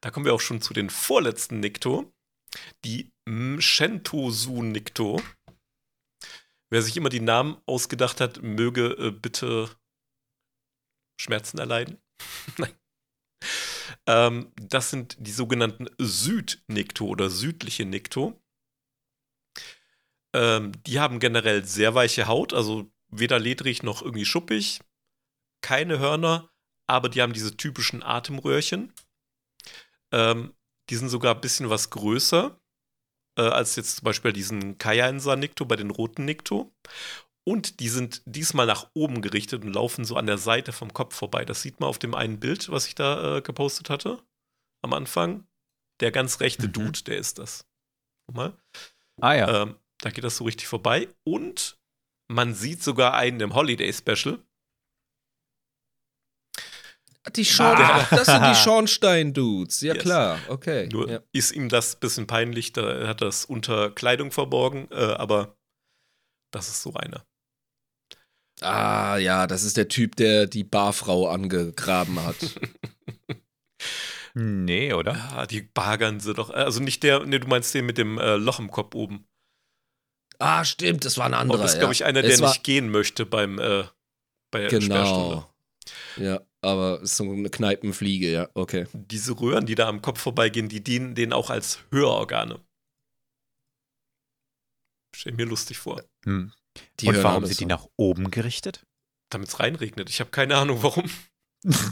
da 0.01 0.11
kommen 0.11 0.25
wir 0.25 0.33
auch 0.33 0.41
schon 0.41 0.63
zu 0.63 0.73
den 0.73 0.89
vorletzten 0.89 1.61
Nikto. 1.61 2.13
Die 2.85 3.11
Mshentosu 3.29 4.63
Nikto. 4.63 5.21
Wer 6.73 6.81
sich 6.81 6.97
immer 6.97 7.11
die 7.11 7.21
Namen 7.21 7.61
ausgedacht 7.67 8.19
hat, 8.23 8.41
möge 8.41 8.93
äh, 8.93 9.11
bitte 9.11 9.69
Schmerzen 11.21 11.59
erleiden. 11.59 12.01
Nein. 12.57 12.73
Ähm, 14.07 14.53
das 14.57 14.89
sind 14.89 15.19
die 15.21 15.33
sogenannten 15.33 15.89
Südnikto 15.99 17.05
oder 17.05 17.29
südliche 17.29 17.85
Nikto. 17.85 18.43
Ähm, 20.35 20.73
die 20.87 20.99
haben 20.99 21.21
generell 21.21 21.63
sehr 21.67 21.95
weiche 21.95 22.27
Haut, 22.27 22.55
also 22.55 22.91
weder 23.09 23.39
ledrig 23.39 23.83
noch 23.83 24.01
irgendwie 24.01 24.25
schuppig, 24.25 24.81
keine 25.61 25.99
Hörner, 25.99 26.51
aber 26.87 27.11
die 27.11 27.21
haben 27.21 27.35
diese 27.35 27.55
typischen 27.55 28.03
Atemröhrchen. 28.03 28.95
Ähm, 30.11 30.55
die 30.89 30.97
sind 30.97 31.11
sogar 31.11 31.35
ein 31.35 31.43
bisschen 31.43 31.69
was 31.69 31.91
größer 31.91 32.59
äh, 33.39 33.43
als 33.43 33.77
jetzt 33.77 33.97
zum 33.97 34.05
Beispiel 34.05 34.33
diesen 34.33 34.79
Kajainsar-Nikto 34.79 35.65
bei 35.65 35.77
den 35.77 35.91
roten 35.91 36.25
Nikto. 36.25 36.73
Und 37.45 37.81
die 37.81 37.89
sind 37.89 38.23
diesmal 38.25 38.67
nach 38.67 38.89
oben 38.95 39.21
gerichtet 39.21 39.65
und 39.65 39.73
laufen 39.73 40.05
so 40.05 40.17
an 40.17 40.27
der 40.27 40.39
Seite 40.39 40.73
vom 40.73 40.93
Kopf 40.93 41.17
vorbei. 41.17 41.45
Das 41.45 41.63
sieht 41.63 41.81
man 41.81 41.89
auf 41.89 41.99
dem 41.99 42.15
einen 42.15 42.39
Bild, 42.39 42.71
was 42.71 42.87
ich 42.87 42.95
da 42.95 43.39
äh, 43.39 43.43
gepostet 43.43 43.91
hatte 43.91 44.23
am 44.83 44.93
Anfang. 44.93 45.47
Der 46.01 46.13
ganz 46.13 46.41
rechte 46.41 46.69
Mhm. 46.69 46.73
Dude, 46.73 47.03
der 47.05 47.19
ist 47.19 47.39
das. 47.39 47.67
Guck 48.27 48.37
mal. 48.37 48.57
Ah 49.21 49.35
ja. 49.35 49.63
Ähm, 49.63 49.77
da 49.99 50.11
geht 50.11 50.25
das 50.25 50.37
so 50.37 50.45
richtig 50.45 50.69
vorbei. 50.69 51.09
Und 51.25 51.79
man 52.29 52.55
sieht 52.55 52.83
sogar 52.83 53.15
einen 53.15 53.41
im 53.41 53.55
Holiday 53.55 53.93
Special. 53.93 54.39
Die 57.37 57.45
Schorn 57.45 57.79
Ah. 57.81 58.07
Das 58.11 58.27
sind 58.27 58.43
die 58.45 58.55
Schornstein-Dudes. 58.65 59.81
Ja, 59.83 59.95
Yes. 59.95 60.03
klar. 60.03 60.39
Okay. 60.49 60.89
Nur 60.93 61.09
ja. 61.11 61.21
ist 61.33 61.53
ihm 61.53 61.69
das 61.69 61.95
ein 61.97 62.01
bisschen 62.01 62.27
peinlich, 62.27 62.73
da 62.73 63.07
hat 63.07 63.21
er 63.23 63.27
das 63.27 63.45
unter 63.45 63.91
Kleidung 63.91 64.33
verborgen, 64.33 64.89
äh, 64.91 64.97
aber 64.97 65.57
das 66.51 66.69
ist 66.69 66.83
so 66.83 66.95
einer. 66.95 67.25
Ah, 68.61 69.17
ja, 69.17 69.47
das 69.47 69.63
ist 69.65 69.77
der 69.77 69.89
Typ, 69.89 70.17
der 70.17 70.47
die 70.47 70.65
Barfrau 70.65 71.29
angegraben 71.29 72.21
hat. 72.25 72.37
Nee, 74.35 74.95
oder? 74.95 75.13
Ja, 75.13 75.47
die 75.47 75.61
bagern 75.61 76.19
sie 76.19 76.33
doch. 76.33 76.49
Also 76.49 76.81
nicht 76.81 77.03
der, 77.03 77.27
nee, 77.27 77.39
du 77.39 77.49
meinst 77.49 77.75
den 77.75 77.85
mit 77.85 77.99
dem 77.99 78.17
äh, 78.19 78.37
Loch 78.37 78.61
im 78.61 78.71
Kopf 78.71 78.95
oben. 78.95 79.27
ah, 80.39 80.65
stimmt, 80.65 81.05
das 81.05 81.19
war 81.19 81.27
ein 81.27 81.35
Und 81.35 81.39
anderer. 81.41 81.59
das 81.61 81.73
ist, 81.73 81.75
ja. 81.75 81.81
glaube 81.81 81.93
ich, 81.93 82.05
einer, 82.07 82.23
der 82.23 82.31
Es 82.31 82.41
nicht 82.41 82.65
gehen 82.65 82.91
möchte 82.91 83.27
beim 83.27 83.59
äh, 83.59 83.85
bei 84.51 84.69
der 84.69 84.81
Sperrstunde. 84.81 85.47
Genau. 86.17 86.27
Ja, 86.31 86.41
aber 86.63 87.01
ist 87.03 87.17
so 87.17 87.25
eine 87.31 87.51
Kneipenfliege, 87.51 88.31
ja, 88.33 88.49
okay. 88.55 88.87
Diese 88.93 89.39
Röhren, 89.39 89.67
die 89.67 89.75
da 89.75 89.89
am 89.89 90.01
Kopf 90.01 90.21
vorbeigehen, 90.21 90.69
die 90.69 90.83
dienen 90.83 91.15
denen 91.15 91.33
auch 91.33 91.51
als 91.51 91.81
Hörorgane. 91.91 92.61
Stell 95.15 95.33
mir 95.33 95.47
lustig 95.47 95.79
vor. 95.79 96.03
Hm. 96.25 96.53
Die 97.01 97.09
Und 97.09 97.23
warum 97.23 97.45
sind 97.45 97.61
die 97.61 97.65
so. 97.65 97.69
nach 97.69 97.87
oben 97.97 98.31
gerichtet? 98.31 98.87
Damit 99.31 99.49
es 99.49 99.61
reinregnet. 99.61 100.09
Ich 100.09 100.21
habe 100.21 100.31
keine 100.31 100.57
Ahnung, 100.57 100.83
warum. 100.83 101.05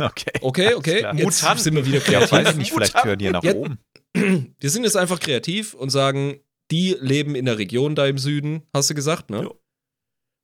Okay. 0.00 0.30
Okay, 0.42 0.74
okay, 0.74 1.02
jetzt 1.16 1.42
Mutanten. 1.42 1.64
sind 1.64 1.74
wir 1.74 1.84
wieder 1.84 1.98
Ja, 2.08 2.20
weiß 2.20 2.30
kreativ. 2.30 2.50
ich 2.52 2.56
nicht, 2.56 2.72
vielleicht 2.72 2.94
Mutanten. 2.94 3.08
hören 3.08 3.18
die 3.18 3.30
nach 3.30 3.42
Ja. 3.42 3.54
oben. 3.54 3.78
Wir 4.60 4.70
sind 4.70 4.84
jetzt 4.84 4.96
einfach 4.96 5.18
kreativ 5.18 5.74
und 5.74 5.90
sagen, 5.90 6.38
die 6.70 6.96
leben 7.00 7.34
in 7.34 7.44
der 7.44 7.58
Region 7.58 7.96
da 7.96 8.06
im 8.06 8.16
Süden, 8.16 8.62
hast 8.72 8.90
du 8.90 8.94
gesagt, 8.94 9.28
ne? 9.30 9.42
Ja. 9.42 9.50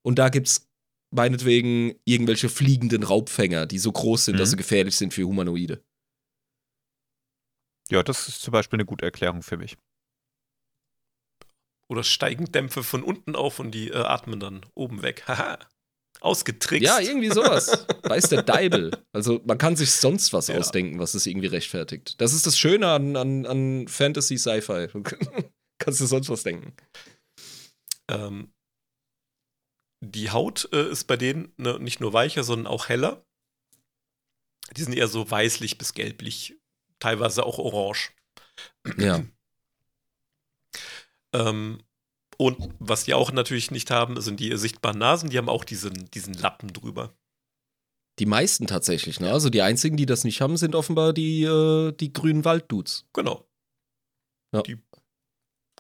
Und 0.03 0.19
da 0.19 0.29
gibt's 0.29 0.69
meinetwegen 1.15 1.95
irgendwelche 2.05 2.49
fliegenden 2.49 3.03
Raubfänger, 3.03 3.67
die 3.67 3.79
so 3.79 3.93
groß 3.93 4.27
sind, 4.27 4.35
Mhm. 4.35 4.39
dass 4.39 4.51
sie 4.51 4.57
gefährlich 4.57 4.97
sind 4.97 5.15
für 5.15 5.25
Humanoide. 5.25 5.83
Ja, 7.91 8.03
das 8.03 8.29
ist 8.29 8.41
zum 8.43 8.53
Beispiel 8.53 8.79
eine 8.79 8.87
gute 8.87 9.05
Erklärung 9.05 9.43
für 9.43 9.57
mich. 9.57 9.77
Oder 11.91 12.03
steigen 12.03 12.51
Dämpfe 12.51 12.83
von 12.83 13.03
unten 13.03 13.37
auf 13.37 13.59
und 13.59 13.73
die 13.73 13.91
äh, 13.91 13.97
atmen 13.97 14.41
dann 14.41 14.65
oben 14.75 15.03
weg. 15.03 15.25
Haha. 15.29 15.59
Ausgetrickst. 16.21 16.85
Ja, 16.87 17.01
irgendwie 17.01 17.29
sowas. 17.31 17.87
Weiß 18.05 18.31
der 18.31 18.43
Deibel. 18.43 18.91
Also 19.13 19.43
man 19.45 19.59
kann 19.59 19.77
sich 19.77 19.91
sonst 19.91 20.33
was 20.33 20.47
Ja. 20.47 20.57
ausdenken, 20.57 20.99
was 20.99 21.13
das 21.13 21.27
irgendwie 21.27 21.49
rechtfertigt. 21.49 22.19
Das 22.21 22.33
ist 22.33 22.47
das 22.47 22.57
Schöne 22.59 22.89
an, 22.89 23.17
an, 23.17 23.45
an 23.45 23.89
Fantasy 23.89 24.39
Sci-Fi. 24.39 24.89
Du 25.77 25.87
kannst 25.87 26.01
dir 26.01 26.07
sonst 26.07 26.31
was 26.31 26.45
denken. 26.45 26.73
Ähm, 28.09 28.54
die 30.05 30.31
Haut 30.31 30.69
äh, 30.73 30.89
ist 30.89 31.05
bei 31.05 31.17
denen 31.17 31.53
ne, 31.57 31.79
nicht 31.79 32.01
nur 32.01 32.13
weicher, 32.13 32.45
sondern 32.45 32.67
auch 32.67 32.89
heller. 32.89 33.25
Die 34.77 34.83
sind 34.83 34.95
eher 34.95 35.09
so 35.09 35.31
weißlich 35.31 35.79
bis 35.79 35.95
gelblich, 35.95 36.57
teilweise 36.99 37.45
auch 37.45 37.59
orange. 37.59 38.13
Ja. 38.99 39.25
Ähm, 41.35 41.83
und 42.37 42.75
was 42.79 43.03
die 43.03 43.13
auch 43.13 43.33
natürlich 43.33 43.73
nicht 43.73 43.91
haben, 43.91 44.21
sind 44.21 44.39
die 44.39 44.57
sichtbaren 44.57 44.99
Nasen. 44.99 45.31
Die 45.31 45.39
haben 45.39 45.49
auch 45.49 45.65
diesen, 45.65 46.09
diesen 46.13 46.35
Lappen 46.35 46.73
drüber. 46.73 47.13
Die 48.21 48.27
meisten 48.27 48.69
tatsächlich, 48.69 49.19
ne? 49.19 49.33
Also 49.33 49.51
die 49.51 49.63
einzigen, 49.63 49.97
die 49.97 50.07
das 50.07 50.23
nicht 50.23 50.41
haben, 50.41 50.57
sind 50.57 50.77
offenbar 50.77 51.13
die, 51.13 51.43
äh, 51.43 51.91
die 51.91 52.13
grünen 52.13 52.45
Walddudes. 52.45 53.07
Genau. 53.13 53.49
Ja. 54.53 54.63
Die 54.63 54.81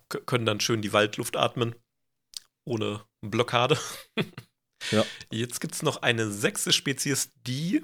können 0.09 0.45
dann 0.45 0.61
schön 0.61 0.83
die 0.83 0.93
Waldluft 0.93 1.37
atmen, 1.37 1.77
ohne 2.65 3.05
Blockade. 3.31 3.79
Ja. 4.91 5.05
Jetzt 5.31 5.61
gibt 5.61 5.75
es 5.75 5.83
noch 5.83 6.03
eine 6.03 6.31
sechste 6.31 6.73
Spezies, 6.73 7.31
die 7.47 7.83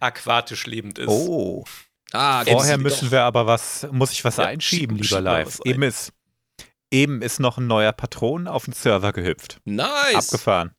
aquatisch 0.00 0.66
lebend 0.66 0.98
ist. 0.98 1.08
Oh. 1.08 1.64
Ah, 2.12 2.44
Vorher 2.44 2.76
doch. 2.76 2.82
müssen 2.82 3.10
wir 3.10 3.22
aber 3.22 3.46
was, 3.46 3.86
muss 3.92 4.12
ich 4.12 4.24
was 4.24 4.38
Ja, 4.38 4.44
einschieben, 4.46 4.96
schieb- 4.96 5.10
lieber 5.10 5.20
Live. 5.20 5.60
ein. 5.60 5.70
Eben 5.70 5.82
ist, 5.82 6.12
eben 6.90 7.22
ist 7.22 7.38
noch 7.38 7.58
ein 7.58 7.66
neuer 7.66 7.92
Patron 7.92 8.48
auf 8.48 8.64
den 8.64 8.72
Server 8.74 9.12
gehüpft. 9.12 9.60
Nice. 9.64 10.14
Abgefahren. 10.32 10.74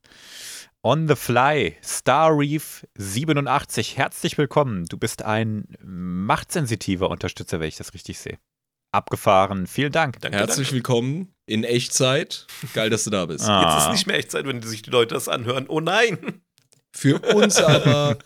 On 0.83 1.07
the 1.07 1.15
Fly, 1.15 1.77
Star 1.83 2.35
Reef 2.35 2.85
87. 2.95 3.97
Herzlich 3.97 4.37
willkommen. 4.39 4.85
Du 4.85 4.97
bist 4.97 5.21
ein 5.21 5.67
machtsensitiver 5.83 7.09
Unterstützer, 7.09 7.59
wenn 7.59 7.67
ich 7.67 7.77
das 7.77 7.93
richtig 7.93 8.17
sehe. 8.19 8.39
Abgefahren. 8.93 9.67
Vielen 9.67 9.91
Dank. 9.91 10.19
Danke, 10.19 10.37
Herzlich 10.37 10.67
danke. 10.67 10.75
willkommen 10.75 11.33
in 11.45 11.63
Echtzeit. 11.63 12.45
Geil, 12.73 12.89
dass 12.89 13.05
du 13.05 13.09
da 13.09 13.25
bist. 13.25 13.45
Ah. 13.47 13.75
Jetzt 13.77 13.85
ist 13.85 13.91
nicht 13.93 14.07
mehr 14.07 14.17
Echtzeit, 14.17 14.45
wenn 14.45 14.61
sich 14.61 14.81
die 14.81 14.89
Leute 14.89 15.13
das 15.13 15.27
anhören. 15.29 15.65
Oh 15.69 15.79
nein! 15.79 16.41
Für 16.93 17.19
uns 17.33 17.55
aber. 17.57 18.17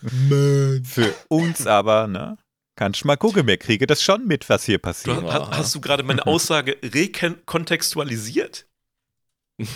Für 0.84 1.14
uns 1.28 1.66
aber, 1.66 2.08
ne? 2.08 2.36
Kannst 2.74 3.04
mal 3.04 3.16
gucken, 3.16 3.46
wir 3.46 3.56
kriegen 3.58 3.86
das 3.86 4.02
schon 4.02 4.26
mit, 4.26 4.48
was 4.50 4.64
hier 4.64 4.78
Du, 4.78 4.82
passiert. 4.82 5.22
ha- 5.32 5.50
hast 5.56 5.74
du 5.74 5.80
gerade 5.80 6.02
meine 6.02 6.26
Aussage 6.26 6.76
rekontextualisiert? 6.82 8.66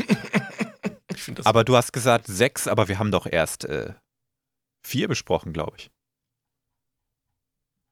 Ich 1.12 1.24
finde 1.24 1.38
das. 1.38 1.46
Aber 1.46 1.64
du 1.64 1.76
hast 1.76 1.92
gesagt 1.92 2.26
sechs, 2.28 2.66
aber 2.68 2.88
wir 2.88 2.98
haben 2.98 3.10
doch 3.10 3.26
erst 3.26 3.64
äh, 3.64 3.92
vier 4.86 5.06
besprochen, 5.08 5.52
glaube 5.52 5.76
ich. 5.76 5.90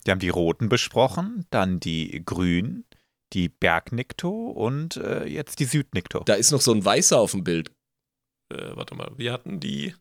Wir 0.04 0.12
haben 0.12 0.20
die 0.20 0.28
roten 0.30 0.68
besprochen, 0.70 1.44
dann 1.50 1.78
die 1.80 2.22
grünen, 2.24 2.84
die 3.32 3.48
Bergnikto 3.48 4.50
und 4.50 4.96
äh, 4.96 5.24
jetzt 5.26 5.60
die 5.60 5.64
Südnikto. 5.66 6.20
Da 6.24 6.34
ist 6.34 6.50
noch 6.50 6.60
so 6.60 6.72
ein 6.72 6.84
Weißer 6.84 7.18
auf 7.18 7.32
dem 7.32 7.44
Bild. 7.44 7.70
äh, 8.52 8.76
warte 8.76 8.94
mal, 8.94 9.10
wir 9.16 9.32
hatten 9.32 9.60
die. 9.60 9.94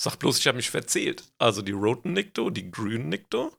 Sag 0.00 0.16
bloß, 0.18 0.38
ich 0.38 0.46
habe 0.48 0.56
mich 0.56 0.70
verzählt. 0.70 1.24
Also 1.38 1.62
die 1.62 1.72
roten 1.72 2.12
Nikto, 2.14 2.50
die 2.50 2.70
grünen 2.70 3.08
Nikto, 3.10 3.52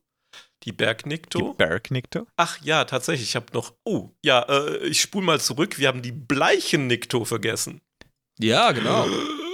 die 0.63 0.71
Die 0.71 0.71
Bergnikto. 0.73 1.53
Bergnikto? 1.53 2.27
Ach 2.35 2.59
ja, 2.61 2.83
tatsächlich, 2.85 3.29
ich 3.29 3.35
habe 3.35 3.45
noch. 3.53 3.73
Oh, 3.85 4.09
ja, 4.23 4.41
äh, 4.49 4.87
ich 4.87 4.99
spule 4.99 5.25
mal 5.25 5.39
zurück. 5.39 5.77
Wir 5.77 5.87
haben 5.87 6.01
die 6.01 6.11
bleichen 6.11 6.87
Nikto 6.87 7.23
vergessen. 7.23 7.81
Ja, 8.39 8.71
genau. 8.71 9.05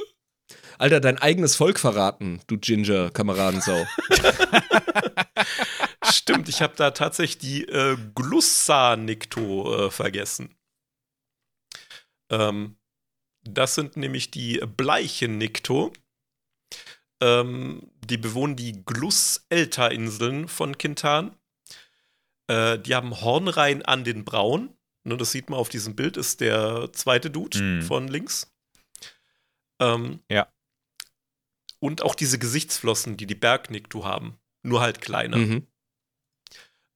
Alter, 0.81 0.99
dein 0.99 1.19
eigenes 1.19 1.55
Volk 1.55 1.79
verraten, 1.79 2.41
du 2.47 2.57
Ginger-Kameradensau. 2.57 3.85
Stimmt, 6.11 6.49
ich 6.49 6.63
habe 6.63 6.73
da 6.75 6.89
tatsächlich 6.89 7.37
die 7.37 7.67
äh, 7.67 7.95
Glussa-Nikto 8.15 9.85
äh, 9.85 9.91
vergessen. 9.91 10.55
Ähm, 12.31 12.77
das 13.43 13.75
sind 13.75 13.95
nämlich 13.95 14.31
die 14.31 14.57
bleichen 14.75 15.37
Nikto. 15.37 15.93
Ähm, 17.21 17.91
die 18.03 18.17
bewohnen 18.17 18.55
die 18.55 18.83
Glus-Elta-Inseln 18.83 20.47
von 20.47 20.79
Kintan. 20.79 21.37
Äh, 22.47 22.79
die 22.79 22.95
haben 22.95 23.21
Hornreihen 23.21 23.83
an 23.83 24.03
den 24.03 24.25
Brauen. 24.25 24.75
Ne, 25.03 25.15
das 25.15 25.31
sieht 25.31 25.51
man 25.51 25.59
auf 25.59 25.69
diesem 25.69 25.95
Bild, 25.95 26.17
ist 26.17 26.41
der 26.41 26.89
zweite 26.93 27.29
Dude 27.29 27.59
Mhm. 27.61 27.81
von 27.83 28.07
links. 28.07 28.51
Ähm, 29.79 30.21
Ja. 30.27 30.47
Und 31.81 32.03
auch 32.03 32.15
diese 32.15 32.37
Gesichtsflossen, 32.37 33.17
die 33.17 33.25
die 33.25 33.35
Bergniktu 33.35 34.05
haben. 34.05 34.39
Nur 34.63 34.81
halt 34.81 35.01
kleiner. 35.01 35.37
Mhm. 35.37 35.67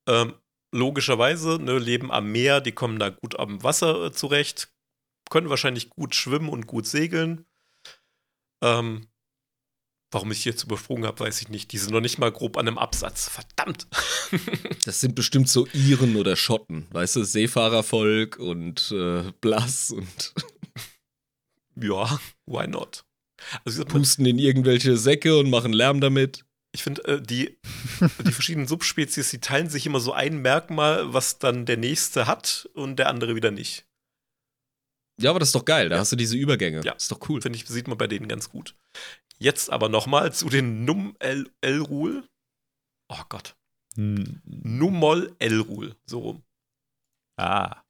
Ähm, 0.07 0.35
logischerweise, 0.71 1.57
ne, 1.59 1.79
leben 1.79 2.11
am 2.11 2.31
Meer, 2.31 2.61
die 2.61 2.71
kommen 2.71 2.99
da 2.99 3.09
gut 3.09 3.39
am 3.39 3.63
Wasser 3.63 4.05
äh, 4.05 4.11
zurecht, 4.11 4.71
können 5.29 5.49
wahrscheinlich 5.49 5.89
gut 5.89 6.13
schwimmen 6.13 6.49
und 6.49 6.67
gut 6.67 6.85
segeln. 6.85 7.45
Ähm, 8.61 9.07
warum 10.11 10.31
ich 10.31 10.45
jetzt 10.45 10.63
übersprungen 10.63 11.05
habe, 11.05 11.21
weiß 11.21 11.41
ich 11.41 11.49
nicht. 11.49 11.71
Die 11.71 11.77
sind 11.77 11.91
noch 11.91 12.01
nicht 12.01 12.19
mal 12.19 12.31
grob 12.31 12.57
an 12.57 12.67
einem 12.67 12.77
Absatz. 12.77 13.29
Verdammt! 13.29 13.87
Das 14.85 15.01
sind 15.01 15.15
bestimmt 15.15 15.49
so 15.49 15.67
Iren 15.73 16.15
oder 16.15 16.35
Schotten, 16.35 16.87
weißt 16.91 17.15
du, 17.15 17.23
Seefahrervolk 17.23 18.37
und 18.37 18.91
äh, 18.91 19.31
Blass 19.41 19.91
und 19.91 20.33
ja, 21.75 22.19
why 22.45 22.67
not? 22.67 23.04
Also, 23.65 23.85
pusten 23.85 24.25
in 24.25 24.39
irgendwelche 24.39 24.97
Säcke 24.97 25.37
und 25.37 25.49
machen 25.49 25.73
Lärm 25.73 26.01
damit. 26.01 26.45
ich 26.73 26.83
finde, 26.83 27.03
äh, 27.05 27.21
die, 27.21 27.57
die 28.25 28.31
verschiedenen 28.31 28.67
Subspezies, 28.67 29.29
die 29.29 29.39
teilen 29.39 29.69
sich 29.69 29.85
immer 29.85 29.99
so 29.99 30.13
ein 30.13 30.41
Merkmal, 30.41 31.13
was 31.13 31.39
dann 31.39 31.65
der 31.65 31.77
nächste 31.77 32.27
hat 32.27 32.69
und 32.73 32.97
der 32.97 33.09
andere 33.09 33.35
wieder 33.35 33.51
nicht. 33.51 33.85
Ja, 35.21 35.29
aber 35.29 35.39
das 35.39 35.49
ist 35.49 35.55
doch 35.55 35.65
geil, 35.65 35.87
da 35.87 35.99
hast 35.99 36.11
du 36.11 36.17
diese 36.17 36.35
Übergänge. 36.35 36.81
Ja. 36.83 36.91
Ist 36.91 37.09
doch 37.09 37.29
cool. 37.29 37.41
Finde 37.41 37.57
ich, 37.57 37.65
sieht 37.65 37.87
man 37.87 37.97
bei 37.97 38.07
denen 38.07 38.27
ganz 38.27 38.49
gut. 38.49 38.75
Jetzt 39.37 39.69
aber 39.69 39.87
nochmal 39.87 40.33
zu 40.33 40.49
den 40.49 40.83
Num 40.83 41.15
El 41.19 41.49
Elrul. 41.61 42.27
Oh 43.07 43.21
Gott. 43.29 43.55
Hm. 43.95 44.41
Numol 44.43 45.33
Elrul. 45.39 45.95
So 46.05 46.19
rum. 46.19 46.43
Ah, 47.37 47.81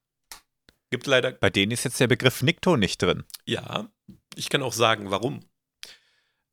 Gibt 0.91 1.07
leider, 1.07 1.31
bei 1.31 1.49
denen 1.49 1.71
ist 1.71 1.83
jetzt 1.83 1.99
der 1.99 2.07
Begriff 2.07 2.41
Nikto 2.41 2.77
nicht 2.77 3.01
drin. 3.01 3.23
ja, 3.45 3.89
ich 4.35 4.49
kann 4.49 4.61
auch 4.63 4.73
sagen, 4.73 5.11
warum. 5.11 5.41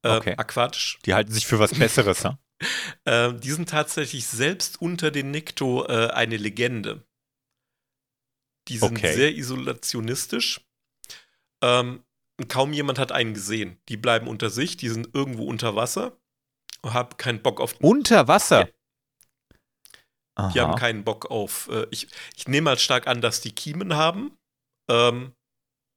Äh, 0.03 0.17
Okay. 0.17 0.35
Aquatisch. 0.37 0.99
Die 1.05 1.15
halten 1.15 1.33
sich 1.33 1.47
für 1.47 1.59
was 1.59 1.75
Besseres, 1.75 2.25
ne? 2.25 2.39
Äh, 3.05 3.35
die 3.35 3.51
sind 3.51 3.69
tatsächlich 3.69 4.25
selbst 4.29 4.81
unter 4.81 5.11
den 5.11 5.33
Nikto 5.33 5.85
äh, 5.87 6.11
eine 6.13 6.37
Legende. 6.37 7.05
Die 8.69 8.79
sind 8.79 8.99
Okay. 8.99 9.13
sehr 9.15 9.35
isolationistisch. 9.35 10.61
Ähm, 11.61 12.05
kaum 12.47 12.73
jemand 12.73 13.01
hat 13.01 13.11
einen 13.11 13.35
gesehen. 13.35 13.81
Die 13.89 13.97
bleiben 13.97 14.29
unter 14.29 14.49
sich, 14.49 14.77
die 14.77 14.89
sind 14.91 15.13
irgendwo 15.13 15.45
unter 15.47 15.75
Wasser 15.75 16.17
und 16.83 16.93
haben 16.93 17.17
keinen 17.17 17.43
Bock 17.43 17.61
auf 17.61 17.75
Unter 17.81 18.29
Wasser. 18.29 18.69
Die 20.55 20.61
haben 20.61 20.77
keinen 20.77 21.03
Bock 21.05 21.31
auf. 21.31 21.69
Äh, 21.69 21.87
ich, 21.91 22.07
ich 22.37 22.47
nehme 22.47 22.71
halt 22.71 22.81
stark 22.81 23.09
an, 23.09 23.21
dass 23.21 23.41
die 23.41 23.53
Kiemen 23.53 23.97
haben. 23.97 24.39
Ähm, 24.89 25.35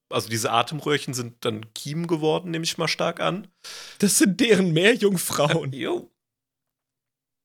also 0.09 0.29
diese 0.29 0.51
Atemröhrchen 0.51 1.13
sind 1.13 1.43
dann 1.45 1.73
Kiemen 1.73 2.07
geworden, 2.07 2.51
nehme 2.51 2.63
ich 2.63 2.77
mal 2.77 2.87
stark 2.87 3.19
an. 3.19 3.47
Das 3.99 4.17
sind 4.17 4.39
deren 4.39 4.71
Meerjungfrauen. 4.73 5.73
Jo. 5.73 6.11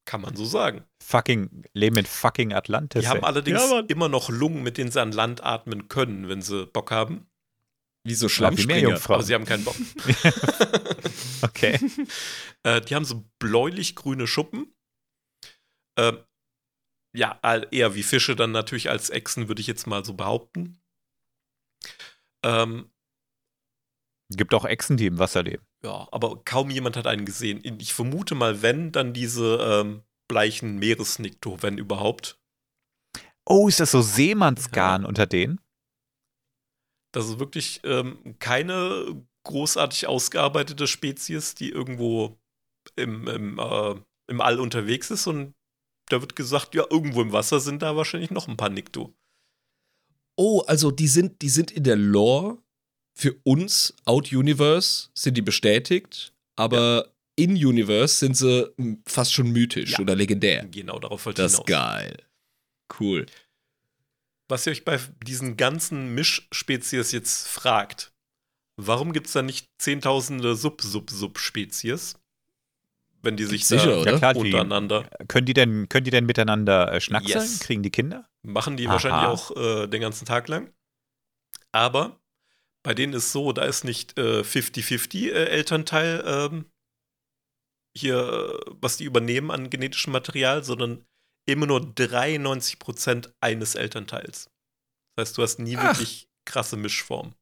Kann 0.04 0.20
man 0.20 0.34
so 0.34 0.44
sagen. 0.44 0.84
Fucking, 1.02 1.64
leben 1.72 1.96
in 1.98 2.06
fucking 2.06 2.52
Atlantis. 2.52 3.02
Die 3.02 3.08
haben 3.08 3.18
ey. 3.18 3.24
allerdings 3.24 3.60
Ja, 3.60 3.80
immer 3.88 4.08
noch 4.08 4.28
Lungen, 4.28 4.62
mit 4.62 4.78
denen 4.78 4.90
sie 4.90 5.00
an 5.00 5.12
Land 5.12 5.42
atmen 5.44 5.88
können, 5.88 6.28
wenn 6.28 6.42
sie 6.42 6.66
Bock 6.66 6.90
haben. 6.90 7.26
Wie 8.04 8.14
so 8.14 8.28
Schlammspringer. 8.28 8.80
Meerjungfrauen. 8.80 9.16
Aber 9.16 9.24
sie 9.24 9.34
haben 9.34 9.44
keinen 9.44 9.64
Bock. 9.64 9.76
Okay. 11.42 11.78
äh, 12.64 12.80
die 12.82 12.94
haben 12.94 13.04
so 13.04 13.24
bläulich-grüne 13.38 14.26
Schuppen. 14.26 14.74
Ähm, 15.98 16.18
ja, 17.16 17.38
eher 17.70 17.94
wie 17.94 18.02
Fische 18.02 18.36
dann 18.36 18.52
natürlich 18.52 18.90
als 18.90 19.10
Echsen, 19.10 19.48
würde 19.48 19.60
ich 19.60 19.66
jetzt 19.66 19.86
mal 19.86 20.04
so 20.04 20.14
behaupten. 20.14 20.79
Ähm, 22.44 22.90
Gibt 24.32 24.54
auch 24.54 24.64
Echsen, 24.64 24.96
die 24.96 25.06
im 25.06 25.18
Wasser 25.18 25.42
leben. 25.42 25.64
Ja, 25.82 26.06
aber 26.12 26.42
kaum 26.44 26.70
jemand 26.70 26.96
hat 26.96 27.06
einen 27.06 27.24
gesehen. 27.24 27.62
Ich 27.80 27.94
vermute 27.94 28.34
mal, 28.34 28.62
wenn, 28.62 28.92
dann 28.92 29.12
diese 29.12 29.56
ähm, 29.56 30.02
bleichen 30.28 30.78
Meeresnikto, 30.78 31.62
wenn 31.62 31.78
überhaupt. 31.78 32.38
Oh, 33.44 33.66
ist 33.66 33.80
das 33.80 33.90
so 33.90 34.00
Seemannsgarn 34.00 35.04
unter 35.04 35.26
denen? 35.26 35.60
Das 37.12 37.26
ist 37.26 37.40
wirklich 37.40 37.80
ähm, 37.82 38.36
keine 38.38 39.26
großartig 39.44 40.06
ausgearbeitete 40.06 40.86
Spezies, 40.86 41.56
die 41.56 41.70
irgendwo 41.70 42.38
im, 42.94 43.26
im, 43.26 43.58
äh, 43.58 43.94
im 44.28 44.40
All 44.40 44.60
unterwegs 44.60 45.10
ist. 45.10 45.26
Und 45.26 45.54
da 46.08 46.20
wird 46.20 46.36
gesagt, 46.36 46.76
ja, 46.76 46.84
irgendwo 46.88 47.22
im 47.22 47.32
Wasser 47.32 47.58
sind 47.58 47.82
da 47.82 47.96
wahrscheinlich 47.96 48.30
noch 48.30 48.46
ein 48.46 48.56
paar 48.56 48.70
Nikto. 48.70 49.12
Oh, 50.42 50.60
also 50.66 50.90
die 50.90 51.06
sind, 51.06 51.42
die 51.42 51.50
sind 51.50 51.70
in 51.70 51.84
der 51.84 51.96
Lore 51.96 52.56
für 53.14 53.34
uns, 53.44 53.94
Out-Universe, 54.06 55.10
sind 55.14 55.36
die 55.36 55.42
bestätigt, 55.42 56.32
aber 56.56 57.12
in-Universe 57.36 58.14
sind 58.14 58.36
sie 58.38 58.72
fast 59.06 59.34
schon 59.34 59.50
mythisch 59.50 59.90
Ja. 59.92 59.98
oder 59.98 60.14
legendär. 60.16 60.64
Genau, 60.66 60.98
darauf 60.98 61.26
wollte 61.26 61.42
Das 61.42 61.52
ich 61.52 61.58
ist 61.60 61.66
hinaus. 61.66 61.82
geil. 61.92 62.22
Cool. 62.98 63.26
Was 64.48 64.66
ihr 64.66 64.72
euch 64.72 64.84
bei 64.86 64.98
diesen 65.26 65.58
ganzen 65.58 66.14
Mischspezies 66.14 67.12
jetzt 67.12 67.46
fragt, 67.46 68.10
warum 68.80 69.12
gibt 69.12 69.26
es 69.26 69.34
da 69.34 69.42
nicht 69.42 69.68
zehntausende 69.78 70.56
Sub-Sub-Sub-Spezies? 70.56 72.14
Wenn 73.22 73.36
die 73.36 73.44
sich 73.44 73.66
Sicher, 73.66 73.86
da 73.86 73.98
oder? 74.00 74.12
Ja, 74.12 74.18
klar, 74.18 74.34
die, 74.34 74.40
untereinander 74.40 75.08
können, 75.28 75.46
die 75.46 75.52
denn, 75.52 75.88
können 75.88 76.04
die 76.04 76.10
denn 76.10 76.24
miteinander 76.26 76.92
äh, 76.92 77.00
schnackseln? 77.00 77.40
Yes. 77.44 77.60
Kriegen 77.60 77.82
die 77.82 77.90
Kinder? 77.90 78.26
machen, 78.42 78.76
die 78.78 78.86
Aha. 78.86 78.92
wahrscheinlich 78.94 79.28
auch 79.28 79.54
äh, 79.56 79.86
den 79.86 80.00
ganzen 80.00 80.24
Tag 80.24 80.48
lang. 80.48 80.72
Aber 81.72 82.18
bei 82.82 82.94
denen 82.94 83.12
ist 83.12 83.32
so, 83.32 83.52
da 83.52 83.64
ist 83.64 83.84
nicht 83.84 84.18
äh, 84.18 84.40
50-50 84.40 85.26
äh, 85.28 85.44
Elternteil 85.48 86.22
ähm, 86.26 86.64
hier, 87.94 88.16
äh, 88.16 88.70
was 88.80 88.96
die 88.96 89.04
übernehmen 89.04 89.50
an 89.50 89.68
genetischem 89.68 90.12
Material, 90.12 90.64
sondern 90.64 91.04
immer 91.46 91.66
nur 91.66 91.80
93% 91.80 93.32
eines 93.40 93.74
Elternteils. 93.74 94.50
Das 95.16 95.28
heißt, 95.28 95.38
du 95.38 95.42
hast 95.42 95.58
nie 95.58 95.76
Ach. 95.76 95.98
wirklich 95.98 96.28
krasse 96.46 96.76
Mischformen. 96.78 97.34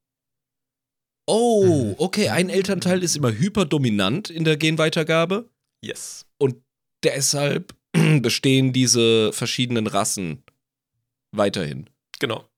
Oh, 1.27 1.63
Mhm. 1.91 1.95
okay, 1.99 2.29
ein 2.29 2.49
Elternteil 2.49 3.03
ist 3.03 3.15
immer 3.15 3.31
hyperdominant 3.31 4.29
in 4.29 4.43
der 4.43 4.57
Genweitergabe 4.57 5.49
Yes. 5.81 6.25
und 6.37 6.61
deshalb 7.03 7.75
bestehen 8.21 8.73
diese 8.73 9.31
verschiedenen 9.33 9.87
Rassen 9.87 10.43
weiterhin. 11.31 11.89
Genau. 12.19 12.49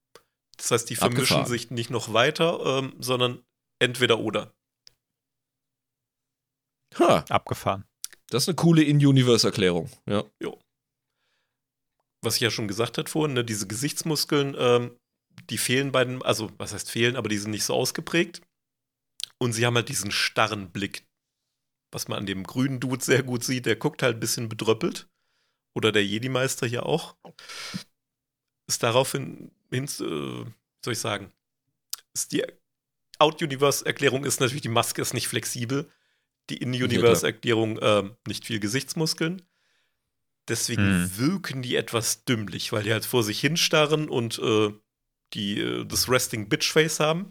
Das 0.57 0.72
heißt, 0.72 0.89
die 0.89 0.95
vermischen 0.95 1.23
Abgefahren. 1.23 1.48
sich 1.48 1.72
nicht 1.72 1.89
noch 1.89 2.14
weiter, 2.14 2.60
ähm, 2.65 2.93
sondern 2.99 3.43
entweder 3.80 4.19
oder. 4.19 4.53
Ha, 6.99 7.26
Abgefahren. 7.30 7.85
das 8.27 8.43
ist 8.43 8.49
eine 8.49 8.56
coole 8.56 8.84
In-Universe-Erklärung. 8.84 9.89
Ja. 10.07 10.23
Was 12.23 12.35
ich 12.35 12.41
ja 12.41 12.52
schon 12.52 12.68
gesagt 12.68 12.98
hat 12.98 13.10
vorhin, 13.10 13.34
ne, 13.34 13.45
diese 13.45 13.65
Gesichtsmuskeln, 13.65 14.56
ähm, 14.57 14.98
die 15.49 15.57
fehlen 15.57 15.91
bei 15.91 16.03
den, 16.03 16.22
also 16.22 16.52
was 16.57 16.73
heißt 16.73 16.91
fehlen, 16.91 17.15
aber 17.15 17.30
die 17.30 17.38
sind 17.38 17.52
nicht 17.52 17.64
so 17.64 17.73
ausgeprägt. 17.73 18.41
Und 19.39 19.53
sie 19.53 19.65
haben 19.65 19.76
halt 19.76 19.89
diesen 19.89 20.11
starren 20.11 20.69
Blick, 20.72 21.03
was 21.91 22.07
man 22.07 22.19
an 22.19 22.26
dem 22.26 22.43
grünen 22.43 22.80
Dude 22.80 23.03
sehr 23.03 23.23
gut 23.23 23.43
sieht. 23.43 23.65
Der 23.65 23.76
guckt 23.76 24.03
halt 24.03 24.18
ein 24.18 24.19
bisschen 24.19 24.49
bedröppelt. 24.49 25.07
Oder 25.73 25.91
der 25.91 26.05
Jedi-Meister 26.05 26.68
hier 26.68 26.85
auch. 26.85 27.15
Ist 28.68 28.84
daraufhin, 28.84 29.51
hin, 29.72 29.85
äh, 29.85 29.88
soll 30.84 30.93
ich 30.93 30.99
sagen, 30.99 31.31
ist 32.13 32.31
die 32.31 32.43
Out-Universe-Erklärung 33.19 34.26
ist 34.26 34.39
natürlich, 34.39 34.63
die 34.63 34.68
Maske 34.69 35.01
ist 35.01 35.13
nicht 35.13 35.27
flexibel. 35.27 35.89
Die 36.49 36.57
In-Universe-Erklärung 36.57 37.80
ähm, 37.81 38.15
nicht 38.27 38.45
viel 38.45 38.59
Gesichtsmuskeln. 38.59 39.43
Deswegen 40.47 40.81
Hm. 40.81 41.18
wirken 41.18 41.61
die 41.61 41.76
etwas 41.76 42.26
dümmlich, 42.26 42.72
weil 42.73 42.84
die 42.84 42.91
halt 42.91 43.05
vor 43.05 43.23
sich 43.23 43.39
hinstarren 43.39 44.09
und 44.09 44.39
äh, 44.39 44.73
die 45.34 45.59
äh, 45.61 45.85
das 45.85 46.09
Resting 46.09 46.49
Bitch 46.49 46.72
Face 46.72 46.99
haben. 46.99 47.30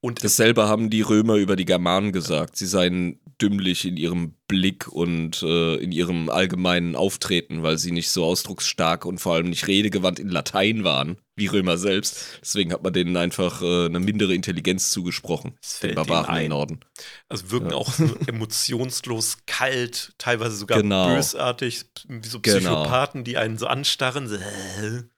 Und 0.00 0.22
Dasselbe 0.22 0.68
haben 0.68 0.90
die 0.90 1.02
Römer 1.02 1.34
über 1.36 1.56
die 1.56 1.64
Germanen 1.64 2.12
gesagt. 2.12 2.56
Sie 2.56 2.66
seien 2.66 3.18
dümmlich 3.40 3.84
in 3.84 3.96
ihrem 3.96 4.34
Blick 4.48 4.88
und 4.88 5.42
äh, 5.42 5.74
in 5.76 5.90
ihrem 5.92 6.30
allgemeinen 6.30 6.94
Auftreten, 6.96 7.62
weil 7.62 7.76
sie 7.76 7.90
nicht 7.92 8.10
so 8.10 8.24
ausdrucksstark 8.24 9.04
und 9.04 9.18
vor 9.18 9.34
allem 9.34 9.50
nicht 9.50 9.66
redegewandt 9.66 10.18
in 10.18 10.28
Latein 10.28 10.84
waren, 10.84 11.16
wie 11.34 11.46
Römer 11.46 11.76
selbst. 11.76 12.38
Deswegen 12.40 12.72
hat 12.72 12.82
man 12.82 12.92
denen 12.92 13.16
einfach 13.16 13.60
äh, 13.62 13.86
eine 13.86 14.00
mindere 14.00 14.34
Intelligenz 14.34 14.90
zugesprochen. 14.90 15.58
Es 15.62 15.80
Den 15.80 15.94
Barbaren 15.96 16.44
im. 16.44 16.48
Norden. 16.50 16.80
also 17.28 17.50
wirken 17.50 17.70
Ja. 17.70 17.76
auch 17.76 17.92
so 17.92 18.04
emotionslos, 18.26 19.38
kalt, 19.46 20.12
teilweise 20.18 20.56
sogar 20.56 20.80
Genau. 20.80 21.14
bösartig, 21.14 21.84
wie 22.08 22.26
so 22.28 22.40
Genau. 22.40 22.58
Psychopathen, 22.58 23.24
die 23.24 23.36
einen 23.36 23.58
so 23.58 23.66
anstarren. 23.66 24.28
So. 24.28 24.36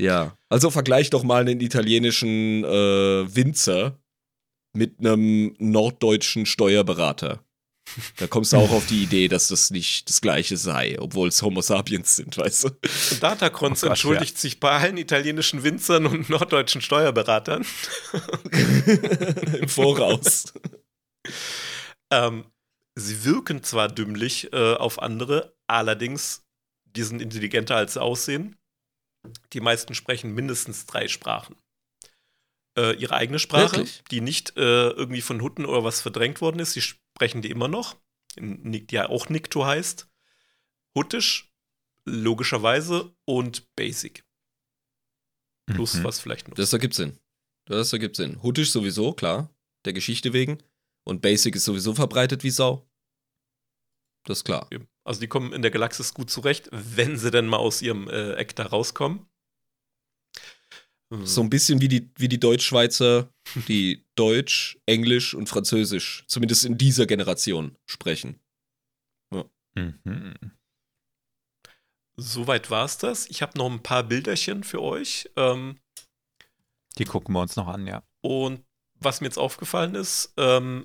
Ja. 0.00 0.36
Also 0.48 0.70
vergleich 0.70 1.10
doch 1.10 1.22
mal 1.22 1.42
einen 1.42 1.60
italienischen 1.60 2.64
äh, 2.64 3.34
Winzer 3.34 3.98
mit 4.72 4.98
einem 4.98 5.54
norddeutschen 5.58 6.46
Steuerberater. 6.46 7.44
Da 8.16 8.26
kommst 8.26 8.52
du 8.52 8.56
auch 8.56 8.70
auf 8.70 8.86
die 8.86 9.02
Idee, 9.02 9.28
dass 9.28 9.48
das 9.48 9.70
nicht 9.70 10.08
das 10.08 10.20
gleiche 10.20 10.56
sei, 10.56 10.96
obwohl 10.98 11.28
es 11.28 11.42
Homo 11.42 11.60
sapiens 11.60 12.16
sind, 12.16 12.36
weißt 12.38 12.64
du? 12.64 12.68
Und 12.68 13.22
Datacrons 13.22 13.82
Oh 13.82 13.86
Gott, 13.86 13.90
entschuldigt 13.90 14.38
sich 14.38 14.58
bei 14.58 14.70
allen 14.70 14.96
italienischen 14.96 15.62
Winzern 15.62 16.06
und 16.06 16.28
norddeutschen 16.30 16.80
Steuerberatern. 16.80 17.64
Im 19.60 19.68
Voraus. 19.68 20.54
Ähm, 22.10 22.46
sie 22.94 23.24
wirken 23.24 23.62
zwar 23.62 23.88
dümmlich 23.88 24.52
äh, 24.52 24.74
auf 24.74 25.00
andere, 25.00 25.54
allerdings, 25.66 26.42
die 26.84 27.02
sind 27.02 27.20
intelligenter 27.20 27.76
als 27.76 27.94
sie 27.94 28.02
aussehen. 28.02 28.56
Die 29.52 29.60
meisten 29.60 29.94
sprechen 29.94 30.34
mindestens 30.34 30.86
drei 30.86 31.08
Sprachen. 31.08 31.56
Äh, 32.76 32.96
ihre 32.96 33.14
eigene 33.14 33.38
Sprache, 33.38 33.76
Wirklich? 33.76 34.02
die 34.10 34.20
nicht 34.20 34.56
äh, 34.56 34.88
irgendwie 34.90 35.20
von 35.22 35.40
Hutten 35.40 35.64
oder 35.64 35.84
was 35.84 36.00
verdrängt 36.00 36.40
worden 36.40 36.58
ist, 36.58 36.72
sie 36.72 36.82
sprechen 36.82 37.40
die 37.40 37.50
immer 37.50 37.68
noch, 37.68 37.96
die 38.36 38.86
ja 38.90 39.08
auch 39.08 39.28
Nikto 39.28 39.64
heißt. 39.64 40.08
Huttisch, 40.96 41.52
logischerweise, 42.04 43.14
und 43.24 43.72
Basic. 43.76 44.24
Plus 45.66 45.94
Mhm. 45.94 46.04
was 46.04 46.20
vielleicht 46.20 46.48
noch. 46.48 46.54
Das 46.56 46.72
ergibt 46.72 46.94
Sinn. 46.94 47.18
Das 47.66 47.92
ergibt 47.92 48.16
Sinn. 48.16 48.42
Huttisch 48.42 48.70
sowieso, 48.72 49.12
klar. 49.14 49.54
Der 49.84 49.92
Geschichte 49.92 50.32
wegen. 50.32 50.62
Und 51.04 51.22
Basic 51.22 51.54
ist 51.56 51.64
sowieso 51.64 51.94
verbreitet 51.94 52.42
wie 52.44 52.50
Sau. 52.50 52.88
Das 54.24 54.38
ist 54.38 54.44
klar. 54.44 54.66
Eben. 54.70 54.88
Also 55.04 55.20
die 55.20 55.28
kommen 55.28 55.52
in 55.52 55.62
der 55.62 55.70
Galaxis 55.70 56.14
gut 56.14 56.30
zurecht, 56.30 56.68
wenn 56.72 57.18
sie 57.18 57.30
denn 57.30 57.46
mal 57.46 57.58
aus 57.58 57.82
ihrem 57.82 58.08
äh, 58.08 58.32
Eck 58.34 58.56
da 58.56 58.66
rauskommen. 58.66 59.26
So 61.22 61.42
ein 61.42 61.50
bisschen 61.50 61.80
wie 61.80 61.88
die, 61.88 62.10
wie 62.16 62.28
die 62.28 62.40
Deutschschweizer, 62.40 63.32
die 63.68 64.04
Deutsch, 64.16 64.78
Englisch 64.86 65.34
und 65.34 65.48
Französisch, 65.48 66.24
zumindest 66.26 66.64
in 66.64 66.76
dieser 66.76 67.06
Generation, 67.06 67.76
sprechen. 67.86 68.40
Mhm. 69.76 70.34
Soweit 72.16 72.70
war 72.70 72.84
es 72.84 72.98
das. 72.98 73.26
Ich 73.26 73.42
habe 73.42 73.58
noch 73.58 73.70
ein 73.70 73.82
paar 73.82 74.04
Bilderchen 74.04 74.62
für 74.64 74.80
euch. 74.80 75.28
Ähm, 75.36 75.80
Die 76.96 77.04
gucken 77.04 77.34
wir 77.34 77.40
uns 77.40 77.56
noch 77.56 77.66
an, 77.66 77.86
ja. 77.86 78.02
und 78.20 78.64
was 79.00 79.20
mir 79.20 79.26
jetzt 79.26 79.38
aufgefallen 79.38 79.96
ist, 79.96 80.32
ähm, 80.36 80.84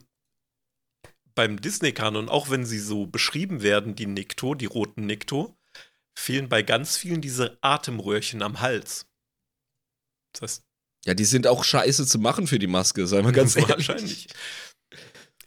beim 1.40 1.62
Disney-Kanon, 1.62 2.28
auch 2.28 2.50
wenn 2.50 2.66
sie 2.66 2.80
so 2.80 3.06
beschrieben 3.06 3.62
werden, 3.62 3.96
die 3.96 4.08
Nikto, 4.08 4.56
die 4.56 4.66
roten 4.66 5.06
Nikto, 5.06 5.58
fehlen 6.14 6.50
bei 6.50 6.64
ganz 6.64 6.98
vielen 6.98 7.22
diese 7.22 7.58
Atemröhrchen 7.62 8.42
am 8.42 8.60
Hals. 8.60 9.08
Das 10.34 10.42
heißt, 10.42 10.64
Ja, 11.06 11.14
die 11.14 11.24
sind 11.24 11.48
auch 11.48 11.64
scheiße 11.64 12.06
zu 12.06 12.20
machen 12.20 12.46
für 12.46 12.60
die 12.60 12.68
Maske, 12.68 13.08
sei 13.08 13.22
mal 13.22 13.32
ganz 13.32 13.56
ehrlich. 13.56 13.70
wahrscheinlich. 13.70 14.28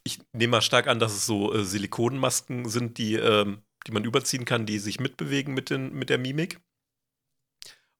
Ich 0.03 0.19
nehme 0.33 0.53
mal 0.53 0.63
stark 0.63 0.87
an, 0.87 0.99
dass 0.99 1.13
es 1.13 1.27
so 1.27 1.53
äh, 1.53 1.63
Silikonmasken 1.63 2.71
sind, 2.71 2.97
die, 2.97 3.17
ähm, 3.17 3.63
die 3.87 3.93
man 3.93 4.05
überziehen 4.05 4.47
kann, 4.47 4.65
die 4.65 4.79
sich 4.79 4.99
mitbewegen 4.99 5.53
mit, 5.53 5.69
den, 5.69 5.93
mit 5.93 6.09
der 6.09 6.17
Mimik. 6.17 6.59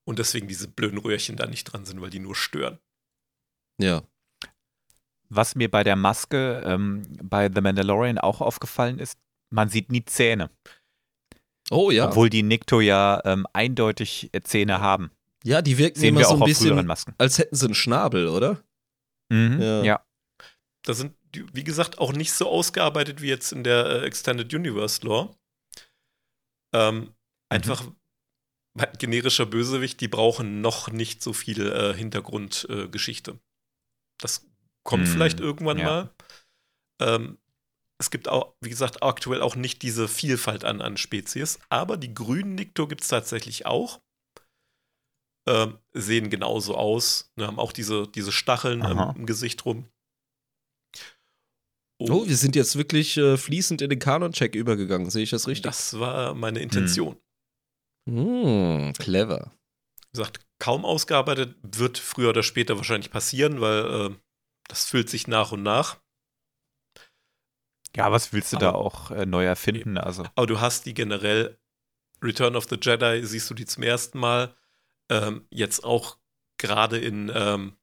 Und 0.05 0.19
deswegen 0.19 0.49
diese 0.49 0.67
blöden 0.67 0.97
Röhrchen 0.99 1.37
da 1.37 1.47
nicht 1.47 1.65
dran 1.65 1.85
sind, 1.85 2.01
weil 2.01 2.09
die 2.09 2.21
nur 2.21 2.35
stören. 2.37 2.79
Ja. 3.79 4.03
Was 5.35 5.55
mir 5.55 5.71
bei 5.71 5.83
der 5.83 5.97
Maske 5.97 6.63
ähm, 6.65 7.03
bei 7.23 7.51
The 7.53 7.61
Mandalorian 7.61 8.19
auch 8.19 8.41
aufgefallen 8.41 8.99
ist, 8.99 9.19
man 9.51 9.69
sieht 9.69 9.91
nie 9.91 10.05
Zähne. 10.05 10.51
Oh 11.71 11.91
ja. 11.91 12.09
Obwohl 12.09 12.29
die 12.29 12.43
Nikto 12.43 12.81
ja 12.81 13.23
ähm, 13.25 13.47
eindeutig 13.53 14.31
äh, 14.33 14.43
Zähne 14.43 14.81
haben. 14.81 15.11
ja, 15.45 15.63
die 15.63 15.79
wirken 15.79 15.99
Sehen 15.99 16.11
immer 16.11 16.21
wir 16.21 16.27
so 16.27 16.35
auch 16.35 16.41
ein 16.41 16.47
bisschen, 16.47 16.91
als 17.19 17.39
hätten 17.39 17.57
sie 17.57 17.67
einen 17.67 17.75
Schnabel, 17.75 18.29
oder? 18.29 18.63
Mhm. 19.31 19.61
Ja. 19.61 19.83
Ja. 19.83 20.07
Da 20.85 20.95
sind, 20.95 21.15
wie 21.33 21.65
gesagt, 21.65 21.99
auch 21.99 22.13
nicht 22.13 22.33
so 22.33 22.49
ausgearbeitet 22.49 23.23
wie 23.23 23.29
jetzt 23.29 23.53
in 23.53 23.65
der 23.65 23.87
äh, 23.87 24.05
Extended 24.05 24.53
Universe 24.53 25.05
Lore. 25.07 25.35
Ähm, 26.75 27.15
einfach 27.49 27.87
weil 28.75 28.93
generischer 28.99 29.47
Bösewicht, 29.47 30.01
die 30.01 30.09
brauchen 30.09 30.61
noch 30.61 30.91
nicht 30.91 31.23
so 31.23 31.33
viel 31.33 31.71
äh, 31.71 31.95
Hintergrundgeschichte. 31.95 33.33
Äh, 33.33 33.39
das 34.19 34.47
kommt 34.85 35.07
Hm, 35.07 35.13
vielleicht 35.13 35.41
irgendwann 35.41 35.79
ja. 35.79 35.85
mal. 35.85 36.15
Ähm, 37.01 37.39
es 37.99 38.11
gibt 38.11 38.29
auch, 38.29 38.55
wie 38.61 38.71
gesagt, 38.71 39.03
aktuell 39.03 39.41
auch 39.43 39.55
nicht 39.55 39.83
diese 39.83 40.09
Vielfalt 40.09 40.65
an, 40.65 40.81
an 40.81 40.97
Spezies, 40.97 41.61
aber 41.69 41.97
die 41.97 42.13
grünen 42.13 42.55
Nikto 42.55 42.89
gibt 42.89 43.03
es 43.03 43.09
tatsächlich 43.09 43.67
auch. 43.67 44.01
Ähm, 45.49 45.79
sehen 45.93 46.31
genauso 46.31 46.77
aus, 46.77 47.33
ne, 47.37 47.47
haben 47.47 47.59
auch 47.59 47.73
diese, 47.73 48.07
diese 48.09 48.33
Stacheln 48.33 48.85
ähm, 48.85 49.13
im 49.17 49.27
Gesicht 49.27 49.65
rum. 49.65 49.89
Oh, 52.01 52.27
wir 52.27 52.37
sind 52.37 52.57
jetzt 52.57 52.77
wirklich 52.77 53.17
äh, 53.17 53.37
fließend 53.37 53.83
in 53.83 53.91
den 53.91 53.99
Kanon-Check 53.99 54.55
übergegangen. 54.57 55.11
Sehe 55.11 55.23
ich 55.23 55.31
das 55.31 55.47
richtig? 55.47 55.63
Das 55.63 55.99
war 55.99 56.35
meine 56.35 56.61
Intention. 56.61 57.17
Hm, 58.09 58.93
clever. 58.99 59.53
Wie 60.11 60.19
gesagt, 60.19 60.41
kaum 60.59 60.85
ausgearbeitet, 60.85 61.57
wird 61.63 61.99
früher 61.99 62.31
oder 62.31 62.43
später 62.43 62.77
wahrscheinlich 62.77 63.11
passieren, 63.11 63.61
weil 63.61 63.85
äh, 63.85 64.15
das 64.73 64.87
füllt 64.87 65.11
sich 65.11 65.27
nach 65.27 65.53
und 65.53 65.63
nach. 65.63 65.99
Ja, 67.95 68.11
was 68.11 68.33
willst 68.33 68.55
du 68.55 68.57
da 68.57 68.71
Aber- 68.71 68.79
auch 68.79 69.11
äh, 69.11 69.27
neu 69.27 69.45
erfinden? 69.45 69.99
Also, 69.99 70.25
Aber 70.35 70.47
du 70.47 70.61
hast 70.61 70.87
die 70.87 70.95
generell, 70.95 71.59
Return 72.23 72.57
of 72.57 72.67
the 72.71 72.79
Jedi, 72.81 73.21
siehst 73.27 73.51
du 73.51 73.55
die 73.55 73.67
zum 73.67 73.83
ersten 73.83 74.19
Mal. 74.19 74.57
Ähm, 75.11 75.47
jetzt 75.51 75.85
auch 75.85 76.17
gerade 76.57 76.97
in, 76.99 77.31
ähm, 77.35 77.77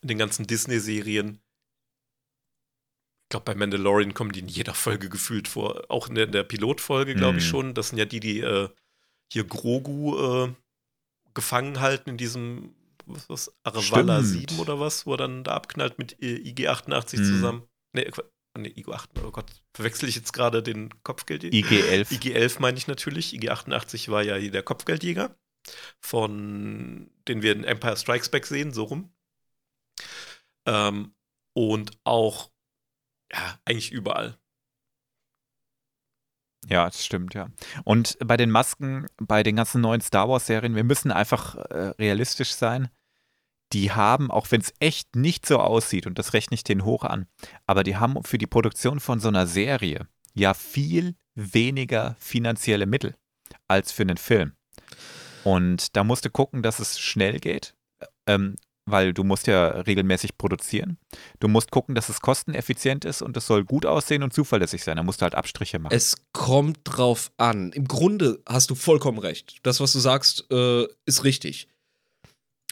in 0.00 0.08
den 0.08 0.18
ganzen 0.18 0.46
Disney-Serien. 0.46 1.40
Ich 3.24 3.28
glaube, 3.30 3.44
bei 3.46 3.54
Mandalorian 3.56 4.14
kommen 4.14 4.30
die 4.30 4.40
in 4.40 4.48
jeder 4.48 4.74
Folge 4.74 5.08
gefühlt 5.08 5.48
vor. 5.48 5.86
Auch 5.90 6.06
in 6.08 6.14
der, 6.14 6.26
der 6.26 6.44
Pilotfolge, 6.44 7.16
glaube 7.16 7.38
ich 7.38 7.44
Mhm. 7.46 7.48
schon. 7.50 7.74
Das 7.74 7.88
sind 7.88 7.98
ja 7.98 8.04
die, 8.04 8.20
die 8.20 8.40
äh, 8.40 8.68
hier 9.32 9.42
Grogu 9.44 10.44
äh, 10.44 10.54
gefangen 11.34 11.80
halten 11.80 12.10
in 12.10 12.16
diesem, 12.18 12.76
was 13.06 13.28
was, 13.28 13.52
Stimmt. 14.22 14.50
7 14.50 14.58
oder 14.60 14.80
was, 14.80 15.06
wo 15.06 15.14
er 15.14 15.18
dann 15.18 15.44
da 15.44 15.52
abknallt 15.54 15.98
mit 15.98 16.20
äh, 16.22 16.36
IG-88 16.36 17.18
Mhm. 17.20 17.24
zusammen. 17.24 17.62
Nee, 17.92 18.04
Qua- 18.10 18.24
nee 18.58 18.68
IG-8, 18.76 19.08
oh 19.24 19.30
Gott, 19.30 19.50
verwechsel 19.74 20.08
ich 20.08 20.16
jetzt 20.16 20.32
gerade 20.32 20.62
den 20.62 20.90
Kopfgeld? 21.02 21.44
IG-11. 21.44 22.12
IG-11 22.12 22.60
meine 22.60 22.78
ich 22.78 22.86
natürlich. 22.86 23.32
IG-88 23.34 24.10
war 24.10 24.22
ja 24.22 24.38
der 24.38 24.62
Kopfgeldjäger, 24.62 25.36
von 26.00 27.10
den 27.28 27.42
wir 27.42 27.52
in 27.52 27.64
Empire 27.64 27.96
Strikes 27.96 28.28
Back 28.30 28.46
sehen, 28.46 28.72
so 28.72 28.84
rum. 28.84 29.12
Ähm, 30.66 31.14
und 31.54 31.92
auch, 32.04 32.50
ja, 33.32 33.58
eigentlich 33.64 33.90
überall. 33.92 34.38
Ja, 36.68 36.86
das 36.86 37.04
stimmt, 37.04 37.34
ja. 37.34 37.48
Und 37.84 38.16
bei 38.24 38.36
den 38.36 38.50
Masken, 38.50 39.06
bei 39.16 39.42
den 39.42 39.56
ganzen 39.56 39.80
neuen 39.80 40.00
Star 40.00 40.28
Wars-Serien, 40.28 40.76
wir 40.76 40.84
müssen 40.84 41.10
einfach 41.10 41.56
äh, 41.56 41.92
realistisch 41.98 42.54
sein. 42.54 42.88
Die 43.72 43.90
haben, 43.92 44.30
auch 44.30 44.50
wenn 44.50 44.60
es 44.60 44.74
echt 44.80 45.16
nicht 45.16 45.46
so 45.46 45.58
aussieht, 45.58 46.06
und 46.06 46.18
das 46.18 46.34
rechne 46.34 46.54
ich 46.54 46.64
denen 46.64 46.84
hoch 46.84 47.04
an, 47.04 47.26
aber 47.66 47.82
die 47.82 47.96
haben 47.96 48.22
für 48.22 48.38
die 48.38 48.46
Produktion 48.46 49.00
von 49.00 49.18
so 49.18 49.28
einer 49.28 49.46
Serie 49.46 50.06
ja 50.34 50.54
viel 50.54 51.16
weniger 51.34 52.16
finanzielle 52.18 52.86
Mittel 52.86 53.16
als 53.68 53.90
für 53.90 54.02
einen 54.02 54.18
Film. 54.18 54.52
Und 55.44 55.96
da 55.96 56.04
musst 56.04 56.24
du 56.24 56.30
gucken, 56.30 56.62
dass 56.62 56.78
es 56.78 57.00
schnell 57.00 57.40
geht, 57.40 57.74
ähm, 58.26 58.56
weil 58.84 59.14
du 59.14 59.24
musst 59.24 59.46
ja 59.46 59.68
regelmäßig 59.68 60.36
produzieren. 60.36 60.98
Du 61.40 61.48
musst 61.48 61.70
gucken, 61.70 61.94
dass 61.94 62.08
es 62.08 62.20
kosteneffizient 62.20 63.04
ist 63.04 63.22
und 63.22 63.36
es 63.36 63.46
soll 63.46 63.64
gut 63.64 63.86
aussehen 63.86 64.22
und 64.22 64.32
zuverlässig 64.32 64.82
sein. 64.82 64.96
Da 64.96 65.02
musst 65.02 65.20
du 65.20 65.24
halt 65.24 65.34
Abstriche 65.34 65.78
machen. 65.78 65.94
Es 65.94 66.16
kommt 66.32 66.80
drauf 66.84 67.30
an. 67.36 67.72
Im 67.72 67.86
Grunde 67.86 68.42
hast 68.46 68.70
du 68.70 68.74
vollkommen 68.74 69.18
recht. 69.18 69.58
Das, 69.62 69.80
was 69.80 69.92
du 69.92 70.00
sagst, 70.00 70.46
äh, 70.50 70.86
ist 71.06 71.24
richtig. 71.24 71.68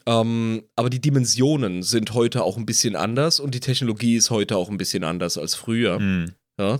Ähm, 0.07 0.65
aber 0.77 0.91
die 0.91 1.01
Dimensionen 1.01 1.83
sind 1.83 2.15
heute 2.15 2.43
auch 2.43 2.57
ein 2.57 2.67
bisschen 2.67 2.97
anders 2.97 3.39
und 3.39 3.55
die 3.55 3.61
Technologie 3.61 4.17
ist 4.17 4.31
heute 4.31 4.57
auch 4.57 4.69
ein 4.69 4.79
bisschen 4.79 5.05
anders 5.05 5.39
als 5.39 5.55
früher. 5.55 5.99
Hm. 5.99 6.33
Ja, 6.59 6.79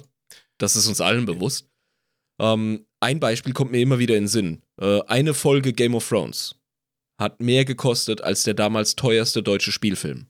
das 0.59 0.77
ist 0.77 0.89
uns 0.89 1.01
allen 1.01 1.27
bewusst. 1.27 1.69
Ähm, 2.41 2.87
ein 3.01 3.21
Beispiel 3.21 3.53
kommt 3.53 3.71
mir 3.71 3.81
immer 3.81 3.99
wieder 3.99 4.17
in 4.17 4.25
den 4.25 4.29
Sinn. 4.29 4.63
Äh, 4.81 5.03
eine 5.03 5.35
Folge 5.35 5.73
Game 5.73 5.95
of 5.95 6.09
Thrones 6.09 6.60
hat 7.21 7.41
mehr 7.41 7.65
gekostet 7.65 8.23
als 8.23 8.43
der 8.43 8.55
damals 8.55 8.97
teuerste 8.97 9.43
deutsche 9.43 9.71
Spielfilm. 9.71 10.27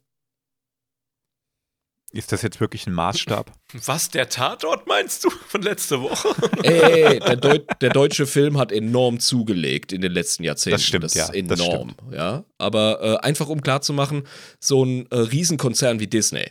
Ist 2.12 2.32
das 2.32 2.42
jetzt 2.42 2.58
wirklich 2.58 2.88
ein 2.88 2.92
Maßstab? 2.92 3.52
Was, 3.86 4.10
der 4.10 4.28
Tatort 4.28 4.88
meinst 4.88 5.24
du 5.24 5.30
von 5.30 5.62
letzter 5.62 6.02
Woche? 6.02 6.28
Ey, 6.64 7.20
der, 7.20 7.36
Deu 7.36 7.58
der 7.80 7.90
deutsche 7.90 8.26
Film 8.26 8.58
hat 8.58 8.72
enorm 8.72 9.20
zugelegt 9.20 9.92
in 9.92 10.00
den 10.00 10.10
letzten 10.10 10.42
Jahrzehnten. 10.42 10.74
Das 10.74 10.84
stimmt, 10.84 11.04
das 11.04 11.14
ja, 11.14 11.28
ist 11.28 11.50
das 11.50 11.60
enorm. 11.60 11.94
Ja, 12.10 12.44
aber 12.58 13.00
äh, 13.00 13.16
einfach 13.24 13.48
um 13.48 13.62
klarzumachen, 13.62 14.26
so 14.58 14.84
ein 14.84 15.06
äh, 15.12 15.18
Riesenkonzern 15.18 16.00
wie 16.00 16.08
Disney 16.08 16.50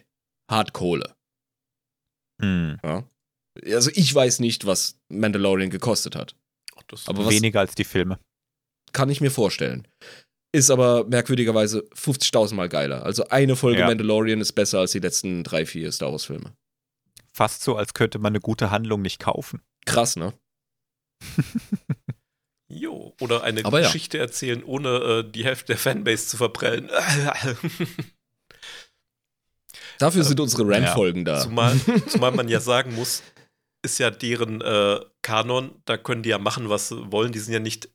hat 0.49 0.71
Kohle. 0.71 1.13
Hm. 2.41 2.79
Ja? 2.81 3.03
Also 3.65 3.91
ich 3.93 4.15
weiß 4.15 4.39
nicht, 4.39 4.65
was 4.65 4.97
Mandalorian 5.09 5.69
gekostet 5.69 6.15
hat. 6.15 6.35
Ach, 6.77 6.83
das 6.87 7.07
Aber 7.09 7.29
Weniger 7.29 7.59
als 7.59 7.75
die 7.75 7.83
Filme. 7.83 8.17
kann 8.93 9.09
ich 9.09 9.19
mir 9.19 9.31
vorstellen. 9.31 9.85
Ist 10.51 10.71
aber 10.71 11.05
merkwürdigerweise 11.05 11.87
50.000 11.95 12.55
Mal 12.55 12.69
geiler. 12.69 13.03
Also 13.03 13.27
eine 13.29 13.55
Folge 13.55 13.81
Ja. 13.81 13.87
Mandalorian 13.87 14.41
ist 14.41 14.53
besser 14.53 14.79
als 14.79 14.91
die 14.91 14.99
letzten 14.99 15.43
drei, 15.43 15.65
vier 15.65 15.91
Star 15.91 16.11
Wars 16.11 16.25
Filme. 16.25 16.53
Fast 17.31 17.61
so, 17.63 17.75
als 17.75 17.93
könnte 17.93 18.17
man 18.17 18.31
eine 18.31 18.39
gute 18.39 18.71
Handlung 18.71 19.01
nicht 19.01 19.19
kaufen. 19.19 19.61
Krass, 19.85 20.15
ne? 20.15 20.33
Jo, 22.71 23.15
oder 23.19 23.41
eine 23.43 23.65
Aber 23.65 23.79
ja. 23.79 23.87
Geschichte 23.87 24.19
erzählen, 24.19 24.63
ohne 24.63 24.89
äh, 24.89 25.23
die 25.31 25.43
Hälfte 25.43 25.65
der 25.73 25.77
Fanbase 25.77 26.27
zu 26.27 26.37
verprellen. 26.37 26.87
Dafür 29.97 30.23
sind 30.23 30.39
unsere 30.39 30.67
Rand-Folgen 30.67 31.25
da. 31.25 31.41
Zumal, 31.41 31.75
zumal 32.07 32.31
man 32.31 32.47
ja 32.47 32.59
sagen 32.59 32.93
muss, 32.93 33.23
ist 33.83 33.97
ja 33.97 34.11
deren 34.11 34.61
äh, 34.61 34.99
Kanon, 35.23 35.81
da 35.85 35.97
können 35.97 36.21
die 36.21 36.29
ja 36.29 36.37
machen, 36.37 36.69
was 36.69 36.89
sie 36.89 37.11
wollen. 37.11 37.31
Die 37.31 37.39
sind 37.39 37.53
ja 37.53 37.59
nicht 37.59 37.89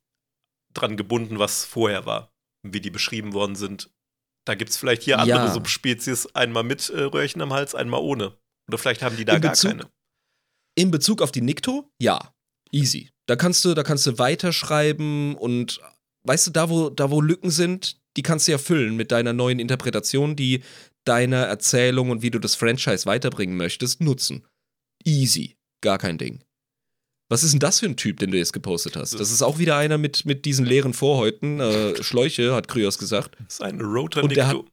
dran 0.74 0.96
gebunden, 0.96 1.38
was 1.38 1.64
vorher 1.64 2.04
war, 2.04 2.33
wie 2.72 2.80
die 2.80 2.90
beschrieben 2.90 3.32
worden 3.32 3.54
sind. 3.56 3.90
Da 4.46 4.54
gibt 4.54 4.70
es 4.70 4.76
vielleicht 4.76 5.02
hier 5.02 5.18
andere 5.18 5.38
Ja. 5.46 5.52
Subspezies, 5.52 6.26
einmal 6.34 6.64
mit 6.64 6.90
äh, 6.90 7.02
Röhrchen 7.02 7.40
am 7.40 7.52
Hals, 7.52 7.74
einmal 7.74 8.00
ohne. 8.00 8.36
Oder 8.68 8.78
vielleicht 8.78 9.02
haben 9.02 9.16
die 9.16 9.24
da 9.24 9.36
In 9.36 9.40
gar 9.42 9.52
Bezug- 9.52 9.70
keine. 9.70 9.90
In 10.76 10.90
Bezug 10.90 11.22
auf 11.22 11.30
die 11.32 11.40
Nikto, 11.40 11.88
ja, 12.00 12.34
easy. 12.72 13.10
Da 13.26 13.36
kannst 13.36 13.64
du, 13.64 13.74
da 13.74 13.82
kannst 13.84 14.06
du 14.06 14.18
weiterschreiben 14.18 15.34
und 15.36 15.80
weißt 16.26 16.48
du, 16.48 16.50
da 16.50 16.68
wo, 16.68 16.90
da 16.90 17.10
wo 17.10 17.20
Lücken 17.20 17.50
sind, 17.50 18.00
die 18.16 18.22
kannst 18.22 18.48
du 18.48 18.52
ja 18.52 18.58
füllen 18.58 18.96
mit 18.96 19.12
deiner 19.12 19.32
neuen 19.32 19.58
Interpretation, 19.60 20.36
die 20.36 20.62
deiner 21.04 21.44
Erzählung 21.44 22.10
und 22.10 22.22
wie 22.22 22.30
du 22.30 22.38
das 22.38 22.54
Franchise 22.54 23.06
weiterbringen 23.06 23.56
möchtest, 23.56 24.00
nutzen. 24.00 24.46
Easy, 25.04 25.56
gar 25.82 25.98
kein 25.98 26.18
Ding. 26.18 26.42
Was 27.28 27.42
ist 27.42 27.52
denn 27.52 27.60
das 27.60 27.80
für 27.80 27.86
ein 27.86 27.96
Typ, 27.96 28.18
den 28.18 28.30
du 28.30 28.38
jetzt 28.38 28.52
gepostet 28.52 28.96
hast? 28.96 29.18
Das 29.18 29.30
ist 29.30 29.42
auch 29.42 29.58
wieder 29.58 29.76
einer 29.76 29.98
mit, 29.98 30.26
mit 30.26 30.44
diesen 30.44 30.66
leeren 30.66 30.92
Vorhäuten, 30.92 31.58
äh, 31.58 32.02
Schläuche, 32.02 32.54
hat 32.54 32.68
Kryos 32.68 32.98
gesagt. 32.98 33.36
Das 33.46 33.54
ist 33.54 33.62
ein 33.62 33.80
Und 33.80 34.36
der 34.36 34.52
Nikto. 34.52 34.68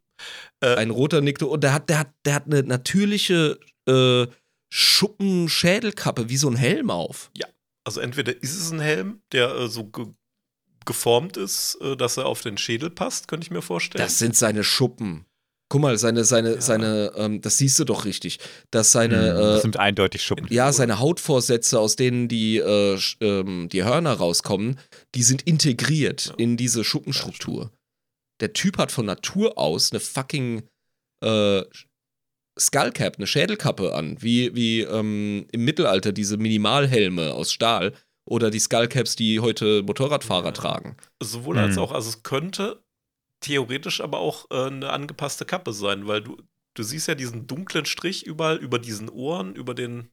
Äh, 0.60 0.76
Ein 0.76 0.92
roter 0.92 1.22
Nikto. 1.22 1.48
Und 1.48 1.64
der 1.64 1.74
hat, 1.74 1.90
der 1.90 2.00
hat, 2.00 2.14
der 2.26 2.36
hat 2.36 2.46
eine 2.46 2.64
natürliche 2.64 3.58
äh, 3.88 4.28
Schuppenschädelkappe, 4.70 6.30
wie 6.30 6.38
so 6.38 6.50
ein 6.50 6.56
Helm 6.56 6.90
auf. 6.90 7.32
Also 7.84 8.00
entweder 8.00 8.42
ist 8.44 8.56
es 8.56 8.72
ein 8.72 8.80
Helm, 8.80 9.22
der 9.32 9.50
äh, 9.56 9.68
so 9.68 9.86
ge 9.86 10.08
geformt 10.84 11.38
ist, 11.38 11.78
äh, 11.82 11.96
dass 11.96 12.18
er 12.18 12.26
auf 12.26 12.42
den 12.42 12.58
Schädel 12.58 12.90
passt, 12.90 13.28
könnte 13.28 13.46
ich 13.46 13.52
mir 13.52 13.62
vorstellen. 13.62 14.04
Das 14.04 14.18
sind 14.18 14.36
seine 14.36 14.64
Schuppen. 14.64 15.26
Guck 15.72 15.80
mal, 15.82 15.98
seine, 15.98 16.26
seine, 16.26 16.56
Ja. 16.56 16.62
seine, 16.62 17.14
ähm, 17.16 17.40
das 17.40 17.58
siehst 17.58 17.80
du 17.80 17.86
doch 17.86 18.04
richtig. 18.04 18.40
Dass 18.72 18.92
seine, 18.92 19.30
Hm, 19.30 19.38
das 19.38 19.60
äh, 19.60 19.62
sind 19.62 19.78
eindeutig 19.78 20.22
Schuppen. 20.22 20.48
ja, 20.50 20.74
seine 20.74 21.00
Hautvorsätze, 21.00 21.80
aus 21.80 21.96
denen 21.96 22.28
die, 22.28 22.58
äh, 22.58 22.96
sch- 22.96 23.16
ähm, 23.22 23.70
die 23.70 23.86
Hörner 23.86 24.12
rauskommen, 24.14 24.78
die 25.16 25.24
sind 25.24 25.44
integriert 25.44 26.26
Ja. 26.26 26.34
in 26.38 26.58
diese 26.58 26.84
Schuppenstruktur. 26.84 27.72
Der 28.42 28.52
Typ 28.52 28.78
hat 28.80 28.92
von 28.92 29.06
Natur 29.06 29.58
aus 29.58 29.92
eine 29.94 30.02
fucking 30.02 30.64
äh, 31.24 31.62
Skullcap, 32.60 33.16
eine 33.18 33.28
Schädelkappe 33.28 33.94
an, 33.96 34.18
wie, 34.22 34.54
wie 34.56 34.82
ähm, 34.82 35.46
im 35.54 35.64
Mittelalter 35.64 36.12
diese 36.12 36.36
Minimalhelme 36.38 37.34
aus 37.34 37.52
Stahl 37.54 37.94
oder 38.28 38.50
die 38.52 38.60
Skullcaps, 38.60 39.16
die 39.16 39.40
heute 39.40 39.84
Motorradfahrer 39.84 40.48
Ja. 40.48 40.52
tragen. 40.52 40.98
Sowohl 41.24 41.58
als 41.60 41.76
Hm. 41.76 41.84
auch. 41.84 41.92
Also 41.94 42.10
es 42.10 42.24
könnte 42.24 42.84
theoretisch 43.42 44.02
aber 44.02 44.20
auch 44.20 44.50
äh, 44.52 44.68
eine 44.68 44.90
angepasste 44.92 45.46
Kappe 45.46 45.74
sein, 45.74 46.08
weil 46.08 46.22
du, 46.22 46.38
du 46.76 46.84
siehst 46.84 47.08
ja 47.08 47.16
diesen 47.16 47.48
dunklen 47.48 47.86
Strich 47.86 48.26
überall 48.26 48.58
über 48.58 48.80
diesen 48.80 49.10
Ohren, 49.10 49.56
über 49.56 49.74
den, 49.74 50.10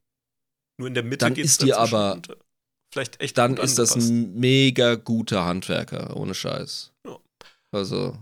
nur 0.78 0.88
in 0.88 0.94
der 0.94 1.04
Mitte 1.04 1.24
Dann 1.26 1.36
ist 1.36 1.62
die 1.62 1.74
aber- 1.74 2.20
vielleicht 2.92 3.20
echt 3.20 3.38
Dann 3.38 3.56
ist 3.56 3.78
das 3.78 3.94
ein 3.94 4.34
mega 4.34 4.94
guter 4.96 5.44
Handwerker, 5.44 6.16
ohne 6.16 6.34
Scheiß. 6.34 6.92
Ja. 7.06 7.18
Also, 7.70 8.18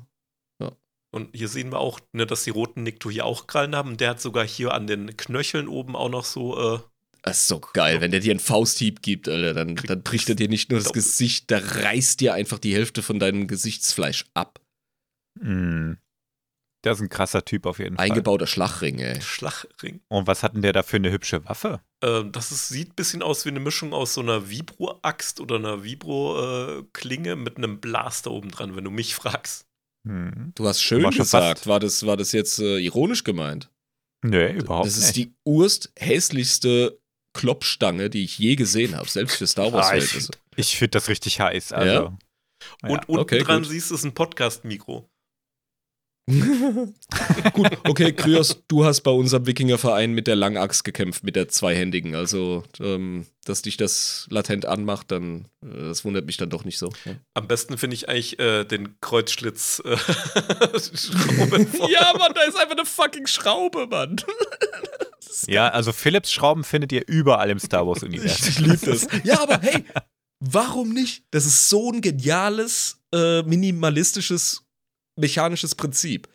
Und 1.14 1.34
hier 1.34 1.48
sehen 1.48 1.72
wir 1.72 1.78
auch, 1.78 1.98
ne, 2.12 2.26
dass 2.26 2.44
die 2.44 2.50
roten 2.50 2.82
Nikto 2.82 3.08
hier 3.08 3.24
auch 3.24 3.46
Krallen 3.46 3.74
haben. 3.74 3.96
Der 3.96 4.10
hat 4.10 4.20
sogar 4.20 4.46
hier 4.46 4.74
an 4.74 4.86
den 4.86 5.16
Knöcheln 5.16 5.66
oben 5.68 5.96
auch 5.96 6.10
noch 6.10 6.24
so, 6.24 6.74
äh, 6.76 6.80
das 7.22 7.38
ist 7.38 7.48
so 7.48 7.58
geil. 7.60 8.00
Wenn 8.00 8.10
der 8.10 8.20
dir 8.20 8.30
einen 8.32 8.40
Fausthieb 8.40 9.02
gibt, 9.02 9.28
Alter, 9.28 9.54
dann, 9.54 9.74
dann 9.76 10.02
bricht 10.02 10.28
er 10.28 10.34
dir 10.34 10.48
nicht 10.48 10.70
nur 10.70 10.78
das. 10.80 10.92
Gesicht, 10.92 11.50
da 11.50 11.58
reißt 11.58 12.20
dir 12.20 12.34
einfach 12.34 12.58
die 12.58 12.74
Hälfte 12.74 13.02
von 13.02 13.18
deinem 13.18 13.46
Gesichtsfleisch 13.48 14.26
ab. 14.34 14.60
Hm. 15.40 15.98
Der 16.84 16.92
ist 16.92 17.00
ein 17.00 17.08
krasser 17.08 17.44
Typ 17.44 17.66
auf 17.66 17.80
jeden 17.80 17.96
Fall. 17.96 18.04
Eingebauter 18.06 18.46
Schlagring, 18.46 19.00
ey. 19.00 19.20
Schlagring. 19.20 20.00
Und 20.08 20.28
was 20.28 20.42
hat 20.44 20.54
denn 20.54 20.62
der 20.62 20.72
da 20.72 20.84
für 20.84 20.96
eine 20.96 21.10
hübsche 21.10 21.44
Waffe? 21.44 21.80
Äh, 22.00 22.22
das 22.30 22.52
ist, 22.52 22.68
sieht 22.68 22.90
ein 22.90 22.94
bisschen 22.94 23.22
aus 23.22 23.44
wie 23.44 23.48
eine 23.48 23.58
Mischung 23.58 23.92
aus 23.92 24.14
so 24.14 24.20
einer 24.20 24.48
Vibro-Axt 24.48 25.40
oder 25.40 25.56
einer 25.56 25.82
Vibro-Klinge 25.82 27.34
mit 27.36 27.56
einem 27.56 27.80
Blaster 27.80 28.30
oben 28.30 28.50
dran, 28.50 28.76
wenn 28.76 28.84
du 28.84 28.90
mich 28.90 29.14
fragst. 29.16 29.66
Hm. 30.06 30.52
Du 30.54 30.68
hast 30.68 30.80
schön 30.82 31.10
gesagt. 31.10 31.66
War 31.66 31.80
das, 31.80 32.06
war 32.06 32.16
das 32.16 32.30
jetzt 32.32 32.60
äh, 32.60 32.78
ironisch 32.78 33.24
gemeint? 33.24 33.70
Nee, 34.22 34.52
überhaupt 34.52 34.86
das 34.86 34.96
ist 34.96 35.16
nicht. 35.16 35.16
die 35.16 35.34
urst 35.44 35.92
hässlichste 35.96 37.00
Kloppstange, 37.34 38.10
die 38.10 38.24
ich 38.24 38.38
je 38.38 38.54
gesehen 38.56 38.96
habe, 38.96 39.08
selbst 39.08 39.36
für 39.36 39.46
Star 39.46 39.72
Wars 39.72 39.88
Ah, 39.88 39.96
ich 40.56 40.76
finde 40.76 40.90
das 40.90 41.08
richtig 41.08 41.40
heiß. 41.40 41.72
Also, 41.72 41.92
Ja? 41.92 42.18
Ja. 42.82 42.88
Und 42.88 43.08
unten 43.08 43.20
okay, 43.20 43.40
dran 43.40 43.62
gut. 43.62 43.70
siehst 43.70 43.90
du, 43.90 43.94
ist 43.94 44.04
ein 44.04 44.14
Podcast-Mikro. 44.14 45.08
Gut, 47.52 47.78
okay, 47.84 48.12
Kryos, 48.12 48.60
du 48.66 48.84
hast 48.84 49.02
bei 49.02 49.12
unserem 49.12 49.46
Wikingerverein 49.46 50.10
mit 50.10 50.26
der 50.26 50.34
Langaxt 50.34 50.82
gekämpft, 50.82 51.22
mit 51.22 51.36
der 51.36 51.48
zweihändigen. 51.48 52.16
Also, 52.16 52.64
ähm, 52.80 53.26
dass 53.44 53.62
dich 53.62 53.76
das 53.76 54.26
latent 54.28 54.66
anmacht, 54.66 55.12
dann, 55.12 55.46
äh, 55.64 55.68
das 55.68 56.04
wundert 56.04 56.26
mich 56.26 56.36
dann 56.36 56.50
doch 56.50 56.64
nicht 56.64 56.78
so. 56.78 56.92
Ja, 57.04 57.12
Am 57.34 57.46
besten 57.46 57.78
finde 57.78 57.94
ich 57.94 58.08
eigentlich 58.08 58.40
äh, 58.40 58.64
den 58.64 59.00
Kreuzschlitz 59.00 59.80
äh, 59.84 59.90
ja 61.90 62.12
Mann, 62.18 62.32
da 62.34 62.42
ist 62.42 62.58
einfach 62.58 62.76
eine 62.76 62.86
fucking 62.86 63.28
Schraube, 63.28 63.86
Mann. 63.86 64.16
ja, 65.46 65.68
also 65.68 65.92
Philips 65.92 66.32
Schrauben 66.32 66.64
findet 66.64 66.90
ihr 66.90 67.06
überall 67.06 67.50
im 67.50 67.60
Star 67.60 67.86
Wars-Universum. 67.86 68.48
Ich 68.48 68.58
liebe 68.58 68.84
das. 68.84 69.06
Ja, 69.22 69.40
aber 69.42 69.60
hey, 69.60 69.84
warum 70.40 70.92
nicht? 70.92 71.24
Das 71.30 71.46
ist 71.46 71.68
so 71.68 71.92
ein 71.92 72.00
geniales, 72.00 72.98
äh, 73.14 73.42
minimalistisches, 73.44 74.65
mechanisches 75.16 75.74
Prinzip. 75.74 76.28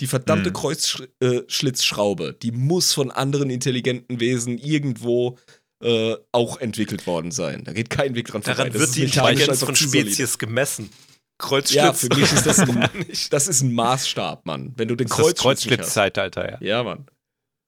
Die 0.00 0.06
verdammte 0.08 0.50
Mhm. 0.50 0.54
Kreuzschlitzschraube, 0.54 2.34
die 2.34 2.50
muss 2.50 2.92
von 2.92 3.10
anderen 3.12 3.48
intelligenten 3.50 4.18
Wesen 4.20 4.58
irgendwo 4.58 5.38
äh, 5.82 6.16
auch 6.32 6.58
entwickelt 6.58 7.06
worden 7.06 7.30
sein. 7.30 7.62
Da 7.64 7.72
geht 7.72 7.90
kein 7.90 8.14
Weg 8.14 8.26
dran 8.28 8.42
vorbei. 8.42 8.56
Daran 8.56 8.72
Das 8.72 8.80
wird 8.80 8.96
die 8.96 9.02
Intelligenz 9.04 9.62
von. 9.62 9.76
Spezies 9.76 10.38
gemessen. 10.38 10.90
Kreuzschlitz. 11.38 11.76
Ja, 11.76 11.92
für 11.92 12.08
mich 12.08 12.32
ist 12.32 12.46
das 12.46 12.58
ein, 12.60 12.88
das 13.30 13.48
ist 13.48 13.62
ein 13.62 13.72
Maßstab, 13.74 14.46
Mann. 14.46 14.72
Wenn 14.76 14.88
du 14.88 14.94
den 14.96 15.08
Das 15.08 15.16
Kreuzschlitz. 15.16 15.42
Kreuzschlitzzeitalter, 15.42 16.52
ja. 16.52 16.58
Ja, 16.60 16.82
Mann. 16.82 17.06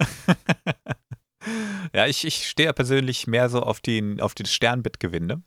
Ja, 1.94 2.06
ich, 2.06 2.24
ich 2.24 2.48
stehe 2.48 2.66
ja 2.66 2.72
persönlich 2.72 3.26
mehr 3.28 3.48
so 3.48 3.60
auf, 3.62 3.80
den, 3.80 4.20
auf 4.20 4.34
das 4.34 4.52
Sternbit-Gewinde. 4.52 5.42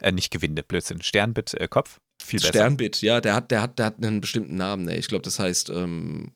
Äh, 0.00 0.12
nicht 0.12 0.30
Gewinde, 0.32 0.62
Blödsinn. 0.62 1.02
Sternbit-Kopf. 1.02 2.00
Viel 2.24 2.40
besser. 2.40 2.52
Sternbit, 2.52 3.02
ja, 3.02 3.20
der 3.20 3.34
hat, 3.34 3.50
der 3.50 3.60
hat, 3.62 3.78
der 3.78 3.86
hat 3.86 3.96
einen 4.02 4.20
bestimmten 4.20 4.56
Namen, 4.56 4.88
ey. 4.88 4.98
Ich 4.98 5.08
glaube, 5.08 5.22
das 5.22 5.38
heißt, 5.38 5.70
ähm, 5.70 6.34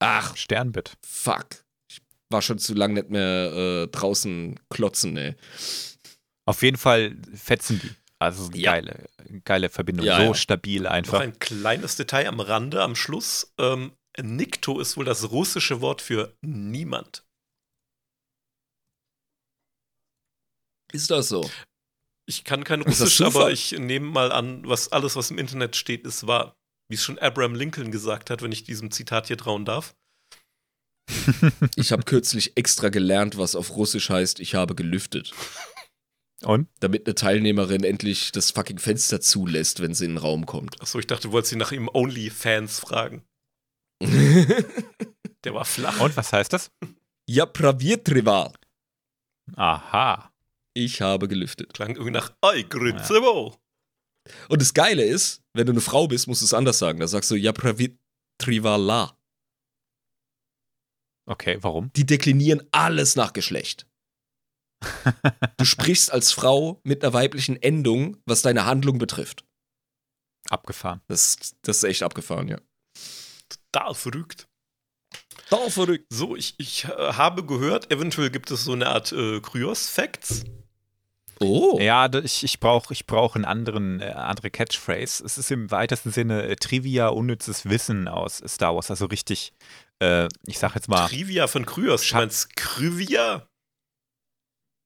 ach, 0.00 0.36
Sternbit. 0.36 0.96
fuck. 1.04 1.64
Ich 1.90 2.00
war 2.30 2.42
schon 2.42 2.58
zu 2.58 2.74
lange 2.74 2.94
nicht 2.94 3.10
mehr 3.10 3.52
äh, 3.52 3.86
draußen 3.88 4.58
klotzen, 4.68 5.16
ey. 5.16 5.34
Auf 6.48 6.62
jeden 6.62 6.76
Fall 6.76 7.16
fetzen 7.34 7.80
die. 7.82 7.90
Also 8.18 8.50
Ja. 8.52 8.72
geile, 8.72 9.08
geile 9.44 9.68
Verbindung. 9.68 10.06
Ja, 10.06 10.16
so 10.18 10.22
ja. 10.24 10.34
stabil 10.34 10.82
Noch 10.82 10.90
einfach. 10.90 11.20
ein 11.20 11.38
kleines 11.38 11.96
Detail 11.96 12.26
am 12.28 12.40
Rande, 12.40 12.82
am 12.82 12.94
Schluss. 12.96 13.52
Ähm, 13.58 13.92
Nikto 14.18 14.80
ist 14.80 14.96
wohl 14.96 15.04
das 15.04 15.30
russische 15.30 15.80
Wort 15.82 16.00
für 16.00 16.34
niemand. 16.40 17.24
Ist 20.92 21.10
das 21.10 21.28
so? 21.28 21.50
Ich 22.28 22.44
kann 22.44 22.64
kein 22.64 22.82
Russisch, 22.82 23.20
aber 23.20 23.52
ich 23.52 23.72
nehme 23.72 24.06
mal 24.06 24.32
an, 24.32 24.66
was 24.66 24.90
alles, 24.90 25.14
was 25.14 25.30
im 25.30 25.38
Internet 25.38 25.76
steht, 25.76 26.04
ist 26.04 26.26
wahr. 26.26 26.56
Wie 26.88 26.96
es 26.96 27.04
schon 27.04 27.18
Abraham 27.18 27.54
Lincoln 27.54 27.90
gesagt 27.90 28.30
hat, 28.30 28.42
wenn 28.42 28.52
ich 28.52 28.64
diesem 28.64 28.90
Zitat 28.90 29.28
hier 29.28 29.38
trauen 29.38 29.64
darf. 29.64 29.94
Ich 31.76 31.92
habe 31.92 32.02
kürzlich 32.02 32.56
extra 32.56 32.88
gelernt, 32.88 33.38
was 33.38 33.54
auf 33.54 33.76
Russisch 33.76 34.10
heißt, 34.10 34.40
ich 34.40 34.54
habe 34.54 34.74
gelüftet. 34.74 35.32
Und? 36.42 36.68
Damit 36.80 37.06
eine 37.06 37.14
Teilnehmerin 37.14 37.84
endlich 37.84 38.32
das 38.32 38.50
fucking 38.50 38.78
Fenster 38.78 39.20
zulässt, 39.20 39.80
wenn 39.80 39.94
sie 39.94 40.04
in 40.04 40.12
den 40.12 40.18
Raum 40.18 40.44
kommt. 40.46 40.80
Achso, 40.82 40.98
ich 40.98 41.06
dachte, 41.06 41.28
du 41.28 41.32
wolltest 41.32 41.50
sie 41.50 41.56
nach 41.56 41.72
ihm 41.72 41.88
OnlyFans 41.88 42.80
fragen. 42.80 43.24
Der 44.02 45.54
war 45.54 45.64
flach. 45.64 46.00
Und 46.00 46.16
was 46.16 46.32
heißt 46.32 46.52
das? 46.52 46.70
ja, 47.28 47.46
pravietrival. 47.46 48.52
Aha. 49.54 50.30
Ich 50.76 51.00
habe 51.00 51.26
gelüftet. 51.26 51.72
Klang 51.72 51.92
irgendwie 51.92 52.10
nach 52.10 52.36
Ei, 52.42 52.60
Grütze, 52.60 53.22
wo. 53.22 53.56
Und 54.50 54.60
das 54.60 54.74
Geile 54.74 55.02
ist, 55.04 55.42
wenn 55.54 55.64
du 55.64 55.72
eine 55.72 55.80
Frau 55.80 56.06
bist, 56.06 56.28
musst 56.28 56.42
du 56.42 56.44
es 56.44 56.52
anders 56.52 56.78
sagen. 56.78 57.00
Da 57.00 57.08
sagst 57.08 57.30
du 57.30 57.34
ja 57.34 57.52
pravietrivala. 57.52 59.18
Okay, 61.26 61.56
warum? 61.62 61.90
Die 61.94 62.04
deklinieren 62.04 62.62
alles 62.72 63.16
nach 63.16 63.32
Geschlecht. 63.32 63.86
Du 65.56 65.64
sprichst 65.64 66.12
als 66.12 66.32
Frau 66.32 66.82
mit 66.84 67.02
einer 67.02 67.14
weiblichen 67.14 67.56
Endung, 67.62 68.18
was 68.26 68.42
deine 68.42 68.66
Handlung 68.66 68.98
betrifft. 68.98 69.46
Abgefahren. 70.50 71.00
Das, 71.08 71.38
das 71.62 71.78
ist 71.78 71.84
echt 71.84 72.02
abgefahren, 72.02 72.48
ja. 72.48 72.60
Da 73.72 73.94
verrückt. 73.94 74.46
Da 75.48 75.70
verrückt. 75.70 76.04
So, 76.12 76.36
ich, 76.36 76.54
ich 76.58 76.84
äh, 76.84 76.88
habe 76.88 77.46
gehört, 77.46 77.90
eventuell 77.90 78.28
gibt 78.28 78.50
es 78.50 78.64
so 78.64 78.72
eine 78.72 78.88
Art 78.88 79.12
äh, 79.12 79.40
Kryos-Facts. 79.40 80.44
Oh. 81.40 81.78
Ja, 81.80 82.08
ich, 82.14 82.44
ich 82.44 82.60
brauche 82.60 82.92
ich 82.94 83.06
brauch 83.06 83.34
einen 83.34 83.44
anderen, 83.44 84.00
äh, 84.00 84.06
andere 84.10 84.50
Catchphrase. 84.50 85.22
Es 85.24 85.36
ist 85.38 85.50
im 85.50 85.70
weitesten 85.70 86.10
Sinne 86.10 86.44
äh, 86.44 86.56
Trivia, 86.56 87.08
unnützes 87.08 87.66
Wissen 87.68 88.08
aus 88.08 88.42
Star 88.46 88.74
Wars, 88.74 88.90
also 88.90 89.06
richtig 89.06 89.52
äh, 90.00 90.28
ich 90.46 90.58
sag 90.58 90.74
jetzt 90.74 90.88
mal, 90.88 91.08
Trivia 91.08 91.46
von 91.46 91.64
Kryos. 91.66 92.02
Du 92.02 92.06
Scha- 92.08 92.14
meinst 92.20 92.54
Kryvia? 92.56 93.46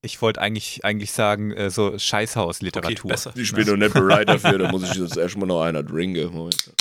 ich 0.03 0.23
wollte 0.23 0.41
eigentlich, 0.41 0.85
eigentlich 0.85 1.13
sagen, 1.13 1.53
äh, 1.53 1.69
so 1.71 1.89
Okay, 1.89 1.99
Scheißhausliteratur. 1.99 3.09
besser. 3.11 3.33
Ich 3.37 3.53
bin 3.53 3.67
noch 3.69 3.77
nicht 3.77 3.93
bereit 3.93 4.29
dafür, 4.29 4.57
da 4.59 4.71
muss 4.71 4.83
ich 4.91 4.95
jetzt 4.97 5.17
erstmal 5.17 5.47
noch 5.47 5.63
einer 5.63 5.85
trinken. 5.87 6.33
Moment. 6.33 6.73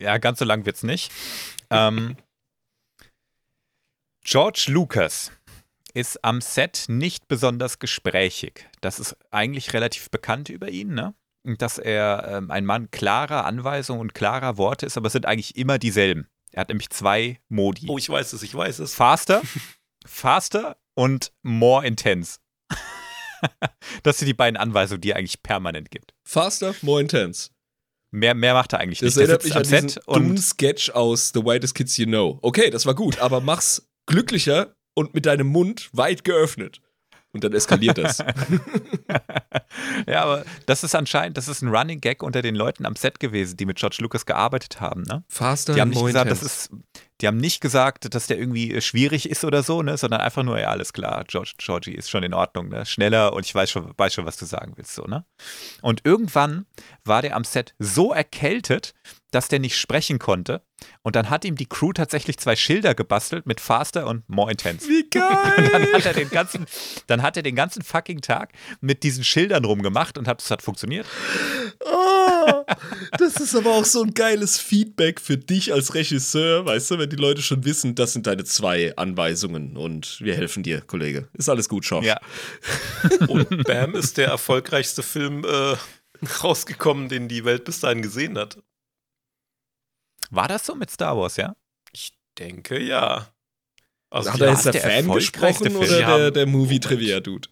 Ja, 0.00 0.16
ganz 0.18 0.38
so 0.38 0.44
lang 0.44 0.64
wird's 0.64 0.82
nicht. 0.84 1.12
ähm, 1.70 2.16
George 4.24 4.66
Lucas 4.68 5.32
ist 5.94 6.24
am 6.24 6.40
Set 6.40 6.86
nicht 6.88 7.28
besonders 7.28 7.78
gesprächig. 7.78 8.68
Das 8.80 8.98
ist 8.98 9.16
eigentlich 9.30 9.72
relativ 9.72 10.10
bekannt 10.10 10.48
über 10.48 10.68
ihn, 10.68 10.94
ne? 10.94 11.14
Dass 11.44 11.78
er 11.78 12.28
ähm, 12.28 12.50
ein 12.50 12.64
Mann 12.64 12.90
klarer 12.90 13.44
Anweisungen 13.44 14.00
und 14.00 14.14
klarer 14.14 14.56
Worte 14.56 14.86
ist, 14.86 14.96
aber 14.96 15.08
es 15.08 15.12
sind 15.12 15.26
eigentlich 15.26 15.56
immer 15.56 15.78
dieselben. 15.78 16.28
Er 16.52 16.60
hat 16.60 16.68
nämlich 16.68 16.90
zwei 16.90 17.40
Modi. 17.48 17.86
Oh, 17.88 17.98
ich 17.98 18.08
weiß 18.08 18.32
es, 18.32 18.42
ich 18.42 18.54
weiß 18.54 18.78
es. 18.78 18.94
Faster, 18.94 19.42
faster 20.06 20.76
und 20.94 21.32
more 21.42 21.86
intense. 21.86 22.38
das 24.02 24.18
sind 24.18 24.26
die 24.26 24.34
beiden 24.34 24.56
Anweisungen, 24.56 25.00
die 25.00 25.10
er 25.10 25.16
eigentlich 25.16 25.42
permanent 25.42 25.90
gibt. 25.90 26.14
Faster, 26.24 26.74
more 26.82 27.00
intense. 27.00 27.50
Mehr, 28.10 28.34
mehr 28.34 28.52
macht 28.52 28.74
er 28.74 28.80
eigentlich 28.80 29.00
Das 29.00 29.16
nicht. 29.16 29.16
Er 29.16 29.22
erinnert 29.22 29.44
mich 29.44 29.52
an 29.52 29.58
am 29.58 29.62
diesen 29.62 29.88
Set 29.88 30.06
und 30.06 30.38
Sketch 30.38 30.90
aus 30.90 31.32
The 31.34 31.42
Whitest 31.44 31.74
Kids 31.74 31.96
You 31.96 32.06
Know. 32.06 32.38
Okay, 32.42 32.68
das 32.68 32.84
war 32.84 32.94
gut, 32.94 33.18
aber 33.18 33.40
mach's 33.40 33.88
glücklicher 34.06 34.76
und 34.94 35.14
mit 35.14 35.26
deinem 35.26 35.46
Mund 35.46 35.90
weit 35.92 36.24
geöffnet. 36.24 36.80
Und 37.34 37.44
dann 37.44 37.52
eskaliert 37.54 37.96
das. 37.96 38.18
ja, 40.06 40.22
aber 40.22 40.44
das 40.66 40.84
ist 40.84 40.94
anscheinend, 40.94 41.38
das 41.38 41.48
ist 41.48 41.62
ein 41.62 41.74
Running 41.74 41.98
Gag 41.98 42.22
unter 42.22 42.42
den 42.42 42.54
Leuten 42.54 42.84
am 42.84 42.94
Set 42.94 43.20
gewesen, 43.20 43.56
die 43.56 43.64
mit 43.64 43.78
George 43.78 43.96
Lucas 44.00 44.26
gearbeitet 44.26 44.82
haben. 44.82 45.02
Ne? 45.04 45.24
Faster, 45.28 45.72
Die 45.72 45.80
haben 45.80 45.90
nicht 45.90 46.04
gesagt, 46.04 46.30
das 46.30 46.42
ist, 46.42 46.70
die 47.22 47.28
haben 47.28 47.36
nicht 47.36 47.60
gesagt, 47.60 48.14
dass 48.14 48.26
der 48.26 48.38
irgendwie 48.38 48.74
äh, 48.74 48.80
schwierig 48.80 49.30
ist 49.30 49.44
oder 49.44 49.62
so, 49.62 49.82
ne, 49.82 49.96
sondern 49.96 50.20
einfach 50.20 50.42
nur, 50.42 50.58
ja, 50.58 50.68
alles 50.68 50.92
klar, 50.92 51.24
George, 51.26 51.54
Georgie 51.56 51.94
ist 51.94 52.10
schon 52.10 52.24
in 52.24 52.34
Ordnung, 52.34 52.68
ne, 52.68 52.84
schneller 52.84 53.32
und 53.32 53.46
ich 53.46 53.54
weiß 53.54 53.70
schon, 53.70 53.94
weiß 53.96 54.12
schon, 54.12 54.26
was 54.26 54.36
du 54.36 54.44
sagen 54.44 54.72
willst, 54.76 54.94
so, 54.94 55.04
ne. 55.04 55.24
Und 55.80 56.04
irgendwann 56.04 56.66
war 57.04 57.22
der 57.22 57.36
am 57.36 57.44
Set 57.44 57.74
so 57.78 58.12
erkältet, 58.12 58.92
dass 59.30 59.48
der 59.48 59.58
nicht 59.58 59.78
sprechen 59.78 60.18
konnte. 60.18 60.62
Und 61.02 61.16
dann 61.16 61.30
hat 61.30 61.44
ihm 61.44 61.56
die 61.56 61.66
Crew 61.66 61.92
tatsächlich 61.92 62.38
zwei 62.38 62.54
Schilder 62.54 62.94
gebastelt 62.94 63.46
mit 63.46 63.60
Faster 63.60 64.06
und 64.06 64.28
More 64.28 64.50
Intense. 64.50 64.86
Wie 64.88 65.08
geil! 65.08 65.54
Und 65.56 65.72
dann 65.72 65.92
hat 65.92 66.04
er 66.06 66.12
den 66.12 66.28
ganzen, 66.28 66.66
dann 67.06 67.22
hat 67.22 67.36
er 67.36 67.42
den 67.42 67.56
ganzen 67.56 67.82
fucking 67.82 68.20
Tag 68.20 68.52
mit 68.80 69.02
diesen 69.02 69.24
Schildern 69.24 69.64
rumgemacht 69.64 70.18
und 70.18 70.28
hat, 70.28 70.42
es 70.42 70.50
hat 70.50 70.60
funktioniert. 70.60 71.06
Oh, 71.80 72.41
das 73.18 73.36
ist 73.36 73.54
aber 73.54 73.72
auch 73.72 73.84
so 73.84 74.02
ein 74.02 74.14
geiles 74.14 74.58
Feedback 74.58 75.20
für 75.20 75.36
dich 75.36 75.72
als 75.72 75.94
Regisseur, 75.94 76.64
weißt 76.66 76.90
du, 76.90 76.98
wenn 76.98 77.10
die 77.10 77.16
Leute 77.16 77.42
schon 77.42 77.64
wissen, 77.64 77.94
das 77.94 78.12
sind 78.12 78.26
deine 78.26 78.44
zwei 78.44 78.94
Anweisungen 78.96 79.76
und 79.76 80.20
wir 80.20 80.34
helfen 80.34 80.62
dir, 80.62 80.80
Kollege. 80.80 81.28
Ist 81.34 81.48
alles 81.48 81.68
gut, 81.68 81.84
Schorsch. 81.84 82.06
Ja. 82.06 82.20
Und 83.28 83.64
Bam 83.64 83.94
ist 83.94 84.16
der 84.18 84.28
erfolgreichste 84.28 85.02
Film 85.02 85.44
äh, 85.44 85.76
rausgekommen, 86.42 87.08
den 87.08 87.28
die 87.28 87.44
Welt 87.44 87.64
bis 87.64 87.80
dahin 87.80 88.02
gesehen 88.02 88.38
hat. 88.38 88.58
War 90.30 90.48
das 90.48 90.64
so 90.64 90.74
mit 90.74 90.90
Star 90.90 91.16
Wars, 91.16 91.36
ja? 91.36 91.54
Ich 91.92 92.12
denke 92.38 92.80
ja. 92.80 93.28
Also 94.10 94.32
Hat 94.32 94.40
er 94.40 94.50
jetzt 94.50 94.64
der 94.66 94.72
der 94.72 94.82
Fan 94.82 95.10
gesprochen 95.10 95.76
oder 95.76 96.18
der, 96.18 96.30
der 96.30 96.46
Movie-Trivia-Dude? 96.46 97.48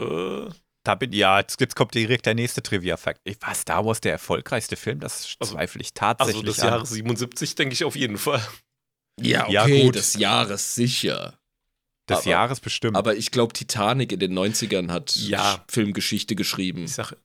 äh, 0.00 0.48
Da 0.88 0.94
bin, 0.94 1.12
ja, 1.12 1.38
jetzt, 1.38 1.60
jetzt 1.60 1.76
kommt 1.76 1.92
direkt 1.92 2.24
der 2.24 2.32
nächste 2.34 2.62
Trivia-Fakt. 2.62 3.20
War 3.42 3.54
Star 3.54 3.84
Wars 3.84 4.00
der 4.00 4.12
erfolgreichste 4.12 4.74
Film? 4.74 5.00
Das 5.00 5.36
Also- 5.38 5.52
zweifle 5.54 5.82
ich 5.82 5.88
also 5.88 6.14
tatsächlich 6.14 6.44
des 6.46 6.60
an. 6.60 6.68
Jahres 6.68 6.88
77 6.88 7.54
denke 7.56 7.74
ich 7.74 7.84
auf 7.84 7.94
jeden 7.94 8.16
Fall. 8.16 8.40
Ja, 9.20 9.46
Ja, 9.50 9.64
okay, 9.64 9.82
gut. 9.82 9.96
des 9.96 10.14
Jahres 10.14 10.74
sicher. 10.74 11.38
Des 12.08 12.20
aber- 12.20 12.30
Jahres 12.30 12.60
bestimmt. 12.60 12.96
Aber 12.96 13.14
ich 13.16 13.30
glaube, 13.32 13.52
Titanic 13.52 14.12
in 14.12 14.20
den 14.20 14.32
90ern 14.32 14.90
hat 14.90 15.14
Ja. 15.16 15.62
Filmgeschichte 15.68 16.34
geschrieben. 16.34 16.84
Ich 16.84 16.94
sage, 16.94 17.18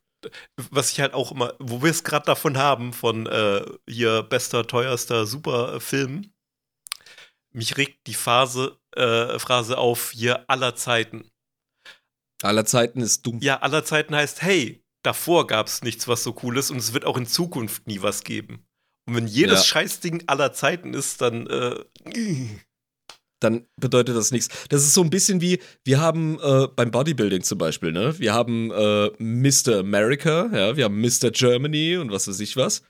was 0.70 0.92
ich 0.92 1.00
halt 1.00 1.14
auch 1.14 1.32
immer, 1.32 1.54
wo 1.58 1.82
wir 1.82 1.90
es 1.90 2.04
gerade 2.04 2.26
davon 2.26 2.58
haben, 2.58 2.92
von 2.92 3.24
äh, 3.26 3.64
hier 3.88 4.24
bester, 4.24 4.66
teuerster, 4.66 5.24
super 5.24 5.80
Film, 5.80 6.32
mich 7.52 7.78
regt 7.78 8.06
die 8.08 8.14
Phase, 8.14 8.78
äh, 8.94 9.38
Phrase 9.38 9.78
auf 9.78 10.10
hier 10.10 10.44
aller 10.50 10.74
Zeiten. 10.76 11.30
Aller 12.44 12.64
Zeiten 12.64 13.00
ist 13.00 13.26
dumm. 13.26 13.38
Ja, 13.40 13.60
aller 13.60 13.84
Zeiten 13.84 14.14
heißt, 14.14 14.42
hey, 14.42 14.82
davor 15.02 15.46
gab 15.46 15.66
es 15.66 15.82
nichts, 15.82 16.06
was 16.08 16.22
so 16.22 16.36
cool 16.42 16.58
ist 16.58 16.70
und 16.70 16.78
es 16.78 16.92
wird 16.92 17.04
auch 17.04 17.16
in 17.16 17.26
Zukunft 17.26 17.86
nie 17.86 18.02
was 18.02 18.24
geben. 18.24 18.66
Und 19.06 19.16
wenn 19.16 19.26
jedes 19.26 19.60
Ja. 19.60 19.64
Scheißding 19.64 20.24
aller 20.26 20.52
Zeiten 20.52 20.94
ist, 20.94 21.20
dann 21.20 21.46
äh, 21.46 21.84
dann 23.40 23.66
bedeutet 23.78 24.16
das 24.16 24.30
nichts. 24.30 24.48
Das 24.68 24.82
ist 24.82 24.94
so 24.94 25.02
ein 25.02 25.10
bisschen 25.10 25.40
wie, 25.40 25.60
wir 25.84 26.00
haben 26.00 26.38
äh, 26.40 26.66
beim 26.74 26.90
Bodybuilding 26.90 27.42
zum 27.42 27.58
Beispiel, 27.58 27.92
ne? 27.92 28.18
Wir 28.18 28.32
haben 28.32 28.70
äh, 28.70 29.10
Mr. 29.18 29.80
America, 29.80 30.48
ja, 30.52 30.76
wir 30.76 30.84
haben 30.84 31.00
Mr. 31.00 31.30
Germany 31.30 31.98
und 31.98 32.10
was 32.10 32.26
weiß 32.26 32.40
ich 32.40 32.56
was. 32.56 32.82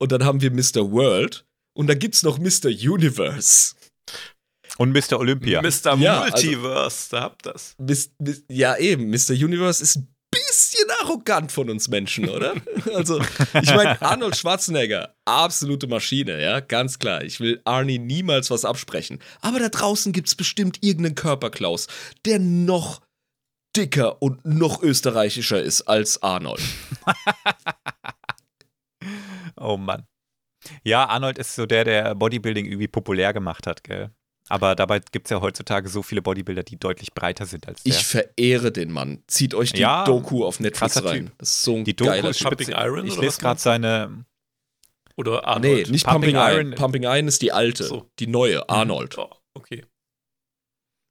Und 0.00 0.12
dann 0.12 0.24
haben 0.24 0.40
wir 0.40 0.52
Mr. 0.52 0.92
World 0.92 1.44
und 1.76 1.88
dann 1.88 1.98
gibt's 1.98 2.22
noch 2.22 2.38
Mr. 2.38 2.66
Universe. 2.68 3.74
Und 4.78 4.92
Mr. 4.92 5.18
Olympia. 5.18 5.60
Mr. 5.60 5.96
Ja, 5.98 6.22
also- 6.22 6.46
Multiverse, 6.46 7.10
da 7.10 7.20
habt 7.20 7.44
das. 7.46 7.74
Mis, 7.78 8.10
mis, 8.18 8.44
ja, 8.48 8.76
eben, 8.76 9.10
Mr. 9.10 9.32
Universe 9.32 9.82
ist 9.82 9.96
ein 9.96 10.08
bisschen 10.30 10.88
arrogant 11.02 11.52
von 11.52 11.68
uns 11.68 11.88
Menschen, 11.88 12.28
oder? 12.28 12.54
also, 12.94 13.20
ich 13.20 13.74
meine, 13.74 14.00
Arnold 14.00 14.36
Schwarzenegger, 14.36 15.14
absolute 15.24 15.86
Maschine, 15.86 16.40
ja, 16.42 16.60
ganz 16.60 16.98
klar. 16.98 17.22
Ich 17.24 17.40
will 17.40 17.60
Arnie 17.64 17.98
niemals 17.98 18.50
was 18.50 18.64
absprechen. 18.64 19.18
Aber 19.40 19.58
da 19.58 19.68
draußen 19.68 20.12
gibt's 20.12 20.34
bestimmt 20.34 20.78
irgendeinen 20.82 21.14
Körperklaus, 21.14 21.88
der 22.24 22.38
noch 22.38 23.00
dicker 23.76 24.22
und 24.22 24.44
noch 24.44 24.82
österreichischer 24.82 25.62
ist 25.62 25.82
als 25.82 26.22
Arnold. 26.22 26.62
Oh 29.60 29.76
Mann. 29.76 30.06
Ja, 30.84 31.06
Arnold 31.06 31.38
ist 31.38 31.54
so 31.54 31.66
der, 31.66 31.84
der 31.84 32.14
Bodybuilding 32.14 32.66
irgendwie 32.66 32.86
populär 32.86 33.32
gemacht 33.32 33.66
hat, 33.66 33.82
gell? 33.82 34.10
Aber 34.48 34.74
dabei 34.74 35.00
gibt 35.12 35.26
es 35.26 35.30
ja 35.30 35.40
heutzutage 35.40 35.88
so 35.88 36.02
viele 36.02 36.22
Bodybuilder, 36.22 36.62
die 36.62 36.78
deutlich 36.78 37.12
breiter 37.14 37.44
sind 37.46 37.68
als 37.68 37.82
der. 37.82 37.92
Ich 37.94 38.04
verehre 38.06 38.72
den 38.72 38.90
Mann. 38.90 39.22
Zieht 39.26 39.54
euch 39.54 39.72
die 39.72 39.80
Ja, 39.80 40.04
Doku 40.04 40.44
auf 40.44 40.58
Netflix 40.60 41.04
rein. 41.04 41.26
Typ. 41.26 41.38
Das 41.38 41.48
ist 41.50 41.62
so 41.62 41.76
ein 41.76 41.84
die 41.84 41.94
Doku 41.94 42.10
geiler 42.10 42.30
ist. 42.30 42.42
Pumping. 42.42 42.68
Iron 42.70 43.06
Ich 43.06 43.16
lese 43.18 43.40
gerade 43.40 43.60
seine. 43.60 44.24
Oder 45.16 45.32
Nee, 45.40 45.46
Arnold. 45.46 45.90
nicht 45.90 46.06
Pumping 46.06 46.34
Pumping, 46.34 46.54
Iron. 46.56 46.66
Iron- 46.68 46.74
Pumping 46.76 47.02
Iron 47.02 47.28
ist 47.28 47.42
die 47.42 47.52
alte, 47.52 47.84
So. 47.84 48.08
die 48.20 48.28
neue, 48.28 48.68
Arnold. 48.68 49.18
Oh, 49.18 49.28
okay. 49.54 49.84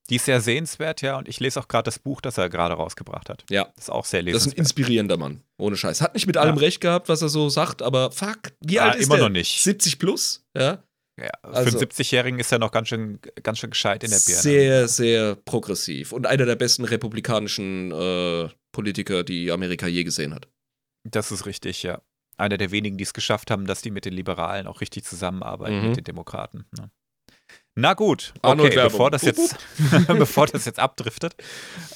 Die 0.09 0.15
ist 0.15 0.23
sehr 0.25 0.39
sehenswert, 0.39 1.01
ja. 1.01 1.17
Und 1.17 1.27
ich 1.27 1.41
lese 1.41 1.59
auch 1.59 1.67
gerade 1.67 1.83
das 1.83 1.99
Buch, 1.99 2.21
das 2.21 2.37
er 2.37 2.47
gerade 2.49 2.75
rausgebracht 2.75 3.29
hat. 3.29 3.43
Ja. 3.49 3.65
Das 3.75 3.85
ist 3.85 3.89
auch 3.89 4.05
sehr 4.05 4.21
Das 4.23 4.27
ist 4.27 4.33
ein 4.33 4.33
lesenswert. 4.35 4.59
inspirierender 4.59 5.17
Mann. 5.17 5.43
Ohne 5.57 5.75
Scheiß. 5.75 5.99
Hat 6.01 6.13
nicht 6.13 6.25
mit 6.27 6.37
allem 6.37 6.55
Ja. 6.55 6.61
recht 6.61 6.79
gehabt, 6.79 7.09
was 7.09 7.21
er 7.21 7.27
so 7.27 7.49
sagt, 7.49 7.81
aber 7.81 8.11
fuck, 8.11 8.37
wie 8.61 8.79
Ah, 8.79 8.85
alt 8.91 8.95
ist 8.95 9.07
immer 9.07 9.17
der? 9.17 9.25
noch 9.25 9.33
nicht. 9.33 9.61
70 9.61 9.99
plus? 9.99 10.45
Ja. 10.55 10.81
Ja, 11.19 11.29
für 11.41 11.47
Also- 11.47 11.69
einen 11.71 11.77
70-Jährigen 11.79 12.39
ist 12.39 12.51
er 12.51 12.59
noch 12.59 12.71
ganz 12.71 12.89
schön, 12.89 13.19
ganz 13.43 13.57
schön 13.59 13.71
gescheit 13.71 14.03
in 14.03 14.11
der 14.11 14.19
Birne. 14.25 14.41
Sehr, 14.41 14.87
sehr 14.87 15.35
progressiv. 15.35 16.11
Und 16.11 16.27
einer 16.27 16.45
der 16.45 16.55
besten 16.55 16.85
republikanischen 16.85 17.91
äh, 17.91 18.49
Politiker, 18.71 19.23
die 19.23 19.51
Amerika 19.51 19.87
je 19.87 20.03
gesehen 20.03 20.33
hat. 20.35 20.47
Das 21.09 21.31
ist 21.31 21.45
richtig, 21.45 21.81
ja. 21.83 22.01
Einer 22.37 22.57
der 22.57 22.69
wenigen, 22.69 22.97
die 22.97 23.03
es 23.03 23.13
geschafft 23.13 23.49
haben, 23.49 23.65
dass 23.65 23.81
die 23.81 23.89
mit 23.89 24.05
den 24.05 24.13
Liberalen 24.13 24.67
auch 24.67 24.79
richtig 24.81 25.05
zusammenarbeiten, 25.05 25.79
Mhm. 25.81 25.87
mit 25.87 25.97
den 25.97 26.03
Demokraten. 26.03 26.65
Ne? 26.77 26.91
Na 27.75 27.93
gut, 27.95 28.33
Arnold 28.43 28.73
okay, 28.73 28.83
bevor 28.83 29.09
das, 29.09 29.23
jetzt, 29.23 29.55
bevor 30.07 30.45
das 30.47 30.65
jetzt 30.65 30.79
abdriftet, 30.79 31.35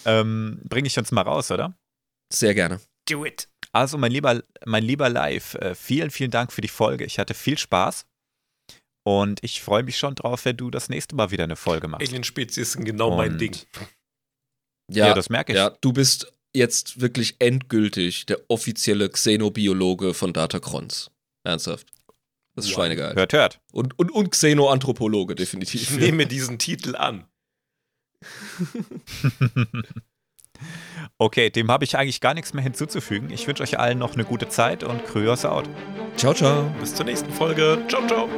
ähm, 0.06 0.60
bringe 0.68 0.88
ich 0.88 0.98
uns 0.98 1.11
mal 1.11 1.22
raus, 1.23 1.52
oder? 1.52 1.76
Sehr 2.34 2.53
gerne. 2.56 2.80
Do 3.07 3.26
it. 3.26 3.49
Also, 3.72 3.98
mein 3.98 4.11
lieber, 4.11 4.41
mein 4.65 4.84
lieber 4.84 5.10
Live, 5.10 5.56
äh, 5.56 5.76
vielen, 5.76 6.10
vielen 6.11 6.31
Dank 6.31 6.52
für 6.52 6.61
die 6.61 6.68
Folge. 6.68 7.03
Ich 7.06 7.19
hatte 7.19 7.34
viel 7.34 7.57
Spaß. 7.57 8.06
Und 9.03 9.43
ich 9.43 9.61
freue 9.61 9.83
mich 9.83 9.97
schon 9.97 10.13
drauf, 10.15 10.45
wenn 10.45 10.57
du 10.57 10.69
das 10.69 10.87
nächste 10.89 11.15
Mal 11.15 11.31
wieder 11.31 11.43
eine 11.45 11.55
Folge 11.55 11.87
machst. 11.87 12.07
Alien-Spezies 12.07 12.73
sind 12.73 12.85
genau 12.85 13.15
mein 13.17 13.31
Und- 13.33 13.41
Ding. 13.41 13.55
Ja, 14.89 15.07
Ja, 15.07 15.13
das 15.13 15.29
merke 15.29 15.53
ich. 15.53 15.57
ja, 15.57 15.69
du 15.81 15.93
bist 15.93 16.31
jetzt 16.53 16.99
wirklich 17.01 17.35
endgültig 17.39 18.25
der 18.25 18.39
offizielle 18.49 19.09
Xenobiologe 19.09 20.13
von 20.13 20.33
Datacrons. 20.33 21.09
Ernsthaft. 21.43 21.87
Das 22.55 22.65
ist 22.65 22.71
Wow. 22.71 22.75
schweinegeil. 22.75 23.15
Hört, 23.15 23.31
hört. 23.33 23.61
Und, 23.71 23.97
und, 23.97 24.11
und 24.11 24.29
Xenoanthropologe, 24.31 25.33
definitiv. 25.35 25.81
Ich 25.83 25.91
nehme 25.91 26.27
diesen 26.27 26.59
Titel 26.59 26.95
an. 26.97 27.25
okay, 31.17 31.49
dem 31.49 31.71
habe 31.71 31.85
ich 31.85 31.97
eigentlich 31.97 32.19
gar 32.21 32.33
nichts 32.33 32.53
mehr 32.53 32.63
hinzuzufügen. 32.63 33.29
Ich 33.31 33.47
wünsche 33.47 33.63
euch 33.63 33.79
allen 33.79 33.97
noch 33.97 34.13
eine 34.13 34.25
gute 34.25 34.49
Zeit 34.49 34.83
und 34.83 35.03
Kryos 35.05 35.45
out. 35.45 35.69
Ciao, 36.17 36.33
ciao. 36.33 36.69
Bis 36.79 36.93
zur 36.93 37.05
nächsten 37.05 37.31
Folge. 37.31 37.81
Ciao, 37.87 38.05
ciao. 38.05 38.29